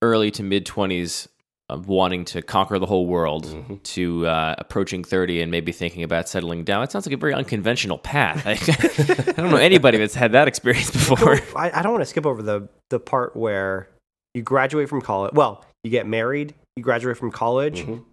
early 0.02 0.30
to 0.32 0.42
mid 0.42 0.66
20s 0.66 1.26
of 1.68 1.88
wanting 1.88 2.24
to 2.24 2.42
conquer 2.42 2.78
the 2.78 2.86
whole 2.86 3.06
world 3.06 3.46
Mhm. 3.46 3.82
to 3.82 4.26
uh, 4.26 4.54
approaching 4.58 5.02
30 5.02 5.42
and 5.42 5.50
maybe 5.50 5.72
thinking 5.72 6.04
about 6.04 6.28
settling 6.28 6.62
down. 6.62 6.84
It 6.84 6.92
sounds 6.92 7.06
like 7.06 7.14
a 7.14 7.16
very 7.16 7.34
unconventional 7.34 7.98
path. 7.98 8.46
I, 8.46 8.52
I 8.52 9.32
don't 9.32 9.50
know 9.50 9.56
anybody 9.56 9.98
that's 9.98 10.14
had 10.14 10.32
that 10.32 10.46
experience 10.46 10.90
before. 10.92 11.40
I, 11.56 11.72
I 11.74 11.82
don't 11.82 11.92
want 11.92 12.02
to 12.02 12.06
skip 12.06 12.24
over 12.26 12.40
the 12.42 12.68
the 12.90 13.00
part 13.00 13.34
where 13.36 13.88
you 14.34 14.42
graduate 14.42 14.88
from 14.88 15.00
college. 15.00 15.34
Well, 15.34 15.64
you 15.82 15.90
get 15.90 16.06
married, 16.06 16.54
you 16.76 16.82
graduate 16.84 17.16
from 17.16 17.32
college. 17.32 17.80
Mhm. 17.82 18.04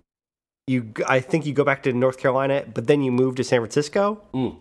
You, 0.65 0.93
I 1.07 1.19
think 1.19 1.45
you 1.45 1.53
go 1.53 1.65
back 1.65 1.83
to 1.83 1.91
North 1.93 2.17
Carolina, 2.17 2.63
but 2.73 2.87
then 2.87 3.01
you 3.03 3.11
move 3.11 3.35
to 3.35 3.43
San 3.43 3.59
Francisco. 3.59 4.21
Mm. 4.33 4.55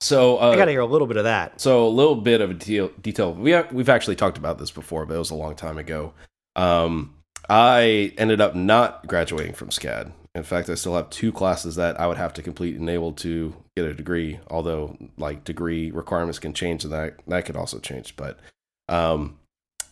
So 0.00 0.36
uh, 0.38 0.50
I 0.50 0.56
got 0.56 0.66
to 0.66 0.70
hear 0.72 0.80
a 0.80 0.86
little 0.86 1.06
bit 1.06 1.16
of 1.16 1.24
that. 1.24 1.58
So 1.58 1.86
a 1.86 1.88
little 1.88 2.16
bit 2.16 2.42
of 2.42 2.50
a 2.50 2.54
detail. 2.54 2.90
detail. 3.00 3.32
We 3.32 3.52
have, 3.52 3.72
we've 3.72 3.88
actually 3.88 4.16
talked 4.16 4.36
about 4.36 4.58
this 4.58 4.70
before, 4.70 5.06
but 5.06 5.14
it 5.14 5.18
was 5.18 5.30
a 5.30 5.34
long 5.34 5.56
time 5.56 5.78
ago. 5.78 6.12
Um, 6.54 7.14
I 7.48 8.12
ended 8.18 8.40
up 8.40 8.54
not 8.54 9.06
graduating 9.06 9.54
from 9.54 9.68
SCAD. 9.68 10.12
In 10.34 10.42
fact, 10.42 10.68
I 10.68 10.74
still 10.74 10.96
have 10.96 11.10
two 11.10 11.32
classes 11.32 11.76
that 11.76 11.98
I 11.98 12.06
would 12.06 12.18
have 12.18 12.34
to 12.34 12.42
complete 12.42 12.76
and 12.76 12.90
able 12.90 13.12
to 13.14 13.54
get 13.76 13.86
a 13.86 13.94
degree. 13.94 14.38
Although, 14.48 14.96
like 15.16 15.44
degree 15.44 15.90
requirements 15.90 16.38
can 16.38 16.52
change, 16.52 16.84
and 16.84 16.92
that 16.92 17.14
that 17.26 17.46
could 17.46 17.56
also 17.56 17.78
change. 17.78 18.16
But 18.16 18.38
um, 18.88 19.38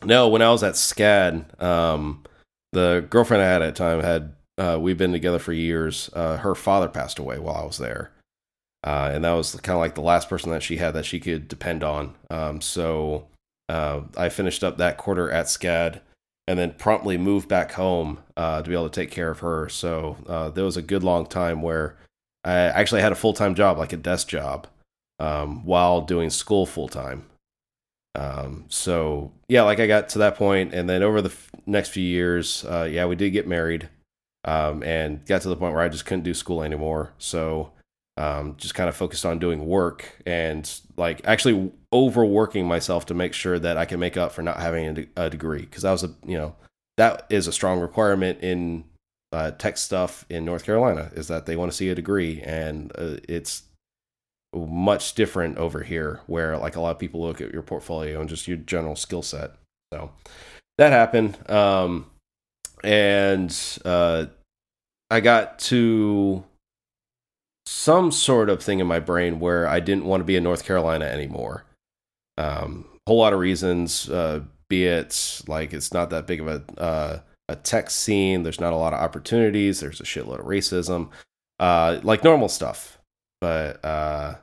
no, 0.05 0.29
when 0.29 0.43
I 0.43 0.51
was 0.51 0.63
at 0.63 0.75
SCAD, 0.75 1.63
um, 1.63 2.25
the 2.73 3.07
girlfriend 3.09 3.43
I 3.43 3.47
had 3.47 3.63
at 3.63 3.75
the 3.75 3.79
time 3.79 4.01
had 4.01 4.35
uh, 4.59 4.79
we've 4.81 4.99
been 4.99 5.13
together 5.13 5.39
for 5.39 5.53
years. 5.53 6.11
Uh, 6.13 6.37
her 6.37 6.55
father 6.55 6.89
passed 6.89 7.19
away 7.19 7.39
while 7.39 7.57
I 7.57 7.65
was 7.65 7.79
there 7.79 8.11
uh, 8.85 9.11
and 9.15 9.25
that 9.25 9.33
was 9.33 9.55
kind 9.57 9.75
of 9.75 9.81
like 9.81 9.95
the 9.95 10.03
last 10.03 10.29
person 10.29 10.51
that 10.51 10.63
she 10.63 10.77
had 10.77 10.93
that 10.93 11.07
she 11.07 11.19
could 11.19 11.49
depend 11.49 11.83
on. 11.83 12.15
Um, 12.29 12.61
so 12.61 13.27
uh, 13.71 14.03
I 14.17 14.29
finished 14.29 14.63
up 14.63 14.77
that 14.77 14.99
quarter 14.99 15.31
at 15.31 15.47
SCAD, 15.47 16.01
and 16.47 16.59
then 16.59 16.73
promptly 16.73 17.17
moved 17.17 17.49
back 17.49 17.73
home 17.73 18.19
uh, 18.37 18.63
to 18.63 18.69
be 18.69 18.75
able 18.75 18.89
to 18.89 19.01
take 19.01 19.11
care 19.11 19.31
of 19.31 19.41
her. 19.41 19.69
So 19.69 20.17
uh, 20.29 20.51
there 20.51 20.65
was 20.65 20.77
a 20.77 20.83
good 20.83 21.03
long 21.03 21.27
time 21.27 21.63
where 21.63 21.97
I 22.45 22.53
actually 22.53 23.01
had 23.01 23.13
a 23.13 23.17
full 23.17 23.33
time 23.33 23.55
job, 23.55 23.79
like 23.79 23.93
a 23.93 23.97
desk 23.97 24.29
job, 24.29 24.67
um, 25.19 25.65
while 25.65 26.03
doing 26.03 26.31
school 26.31 26.67
full 26.67 26.89
time. 26.89 27.25
Um, 28.15 28.67
so 28.69 29.33
yeah, 29.49 29.63
like 29.63 29.81
I 29.81 29.87
got 29.87 30.09
to 30.11 30.19
that 30.19 30.37
point, 30.37 30.75
and 30.75 30.89
then 30.89 31.03
over 31.03 31.21
the 31.21 31.31
f- 31.31 31.51
next 31.67 31.89
few 31.89 32.05
years, 32.05 32.65
uh, 32.65 32.89
yeah, 32.91 33.07
we 33.07 33.17
did 33.17 33.31
get 33.31 33.49
married, 33.49 33.89
um, 34.45 34.83
and 34.83 35.25
got 35.27 35.43
to 35.43 35.49
the 35.49 35.57
point 35.57 35.75
where 35.75 35.83
I 35.83 35.89
just 35.89 36.07
couldn't 36.07 36.25
do 36.25 36.35
school 36.35 36.63
anymore. 36.63 37.13
So 37.19 37.73
um, 38.17 38.57
just 38.57 38.75
kind 38.75 38.89
of 38.89 38.95
focused 38.95 39.27
on 39.27 39.39
doing 39.39 39.67
work 39.67 40.23
and 40.25 40.81
like 40.97 41.21
actually 41.25 41.73
overworking 41.93 42.67
myself 42.67 43.07
to 43.07 43.15
make 43.15 43.33
sure 43.33 43.59
that 43.59 43.77
I 43.77 43.85
can 43.85 43.99
make 43.99 44.17
up 44.17 44.33
for 44.33 44.43
not 44.43 44.59
having 44.59 44.87
a, 44.87 44.93
de- 44.93 45.09
a 45.17 45.31
degree 45.31 45.63
because 45.63 45.83
that 45.83 45.91
was 45.91 46.05
a 46.05 46.15
you 46.25 46.39
know 46.39 46.55
that 46.97 47.27
is 47.29 47.47
a 47.49 47.53
strong 47.53 47.81
requirement 47.81 48.41
in 48.41 48.85
uh, 49.33 49.51
tech 49.53 49.77
stuff 49.77 50.25
in 50.31 50.45
North 50.45 50.65
Carolina 50.65 51.11
is 51.15 51.27
that 51.27 51.47
they 51.47 51.57
want 51.57 51.73
to 51.73 51.77
see 51.77 51.89
a 51.89 51.95
degree 51.95 52.41
and 52.43 52.93
uh, 52.97 53.17
it's 53.29 53.65
much 54.55 55.17
different 55.17 55.59
over 55.59 55.83
here 55.83 56.21
where 56.29 56.57
like 56.57 56.77
a 56.77 56.81
lot 56.81 56.93
of 56.93 57.01
people 57.01 57.21
look 57.21 57.41
at 57.41 57.53
your 57.53 57.63
portfolio 57.63 58.21
and 58.21 58.29
just 58.29 58.47
your 58.47 58.59
general 58.59 58.95
skill 58.95 59.23
set. 59.23 59.53
So 59.93 60.13
that 60.79 60.93
happened 60.93 61.51
um, 61.51 62.07
and 62.85 63.53
uh, 63.85 64.27
I 65.11 65.19
got 65.19 65.59
to 65.61 66.45
some 67.75 68.13
sort 68.13 68.49
of 68.49 68.63
thing 68.63 68.79
in 68.79 68.87
my 68.87 69.01
brain 69.01 69.41
where 69.41 69.67
I 69.67 69.81
didn't 69.81 70.05
want 70.05 70.21
to 70.21 70.25
be 70.25 70.37
in 70.37 70.45
North 70.45 70.65
Carolina 70.65 71.07
anymore. 71.07 71.65
Um, 72.39 72.87
a 73.05 73.11
whole 73.11 73.19
lot 73.19 73.33
of 73.33 73.41
reasons, 73.41 74.09
uh, 74.09 74.43
be 74.69 74.87
it 74.87 75.43
like 75.49 75.73
it's 75.73 75.93
not 75.93 76.09
that 76.11 76.29
big 76.29 76.41
of 76.41 76.47
a 76.47 76.81
uh, 76.81 77.21
a 77.49 77.57
tech 77.57 77.91
scene. 77.91 78.45
There's 78.45 78.61
not 78.61 78.73
a 78.73 78.77
lot 78.77 78.93
of 78.93 79.01
opportunities. 79.01 79.81
There's 79.81 80.01
a 80.01 80.05
shitload 80.05 80.39
of 80.39 80.47
racism, 80.47 81.11
uh, 81.59 81.99
like 82.05 82.23
normal 82.23 82.49
stuff. 82.49 82.99
But 83.41 83.85
uh, 83.85 84.37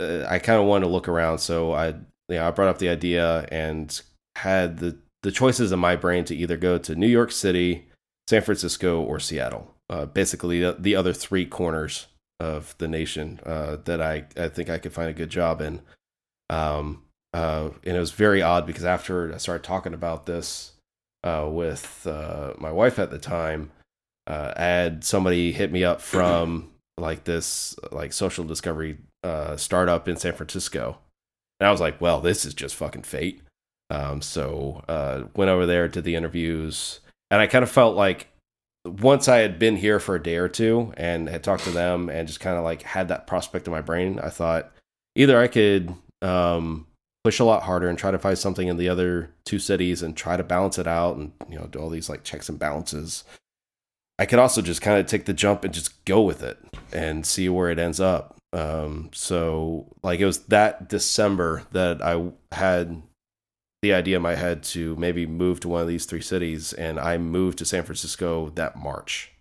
uh, 0.00 0.26
I 0.28 0.40
kind 0.40 0.60
of 0.60 0.66
wanted 0.66 0.86
to 0.86 0.92
look 0.92 1.08
around, 1.08 1.38
so 1.38 1.72
I 1.72 1.94
know 2.28 2.48
I 2.48 2.50
brought 2.50 2.68
up 2.68 2.78
the 2.78 2.88
idea 2.88 3.46
and 3.52 3.98
had 4.36 4.78
the 4.78 4.98
the 5.22 5.30
choices 5.30 5.70
in 5.70 5.78
my 5.78 5.94
brain 5.94 6.24
to 6.24 6.36
either 6.36 6.56
go 6.56 6.78
to 6.78 6.96
New 6.96 7.06
York 7.06 7.30
City, 7.30 7.86
San 8.28 8.42
Francisco, 8.42 9.00
or 9.00 9.20
Seattle. 9.20 9.72
Uh, 9.88 10.06
basically, 10.06 10.60
the, 10.60 10.76
the 10.78 10.96
other 10.96 11.12
three 11.12 11.46
corners 11.46 12.08
of 12.40 12.74
the 12.78 12.88
nation 12.88 13.38
uh, 13.44 13.76
that 13.84 14.00
I, 14.00 14.24
I 14.36 14.48
think 14.48 14.70
I 14.70 14.78
could 14.78 14.92
find 14.92 15.10
a 15.10 15.14
good 15.14 15.30
job 15.30 15.60
in. 15.60 15.82
Um, 16.48 17.04
uh, 17.32 17.70
and 17.84 17.96
it 17.96 18.00
was 18.00 18.10
very 18.10 18.42
odd 18.42 18.66
because 18.66 18.84
after 18.84 19.32
I 19.32 19.36
started 19.36 19.62
talking 19.62 19.94
about 19.94 20.26
this 20.26 20.72
uh, 21.22 21.46
with 21.48 22.06
uh, 22.06 22.54
my 22.58 22.72
wife 22.72 22.98
at 22.98 23.10
the 23.10 23.18
time, 23.18 23.70
uh, 24.26 24.54
I 24.56 24.62
had 24.62 25.04
somebody 25.04 25.52
hit 25.52 25.70
me 25.70 25.84
up 25.84 26.00
from 26.00 26.70
like 26.98 27.24
this 27.24 27.76
like 27.92 28.12
social 28.12 28.44
discovery 28.44 28.98
uh, 29.22 29.56
startup 29.56 30.08
in 30.08 30.16
San 30.16 30.32
Francisco, 30.32 30.98
and 31.60 31.68
I 31.68 31.70
was 31.70 31.80
like, 31.80 32.00
well, 32.00 32.20
this 32.20 32.44
is 32.44 32.54
just 32.54 32.74
fucking 32.74 33.02
fate. 33.02 33.42
Um, 33.90 34.22
so 34.22 34.84
uh, 34.88 35.24
went 35.36 35.50
over 35.50 35.66
there, 35.66 35.88
did 35.88 36.04
the 36.04 36.16
interviews, 36.16 37.00
and 37.30 37.40
I 37.40 37.46
kind 37.46 37.62
of 37.62 37.70
felt 37.70 37.96
like 37.96 38.29
once 38.84 39.28
I 39.28 39.38
had 39.38 39.58
been 39.58 39.76
here 39.76 40.00
for 40.00 40.14
a 40.14 40.22
day 40.22 40.36
or 40.36 40.48
two 40.48 40.92
and 40.96 41.28
had 41.28 41.44
talked 41.44 41.64
to 41.64 41.70
them 41.70 42.08
and 42.08 42.26
just 42.26 42.40
kind 42.40 42.56
of 42.56 42.64
like 42.64 42.82
had 42.82 43.08
that 43.08 43.26
prospect 43.26 43.66
in 43.66 43.72
my 43.72 43.82
brain, 43.82 44.18
I 44.18 44.30
thought 44.30 44.72
either 45.14 45.38
I 45.38 45.48
could 45.48 45.94
um, 46.22 46.86
push 47.24 47.40
a 47.40 47.44
lot 47.44 47.64
harder 47.64 47.88
and 47.88 47.98
try 47.98 48.10
to 48.10 48.18
find 48.18 48.38
something 48.38 48.68
in 48.68 48.76
the 48.76 48.88
other 48.88 49.34
two 49.44 49.58
cities 49.58 50.02
and 50.02 50.16
try 50.16 50.36
to 50.36 50.42
balance 50.42 50.78
it 50.78 50.86
out 50.86 51.16
and 51.16 51.32
you 51.48 51.58
know 51.58 51.66
do 51.66 51.78
all 51.78 51.90
these 51.90 52.08
like 52.08 52.24
checks 52.24 52.48
and 52.48 52.58
balances. 52.58 53.24
I 54.18 54.26
could 54.26 54.38
also 54.38 54.60
just 54.60 54.82
kind 54.82 54.98
of 54.98 55.06
take 55.06 55.24
the 55.24 55.32
jump 55.32 55.64
and 55.64 55.72
just 55.72 56.04
go 56.04 56.20
with 56.22 56.42
it 56.42 56.58
and 56.92 57.24
see 57.24 57.48
where 57.48 57.70
it 57.70 57.78
ends 57.78 58.00
up. 58.00 58.36
Um, 58.52 59.10
so 59.14 59.86
like 60.02 60.20
it 60.20 60.26
was 60.26 60.40
that 60.46 60.88
December 60.88 61.64
that 61.72 62.02
I 62.02 62.30
had 62.52 63.02
the 63.82 63.94
idea 63.94 64.16
in 64.16 64.22
my 64.22 64.34
head 64.34 64.62
to 64.62 64.94
maybe 64.96 65.26
move 65.26 65.60
to 65.60 65.68
one 65.68 65.82
of 65.82 65.88
these 65.88 66.04
three 66.04 66.20
cities, 66.20 66.72
and 66.72 66.98
I 67.00 67.18
moved 67.18 67.58
to 67.58 67.64
San 67.64 67.82
Francisco 67.82 68.50
that 68.50 68.76
March. 68.76 69.32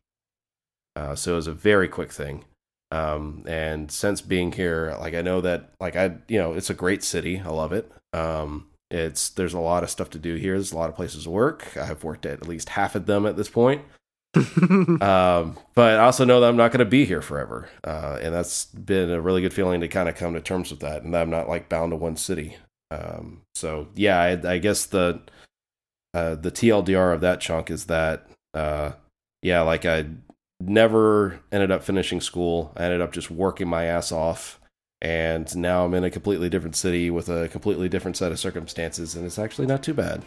Uh, 0.95 1.15
so 1.15 1.33
it 1.33 1.35
was 1.35 1.47
a 1.47 1.53
very 1.53 1.87
quick 1.87 2.11
thing. 2.11 2.45
Um, 2.91 3.43
and 3.47 3.91
since 3.91 4.21
being 4.21 4.51
here, 4.51 4.95
like 4.99 5.13
I 5.13 5.21
know 5.21 5.41
that, 5.41 5.71
like 5.79 5.95
I, 5.95 6.15
you 6.27 6.39
know, 6.39 6.53
it's 6.53 6.69
a 6.69 6.73
great 6.73 7.03
city. 7.03 7.39
I 7.39 7.49
love 7.49 7.71
it. 7.71 7.91
Um, 8.13 8.67
it's 8.89 9.29
there's 9.29 9.53
a 9.53 9.59
lot 9.59 9.83
of 9.83 9.89
stuff 9.89 10.09
to 10.11 10.19
do 10.19 10.35
here. 10.35 10.53
There's 10.53 10.71
a 10.71 10.77
lot 10.77 10.89
of 10.89 10.95
places 10.95 11.25
to 11.25 11.29
work. 11.29 11.77
I've 11.77 12.03
worked 12.03 12.25
at 12.25 12.41
at 12.41 12.47
least 12.47 12.69
half 12.69 12.95
of 12.95 13.05
them 13.05 13.25
at 13.25 13.37
this 13.37 13.49
point. 13.49 13.83
um, 14.35 15.57
but 15.75 15.95
I 15.95 15.99
also 15.99 16.23
know 16.23 16.39
that 16.39 16.49
I'm 16.49 16.57
not 16.57 16.71
going 16.71 16.79
to 16.79 16.85
be 16.85 17.05
here 17.05 17.21
forever, 17.21 17.67
uh, 17.83 18.19
and 18.21 18.33
that's 18.33 18.65
been 18.65 19.09
a 19.09 19.21
really 19.21 19.41
good 19.41 19.53
feeling 19.53 19.81
to 19.81 19.87
kind 19.87 20.07
of 20.07 20.15
come 20.15 20.33
to 20.33 20.41
terms 20.41 20.71
with 20.71 20.79
that, 20.81 21.03
and 21.03 21.13
that 21.13 21.21
I'm 21.21 21.29
not 21.29 21.49
like 21.49 21.69
bound 21.69 21.91
to 21.91 21.95
one 21.95 22.15
city. 22.15 22.57
Um, 22.91 23.41
so 23.55 23.87
yeah, 23.95 24.19
I, 24.19 24.53
I 24.53 24.57
guess 24.57 24.85
the 24.85 25.21
uh, 26.13 26.35
the 26.35 26.51
TLDR 26.51 27.13
of 27.13 27.21
that 27.21 27.39
chunk 27.39 27.69
is 27.69 27.85
that 27.85 28.27
uh, 28.53 28.93
yeah, 29.41 29.61
like 29.61 29.85
I 29.85 30.05
never 30.59 31.39
ended 31.51 31.71
up 31.71 31.83
finishing 31.83 32.21
school. 32.21 32.73
I 32.75 32.83
ended 32.83 33.01
up 33.01 33.11
just 33.11 33.29
working 33.29 33.67
my 33.67 33.85
ass 33.85 34.11
off, 34.11 34.59
and 35.01 35.55
now 35.55 35.85
I'm 35.85 35.93
in 35.93 36.03
a 36.03 36.09
completely 36.09 36.49
different 36.49 36.75
city 36.75 37.09
with 37.09 37.29
a 37.29 37.47
completely 37.49 37.89
different 37.89 38.17
set 38.17 38.31
of 38.31 38.39
circumstances, 38.39 39.15
and 39.15 39.25
it's 39.25 39.39
actually 39.39 39.67
not 39.67 39.83
too 39.83 39.93
bad. 39.93 40.25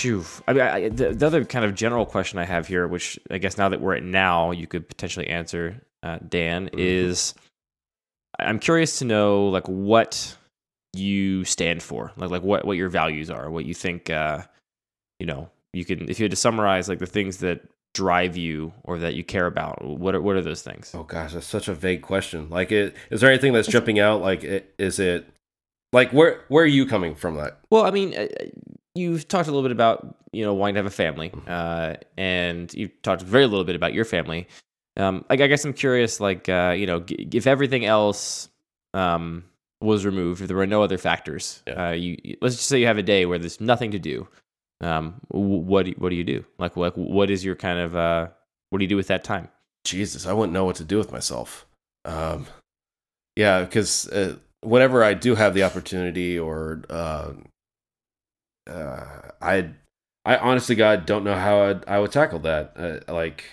Phew. 0.00 0.24
I 0.48 0.52
mean, 0.52 0.62
I, 0.62 0.88
the, 0.88 1.12
the 1.12 1.26
other 1.26 1.44
kind 1.44 1.64
of 1.64 1.74
general 1.74 2.06
question 2.06 2.38
I 2.38 2.44
have 2.44 2.66
here, 2.66 2.88
which 2.88 3.18
I 3.30 3.38
guess 3.38 3.58
now 3.58 3.68
that 3.68 3.80
we're 3.80 3.96
at 3.96 4.02
now, 4.02 4.50
you 4.50 4.66
could 4.66 4.88
potentially 4.88 5.28
answer. 5.28 5.82
uh, 6.02 6.18
Dan, 6.26 6.70
is 6.72 7.34
I'm 8.38 8.58
curious 8.58 8.98
to 9.00 9.04
know 9.04 9.48
like 9.48 9.68
what 9.68 10.36
you 10.94 11.44
stand 11.44 11.82
for, 11.82 12.12
like 12.16 12.30
like 12.30 12.42
what 12.42 12.64
what 12.64 12.76
your 12.76 12.88
values 12.88 13.30
are, 13.30 13.50
what 13.50 13.66
you 13.66 13.74
think. 13.74 14.08
Uh, 14.08 14.42
you 15.18 15.26
know, 15.26 15.50
you 15.72 15.84
can 15.84 16.08
if 16.08 16.18
you 16.18 16.24
had 16.24 16.30
to 16.30 16.36
summarize 16.36 16.88
like 16.88 16.98
the 16.98 17.06
things 17.06 17.38
that 17.38 17.60
drive 17.92 18.36
you 18.36 18.72
or 18.84 18.98
that 18.98 19.14
you 19.14 19.24
care 19.24 19.46
about. 19.46 19.84
What 19.84 20.14
are 20.14 20.22
what 20.22 20.36
are 20.36 20.42
those 20.42 20.62
things? 20.62 20.92
Oh 20.94 21.02
gosh, 21.02 21.34
that's 21.34 21.46
such 21.46 21.68
a 21.68 21.74
vague 21.74 22.02
question. 22.02 22.48
Like, 22.48 22.72
it 22.72 22.96
is 23.10 23.20
there 23.20 23.30
anything 23.30 23.52
that's 23.52 23.68
jumping 23.68 23.98
out? 23.98 24.22
Like, 24.22 24.44
it, 24.44 24.74
is 24.78 24.98
it 24.98 25.26
like 25.92 26.10
where 26.12 26.44
where 26.48 26.64
are 26.64 26.68
you 26.68 26.86
coming 26.86 27.14
from? 27.14 27.36
That 27.36 27.58
Well, 27.70 27.84
I 27.84 27.90
mean, 27.90 28.14
you've 28.94 29.28
talked 29.28 29.48
a 29.48 29.50
little 29.52 29.62
bit 29.62 29.72
about 29.72 30.16
you 30.32 30.44
know 30.44 30.54
wanting 30.54 30.74
to 30.74 30.78
have 30.80 30.86
a 30.86 30.90
family, 30.90 31.32
uh, 31.46 31.94
and 32.16 32.72
you've 32.74 33.00
talked 33.02 33.22
very 33.22 33.46
little 33.46 33.64
bit 33.64 33.76
about 33.76 33.94
your 33.94 34.04
family. 34.04 34.48
Um, 34.96 35.24
like, 35.30 35.40
I 35.40 35.46
guess 35.46 35.64
I'm 35.64 35.72
curious, 35.72 36.20
like, 36.20 36.48
uh, 36.48 36.74
you 36.76 36.86
know, 36.86 37.00
g- 37.00 37.28
if 37.32 37.46
everything 37.46 37.84
else 37.86 38.48
um, 38.92 39.44
was 39.80 40.04
removed, 40.04 40.42
if 40.42 40.48
there 40.48 40.56
were 40.56 40.66
no 40.66 40.82
other 40.82 40.98
factors, 40.98 41.62
Yeah. 41.66 41.88
uh, 41.88 41.92
you 41.92 42.16
let's 42.42 42.56
just 42.56 42.68
say 42.68 42.80
you 42.80 42.86
have 42.86 42.98
a 42.98 43.02
day 43.02 43.24
where 43.24 43.38
there's 43.38 43.60
nothing 43.60 43.92
to 43.92 43.98
do. 43.98 44.28
Um, 44.82 45.20
what 45.28 45.84
do 45.84 45.90
you, 45.90 45.96
what 45.98 46.08
do 46.10 46.16
you 46.16 46.24
do? 46.24 46.44
Like, 46.58 46.76
like, 46.76 46.94
what 46.94 47.30
is 47.30 47.44
your 47.44 47.54
kind 47.54 47.78
of 47.78 47.94
uh, 47.96 48.28
what 48.70 48.78
do 48.78 48.84
you 48.84 48.88
do 48.88 48.96
with 48.96 49.06
that 49.08 49.24
time? 49.24 49.48
Jesus, 49.84 50.26
I 50.26 50.32
wouldn't 50.32 50.52
know 50.52 50.64
what 50.64 50.76
to 50.76 50.84
do 50.84 50.98
with 50.98 51.12
myself. 51.12 51.66
Um, 52.04 52.46
yeah, 53.36 53.62
because 53.62 54.08
uh, 54.08 54.36
whenever 54.62 55.02
I 55.04 55.14
do 55.14 55.34
have 55.34 55.54
the 55.54 55.62
opportunity, 55.62 56.38
or 56.38 56.82
uh, 56.90 57.32
uh, 58.70 59.30
I, 59.40 59.70
I 60.24 60.36
honestly, 60.36 60.74
God, 60.74 61.06
don't 61.06 61.24
know 61.24 61.34
how 61.34 61.62
I'd, 61.62 61.88
I 61.88 61.98
would 61.98 62.12
tackle 62.12 62.38
that. 62.40 62.72
Uh, 62.76 63.12
like, 63.12 63.44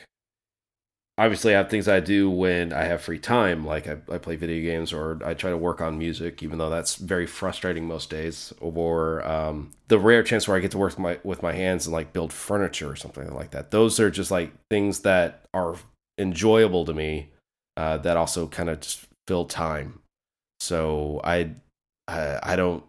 obviously, 1.18 1.56
I 1.56 1.58
have 1.58 1.70
things 1.70 1.88
I 1.88 2.00
do 2.00 2.30
when 2.30 2.74
I 2.74 2.84
have 2.84 3.02
free 3.02 3.20
time, 3.20 3.66
like 3.66 3.88
I, 3.88 3.98
I 4.12 4.18
play 4.18 4.36
video 4.36 4.62
games, 4.62 4.94
or 4.94 5.20
I 5.26 5.34
try 5.34 5.50
to 5.50 5.58
work 5.58 5.82
on 5.82 5.98
music, 5.98 6.44
even 6.44 6.58
though 6.58 6.70
that's 6.70 6.96
very 6.96 7.26
frustrating 7.26 7.86
most 7.86 8.10
days. 8.10 8.54
Or 8.60 9.26
um, 9.28 9.72
the 9.88 10.00
rare 10.00 10.24
chance 10.24 10.48
where 10.48 10.58
I 10.58 10.60
get 10.60 10.72
to 10.72 10.78
work 10.78 10.92
with 10.92 11.00
my 11.00 11.20
with 11.24 11.42
my 11.42 11.54
hands 11.54 11.88
and 11.88 11.94
like 11.94 12.14
build 12.14 12.32
furniture 12.32 12.90
or 12.90 12.96
something 12.96 13.34
like 13.34 13.52
that. 13.52 13.72
Those 13.72 14.00
are 14.00 14.12
just 14.12 14.32
like 14.32 14.52
things 14.70 15.00
that 15.02 15.46
are 15.54 15.76
enjoyable 16.18 16.86
to 16.86 16.94
me 16.94 17.32
uh, 17.76 17.98
that 17.98 18.18
also 18.18 18.48
kind 18.48 18.70
of 18.70 18.82
just 18.82 19.08
fill 19.28 19.46
time. 19.46 20.00
So 20.60 21.22
I, 21.24 21.52
I 22.08 22.40
I 22.44 22.56
don't 22.56 22.84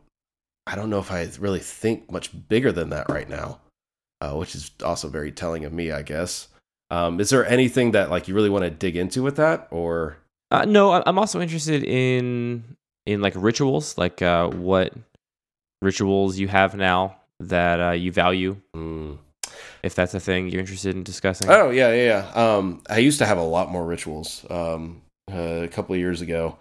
I 0.69 0.77
don't 0.77 0.91
know 0.91 0.99
if 0.99 1.11
I 1.11 1.29
really 1.41 1.61
think 1.61 2.11
much 2.13 2.31
bigger 2.49 2.71
than 2.73 2.91
that 2.91 3.09
right 3.09 3.29
now, 3.29 3.61
uh, 4.21 4.35
which 4.35 4.55
is 4.55 4.71
also 4.85 5.09
very 5.09 5.33
telling 5.33 5.65
of 5.65 5.73
me, 5.73 5.91
I 5.91 6.03
guess. 6.03 6.49
Um, 6.91 7.21
is 7.21 7.31
there 7.31 7.47
anything 7.47 7.93
that 7.93 8.11
like 8.11 8.29
you 8.29 8.35
really 8.35 8.51
want 8.51 8.65
to 8.65 8.71
dig 8.71 8.97
into 8.97 9.23
with 9.23 9.37
that, 9.37 9.69
or 9.71 10.19
Uh, 10.51 10.65
no, 10.65 10.93
I'm 10.93 11.19
also 11.19 11.41
interested 11.41 11.83
in 11.85 12.65
in 13.07 13.21
like 13.23 13.35
rituals, 13.37 13.97
like 13.99 14.21
uh, 14.23 14.49
what 14.49 14.93
rituals 15.83 16.39
you 16.39 16.49
have 16.49 16.75
now 16.75 17.17
that 17.41 17.81
uh, 17.81 17.91
you 17.93 18.13
value, 18.13 18.57
Mm. 18.77 19.19
if 19.83 19.95
that's 19.95 20.13
a 20.15 20.21
thing 20.21 20.49
you're 20.49 20.61
interested 20.61 20.95
in 20.97 21.03
discussing. 21.05 21.49
Oh 21.49 21.71
yeah, 21.71 21.93
yeah, 21.93 22.05
yeah. 22.35 22.57
Um, 22.57 22.83
I 22.91 22.99
used 22.99 23.19
to 23.21 23.27
have 23.27 23.39
a 23.39 23.43
lot 23.57 23.71
more 23.71 23.85
rituals. 23.87 24.45
Um, 24.51 25.03
uh, 25.31 25.61
a 25.65 25.69
couple 25.69 25.95
of 25.95 26.01
years 26.01 26.21
ago, 26.23 26.57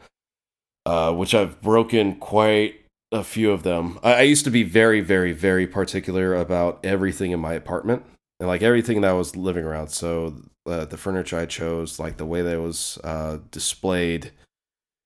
uh, 0.86 1.14
which 1.14 1.34
I've 1.34 1.62
broken 1.62 2.16
quite 2.16 2.76
a 3.12 3.24
few 3.24 3.52
of 3.52 3.64
them. 3.64 4.00
I, 4.04 4.14
I 4.14 4.22
used 4.22 4.46
to 4.46 4.52
be 4.52 4.64
very, 4.64 5.02
very, 5.02 5.32
very 5.32 5.68
particular 5.68 6.36
about 6.36 6.80
everything 6.84 7.32
in 7.32 7.40
my 7.40 7.54
apartment 7.54 8.04
and 8.40 8.48
like 8.48 8.62
everything 8.62 9.02
that 9.02 9.12
I 9.12 9.14
was 9.14 9.36
living 9.36 9.66
around. 9.66 9.90
So 9.90 10.36
uh, 10.66 10.86
the 10.86 10.98
furniture 10.98 11.40
I 11.40 11.46
chose, 11.46 12.00
like 12.00 12.18
the 12.18 12.26
way 12.26 12.42
that 12.42 12.54
it 12.54 12.62
was 12.62 12.98
uh, 13.04 13.40
displayed 13.52 14.32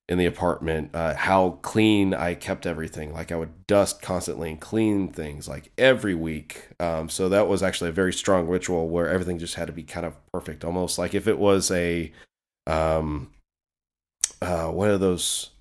in 0.09 0.17
the 0.17 0.25
apartment, 0.25 0.93
uh, 0.93 1.15
how 1.15 1.59
clean 1.61 2.13
I 2.13 2.33
kept 2.33 2.65
everything. 2.65 3.13
Like 3.13 3.31
I 3.31 3.37
would 3.37 3.65
dust 3.67 4.01
constantly 4.01 4.49
and 4.49 4.59
clean 4.59 5.07
things 5.09 5.47
like 5.47 5.71
every 5.77 6.15
week. 6.15 6.67
Um, 6.79 7.07
so 7.07 7.29
that 7.29 7.47
was 7.47 7.63
actually 7.63 7.91
a 7.91 7.93
very 7.93 8.11
strong 8.11 8.47
ritual 8.47 8.89
where 8.89 9.07
everything 9.07 9.39
just 9.39 9.55
had 9.55 9.67
to 9.67 9.73
be 9.73 9.83
kind 9.83 10.05
of 10.05 10.15
perfect, 10.33 10.65
almost 10.65 10.97
like 10.97 11.13
if 11.13 11.27
it 11.27 11.37
was 11.37 11.71
a, 11.71 12.11
um, 12.67 13.31
uh, 14.41 14.71
those? 14.73 15.51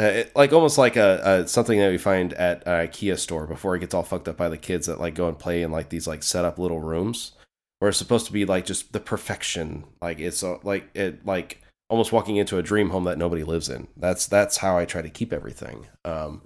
Uh, 0.00 0.04
it, 0.04 0.36
like 0.36 0.52
almost 0.52 0.78
like 0.78 0.96
a, 0.96 1.20
a 1.24 1.48
something 1.48 1.78
that 1.78 1.90
we 1.90 1.98
find 1.98 2.32
at 2.34 2.62
a 2.62 2.86
IKEA 2.86 3.18
store 3.18 3.46
before 3.46 3.74
it 3.74 3.80
gets 3.80 3.94
all 3.94 4.04
fucked 4.04 4.28
up 4.28 4.36
by 4.36 4.48
the 4.48 4.56
kids 4.56 4.86
that 4.86 5.00
like 5.00 5.14
go 5.14 5.26
and 5.26 5.38
play 5.38 5.62
in 5.62 5.72
like 5.72 5.88
these 5.88 6.06
like 6.06 6.22
set 6.22 6.44
up 6.44 6.58
little 6.58 6.80
rooms 6.80 7.32
where 7.78 7.88
it's 7.88 7.98
supposed 7.98 8.26
to 8.26 8.32
be 8.32 8.44
like 8.44 8.64
just 8.64 8.92
the 8.92 9.00
perfection. 9.00 9.84
Like 10.00 10.20
it's 10.20 10.42
uh, 10.42 10.58
like 10.62 10.88
it 10.94 11.26
like 11.26 11.62
almost 11.90 12.12
walking 12.12 12.36
into 12.36 12.58
a 12.58 12.62
dream 12.62 12.90
home 12.90 13.04
that 13.04 13.18
nobody 13.18 13.42
lives 13.42 13.68
in. 13.68 13.88
That's 13.96 14.26
that's 14.26 14.58
how 14.58 14.78
i 14.78 14.84
try 14.84 15.02
to 15.02 15.10
keep 15.10 15.32
everything. 15.32 15.86
Um 16.04 16.42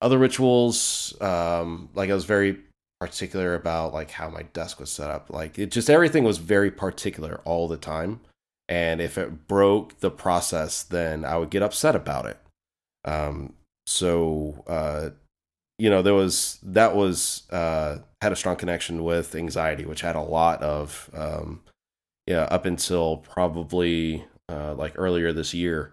other 0.00 0.18
rituals 0.18 1.20
um 1.22 1.88
like 1.94 2.10
i 2.10 2.14
was 2.14 2.26
very 2.26 2.58
particular 3.00 3.54
about 3.54 3.94
like 3.94 4.10
how 4.12 4.28
my 4.28 4.42
desk 4.42 4.78
was 4.78 4.92
set 4.92 5.10
up. 5.10 5.28
Like 5.28 5.58
it 5.58 5.72
just 5.72 5.90
everything 5.90 6.22
was 6.22 6.38
very 6.38 6.70
particular 6.70 7.40
all 7.44 7.66
the 7.66 7.76
time. 7.76 8.20
And 8.68 9.00
if 9.00 9.16
it 9.18 9.46
broke 9.46 10.00
the 10.00 10.10
process 10.10 10.82
then 10.82 11.24
i 11.24 11.36
would 11.36 11.50
get 11.50 11.62
upset 11.62 11.94
about 11.96 12.26
it 12.26 12.38
um 13.06 13.54
so 13.86 14.64
uh 14.66 15.10
you 15.78 15.88
know 15.88 16.02
there 16.02 16.14
was 16.14 16.58
that 16.62 16.94
was 16.94 17.48
uh 17.50 17.98
had 18.20 18.32
a 18.32 18.36
strong 18.36 18.56
connection 18.56 19.04
with 19.04 19.34
anxiety 19.34 19.84
which 19.84 20.00
had 20.00 20.16
a 20.16 20.20
lot 20.20 20.62
of 20.62 21.10
um 21.14 21.62
yeah 22.26 22.42
up 22.44 22.64
until 22.64 23.18
probably 23.18 24.24
uh 24.48 24.74
like 24.74 24.92
earlier 24.96 25.32
this 25.32 25.54
year. 25.54 25.92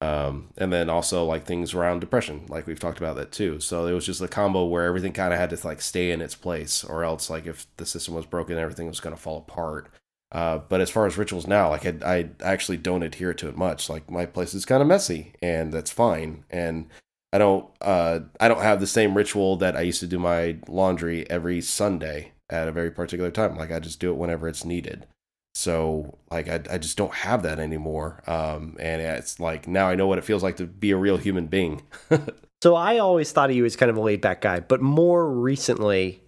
Um 0.00 0.50
and 0.58 0.72
then 0.72 0.90
also 0.90 1.24
like 1.24 1.46
things 1.46 1.72
around 1.72 2.00
depression 2.00 2.44
like 2.48 2.66
we've 2.66 2.80
talked 2.80 2.98
about 2.98 3.16
that 3.16 3.32
too. 3.32 3.60
So 3.60 3.86
it 3.86 3.92
was 3.92 4.04
just 4.04 4.20
a 4.20 4.28
combo 4.28 4.66
where 4.66 4.84
everything 4.84 5.12
kind 5.12 5.32
of 5.32 5.38
had 5.38 5.50
to 5.50 5.66
like 5.66 5.80
stay 5.80 6.10
in 6.10 6.20
its 6.20 6.34
place 6.34 6.84
or 6.84 7.04
else 7.04 7.30
like 7.30 7.46
if 7.46 7.66
the 7.76 7.86
system 7.86 8.14
was 8.14 8.26
broken 8.26 8.58
everything 8.58 8.88
was 8.88 9.00
going 9.00 9.14
to 9.16 9.22
fall 9.22 9.38
apart 9.38 9.88
uh, 10.32 10.58
but 10.68 10.80
as 10.80 10.90
far 10.90 11.06
as 11.06 11.16
rituals 11.16 11.46
now, 11.46 11.70
like 11.70 11.86
I, 11.86 11.94
I 12.04 12.30
actually 12.42 12.76
don't 12.76 13.02
adhere 13.02 13.34
to 13.34 13.48
it 13.48 13.56
much. 13.56 13.88
Like 13.88 14.10
my 14.10 14.26
place 14.26 14.54
is 14.54 14.64
kind 14.64 14.82
of 14.82 14.88
messy, 14.88 15.32
and 15.40 15.72
that's 15.72 15.90
fine. 15.90 16.44
And 16.50 16.88
I 17.32 17.38
don't, 17.38 17.68
uh, 17.80 18.20
I 18.40 18.48
don't 18.48 18.62
have 18.62 18.80
the 18.80 18.86
same 18.86 19.16
ritual 19.16 19.56
that 19.56 19.76
I 19.76 19.82
used 19.82 20.00
to 20.00 20.06
do 20.06 20.18
my 20.18 20.56
laundry 20.68 21.28
every 21.30 21.60
Sunday 21.60 22.32
at 22.50 22.68
a 22.68 22.72
very 22.72 22.90
particular 22.90 23.30
time. 23.30 23.56
Like 23.56 23.72
I 23.72 23.80
just 23.80 24.00
do 24.00 24.10
it 24.10 24.16
whenever 24.16 24.48
it's 24.48 24.64
needed. 24.64 25.06
So 25.54 26.18
like 26.30 26.48
I, 26.48 26.60
I 26.70 26.78
just 26.78 26.96
don't 26.96 27.14
have 27.14 27.42
that 27.44 27.58
anymore. 27.58 28.22
Um, 28.26 28.76
and 28.80 29.00
it's 29.00 29.38
like 29.38 29.68
now 29.68 29.88
I 29.88 29.94
know 29.94 30.06
what 30.06 30.18
it 30.18 30.24
feels 30.24 30.42
like 30.42 30.56
to 30.56 30.66
be 30.66 30.90
a 30.90 30.96
real 30.96 31.16
human 31.16 31.46
being. 31.46 31.82
So 32.64 32.76
I 32.76 32.96
always 32.96 33.30
thought 33.30 33.50
of 33.50 33.56
you 33.56 33.66
as 33.66 33.76
kind 33.76 33.90
of 33.90 33.98
a 33.98 34.00
laid 34.00 34.22
back 34.22 34.40
guy, 34.40 34.58
but 34.60 34.80
more 34.80 35.30
recently, 35.30 36.22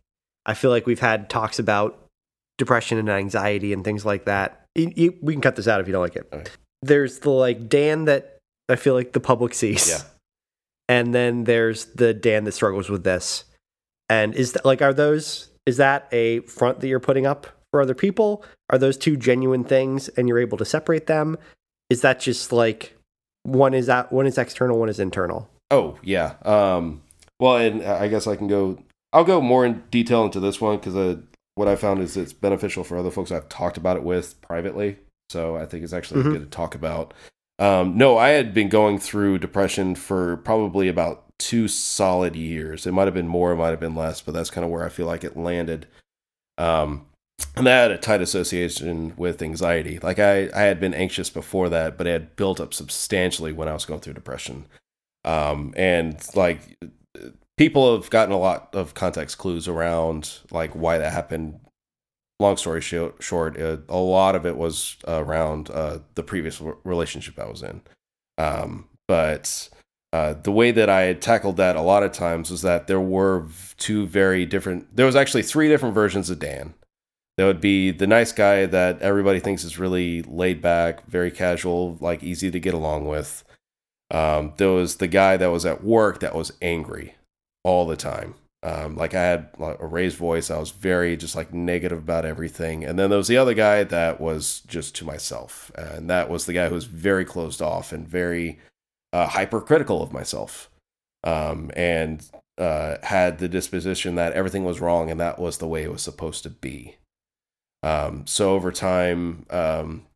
I 0.45 0.53
feel 0.53 0.71
like 0.71 0.85
we've 0.85 1.01
had 1.01 1.31
talks 1.31 1.59
about 1.59 2.06
depression 2.59 2.99
and 2.99 3.09
anxiety 3.11 3.73
and 3.73 3.85
things 3.85 4.05
like 4.05 4.25
that. 4.25 4.65
You- 4.75 4.93
you- 4.95 5.15
we 5.23 5.35
can 5.35 5.43
cut 5.43 5.57
this 5.57 5.69
out 5.69 5.81
if 5.81 5.87
you 5.87 5.93
don't 5.93 6.03
like 6.03 6.17
it. 6.17 6.51
There's 6.83 7.21
the 7.21 7.31
like 7.31 7.69
Dan 7.69 8.05
that 8.07 8.39
I 8.69 8.77
feel 8.77 8.95
like 8.95 9.13
the 9.13 9.21
public 9.21 9.55
sees. 9.55 9.89
Yeah. 9.89 9.99
And 10.89 11.13
then 11.13 11.45
there's 11.45 11.87
the 11.87 12.15
Dan 12.15 12.45
that 12.45 12.53
struggles 12.53 12.89
with 12.89 13.03
this. 13.03 13.43
And 14.09 14.37
is 14.37 14.53
that 14.53 14.65
like 14.65 14.81
are 14.83 14.95
those 14.95 15.49
is 15.67 15.79
that 15.79 16.07
a 16.13 16.41
front 16.43 16.79
that 16.79 16.87
you're 16.87 17.01
putting 17.01 17.27
up 17.27 17.49
for 17.73 17.81
other 17.81 17.93
people? 17.95 18.45
Are 18.71 18.79
those 18.79 18.97
two 18.97 19.17
genuine 19.17 19.65
things 19.65 20.09
and 20.11 20.29
you're 20.29 20.39
able 20.39 20.57
to 20.59 20.65
separate 20.65 21.09
them? 21.09 21.39
Is 21.91 22.03
that 22.03 22.21
just 22.21 22.53
like 22.53 22.97
one 23.43 23.75
is 23.75 23.87
that 23.87 24.13
one 24.13 24.29
is 24.29 24.39
external, 24.39 24.79
one 24.79 24.89
is 24.89 25.01
internal? 25.01 25.51
Oh 25.73 25.99
yeah. 26.05 26.35
Um, 26.45 27.03
well, 27.41 27.57
and 27.57 27.83
I 27.83 28.07
guess 28.07 28.29
I 28.29 28.37
can 28.37 28.47
go. 28.47 28.79
I'll 29.13 29.25
go 29.25 29.41
more 29.41 29.67
in 29.67 29.83
detail 29.91 30.25
into 30.25 30.39
this 30.39 30.61
one 30.61 30.77
because 30.77 30.95
uh, 30.95 31.17
what 31.57 31.67
I 31.67 31.75
found 31.75 32.01
is 32.01 32.17
it's 32.17 32.33
beneficial 32.33 32.85
for 32.85 32.97
other 32.97 33.11
folks 33.11 33.33
I've 33.33 33.49
talked 33.49 33.77
about 33.77 33.97
it 33.97 34.05
with 34.05 34.41
privately. 34.43 34.99
So 35.31 35.57
I 35.57 35.67
think 35.67 35.83
it's 35.83 35.93
actually 35.93 36.23
Mhm. 36.23 36.33
good 36.33 36.43
to 36.43 36.47
talk 36.57 36.75
about. 36.75 37.13
Um, 37.59 37.97
no, 37.97 38.17
I 38.17 38.29
had 38.29 38.55
been 38.55 38.69
going 38.69 38.99
through 38.99 39.39
depression 39.39 39.95
for 39.95 40.37
probably 40.37 40.87
about 40.89 41.25
two 41.39 41.67
solid 41.67 42.37
years. 42.37 42.87
It 42.87 42.93
might 42.93 43.07
have 43.07 43.15
been 43.15 43.27
more, 43.27 43.53
it 43.53 43.57
might 43.57 43.71
have 43.71 43.81
been 43.81 43.95
less, 43.95 44.21
but 44.21 44.35
that's 44.35 44.51
kind 44.51 44.65
of 44.65 44.71
where 44.71 44.85
I 44.85 44.91
feel 44.91 45.07
like 45.07 45.25
it 45.25 45.37
landed. 45.37 45.87
Um, 46.59 47.07
and 47.57 47.67
that 47.67 47.83
had 47.83 47.91
a 47.91 47.99
tight 47.99 48.21
association 48.21 49.15
with 49.17 49.43
anxiety. 49.43 49.99
Like 49.99 50.19
I, 50.19 50.51
I 50.55 50.63
had 50.63 50.79
been 50.79 50.95
anxious 50.95 51.31
before 51.31 51.69
that, 51.71 51.97
but 51.97 52.07
it 52.07 52.13
had 52.13 52.37
built 52.37 52.61
up 52.61 52.75
substantially 52.75 53.53
when 53.53 53.69
I 53.69 53.73
was 53.73 53.87
going 53.87 54.01
through 54.01 54.15
depression. 54.15 54.67
Um, 55.25 55.73
and 55.77 56.19
like 56.35 56.61
people 57.57 57.95
have 57.95 58.11
gotten 58.11 58.35
a 58.35 58.39
lot 58.39 58.75
of 58.75 58.95
context 58.95 59.39
clues 59.39 59.69
around 59.69 60.39
like 60.51 60.73
why 60.73 60.99
that 60.99 61.13
happened. 61.13 61.61
Long 62.39 62.59
story 62.59 62.83
short, 62.83 63.59
uh, 63.59 63.79
a 63.89 63.97
lot 63.97 64.37
of 64.37 64.45
it 64.45 64.59
was 64.59 64.97
around 65.09 65.71
uh, 65.71 66.01
the 66.17 66.23
previous 66.23 66.61
re- 66.61 66.75
relationship 66.85 67.39
I 67.39 67.47
was 67.47 67.63
in. 67.63 67.81
Um, 68.37 68.89
but 69.09 69.71
uh, 70.13 70.35
the 70.35 70.53
way 70.53 70.71
that 70.71 70.91
I 70.91 71.03
had 71.03 71.23
tackled 71.23 71.57
that 71.57 71.77
a 71.77 71.81
lot 71.81 72.03
of 72.03 72.13
times 72.13 72.51
was 72.51 72.61
that 72.61 72.89
there 72.89 73.01
were 73.01 73.47
two 73.79 74.07
very 74.07 74.45
different. 74.45 74.95
There 74.95 75.07
was 75.07 75.17
actually 75.17 75.45
three 75.45 75.69
different 75.69 75.95
versions 75.95 76.29
of 76.29 76.39
Dan. 76.39 76.75
there 77.39 77.47
would 77.47 77.61
be 77.61 77.91
the 77.91 78.07
nice 78.07 78.33
guy 78.33 78.67
that 78.67 79.01
everybody 79.01 79.41
thinks 79.41 79.65
is 79.65 79.79
really 79.79 80.23
laid 80.23 80.61
back, 80.61 81.07
very 81.07 81.31
casual, 81.31 81.97
like 82.01 82.23
easy 82.23 82.51
to 82.51 82.61
get 82.61 82.75
along 82.75 83.07
with. 83.07 83.45
Um, 84.11 84.53
there 84.59 84.71
was 84.71 84.97
the 84.97 85.09
guy 85.09 85.39
that 85.39 85.49
was 85.51 85.65
at 85.67 85.83
work 85.83 86.21
that 86.21 86.35
was 86.35 86.53
angry 86.61 87.16
all 87.67 87.85
the 87.85 87.97
time. 87.97 88.37
Um, 88.63 88.97
like 88.97 89.13
I 89.13 89.23
had 89.23 89.49
a 89.59 89.87
raised 89.87 90.17
voice. 90.17 90.51
I 90.51 90.59
was 90.59 90.71
very 90.71 91.17
just 91.17 91.35
like 91.35 91.53
negative 91.53 91.99
about 91.99 92.25
everything. 92.25 92.85
And 92.85 92.97
then 92.99 93.11
there 93.11 93.19
was 93.19 93.29
the 93.29 93.37
other 93.37 93.55
guy 93.55 93.83
that 93.83 94.21
was 94.21 94.63
just 94.69 94.95
to 94.97 95.05
myself, 95.05 95.73
and 95.75 96.09
that 96.09 96.31
was 96.31 96.47
the 96.47 96.53
guy 96.53 96.69
who 96.69 96.75
was 96.75 96.85
very 96.85 97.25
closed 97.25 97.61
off 97.61 97.93
and 97.93 98.07
very 98.07 98.61
uh, 99.13 99.27
hypercritical 99.27 100.01
of 100.01 100.13
myself, 100.13 100.71
um, 101.25 101.73
and 101.77 102.29
uh, 102.57 102.97
had 103.03 103.39
the 103.39 103.49
disposition 103.49 104.15
that 104.15 104.33
everything 104.33 104.65
was 104.65 104.81
wrong 104.81 105.11
and 105.11 105.21
that 105.21 105.39
was 105.39 105.59
the 105.59 105.67
way 105.67 105.83
it 105.83 105.93
was 105.93 106.03
supposed 106.03 106.43
to 106.45 106.51
be. 106.51 106.97
Um, 107.83 108.27
so 108.27 108.55
over 108.55 108.73
time, 108.73 109.45
um, 109.51 110.07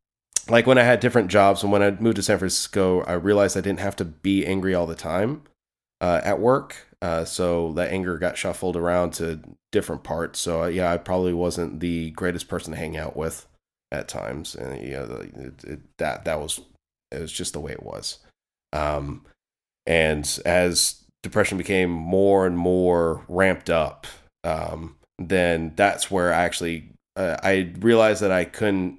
like 0.49 0.67
when 0.67 0.79
I 0.79 0.85
had 0.85 1.01
different 1.01 1.31
jobs 1.31 1.63
and 1.63 1.71
when 1.71 1.83
I 1.83 1.91
moved 1.91 2.17
to 2.17 2.23
San 2.23 2.39
Francisco, 2.39 3.03
I 3.03 3.13
realized 3.13 3.57
I 3.57 3.61
didn't 3.61 3.81
have 3.81 3.97
to 3.97 4.05
be 4.05 4.47
angry 4.47 4.75
all 4.75 4.87
the 4.87 4.95
time 4.95 5.43
uh, 6.01 6.21
at 6.25 6.41
work. 6.41 6.89
Uh, 7.03 7.25
so 7.25 7.73
that 7.73 7.93
anger 7.93 8.19
got 8.19 8.37
shuffled 8.37 8.77
around 8.77 9.13
to 9.15 9.41
different 9.73 10.03
parts. 10.03 10.39
So 10.39 10.65
uh, 10.65 10.67
yeah, 10.67 10.93
I 10.93 10.99
probably 10.99 11.33
wasn't 11.33 11.81
the 11.81 12.11
greatest 12.11 12.49
person 12.49 12.73
to 12.73 12.79
hang 12.79 12.97
out 12.97 13.17
with 13.17 13.47
at 13.93 14.09
times, 14.09 14.55
and 14.55 14.83
you 14.83 14.93
know, 14.93 15.05
it, 15.05 15.65
it, 15.65 15.81
that 15.99 16.25
that 16.25 16.39
was 16.39 16.61
it 17.11 17.21
was 17.21 17.33
just 17.33 17.55
the 17.55 17.61
way 17.61 17.73
it 17.73 17.83
was. 17.83 18.19
Um, 18.73 19.25
and 19.87 20.41
as 20.45 21.03
depression 21.23 21.59
became 21.59 21.91
more 21.91 22.47
and 22.47 22.57
more 22.57 23.25
ramped 23.29 23.71
up, 23.71 24.07
um, 24.45 24.97
then 25.19 25.73
that's 25.77 26.11
where 26.11 26.35
I 26.35 26.43
actually 26.45 26.91
uh, 27.17 27.37
I 27.43 27.73
realized 27.81 28.23
that 28.23 28.31
I 28.31 28.45
couldn't 28.45 28.99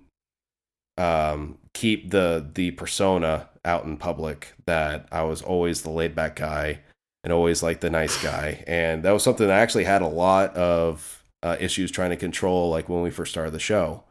um, 0.98 1.60
keep 1.74 2.10
the 2.10 2.50
the 2.54 2.72
persona 2.72 3.50
out 3.64 3.86
in 3.86 3.98
public 3.98 4.54
that 4.66 5.08
I 5.12 5.22
was 5.24 5.44
always 5.44 5.84
the 5.84 5.92
laid 5.92 6.16
back 6.16 6.38
guy 6.38 6.80
and 7.24 7.32
always 7.32 7.62
like 7.62 7.82
the 7.82 7.90
nice 7.90 8.22
guy. 8.22 8.64
And 8.68 9.04
that 9.04 9.12
was 9.12 9.24
something 9.24 9.50
I 9.50 9.60
actually 9.60 9.84
had 9.84 10.02
a 10.02 10.08
lot 10.08 10.56
of 10.56 11.24
uh, 11.44 11.58
issues 11.60 11.92
trying 11.92 12.12
to 12.12 12.18
control, 12.18 12.70
like 12.70 12.90
when 12.90 13.02
we 13.02 13.12
first 13.12 13.32
started 13.32 13.52
the 13.52 13.60
show. 13.60 14.04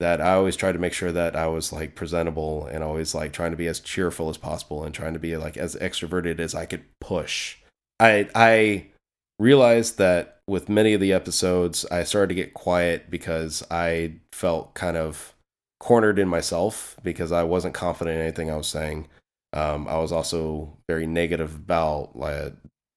That 0.00 0.20
I 0.20 0.32
always 0.34 0.56
tried 0.56 0.72
to 0.72 0.80
make 0.80 0.94
sure 0.94 1.12
that 1.12 1.36
I 1.36 1.46
was 1.46 1.72
like 1.72 1.94
presentable 1.94 2.66
and 2.66 2.82
always 2.82 3.14
like 3.14 3.32
trying 3.32 3.52
to 3.52 3.56
be 3.56 3.68
as 3.68 3.78
cheerful 3.78 4.30
as 4.30 4.36
possible 4.36 4.82
and 4.82 4.92
trying 4.92 5.12
to 5.12 5.20
be 5.20 5.36
like 5.36 5.56
as 5.56 5.76
extroverted 5.76 6.40
as 6.40 6.56
I 6.56 6.66
could 6.66 6.82
push. 7.00 7.56
I 8.00 8.28
I 8.34 8.86
realized 9.38 9.98
that 9.98 10.40
with 10.48 10.68
many 10.68 10.92
of 10.92 11.00
the 11.00 11.12
episodes, 11.12 11.86
I 11.90 12.02
started 12.02 12.28
to 12.30 12.34
get 12.34 12.52
quiet 12.52 13.10
because 13.10 13.62
I 13.70 14.14
felt 14.32 14.74
kind 14.74 14.96
of 14.96 15.34
cornered 15.78 16.18
in 16.18 16.28
myself 16.28 16.96
because 17.02 17.30
I 17.30 17.44
wasn't 17.44 17.74
confident 17.74 18.16
in 18.16 18.22
anything 18.22 18.50
I 18.50 18.56
was 18.56 18.66
saying. 18.66 19.08
Um, 19.52 19.86
I 19.88 19.98
was 19.98 20.12
also 20.12 20.78
very 20.88 21.06
negative 21.06 21.54
about 21.54 22.16
like, 22.16 22.54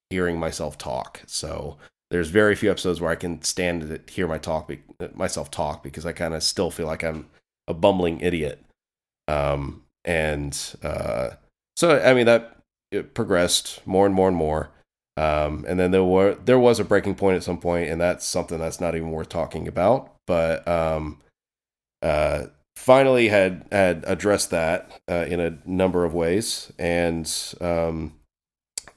hearing 0.09 0.39
myself 0.39 0.77
talk. 0.77 1.21
So 1.25 1.77
there's 2.11 2.29
very 2.29 2.55
few 2.55 2.71
episodes 2.71 3.01
where 3.01 3.11
I 3.11 3.15
can 3.15 3.41
stand 3.41 3.81
to 3.81 4.11
hear 4.11 4.27
my 4.27 4.37
talk, 4.37 4.67
be- 4.67 4.83
myself 5.13 5.51
talk, 5.51 5.83
because 5.83 6.05
I 6.05 6.13
kind 6.13 6.33
of 6.33 6.43
still 6.43 6.71
feel 6.71 6.87
like 6.87 7.03
I'm 7.03 7.27
a 7.67 7.73
bumbling 7.73 8.21
idiot. 8.21 8.63
Um, 9.27 9.83
and 10.05 10.57
uh, 10.83 11.31
so, 11.75 11.99
I 11.99 12.13
mean, 12.13 12.27
that 12.27 12.57
it 12.91 13.13
progressed 13.13 13.85
more 13.85 14.05
and 14.05 14.15
more 14.15 14.27
and 14.27 14.37
more. 14.37 14.69
Um, 15.17 15.65
and 15.67 15.79
then 15.79 15.91
there 15.91 16.03
were 16.03 16.35
there 16.35 16.59
was 16.59 16.79
a 16.79 16.83
breaking 16.83 17.15
point 17.15 17.37
at 17.37 17.43
some 17.43 17.59
point, 17.59 17.89
and 17.89 17.99
that's 17.99 18.25
something 18.25 18.59
that's 18.59 18.81
not 18.81 18.95
even 18.95 19.11
worth 19.11 19.29
talking 19.29 19.67
about. 19.67 20.13
But 20.27 20.67
um, 20.67 21.21
uh, 22.01 22.47
finally 22.75 23.29
had 23.29 23.65
had 23.71 24.03
addressed 24.07 24.51
that 24.51 25.01
uh, 25.09 25.25
in 25.27 25.39
a 25.39 25.57
number 25.65 26.05
of 26.05 26.13
ways, 26.13 26.71
and 26.77 27.31
um, 27.61 28.13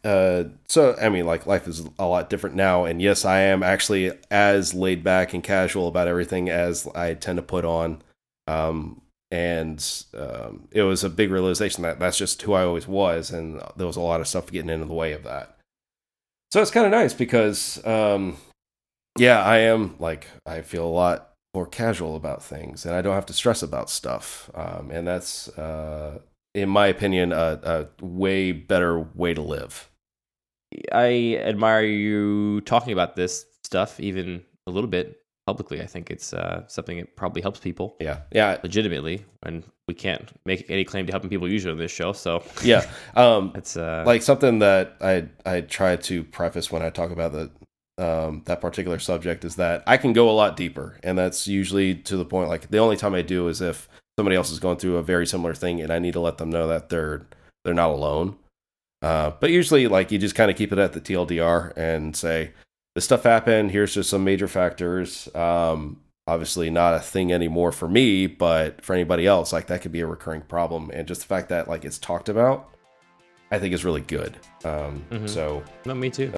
uh, 0.04 0.44
so 0.68 0.96
I 1.00 1.08
mean, 1.08 1.26
like 1.26 1.46
life 1.46 1.66
is 1.66 1.88
a 1.98 2.06
lot 2.06 2.30
different 2.30 2.56
now, 2.56 2.84
and 2.84 3.02
yes, 3.02 3.24
I 3.24 3.40
am 3.40 3.62
actually 3.62 4.12
as 4.30 4.74
laid 4.74 5.02
back 5.02 5.34
and 5.34 5.42
casual 5.42 5.88
about 5.88 6.08
everything 6.08 6.48
as 6.48 6.86
I 6.94 7.14
tend 7.14 7.36
to 7.36 7.42
put 7.42 7.64
on. 7.64 8.02
Um, 8.46 9.02
and 9.30 9.84
um, 10.16 10.68
it 10.70 10.82
was 10.82 11.04
a 11.04 11.10
big 11.10 11.30
realization 11.30 11.82
that 11.82 11.98
that's 11.98 12.16
just 12.16 12.40
who 12.42 12.54
I 12.54 12.62
always 12.62 12.88
was, 12.88 13.30
and 13.30 13.60
there 13.76 13.86
was 13.86 13.96
a 13.96 14.00
lot 14.00 14.20
of 14.20 14.28
stuff 14.28 14.50
getting 14.50 14.70
in 14.70 14.80
the 14.80 14.86
way 14.86 15.12
of 15.12 15.24
that. 15.24 15.58
So 16.50 16.62
it's 16.62 16.70
kind 16.70 16.86
of 16.86 16.92
nice 16.92 17.12
because, 17.12 17.84
um, 17.84 18.38
yeah, 19.18 19.42
I 19.42 19.58
am 19.58 19.96
like 19.98 20.28
I 20.46 20.62
feel 20.62 20.86
a 20.86 20.88
lot 20.88 21.27
more 21.58 21.66
casual 21.66 22.14
about 22.14 22.40
things, 22.40 22.86
and 22.86 22.94
I 22.94 23.02
don't 23.02 23.16
have 23.16 23.26
to 23.26 23.32
stress 23.32 23.64
about 23.64 23.90
stuff. 23.90 24.48
Um, 24.54 24.92
and 24.92 25.04
that's, 25.08 25.48
uh, 25.58 26.20
in 26.54 26.68
my 26.68 26.86
opinion, 26.86 27.32
a, 27.32 27.88
a 28.00 28.04
way 28.04 28.52
better 28.52 29.00
way 29.00 29.34
to 29.34 29.42
live. 29.42 29.90
I 30.92 31.40
admire 31.42 31.82
you 31.82 32.60
talking 32.60 32.92
about 32.92 33.16
this 33.16 33.44
stuff 33.64 33.98
even 33.98 34.44
a 34.68 34.70
little 34.70 34.88
bit 34.88 35.20
publicly. 35.48 35.80
I 35.82 35.86
think 35.86 36.12
it's 36.12 36.32
uh, 36.32 36.68
something 36.68 36.98
that 36.98 37.16
probably 37.16 37.42
helps 37.42 37.58
people. 37.58 37.96
Yeah, 37.98 38.20
yeah, 38.30 38.58
legitimately, 38.62 39.24
and 39.42 39.64
we 39.88 39.94
can't 39.94 40.30
make 40.44 40.70
any 40.70 40.84
claim 40.84 41.06
to 41.06 41.12
helping 41.12 41.30
people 41.30 41.50
usually 41.50 41.72
on 41.72 41.78
this 41.78 41.90
show. 41.90 42.12
So 42.12 42.44
yeah, 42.62 42.88
um, 43.16 43.50
it's 43.56 43.76
uh, 43.76 44.04
like 44.06 44.22
something 44.22 44.60
that 44.60 44.96
I 45.00 45.26
I 45.44 45.62
try 45.62 45.96
to 45.96 46.22
preface 46.22 46.70
when 46.70 46.82
I 46.82 46.90
talk 46.90 47.10
about 47.10 47.32
the 47.32 47.50
um, 47.98 48.42
that 48.46 48.60
particular 48.60 48.98
subject 48.98 49.44
is 49.44 49.56
that 49.56 49.82
I 49.86 49.96
can 49.96 50.12
go 50.12 50.30
a 50.30 50.32
lot 50.32 50.56
deeper, 50.56 50.98
and 51.02 51.18
that's 51.18 51.48
usually 51.48 51.94
to 51.94 52.16
the 52.16 52.24
point. 52.24 52.48
Like 52.48 52.70
the 52.70 52.78
only 52.78 52.96
time 52.96 53.14
I 53.14 53.22
do 53.22 53.48
is 53.48 53.60
if 53.60 53.88
somebody 54.16 54.36
else 54.36 54.50
is 54.50 54.60
going 54.60 54.78
through 54.78 54.96
a 54.96 55.02
very 55.02 55.26
similar 55.26 55.54
thing, 55.54 55.80
and 55.80 55.92
I 55.92 55.98
need 55.98 56.12
to 56.12 56.20
let 56.20 56.38
them 56.38 56.50
know 56.50 56.68
that 56.68 56.88
they're 56.88 57.26
they're 57.64 57.74
not 57.74 57.90
alone. 57.90 58.36
Uh, 59.02 59.32
but 59.40 59.50
usually, 59.50 59.88
like 59.88 60.10
you 60.10 60.18
just 60.18 60.34
kind 60.34 60.50
of 60.50 60.56
keep 60.56 60.72
it 60.72 60.78
at 60.78 60.92
the 60.92 61.00
TLDR 61.00 61.76
and 61.76 62.16
say, 62.16 62.52
"This 62.94 63.04
stuff 63.04 63.24
happened. 63.24 63.72
Here's 63.72 63.94
just 63.94 64.10
some 64.10 64.24
major 64.24 64.48
factors. 64.48 65.28
Um, 65.34 66.00
obviously, 66.28 66.70
not 66.70 66.94
a 66.94 67.00
thing 67.00 67.32
anymore 67.32 67.72
for 67.72 67.88
me, 67.88 68.26
but 68.26 68.84
for 68.84 68.94
anybody 68.94 69.26
else, 69.26 69.52
like 69.52 69.66
that 69.68 69.82
could 69.82 69.92
be 69.92 70.00
a 70.00 70.06
recurring 70.06 70.42
problem. 70.42 70.90
And 70.92 71.08
just 71.08 71.22
the 71.22 71.26
fact 71.26 71.48
that 71.48 71.68
like 71.68 71.84
it's 71.84 71.98
talked 71.98 72.28
about, 72.28 72.70
I 73.50 73.58
think 73.58 73.74
is 73.74 73.84
really 73.84 74.02
good. 74.02 74.36
Um, 74.64 75.04
mm-hmm. 75.10 75.26
So, 75.26 75.64
no, 75.84 75.94
me 75.94 76.10
too. 76.10 76.32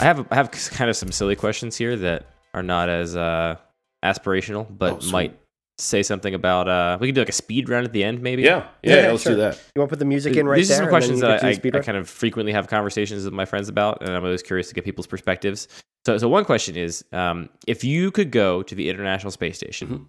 I 0.00 0.04
have 0.04 0.26
I 0.30 0.36
have 0.36 0.50
kind 0.52 0.88
of 0.88 0.96
some 0.96 1.10
silly 1.10 1.34
questions 1.34 1.76
here 1.76 1.96
that 1.96 2.26
are 2.54 2.62
not 2.62 2.88
as 2.88 3.16
uh, 3.16 3.56
aspirational, 4.04 4.66
but 4.70 5.04
oh, 5.04 5.10
might 5.10 5.36
say 5.78 6.04
something 6.04 6.34
about. 6.34 6.68
Uh, 6.68 6.98
we 7.00 7.08
could 7.08 7.16
do 7.16 7.20
like 7.20 7.28
a 7.28 7.32
speed 7.32 7.68
round 7.68 7.84
at 7.84 7.92
the 7.92 8.04
end, 8.04 8.22
maybe. 8.22 8.42
Yeah, 8.42 8.68
yeah, 8.82 8.94
yeah, 8.94 9.02
yeah 9.02 9.10
let's 9.10 9.24
sure. 9.24 9.32
do 9.32 9.38
that. 9.38 9.56
You 9.74 9.80
want 9.80 9.88
to 9.88 9.92
put 9.92 9.98
the 9.98 10.04
music 10.04 10.36
in 10.36 10.46
right 10.46 10.56
These 10.56 10.68
there? 10.68 10.76
These 10.76 10.80
are 10.80 10.84
some 10.84 10.90
questions 10.90 11.20
that 11.20 11.42
I, 11.42 11.78
I, 11.78 11.82
kind 11.82 11.98
of 11.98 12.08
frequently 12.08 12.52
have 12.52 12.68
conversations 12.68 13.24
with 13.24 13.34
my 13.34 13.44
friends 13.44 13.68
about, 13.68 14.00
and 14.00 14.10
I'm 14.10 14.24
always 14.24 14.42
curious 14.42 14.68
to 14.68 14.74
get 14.74 14.84
people's 14.84 15.08
perspectives. 15.08 15.66
So, 16.06 16.16
so 16.16 16.28
one 16.28 16.44
question 16.44 16.76
is, 16.76 17.04
um, 17.12 17.48
if 17.66 17.82
you 17.82 18.12
could 18.12 18.30
go 18.30 18.62
to 18.62 18.74
the 18.74 18.88
International 18.88 19.32
Space 19.32 19.56
Station. 19.56 19.88
Mm-hmm. 19.88 20.04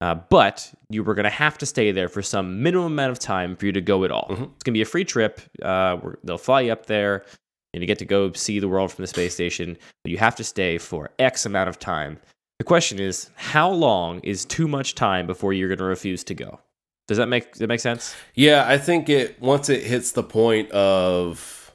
Uh, 0.00 0.14
but 0.14 0.72
you 0.90 1.02
were 1.02 1.12
going 1.12 1.24
to 1.24 1.30
have 1.30 1.58
to 1.58 1.66
stay 1.66 1.90
there 1.90 2.08
for 2.08 2.22
some 2.22 2.62
minimum 2.62 2.92
amount 2.92 3.10
of 3.10 3.18
time 3.18 3.56
for 3.56 3.66
you 3.66 3.72
to 3.72 3.80
go 3.80 4.04
at 4.04 4.12
all. 4.12 4.28
Mm-hmm. 4.30 4.44
It's 4.44 4.62
going 4.62 4.72
to 4.72 4.78
be 4.78 4.82
a 4.82 4.84
free 4.84 5.04
trip. 5.04 5.40
Uh, 5.60 5.96
they'll 6.22 6.38
fly 6.38 6.60
you 6.60 6.70
up 6.70 6.86
there 6.86 7.24
and 7.72 7.82
you 7.82 7.86
get 7.86 7.98
to 7.98 8.04
go 8.04 8.32
see 8.32 8.58
the 8.58 8.68
world 8.68 8.92
from 8.92 9.02
the 9.02 9.06
space 9.06 9.34
station, 9.34 9.76
but 10.02 10.10
you 10.10 10.18
have 10.18 10.36
to 10.36 10.44
stay 10.44 10.78
for 10.78 11.10
X 11.18 11.46
amount 11.46 11.68
of 11.68 11.78
time. 11.78 12.18
The 12.58 12.64
question 12.64 12.98
is, 12.98 13.30
how 13.36 13.70
long 13.70 14.20
is 14.20 14.44
too 14.44 14.66
much 14.66 14.94
time 14.94 15.26
before 15.26 15.52
you're 15.52 15.68
going 15.68 15.78
to 15.78 15.84
refuse 15.84 16.24
to 16.24 16.34
go? 16.34 16.60
Does 17.06 17.16
that 17.18 17.28
make 17.28 17.52
does 17.52 17.60
that 17.60 17.68
make 17.68 17.80
sense? 17.80 18.14
Yeah, 18.34 18.66
I 18.68 18.76
think 18.78 19.08
it 19.08 19.40
once 19.40 19.68
it 19.68 19.82
hits 19.82 20.12
the 20.12 20.22
point 20.22 20.70
of 20.72 21.74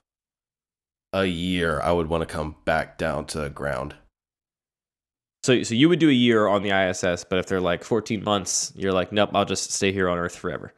a 1.13 1.25
year, 1.25 1.79
I 1.81 1.91
would 1.91 2.07
want 2.07 2.21
to 2.21 2.31
come 2.31 2.55
back 2.65 2.97
down 2.97 3.25
to 3.27 3.49
ground. 3.49 3.95
So, 5.43 5.61
so 5.63 5.75
you 5.75 5.89
would 5.89 5.99
do 5.99 6.09
a 6.09 6.13
year 6.13 6.47
on 6.47 6.63
the 6.63 6.71
ISS, 6.71 7.25
but 7.25 7.37
if 7.37 7.47
they're 7.47 7.59
like 7.59 7.83
14 7.83 8.23
months, 8.23 8.71
you're 8.75 8.93
like, 8.93 9.11
nope, 9.11 9.31
I'll 9.33 9.43
just 9.43 9.71
stay 9.71 9.91
here 9.91 10.09
on 10.09 10.17
Earth 10.17 10.35
forever. 10.35 10.73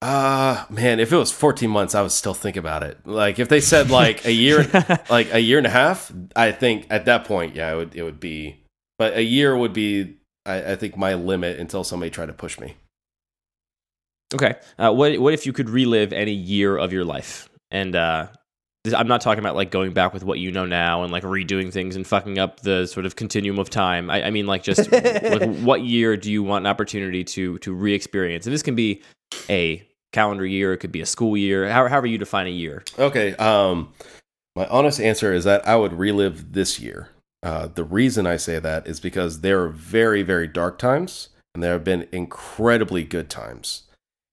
Uh 0.00 0.64
man, 0.70 1.00
if 1.00 1.12
it 1.12 1.16
was 1.16 1.32
14 1.32 1.68
months, 1.68 1.94
I 1.94 2.02
would 2.02 2.12
still 2.12 2.34
think 2.34 2.56
about 2.56 2.84
it. 2.84 3.04
Like 3.04 3.38
if 3.38 3.48
they 3.48 3.60
said 3.60 3.90
like 3.90 4.24
a 4.24 4.32
year 4.32 4.64
like 5.10 5.32
a 5.32 5.40
year 5.40 5.58
and 5.58 5.66
a 5.66 5.70
half, 5.70 6.12
I 6.36 6.52
think 6.52 6.86
at 6.90 7.06
that 7.06 7.24
point, 7.24 7.56
yeah, 7.56 7.72
it 7.72 7.76
would 7.76 7.94
it 7.96 8.02
would 8.02 8.20
be 8.20 8.62
but 8.98 9.16
a 9.16 9.22
year 9.22 9.56
would 9.56 9.72
be 9.72 10.16
I, 10.46 10.72
I 10.72 10.76
think 10.76 10.96
my 10.96 11.14
limit 11.14 11.58
until 11.58 11.84
somebody 11.84 12.10
tried 12.10 12.26
to 12.26 12.32
push 12.32 12.58
me. 12.60 12.76
Okay. 14.34 14.56
Uh, 14.78 14.92
what 14.92 15.18
what 15.18 15.34
if 15.34 15.46
you 15.46 15.52
could 15.52 15.70
relive 15.70 16.12
any 16.12 16.32
year 16.32 16.76
of 16.76 16.92
your 16.92 17.04
life? 17.04 17.48
And 17.70 17.96
uh 17.96 18.28
I'm 18.94 19.08
not 19.08 19.20
talking 19.20 19.40
about 19.40 19.56
like 19.56 19.70
going 19.70 19.92
back 19.92 20.12
with 20.12 20.24
what 20.24 20.38
you 20.38 20.52
know 20.52 20.66
now 20.66 21.02
and 21.02 21.12
like 21.12 21.22
redoing 21.22 21.72
things 21.72 21.96
and 21.96 22.06
fucking 22.06 22.38
up 22.38 22.60
the 22.60 22.86
sort 22.86 23.06
of 23.06 23.16
continuum 23.16 23.58
of 23.58 23.70
time. 23.70 24.10
I, 24.10 24.24
I 24.24 24.30
mean, 24.30 24.46
like 24.46 24.62
just 24.62 24.90
like 24.92 25.56
what 25.60 25.82
year 25.82 26.16
do 26.16 26.30
you 26.30 26.42
want 26.42 26.64
an 26.64 26.66
opportunity 26.70 27.24
to 27.24 27.58
to 27.58 27.72
re-experience? 27.72 28.46
And 28.46 28.54
this 28.54 28.62
can 28.62 28.74
be 28.74 29.02
a 29.48 29.86
calendar 30.12 30.46
year, 30.46 30.72
it 30.72 30.78
could 30.78 30.92
be 30.92 31.00
a 31.00 31.06
school 31.06 31.36
year, 31.36 31.68
how- 31.70 31.88
however 31.88 32.06
you 32.06 32.18
define 32.18 32.46
a 32.46 32.50
year. 32.50 32.82
Okay. 32.98 33.34
Um, 33.36 33.92
my 34.56 34.66
honest 34.66 35.00
answer 35.00 35.32
is 35.32 35.44
that 35.44 35.66
I 35.68 35.76
would 35.76 35.92
relive 35.92 36.52
this 36.52 36.80
year. 36.80 37.10
Uh, 37.42 37.68
the 37.68 37.84
reason 37.84 38.26
I 38.26 38.36
say 38.36 38.58
that 38.58 38.86
is 38.86 38.98
because 38.98 39.42
there 39.42 39.62
are 39.62 39.68
very, 39.68 40.22
very 40.22 40.48
dark 40.48 40.78
times, 40.78 41.28
and 41.54 41.62
there 41.62 41.72
have 41.72 41.84
been 41.84 42.08
incredibly 42.10 43.04
good 43.04 43.30
times. 43.30 43.84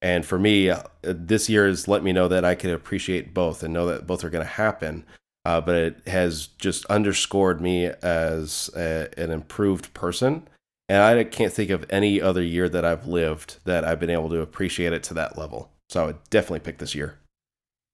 And 0.06 0.24
for 0.24 0.38
me, 0.38 0.70
uh, 0.70 0.84
this 1.02 1.50
year 1.50 1.66
has 1.66 1.88
let 1.88 2.04
me 2.04 2.14
know 2.14 2.28
that 2.28 2.46
I 2.46 2.54
can 2.54 2.70
appreciate 2.70 3.34
both 3.34 3.64
and 3.64 3.74
know 3.74 3.88
that 3.88 4.06
both 4.06 4.24
are 4.24 4.30
going 4.30 4.46
to 4.46 4.52
happen. 4.52 5.04
Uh, 5.46 5.60
but 5.62 5.74
it 5.76 6.08
has 6.08 6.46
just 6.60 6.86
underscored 6.86 7.60
me 7.60 7.88
as 8.04 8.70
a, 8.78 9.10
an 9.18 9.32
improved 9.32 9.92
person. 9.96 10.48
And 10.88 11.02
I 11.02 11.24
can't 11.24 11.52
think 11.52 11.72
of 11.72 11.88
any 11.90 12.22
other 12.22 12.44
year 12.44 12.70
that 12.70 12.86
I've 12.86 13.08
lived 13.08 13.58
that 13.66 13.84
I've 13.84 14.00
been 14.00 14.12
able 14.12 14.30
to 14.30 14.42
appreciate 14.42 14.94
it 14.94 15.02
to 15.06 15.16
that 15.16 15.40
level. 15.40 15.72
So 15.90 16.04
I 16.04 16.06
would 16.06 16.30
definitely 16.30 16.60
pick 16.60 16.78
this 16.78 16.94
year. 16.94 17.18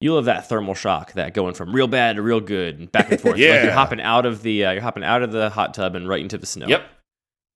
You 0.01 0.13
love 0.13 0.25
that 0.25 0.49
thermal 0.49 0.73
shock, 0.73 1.13
that 1.13 1.33
going 1.33 1.53
from 1.53 1.73
real 1.73 1.87
bad 1.87 2.17
to 2.17 2.21
real 2.21 2.41
good 2.41 2.77
and 2.77 2.91
back 2.91 3.09
and 3.09 3.21
forth. 3.21 3.35
Like 3.35 3.41
Yeah. 3.41 3.63
you're 3.63 3.71
hopping 3.71 4.01
out 4.01 4.25
of 4.25 4.43
the 4.43 4.65
uh, 4.65 4.71
you're 4.71 4.81
hopping 4.81 5.05
out 5.05 5.23
of 5.23 5.31
the 5.31 5.49
hot 5.49 5.73
tub 5.73 5.95
and 5.95 6.09
right 6.09 6.21
into 6.21 6.37
the 6.37 6.45
snow. 6.45 6.67
Yep. 6.67 6.83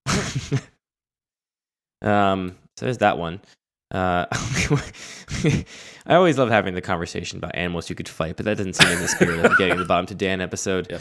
um, 2.04 2.56
so 2.78 2.86
there's 2.86 3.00
that 3.00 3.18
one. 3.18 3.42
Uh, 3.92 4.26
I 6.08 6.16
always 6.16 6.38
love 6.38 6.50
having 6.50 6.74
the 6.74 6.82
conversation 6.82 7.38
about 7.38 7.56
animals 7.56 7.90
you 7.90 7.96
could 7.96 8.10
fight, 8.10 8.36
but 8.36 8.46
that 8.46 8.58
doesn't 8.58 8.74
seem 8.74 8.90
in 8.90 9.00
the 9.00 9.08
spirit 9.08 9.46
of 9.46 9.58
getting 9.58 9.78
the 9.78 9.86
bottom 9.86 10.06
to 10.08 10.16
Dan 10.16 10.42
episode. 10.42 10.88
Yeah. 10.90 11.00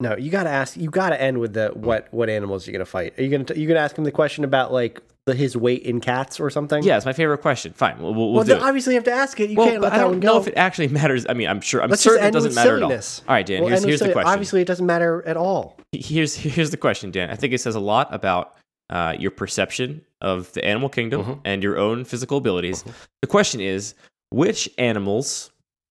No, 0.00 0.16
you 0.16 0.30
got 0.30 0.44
to 0.44 0.50
ask. 0.50 0.76
You 0.76 0.90
got 0.90 1.10
to 1.10 1.20
end 1.20 1.38
with 1.38 1.54
the 1.54 1.70
what 1.74 2.06
what 2.12 2.30
animals 2.30 2.66
you're 2.66 2.72
gonna 2.72 2.84
fight. 2.84 3.18
Are 3.18 3.22
you 3.22 3.30
gonna 3.30 3.58
you 3.58 3.66
gonna 3.66 3.80
ask 3.80 3.98
him 3.98 4.04
the 4.04 4.12
question 4.12 4.44
about 4.44 4.72
like 4.72 5.02
the 5.26 5.34
his 5.34 5.56
weight 5.56 5.82
in 5.82 6.00
cats 6.00 6.38
or 6.38 6.50
something? 6.50 6.84
Yeah, 6.84 6.96
it's 6.96 7.04
my 7.04 7.12
favorite 7.12 7.38
question. 7.38 7.72
Fine, 7.72 7.98
we'll, 7.98 8.14
we'll, 8.14 8.32
we'll 8.32 8.44
do 8.44 8.56
obviously 8.60 8.94
you 8.94 8.98
have 8.98 9.04
to 9.04 9.12
ask 9.12 9.40
it. 9.40 9.50
You 9.50 9.56
well, 9.56 9.66
can't 9.66 9.80
let 9.80 9.92
I 9.92 9.96
that 9.96 10.02
don't 10.02 10.10
one 10.12 10.20
know 10.20 10.38
if 10.38 10.46
it 10.46 10.54
actually 10.56 10.86
matters. 10.88 11.26
I 11.28 11.34
mean, 11.34 11.48
I'm 11.48 11.60
sure. 11.60 11.82
I'm 11.82 11.90
Let's 11.90 12.02
certain 12.02 12.24
it 12.24 12.30
doesn't 12.30 12.54
matter 12.54 12.78
silliness. 12.78 13.18
at 13.18 13.22
all. 13.22 13.28
All 13.28 13.34
right, 13.34 13.46
Dan. 13.46 13.60
We'll 13.60 13.70
here's 13.70 13.82
here's 13.82 14.00
the 14.00 14.12
question. 14.12 14.32
Obviously, 14.32 14.60
it 14.60 14.66
doesn't 14.68 14.86
matter 14.86 15.26
at 15.26 15.36
all. 15.36 15.76
here's 15.90 16.36
here's 16.36 16.70
the 16.70 16.76
question, 16.76 17.10
Dan. 17.10 17.30
I 17.30 17.34
think 17.34 17.52
it 17.52 17.58
says 17.58 17.74
a 17.74 17.80
lot 17.80 18.14
about 18.14 18.54
uh, 18.90 19.14
your 19.18 19.30
perception 19.30 20.02
of 20.20 20.52
the 20.54 20.64
animal 20.64 20.88
kingdom 20.88 21.22
Mhm. 21.24 21.40
and 21.44 21.62
your 21.62 21.78
own 21.78 22.04
physical 22.04 22.38
abilities. 22.38 22.82
Mhm. 22.82 22.92
The 23.22 23.26
question 23.28 23.60
is, 23.60 23.94
which 24.30 24.68
animals 24.78 25.50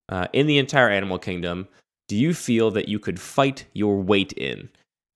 uh, 0.10 0.28
in 0.34 0.48
the 0.48 0.58
entire 0.58 0.89
animal 0.89 1.20
kingdom 1.20 1.68
do 2.08 2.16
you 2.16 2.34
feel 2.34 2.72
that 2.72 2.88
you 2.88 2.98
could 3.00 3.20
fight 3.20 3.66
your 3.74 3.98
weight 4.02 4.32
in? 4.34 4.70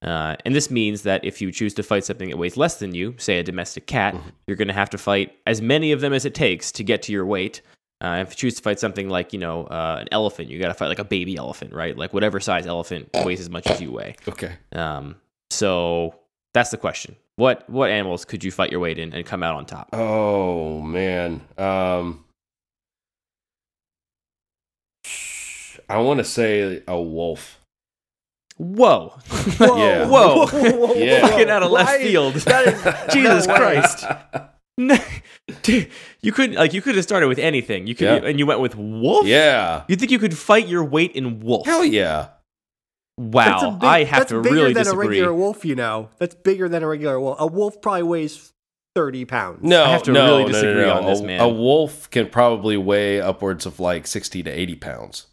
Uh, 0.03 0.35
and 0.45 0.53
this 0.55 0.69
means 0.69 1.03
that 1.03 1.23
if 1.23 1.39
you 1.41 1.51
choose 1.51 1.73
to 1.75 1.83
fight 1.83 2.03
something 2.03 2.29
that 2.29 2.37
weighs 2.37 2.57
less 2.57 2.77
than 2.79 2.93
you, 2.93 3.13
say 3.17 3.39
a 3.39 3.43
domestic 3.43 3.85
cat, 3.87 4.13
Mhm. 4.15 4.21
you're 4.47 4.57
going 4.57 4.67
to 4.67 4.73
have 4.73 4.89
to 4.89 4.97
fight 4.97 5.33
as 5.47 5.61
many 5.61 5.91
of 5.93 6.01
them 6.01 6.11
as 6.11 6.25
it 6.25 6.33
takes 6.33 6.71
to 6.73 6.83
get 6.83 7.01
to 7.03 7.11
your 7.13 7.25
weight. 7.25 7.61
Uh, 8.03 8.17
if 8.21 8.31
you 8.31 8.35
choose 8.35 8.55
to 8.55 8.61
fight 8.63 8.79
something 8.79 9.07
like, 9.09 9.31
you 9.31 9.37
know, 9.39 9.65
uh, 9.65 9.99
an 10.01 10.07
elephant, 10.11 10.49
you 10.49 10.59
got 10.59 10.67
to 10.69 10.73
fight 10.73 10.87
like 10.87 10.99
a 10.99 11.03
baby 11.05 11.37
elephant, 11.37 11.71
right? 11.71 11.95
Like 11.97 12.13
whatever 12.13 12.39
size 12.39 12.65
elephant 12.67 13.09
weighs 13.23 13.39
as 13.39 13.49
much 13.49 13.67
as 13.67 13.79
you 13.79 13.91
weigh. 13.91 14.15
Okay. 14.27 14.53
Um, 14.73 15.15
so 15.51 16.15
that's 16.53 16.71
the 16.71 16.77
question. 16.77 17.15
What 17.41 17.67
what 17.67 17.89
animals 17.89 18.23
could 18.23 18.43
you 18.43 18.51
fight 18.51 18.69
your 18.69 18.79
weight 18.79 18.99
in 18.99 19.13
and 19.15 19.25
come 19.25 19.41
out 19.41 19.55
on 19.55 19.65
top? 19.65 19.89
Oh 19.93 20.79
man. 20.81 21.41
Um 21.57 22.23
I 25.89 25.97
want 25.97 26.19
to 26.19 26.23
say 26.23 26.83
a 26.87 27.01
wolf. 27.01 27.59
Whoa, 28.57 29.09
Whoa, 29.57 29.77
Yeah. 29.77 30.07
whoa, 30.07 30.45
whoa, 30.45 30.93
Yeah. 30.95 31.21
fucking 31.27 31.49
out 31.49 31.63
of 31.63 31.71
left 31.71 31.89
Why- 31.89 32.03
field. 32.03 32.33
that 32.35 33.07
is- 33.09 33.13
Jesus. 33.13 33.47
Christ. 33.47 34.05
Dude, 35.63 35.89
you 36.21 36.31
couldn't 36.31 36.55
like 36.57 36.73
you 36.75 36.81
could 36.83 36.93
have 36.95 37.03
started 37.03 37.27
with 37.27 37.39
anything. 37.39 37.87
You 37.87 37.95
could 37.95 38.05
Yeah. 38.23 38.29
and 38.29 38.37
you 38.37 38.45
went 38.45 38.59
with 38.59 38.75
wolf. 38.75 39.25
yeah. 39.25 39.83
You 39.87 39.95
think 39.95 40.11
you 40.11 40.19
could 40.19 40.37
fight 40.37 40.67
your 40.67 40.83
weight 40.83 41.13
in 41.13 41.39
wolf? 41.39 41.65
Hell 41.65 41.83
yeah. 41.83 42.27
Wow, 43.17 43.45
That's 43.45 43.63
a 43.63 43.71
big- 43.71 43.83
I 43.83 44.03
have 44.05 44.19
that's 44.27 44.31
bigger 44.31 44.73
than 44.73 44.87
a 44.87 44.95
regular 44.95 45.33
wolf. 45.33 45.65
You 45.65 45.75
know, 45.75 46.09
that's 46.17 46.35
bigger 46.35 46.67
than 46.69 46.81
a 46.83 46.87
regular 46.87 47.19
wolf. 47.19 47.37
A 47.39 47.47
wolf 47.47 47.81
probably 47.81 48.03
weighs 48.03 48.53
thirty 48.95 49.25
pounds. 49.25 49.59
No, 49.63 49.83
I 49.83 49.89
have 49.89 50.03
to 50.03 50.11
no, 50.11 50.25
really 50.25 50.43
no, 50.43 50.47
no, 50.47 50.53
disagree 50.53 50.85
no. 50.85 50.93
on 50.93 51.05
this, 51.05 51.21
a. 51.21 51.37
A 51.37 51.49
wolf 51.49 52.09
can 52.09 52.29
probably 52.29 52.77
weigh 52.77 53.21
upwards 53.21 53.65
of 53.65 53.79
like 53.79 54.07
60 54.07 54.43
to 54.43 54.49
80 54.49 54.75
pounds. 54.75 55.27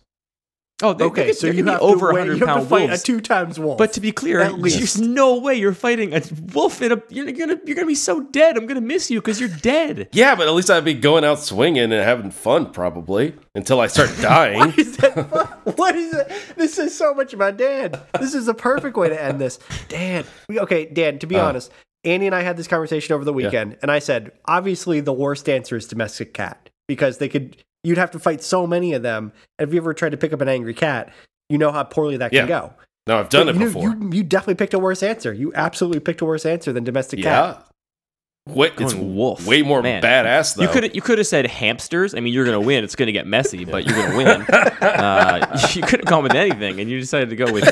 Oh, 0.83 0.93
they, 0.95 1.05
Okay, 1.05 1.22
they 1.22 1.26
could, 1.29 1.37
so 1.37 1.47
you 1.49 1.55
could 1.55 1.64
be 1.66 1.70
have 1.72 1.81
over 1.81 2.09
to 2.09 2.14
weigh, 2.14 2.20
100 2.29 2.33
you 2.35 2.47
have 2.47 2.49
pound 2.57 2.62
to 2.62 2.68
fight 2.68 2.89
wolves. 2.89 3.03
a 3.03 3.05
two 3.07 3.20
times 3.20 3.59
wolf. 3.59 3.79
But 3.79 3.93
to 3.95 4.01
be 4.01 4.12
clear, 4.12 4.41
At 4.41 4.55
least. 4.59 4.79
there's 4.79 5.01
no 5.01 5.39
way 5.39 5.55
you're 5.57 5.74
fighting 5.74 6.14
a 6.14 6.22
wolf 6.53 6.81
in 6.83 6.93
a. 6.93 7.03
You're 7.09 7.31
gonna 7.33 7.59
you're 7.64 7.74
gonna 7.76 7.87
be 7.87 7.95
so 7.95 8.20
dead. 8.20 8.57
I'm 8.57 8.66
gonna 8.66 8.81
miss 8.81 9.11
you 9.11 9.20
because 9.20 9.41
you're 9.41 9.49
dead. 9.49 10.09
Yeah, 10.12 10.35
but 10.35 10.47
at 10.49 10.55
least 10.55 10.70
I'd 10.70 10.85
be 10.85 10.95
going 10.95 11.24
out 11.24 11.41
swinging 11.41 11.85
and 11.85 11.93
having 11.93 12.31
fun 12.31 12.72
probably 12.72 13.35
until 13.55 13.81
I 13.81 13.87
start 13.89 14.11
dying. 14.20 14.59
What 14.59 14.79
is 14.79 14.97
that? 14.99 15.31
fun? 15.31 15.47
what 15.76 15.95
is 15.97 16.14
it? 16.14 16.33
This 16.57 16.79
is 16.79 16.97
so 16.97 17.14
much 17.14 17.33
about 17.35 17.57
Dan. 17.57 17.93
This 18.20 18.35
is 18.35 18.47
the 18.47 18.55
perfect 18.55 18.97
way 18.97 19.09
to 19.09 19.20
end 19.22 19.41
this. 19.41 19.59
Dan, 19.89 20.24
okay, 20.51 20.87
Dan. 20.87 21.18
To 21.20 21.26
be 21.26 21.37
Uh. 21.37 21.47
honest, 21.47 21.72
Andy 22.05 22.26
and 22.26 22.35
I 22.35 22.43
had 22.43 22.57
this 22.57 22.68
conversation 22.68 23.14
over 23.14 23.24
the 23.24 23.33
weekend, 23.33 23.76
and 23.83 23.91
I 23.91 23.99
said 23.99 24.31
obviously 24.45 25.01
the 25.01 25.12
worst 25.12 25.49
answer 25.49 25.76
is 25.76 25.87
domestic 25.87 26.33
cat 26.35 26.70
because 26.87 27.18
they 27.18 27.29
could. 27.29 27.57
You'd 27.85 27.99
have 27.99 28.11
to 28.12 28.18
fight 28.18 28.43
so 28.43 28.66
many 28.66 28.93
of 28.95 29.03
them. 29.03 29.33
And 29.59 29.68
if 29.68 29.74
you 29.74 29.81
ever 29.81 29.95
tried 29.95 30.11
to 30.11 30.16
pick 30.16 30.33
up 30.33 30.41
an 30.41 30.49
angry 30.49 30.74
cat, 30.74 31.12
you 31.49 31.59
know 31.59 31.70
how 31.72 31.85
poorly 31.85 32.16
that 32.18 32.33
Yeah, 32.33 32.41
can 32.43 32.49
go. 32.49 32.74
no, 33.07 33.18
I've 33.20 33.29
done 33.29 33.47
But 33.47 33.57
it 33.57 33.59
you, 33.61 33.66
before. 33.66 33.83
You, 33.91 34.11
you 34.12 34.22
definitely 34.24 34.57
picked 34.57 34.74
a 34.74 34.79
worse 34.79 35.03
answer. 35.03 35.33
You 35.33 35.53
absolutely 35.55 36.01
picked 36.01 36.20
a 36.20 36.24
worse 36.24 36.45
answer 36.45 36.72
than 36.72 36.85
domestic 36.85 37.22
cat. 37.22 37.57
yeah. 37.59 37.62
Wait, 38.55 38.72
it's 38.79 38.95
wolf. 38.95 39.47
way 39.47 39.61
more 39.61 39.83
Man. 39.83 40.03
badass 40.03 40.57
though. 40.57 40.62
You 40.62 40.68
could 40.70 40.95
you 40.97 41.03
could 41.03 41.18
have 41.18 41.26
said 41.26 41.47
hamsters. 41.47 42.14
I 42.14 42.20
mean, 42.20 42.33
you're 42.33 42.47
gonna 42.47 42.59
win. 42.61 42.83
It's 42.83 42.97
gonna 42.97 43.12
get 43.12 43.26
messy, 43.26 43.66
but 43.66 43.87
you're 43.87 43.95
gonna 43.95 44.16
win. 44.16 44.47
Uh, 44.81 45.59
you 45.74 45.83
could 45.83 46.01
have 46.01 46.07
gone 46.07 46.22
with 46.22 46.35
anything, 46.35 46.81
and 46.81 46.89
you 46.89 46.99
decided 46.99 47.29
to 47.29 47.37
go 47.37 47.53
with 47.53 47.66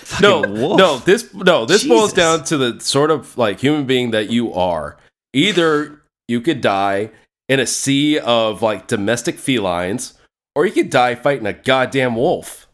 no, 0.20 0.42
wolf. 0.42 0.78
no, 0.78 0.98
this 0.98 1.32
no, 1.34 1.64
this 1.66 1.84
boils 1.84 2.12
down 2.12 2.44
to 2.44 2.56
the 2.56 2.78
sort 2.80 3.10
of 3.10 3.36
like 3.36 3.58
human 3.58 3.86
being 3.86 4.12
that 4.12 4.30
you 4.30 4.52
are. 4.54 4.96
Either 5.32 6.00
you 6.28 6.40
could 6.42 6.60
die 6.60 7.10
in 7.48 7.60
a 7.60 7.66
sea 7.66 8.18
of 8.18 8.62
like 8.62 8.86
domestic 8.86 9.38
felines, 9.38 10.14
or 10.54 10.66
you 10.66 10.72
could 10.72 10.90
die 10.90 11.14
fighting 11.14 11.46
a 11.46 11.52
goddamn 11.52 12.16
wolf. 12.16 12.66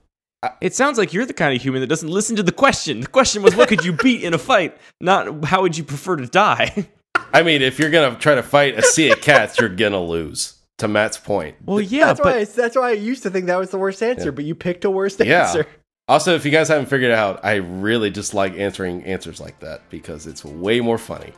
It 0.60 0.74
sounds 0.74 0.98
like 0.98 1.12
you're 1.14 1.24
the 1.24 1.32
kind 1.32 1.56
of 1.56 1.62
human 1.62 1.80
that 1.80 1.86
doesn't 1.86 2.08
listen 2.10 2.36
to 2.36 2.42
the 2.42 2.52
question. 2.52 3.00
The 3.00 3.06
question 3.06 3.42
was, 3.42 3.56
what 3.56 3.68
could 3.68 3.82
you 3.84 3.92
beat 3.94 4.22
in 4.22 4.34
a 4.34 4.38
fight? 4.38 4.76
Not 5.00 5.44
how 5.46 5.62
would 5.62 5.78
you 5.78 5.84
prefer 5.84 6.16
to 6.16 6.26
die. 6.26 6.88
I 7.32 7.42
mean, 7.42 7.62
if 7.62 7.78
you're 7.78 7.90
gonna 7.90 8.16
try 8.18 8.34
to 8.34 8.42
fight 8.42 8.78
a 8.78 8.82
sea 8.82 9.10
of 9.10 9.20
cats, 9.20 9.58
you're 9.58 9.68
gonna 9.70 10.02
lose. 10.02 10.58
To 10.78 10.88
Matt's 10.88 11.16
point. 11.18 11.54
well, 11.64 11.80
yeah, 11.80 12.06
that's 12.06 12.18
but 12.20 12.34
why. 12.34 12.40
I, 12.40 12.44
that's 12.44 12.76
why 12.76 12.88
I 12.88 12.92
used 12.94 13.22
to 13.22 13.30
think 13.30 13.46
that 13.46 13.56
was 13.60 13.70
the 13.70 13.78
worst 13.78 14.02
answer, 14.02 14.24
Yeah. 14.26 14.30
but 14.32 14.44
you 14.44 14.56
picked 14.56 14.84
a 14.84 14.90
worse 14.90 15.16
Yeah. 15.20 15.46
answer. 15.46 15.66
Also, 16.08 16.34
if 16.34 16.44
you 16.44 16.50
guys 16.50 16.66
haven't 16.66 16.86
figured 16.86 17.12
it 17.12 17.16
out, 17.16 17.38
I 17.44 17.54
really 17.54 18.10
just 18.10 18.34
like 18.34 18.58
answering 18.58 19.04
answers 19.04 19.40
like 19.40 19.60
that 19.60 19.88
because 19.88 20.26
it's 20.26 20.44
way 20.44 20.80
more 20.80 20.98
funny. 20.98 21.32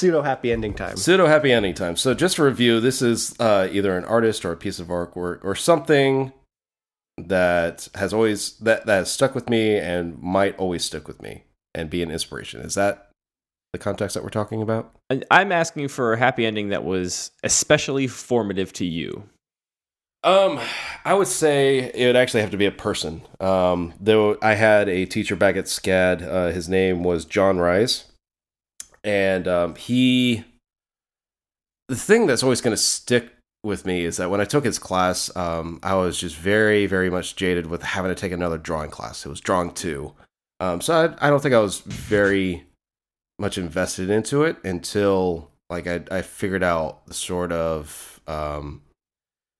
Pseudo 0.00 0.22
happy 0.22 0.50
ending 0.50 0.72
time. 0.72 0.96
Pseudo 0.96 1.26
happy 1.26 1.52
ending 1.52 1.74
time. 1.74 1.94
So 1.94 2.14
just 2.14 2.36
to 2.36 2.44
review, 2.44 2.80
this 2.80 3.02
is 3.02 3.38
uh, 3.38 3.68
either 3.70 3.98
an 3.98 4.06
artist 4.06 4.46
or 4.46 4.52
a 4.52 4.56
piece 4.56 4.78
of 4.78 4.86
artwork 4.86 5.44
or 5.44 5.54
something 5.54 6.32
that 7.18 7.86
has 7.94 8.14
always 8.14 8.56
that 8.60 8.86
that 8.86 8.96
has 8.96 9.10
stuck 9.10 9.34
with 9.34 9.50
me 9.50 9.76
and 9.76 10.18
might 10.22 10.56
always 10.56 10.86
stick 10.86 11.06
with 11.06 11.20
me 11.20 11.44
and 11.74 11.90
be 11.90 12.02
an 12.02 12.10
inspiration. 12.10 12.62
Is 12.62 12.76
that 12.76 13.10
the 13.74 13.78
context 13.78 14.14
that 14.14 14.22
we're 14.22 14.30
talking 14.30 14.62
about? 14.62 14.90
I'm 15.30 15.52
asking 15.52 15.88
for 15.88 16.14
a 16.14 16.18
happy 16.18 16.46
ending 16.46 16.70
that 16.70 16.82
was 16.82 17.30
especially 17.44 18.06
formative 18.06 18.72
to 18.74 18.86
you. 18.86 19.28
Um, 20.24 20.60
I 21.04 21.12
would 21.12 21.28
say 21.28 21.90
it 21.94 22.06
would 22.06 22.16
actually 22.16 22.40
have 22.40 22.50
to 22.52 22.56
be 22.56 22.64
a 22.64 22.72
person. 22.72 23.20
Um, 23.38 23.92
though 24.00 24.38
I 24.40 24.54
had 24.54 24.88
a 24.88 25.04
teacher 25.04 25.36
back 25.36 25.56
at 25.56 25.66
SCAD. 25.66 26.22
Uh, 26.22 26.52
his 26.52 26.70
name 26.70 27.02
was 27.02 27.26
John 27.26 27.58
Rice, 27.58 28.09
and 29.04 29.48
um, 29.48 29.74
he. 29.74 30.44
The 31.88 31.96
thing 31.96 32.26
that's 32.26 32.44
always 32.44 32.60
going 32.60 32.76
to 32.76 32.80
stick 32.80 33.34
with 33.64 33.84
me 33.84 34.04
is 34.04 34.16
that 34.18 34.30
when 34.30 34.40
I 34.40 34.44
took 34.44 34.64
his 34.64 34.78
class, 34.78 35.34
um, 35.36 35.80
I 35.82 35.94
was 35.96 36.18
just 36.18 36.36
very, 36.36 36.86
very 36.86 37.10
much 37.10 37.34
jaded 37.34 37.66
with 37.66 37.82
having 37.82 38.10
to 38.10 38.14
take 38.14 38.30
another 38.30 38.58
drawing 38.58 38.90
class. 38.90 39.26
It 39.26 39.28
was 39.28 39.40
drawing 39.40 39.72
two, 39.72 40.14
um, 40.60 40.80
so 40.80 40.94
I, 41.20 41.26
I 41.26 41.30
don't 41.30 41.42
think 41.42 41.54
I 41.54 41.60
was 41.60 41.80
very 41.80 42.66
much 43.38 43.58
invested 43.58 44.10
into 44.10 44.44
it 44.44 44.56
until 44.64 45.50
like 45.70 45.86
I, 45.86 46.02
I 46.10 46.22
figured 46.22 46.62
out 46.62 47.06
the 47.06 47.14
sort 47.14 47.52
of 47.52 48.20
um, 48.26 48.82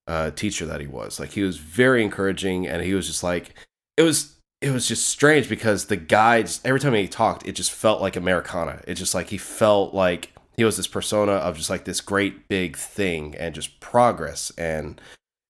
uh, 0.06 0.30
teacher 0.32 0.66
that 0.66 0.80
he 0.80 0.86
was. 0.86 1.18
Like 1.18 1.30
he 1.30 1.42
was 1.42 1.56
very 1.56 2.02
encouraging, 2.02 2.66
and 2.66 2.82
he 2.82 2.94
was 2.94 3.06
just 3.06 3.22
like 3.22 3.54
it 3.96 4.02
was. 4.02 4.36
It 4.60 4.72
was 4.72 4.86
just 4.86 5.08
strange 5.08 5.48
because 5.48 5.86
the 5.86 5.96
guy, 5.96 6.42
just, 6.42 6.66
every 6.66 6.80
time 6.80 6.92
he 6.92 7.08
talked, 7.08 7.46
it 7.46 7.52
just 7.52 7.72
felt 7.72 8.02
like 8.02 8.16
Americana. 8.16 8.82
It 8.86 8.94
just 8.94 9.14
like 9.14 9.30
he 9.30 9.38
felt 9.38 9.94
like 9.94 10.32
he 10.56 10.64
was 10.64 10.76
this 10.76 10.86
persona 10.86 11.32
of 11.32 11.56
just 11.56 11.70
like 11.70 11.84
this 11.84 12.02
great 12.02 12.46
big 12.48 12.76
thing 12.76 13.34
and 13.36 13.54
just 13.54 13.80
progress 13.80 14.52
and 14.58 15.00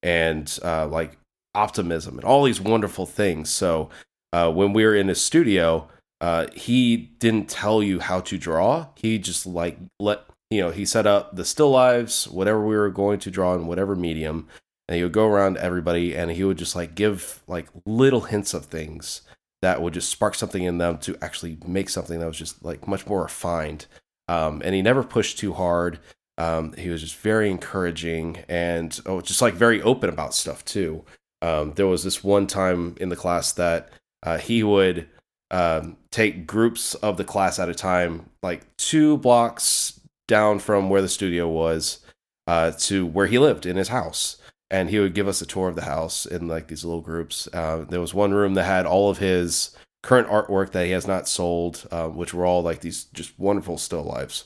and 0.02 0.58
uh, 0.62 0.86
like 0.86 1.18
optimism 1.54 2.16
and 2.16 2.24
all 2.24 2.44
these 2.44 2.60
wonderful 2.60 3.06
things. 3.06 3.50
So 3.50 3.90
uh, 4.32 4.52
when 4.52 4.72
we 4.72 4.84
were 4.84 4.94
in 4.94 5.08
his 5.08 5.20
studio, 5.20 5.88
uh, 6.20 6.46
he 6.54 6.96
didn't 6.96 7.48
tell 7.48 7.82
you 7.82 7.98
how 7.98 8.20
to 8.20 8.38
draw. 8.38 8.86
He 8.94 9.18
just 9.18 9.46
like 9.46 9.78
let 9.98 10.24
you 10.50 10.60
know 10.60 10.70
he 10.70 10.84
set 10.84 11.06
up 11.06 11.34
the 11.34 11.44
still 11.44 11.70
lives, 11.70 12.28
whatever 12.28 12.64
we 12.64 12.76
were 12.76 12.90
going 12.90 13.18
to 13.20 13.30
draw 13.30 13.54
in 13.54 13.66
whatever 13.66 13.96
medium, 13.96 14.46
and 14.90 14.96
he 14.96 15.04
would 15.04 15.12
go 15.12 15.28
around 15.28 15.54
to 15.54 15.62
everybody 15.62 16.16
and 16.16 16.32
he 16.32 16.42
would 16.42 16.58
just 16.58 16.74
like 16.74 16.96
give 16.96 17.44
like 17.46 17.68
little 17.86 18.22
hints 18.22 18.52
of 18.52 18.66
things 18.66 19.22
that 19.62 19.80
would 19.80 19.94
just 19.94 20.08
spark 20.08 20.34
something 20.34 20.64
in 20.64 20.78
them 20.78 20.98
to 20.98 21.16
actually 21.22 21.58
make 21.64 21.88
something 21.88 22.18
that 22.18 22.26
was 22.26 22.36
just 22.36 22.64
like 22.64 22.88
much 22.88 23.06
more 23.06 23.22
refined. 23.22 23.86
Um, 24.26 24.60
and 24.64 24.74
he 24.74 24.82
never 24.82 25.04
pushed 25.04 25.38
too 25.38 25.52
hard. 25.52 26.00
Um, 26.38 26.72
he 26.72 26.88
was 26.88 27.02
just 27.02 27.16
very 27.16 27.50
encouraging 27.50 28.38
and 28.48 28.98
oh, 29.06 29.20
just 29.20 29.40
like 29.40 29.54
very 29.54 29.80
open 29.80 30.10
about 30.10 30.34
stuff 30.34 30.64
too. 30.64 31.04
Um, 31.40 31.74
there 31.74 31.86
was 31.86 32.02
this 32.02 32.24
one 32.24 32.48
time 32.48 32.96
in 33.00 33.10
the 33.10 33.16
class 33.16 33.52
that 33.52 33.90
uh, 34.24 34.38
he 34.38 34.64
would 34.64 35.08
um, 35.52 35.98
take 36.10 36.48
groups 36.48 36.96
of 36.96 37.16
the 37.16 37.24
class 37.24 37.60
at 37.60 37.68
a 37.68 37.74
time, 37.76 38.28
like 38.42 38.66
two 38.76 39.18
blocks 39.18 40.00
down 40.26 40.58
from 40.58 40.90
where 40.90 41.02
the 41.02 41.08
studio 41.08 41.48
was, 41.48 42.00
uh, 42.48 42.72
to 42.72 43.06
where 43.06 43.26
he 43.26 43.38
lived 43.38 43.66
in 43.66 43.76
his 43.76 43.88
house. 43.88 44.39
And 44.70 44.88
he 44.88 45.00
would 45.00 45.14
give 45.14 45.26
us 45.26 45.42
a 45.42 45.46
tour 45.46 45.68
of 45.68 45.74
the 45.74 45.82
house 45.82 46.26
in 46.26 46.46
like 46.46 46.68
these 46.68 46.84
little 46.84 47.00
groups. 47.00 47.48
Uh, 47.52 47.84
there 47.88 48.00
was 48.00 48.14
one 48.14 48.32
room 48.32 48.54
that 48.54 48.64
had 48.64 48.86
all 48.86 49.10
of 49.10 49.18
his 49.18 49.76
current 50.02 50.28
artwork 50.28 50.70
that 50.72 50.86
he 50.86 50.92
has 50.92 51.06
not 51.06 51.28
sold, 51.28 51.86
uh, 51.90 52.08
which 52.08 52.32
were 52.32 52.46
all 52.46 52.62
like 52.62 52.80
these 52.80 53.04
just 53.04 53.38
wonderful 53.38 53.78
still 53.78 54.04
lives. 54.04 54.44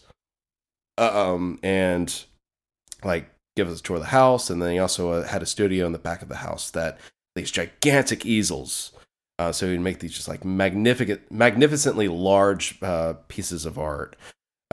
Um, 0.97 1.59
and 1.63 2.25
like 3.03 3.31
give 3.57 3.69
us 3.69 3.81
a 3.81 3.83
tour 3.83 3.97
of 3.97 4.03
the 4.03 4.09
house, 4.09 4.51
and 4.51 4.61
then 4.61 4.73
he 4.73 4.79
also 4.79 5.11
uh, 5.11 5.27
had 5.27 5.43
a 5.43 5.47
studio 5.47 5.87
in 5.87 5.93
the 5.93 5.99
back 5.99 6.23
of 6.23 6.29
the 6.29 6.37
house 6.37 6.71
that 6.71 6.99
these 7.35 7.51
gigantic 7.51 8.25
easels. 8.25 8.93
Uh, 9.39 9.51
so 9.51 9.67
he'd 9.67 9.81
make 9.81 9.99
these 9.99 10.15
just 10.15 10.29
like 10.29 10.45
magnificent, 10.45 11.21
magnificently 11.31 12.07
large 12.07 12.81
uh, 12.83 13.15
pieces 13.27 13.67
of 13.67 13.79
art, 13.79 14.17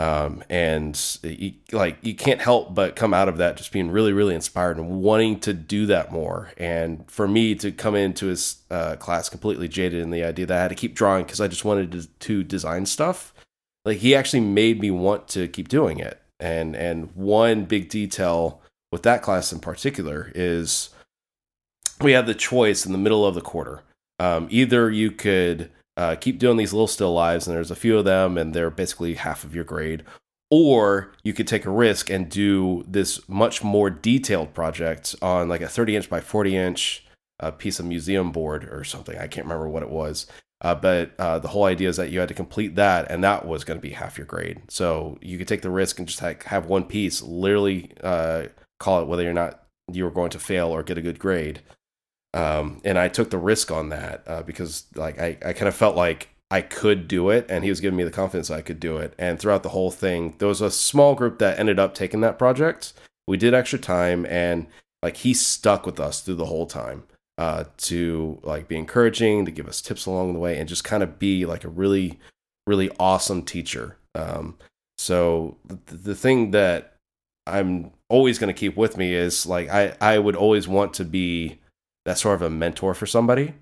um, 0.02 0.44
and 0.49 0.99
you, 1.22 1.53
like 1.72 1.99
you 2.02 2.15
can't 2.15 2.41
help 2.41 2.73
but 2.73 2.95
come 2.95 3.14
out 3.14 3.30
of 3.30 3.38
that 3.38 3.56
just 3.56 3.72
being 3.72 3.91
really, 3.91 4.14
really 4.14 4.34
inspired 4.34 4.78
and 4.78 4.90
wanting 5.02 5.40
to 5.41 5.53
do 5.53 5.86
that 5.86 6.11
more. 6.11 6.52
And 6.57 7.10
for 7.10 7.28
me 7.28 7.53
to 7.56 7.72
come 7.72 7.94
into 7.94 8.26
his 8.26 8.64
uh, 8.72 8.95
class 8.95 9.30
completely 9.30 9.68
jaded 9.68 10.02
in 10.02 10.10
the 10.10 10.23
idea 10.23 10.48
that 10.48 10.57
I 10.57 10.61
had 10.64 10.69
to 10.69 10.76
keep 10.76 10.95
drawing 10.95 11.26
because 11.26 11.40
I 11.40 11.48
just 11.48 11.64
wanted 11.64 11.91
to, 11.91 12.07
to 12.07 12.44
design 12.44 12.88
stuff, 12.88 13.32
like 13.86 13.99
he 13.99 14.15
actually 14.15 14.40
made 14.40 14.80
me 14.80 14.90
want 14.90 15.28
to 15.30 15.48
keep 15.48 15.68
doing 15.68 15.99
it. 15.99 16.19
And 16.40 16.76
and 16.76 17.11
one 17.14 17.65
big 17.65 17.88
detail 17.88 18.60
with 18.91 19.03
that 19.03 19.22
class 19.22 19.53
in 19.53 19.60
particular 19.60 20.32
is 20.34 20.90
we 22.02 22.14
had 22.14 22.26
the 22.26 22.34
choice 22.34 22.88
in 22.88 22.91
the 22.91 22.98
middle 22.98 23.23
of 23.23 23.36
the 23.36 23.41
quarter. 23.41 23.84
Um, 24.18 24.48
either 24.49 24.90
you 24.90 25.11
could 25.11 25.69
uh, 25.97 26.15
keep 26.15 26.39
doing 26.39 26.57
these 26.57 26.73
little 26.73 26.88
still 26.88 27.13
lives, 27.13 27.47
and 27.47 27.55
there's 27.55 27.72
a 27.72 27.76
few 27.76 27.97
of 27.97 28.05
them, 28.05 28.38
and 28.38 28.53
they're 28.53 28.69
basically 28.69 29.15
half 29.15 29.43
of 29.43 29.53
your 29.53 29.63
grade, 29.63 30.03
or 30.49 31.13
you 31.23 31.34
could 31.34 31.47
take 31.47 31.65
a 31.65 31.72
risk 31.72 32.09
and 32.09 32.30
do 32.30 32.84
this 32.88 33.27
much 33.27 33.63
more 33.63 33.89
detailed 33.89 34.53
project 34.53 35.15
on 35.22 35.49
like 35.49 35.61
a 35.61 35.68
30 35.68 35.95
inch 35.95 36.09
by 36.09 36.22
40 36.22 36.55
inch 36.55 37.05
uh, 37.39 37.51
piece 37.51 37.80
of 37.80 37.85
museum 37.85 38.31
board 38.31 38.65
or 38.65 38.84
something. 38.84 39.18
I 39.18 39.27
can't 39.27 39.45
remember 39.45 39.68
what 39.68 39.84
it 39.84 39.89
was. 39.89 40.27
Uh, 40.61 40.76
but 40.76 41.11
uh, 41.18 41.39
the 41.39 41.47
whole 41.47 41.63
idea 41.63 41.89
is 41.89 41.97
that 41.97 42.11
you 42.11 42.19
had 42.19 42.30
to 42.30 42.35
complete 42.35 42.76
that, 42.76 43.09
and 43.09 43.23
that 43.23 43.47
was 43.47 43.63
going 43.63 43.80
to 43.80 43.81
be 43.81 43.93
half 43.93 44.18
your 44.18 44.27
grade. 44.27 44.61
So 44.69 45.18
you 45.19 45.39
could 45.39 45.47
take 45.47 45.63
the 45.63 45.72
risk 45.72 45.97
and 45.97 46.07
just 46.07 46.19
have, 46.19 46.43
have 46.43 46.68
one 46.68 46.84
piece, 46.84 47.22
literally 47.23 47.91
uh, 48.03 48.43
call 48.80 49.01
it 49.01 49.07
whether 49.07 49.27
or 49.27 49.34
not 49.34 49.63
you 49.91 50.03
were 50.03 50.11
going 50.11 50.30
to 50.30 50.39
fail 50.39 50.68
or 50.68 50.84
get 50.84 50.99
a 50.99 51.01
good 51.01 51.18
grade. 51.18 51.61
Um, 52.33 52.81
and 52.83 52.97
I 52.97 53.09
took 53.09 53.29
the 53.29 53.37
risk 53.37 53.71
on 53.71 53.89
that 53.89 54.23
uh, 54.25 54.43
because 54.43 54.85
like 54.95 55.19
I, 55.19 55.37
I 55.45 55.53
kind 55.53 55.67
of 55.67 55.75
felt 55.75 55.95
like 55.95 56.29
I 56.49 56.61
could 56.61 57.07
do 57.07 57.29
it, 57.29 57.45
and 57.49 57.63
he 57.63 57.69
was 57.69 57.79
giving 57.79 57.97
me 57.97 58.03
the 58.03 58.11
confidence 58.11 58.49
I 58.49 58.61
could 58.61 58.79
do 58.79 58.97
it. 58.97 59.13
And 59.17 59.39
throughout 59.39 59.63
the 59.63 59.69
whole 59.69 59.91
thing, 59.91 60.35
there 60.37 60.47
was 60.47 60.61
a 60.61 60.71
small 60.71 61.15
group 61.15 61.39
that 61.39 61.59
ended 61.59 61.79
up 61.79 61.93
taking 61.93 62.21
that 62.21 62.37
project. 62.37 62.93
We 63.27 63.37
did 63.37 63.53
extra 63.53 63.79
time, 63.79 64.25
and 64.25 64.67
like 65.01 65.17
he 65.17 65.33
stuck 65.33 65.85
with 65.85 65.99
us 65.99 66.21
through 66.21 66.35
the 66.35 66.45
whole 66.45 66.67
time 66.67 67.03
uh, 67.37 67.65
to 67.77 68.39
like 68.43 68.67
be 68.67 68.77
encouraging, 68.77 69.45
to 69.45 69.51
give 69.51 69.67
us 69.67 69.81
tips 69.81 70.05
along 70.05 70.33
the 70.33 70.39
way, 70.39 70.57
and 70.57 70.67
just 70.67 70.83
kind 70.83 71.03
of 71.03 71.19
be 71.19 71.45
like 71.45 71.63
a 71.63 71.69
really, 71.69 72.19
really 72.67 72.91
awesome 72.99 73.43
teacher. 73.43 73.97
Um, 74.13 74.57
so 74.97 75.57
the, 75.65 75.95
the 75.95 76.15
thing 76.15 76.51
that 76.51 76.97
I'm 77.47 77.91
always 78.09 78.39
going 78.39 78.53
to 78.53 78.59
keep 78.59 78.75
with 78.75 78.97
me 78.97 79.13
is 79.13 79.45
like 79.45 79.69
I 79.69 79.95
I 80.01 80.19
would 80.19 80.35
always 80.35 80.67
want 80.67 80.93
to 80.95 81.05
be 81.05 81.60
that 82.06 82.18
sort 82.18 82.36
of 82.36 82.41
a 82.41 82.49
mentor 82.49 82.94
for 82.94 83.06
somebody. 83.06 83.53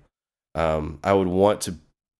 Um, 0.54 0.98
I 1.04 1.12
would 1.12 1.28
want 1.28 1.60
to 1.62 1.76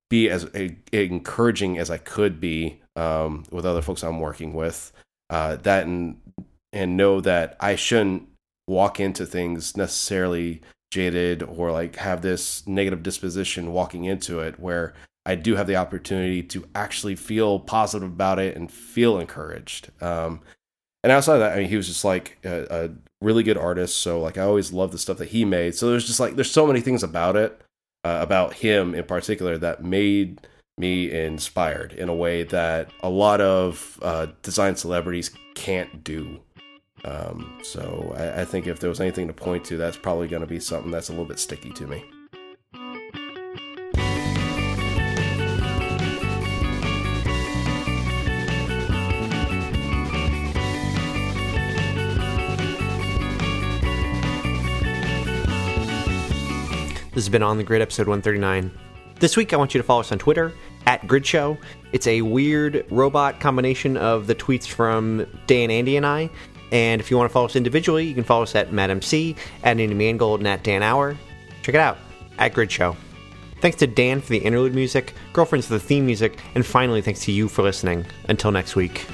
be 0.08 0.28
as 0.28 0.44
a, 0.54 0.76
encouraging 0.92 1.78
as 1.78 1.90
I 1.90 1.98
could 1.98 2.40
be 2.40 2.80
um, 2.96 3.44
with 3.50 3.64
other 3.64 3.82
folks 3.82 4.02
I'm 4.02 4.20
working 4.20 4.54
with. 4.54 4.92
Uh, 5.30 5.56
that 5.56 5.86
and 5.86 6.20
and 6.72 6.96
know 6.96 7.20
that 7.20 7.56
I 7.60 7.76
shouldn't 7.76 8.28
walk 8.68 9.00
into 9.00 9.26
things 9.26 9.76
necessarily 9.76 10.60
jaded 10.92 11.42
or 11.42 11.72
like 11.72 11.96
have 11.96 12.22
this 12.22 12.66
negative 12.66 13.02
disposition 13.02 13.72
walking 13.72 14.04
into 14.04 14.40
it 14.40 14.58
where 14.58 14.94
I 15.26 15.34
do 15.34 15.56
have 15.56 15.66
the 15.66 15.76
opportunity 15.76 16.42
to 16.44 16.66
actually 16.74 17.14
feel 17.14 17.60
positive 17.60 18.08
about 18.08 18.38
it 18.38 18.56
and 18.56 18.70
feel 18.70 19.18
encouraged. 19.18 19.90
Um, 20.00 20.40
and 21.02 21.12
outside 21.12 21.34
of 21.34 21.40
that, 21.40 21.52
I 21.52 21.60
mean, 21.60 21.68
he 21.68 21.76
was 21.76 21.86
just 21.86 22.04
like 22.04 22.38
a, 22.44 22.66
a, 22.70 22.90
really 23.22 23.42
good 23.42 23.58
artist. 23.58 23.98
So 23.98 24.20
like, 24.20 24.38
I 24.38 24.42
always 24.42 24.72
loved 24.72 24.94
the 24.94 24.98
stuff 24.98 25.18
that 25.18 25.28
he 25.28 25.44
made. 25.44 25.74
So 25.74 25.90
there's 25.90 26.06
just 26.06 26.20
like, 26.20 26.36
there's 26.36 26.50
so 26.50 26.66
many 26.66 26.80
things 26.80 27.02
about 27.02 27.36
it, 27.36 27.60
uh, 28.04 28.18
about 28.20 28.54
him 28.54 28.94
in 28.94 29.04
particular, 29.04 29.58
that 29.58 29.84
made 29.84 30.46
me 30.78 31.10
inspired 31.10 31.92
in 31.92 32.08
a 32.08 32.14
way 32.14 32.42
that 32.44 32.90
a 33.02 33.10
lot 33.10 33.40
of 33.40 33.98
uh, 34.02 34.28
design 34.42 34.74
celebrities 34.76 35.30
can't 35.54 36.02
do. 36.02 36.40
Um, 37.04 37.58
so 37.62 38.14
I, 38.16 38.42
I 38.42 38.44
think 38.44 38.66
if 38.66 38.80
there 38.80 38.90
was 38.90 39.00
anything 39.00 39.26
to 39.26 39.34
point 39.34 39.64
to, 39.66 39.76
that's 39.76 39.98
probably 39.98 40.28
going 40.28 40.40
to 40.40 40.46
be 40.46 40.60
something 40.60 40.90
that's 40.90 41.08
a 41.08 41.12
little 41.12 41.26
bit 41.26 41.38
sticky 41.38 41.72
to 41.72 41.86
me. 41.86 42.04
This 57.20 57.26
has 57.26 57.32
been 57.32 57.42
On 57.42 57.58
the 57.58 57.64
Grid, 57.64 57.82
episode 57.82 58.08
139. 58.08 58.70
This 59.16 59.36
week, 59.36 59.52
I 59.52 59.58
want 59.58 59.74
you 59.74 59.78
to 59.78 59.86
follow 59.86 60.00
us 60.00 60.10
on 60.10 60.18
Twitter 60.18 60.54
at 60.86 61.06
Grid 61.06 61.26
Show. 61.26 61.58
It's 61.92 62.06
a 62.06 62.22
weird 62.22 62.86
robot 62.90 63.40
combination 63.40 63.98
of 63.98 64.26
the 64.26 64.34
tweets 64.34 64.66
from 64.66 65.26
Dan, 65.46 65.70
Andy, 65.70 65.98
and 65.98 66.06
I. 66.06 66.30
And 66.72 66.98
if 66.98 67.10
you 67.10 67.18
want 67.18 67.28
to 67.28 67.32
follow 67.34 67.44
us 67.44 67.56
individually, 67.56 68.06
you 68.06 68.14
can 68.14 68.24
follow 68.24 68.44
us 68.44 68.54
at 68.54 68.70
MattMC, 68.70 69.36
at 69.64 69.78
Andy 69.78 69.92
Mangold, 69.92 70.40
and 70.40 70.48
at 70.48 70.62
Dan 70.62 70.82
Auer. 70.82 71.14
Check 71.62 71.74
it 71.74 71.80
out 71.82 71.98
at 72.38 72.54
Grid 72.54 72.72
Show. 72.72 72.96
Thanks 73.60 73.76
to 73.80 73.86
Dan 73.86 74.22
for 74.22 74.30
the 74.30 74.38
interlude 74.38 74.74
music, 74.74 75.12
Girlfriends 75.34 75.66
for 75.66 75.74
the 75.74 75.80
theme 75.80 76.06
music, 76.06 76.38
and 76.54 76.64
finally, 76.64 77.02
thanks 77.02 77.22
to 77.26 77.32
you 77.32 77.48
for 77.48 77.60
listening. 77.60 78.06
Until 78.30 78.50
next 78.50 78.76
week. 78.76 79.06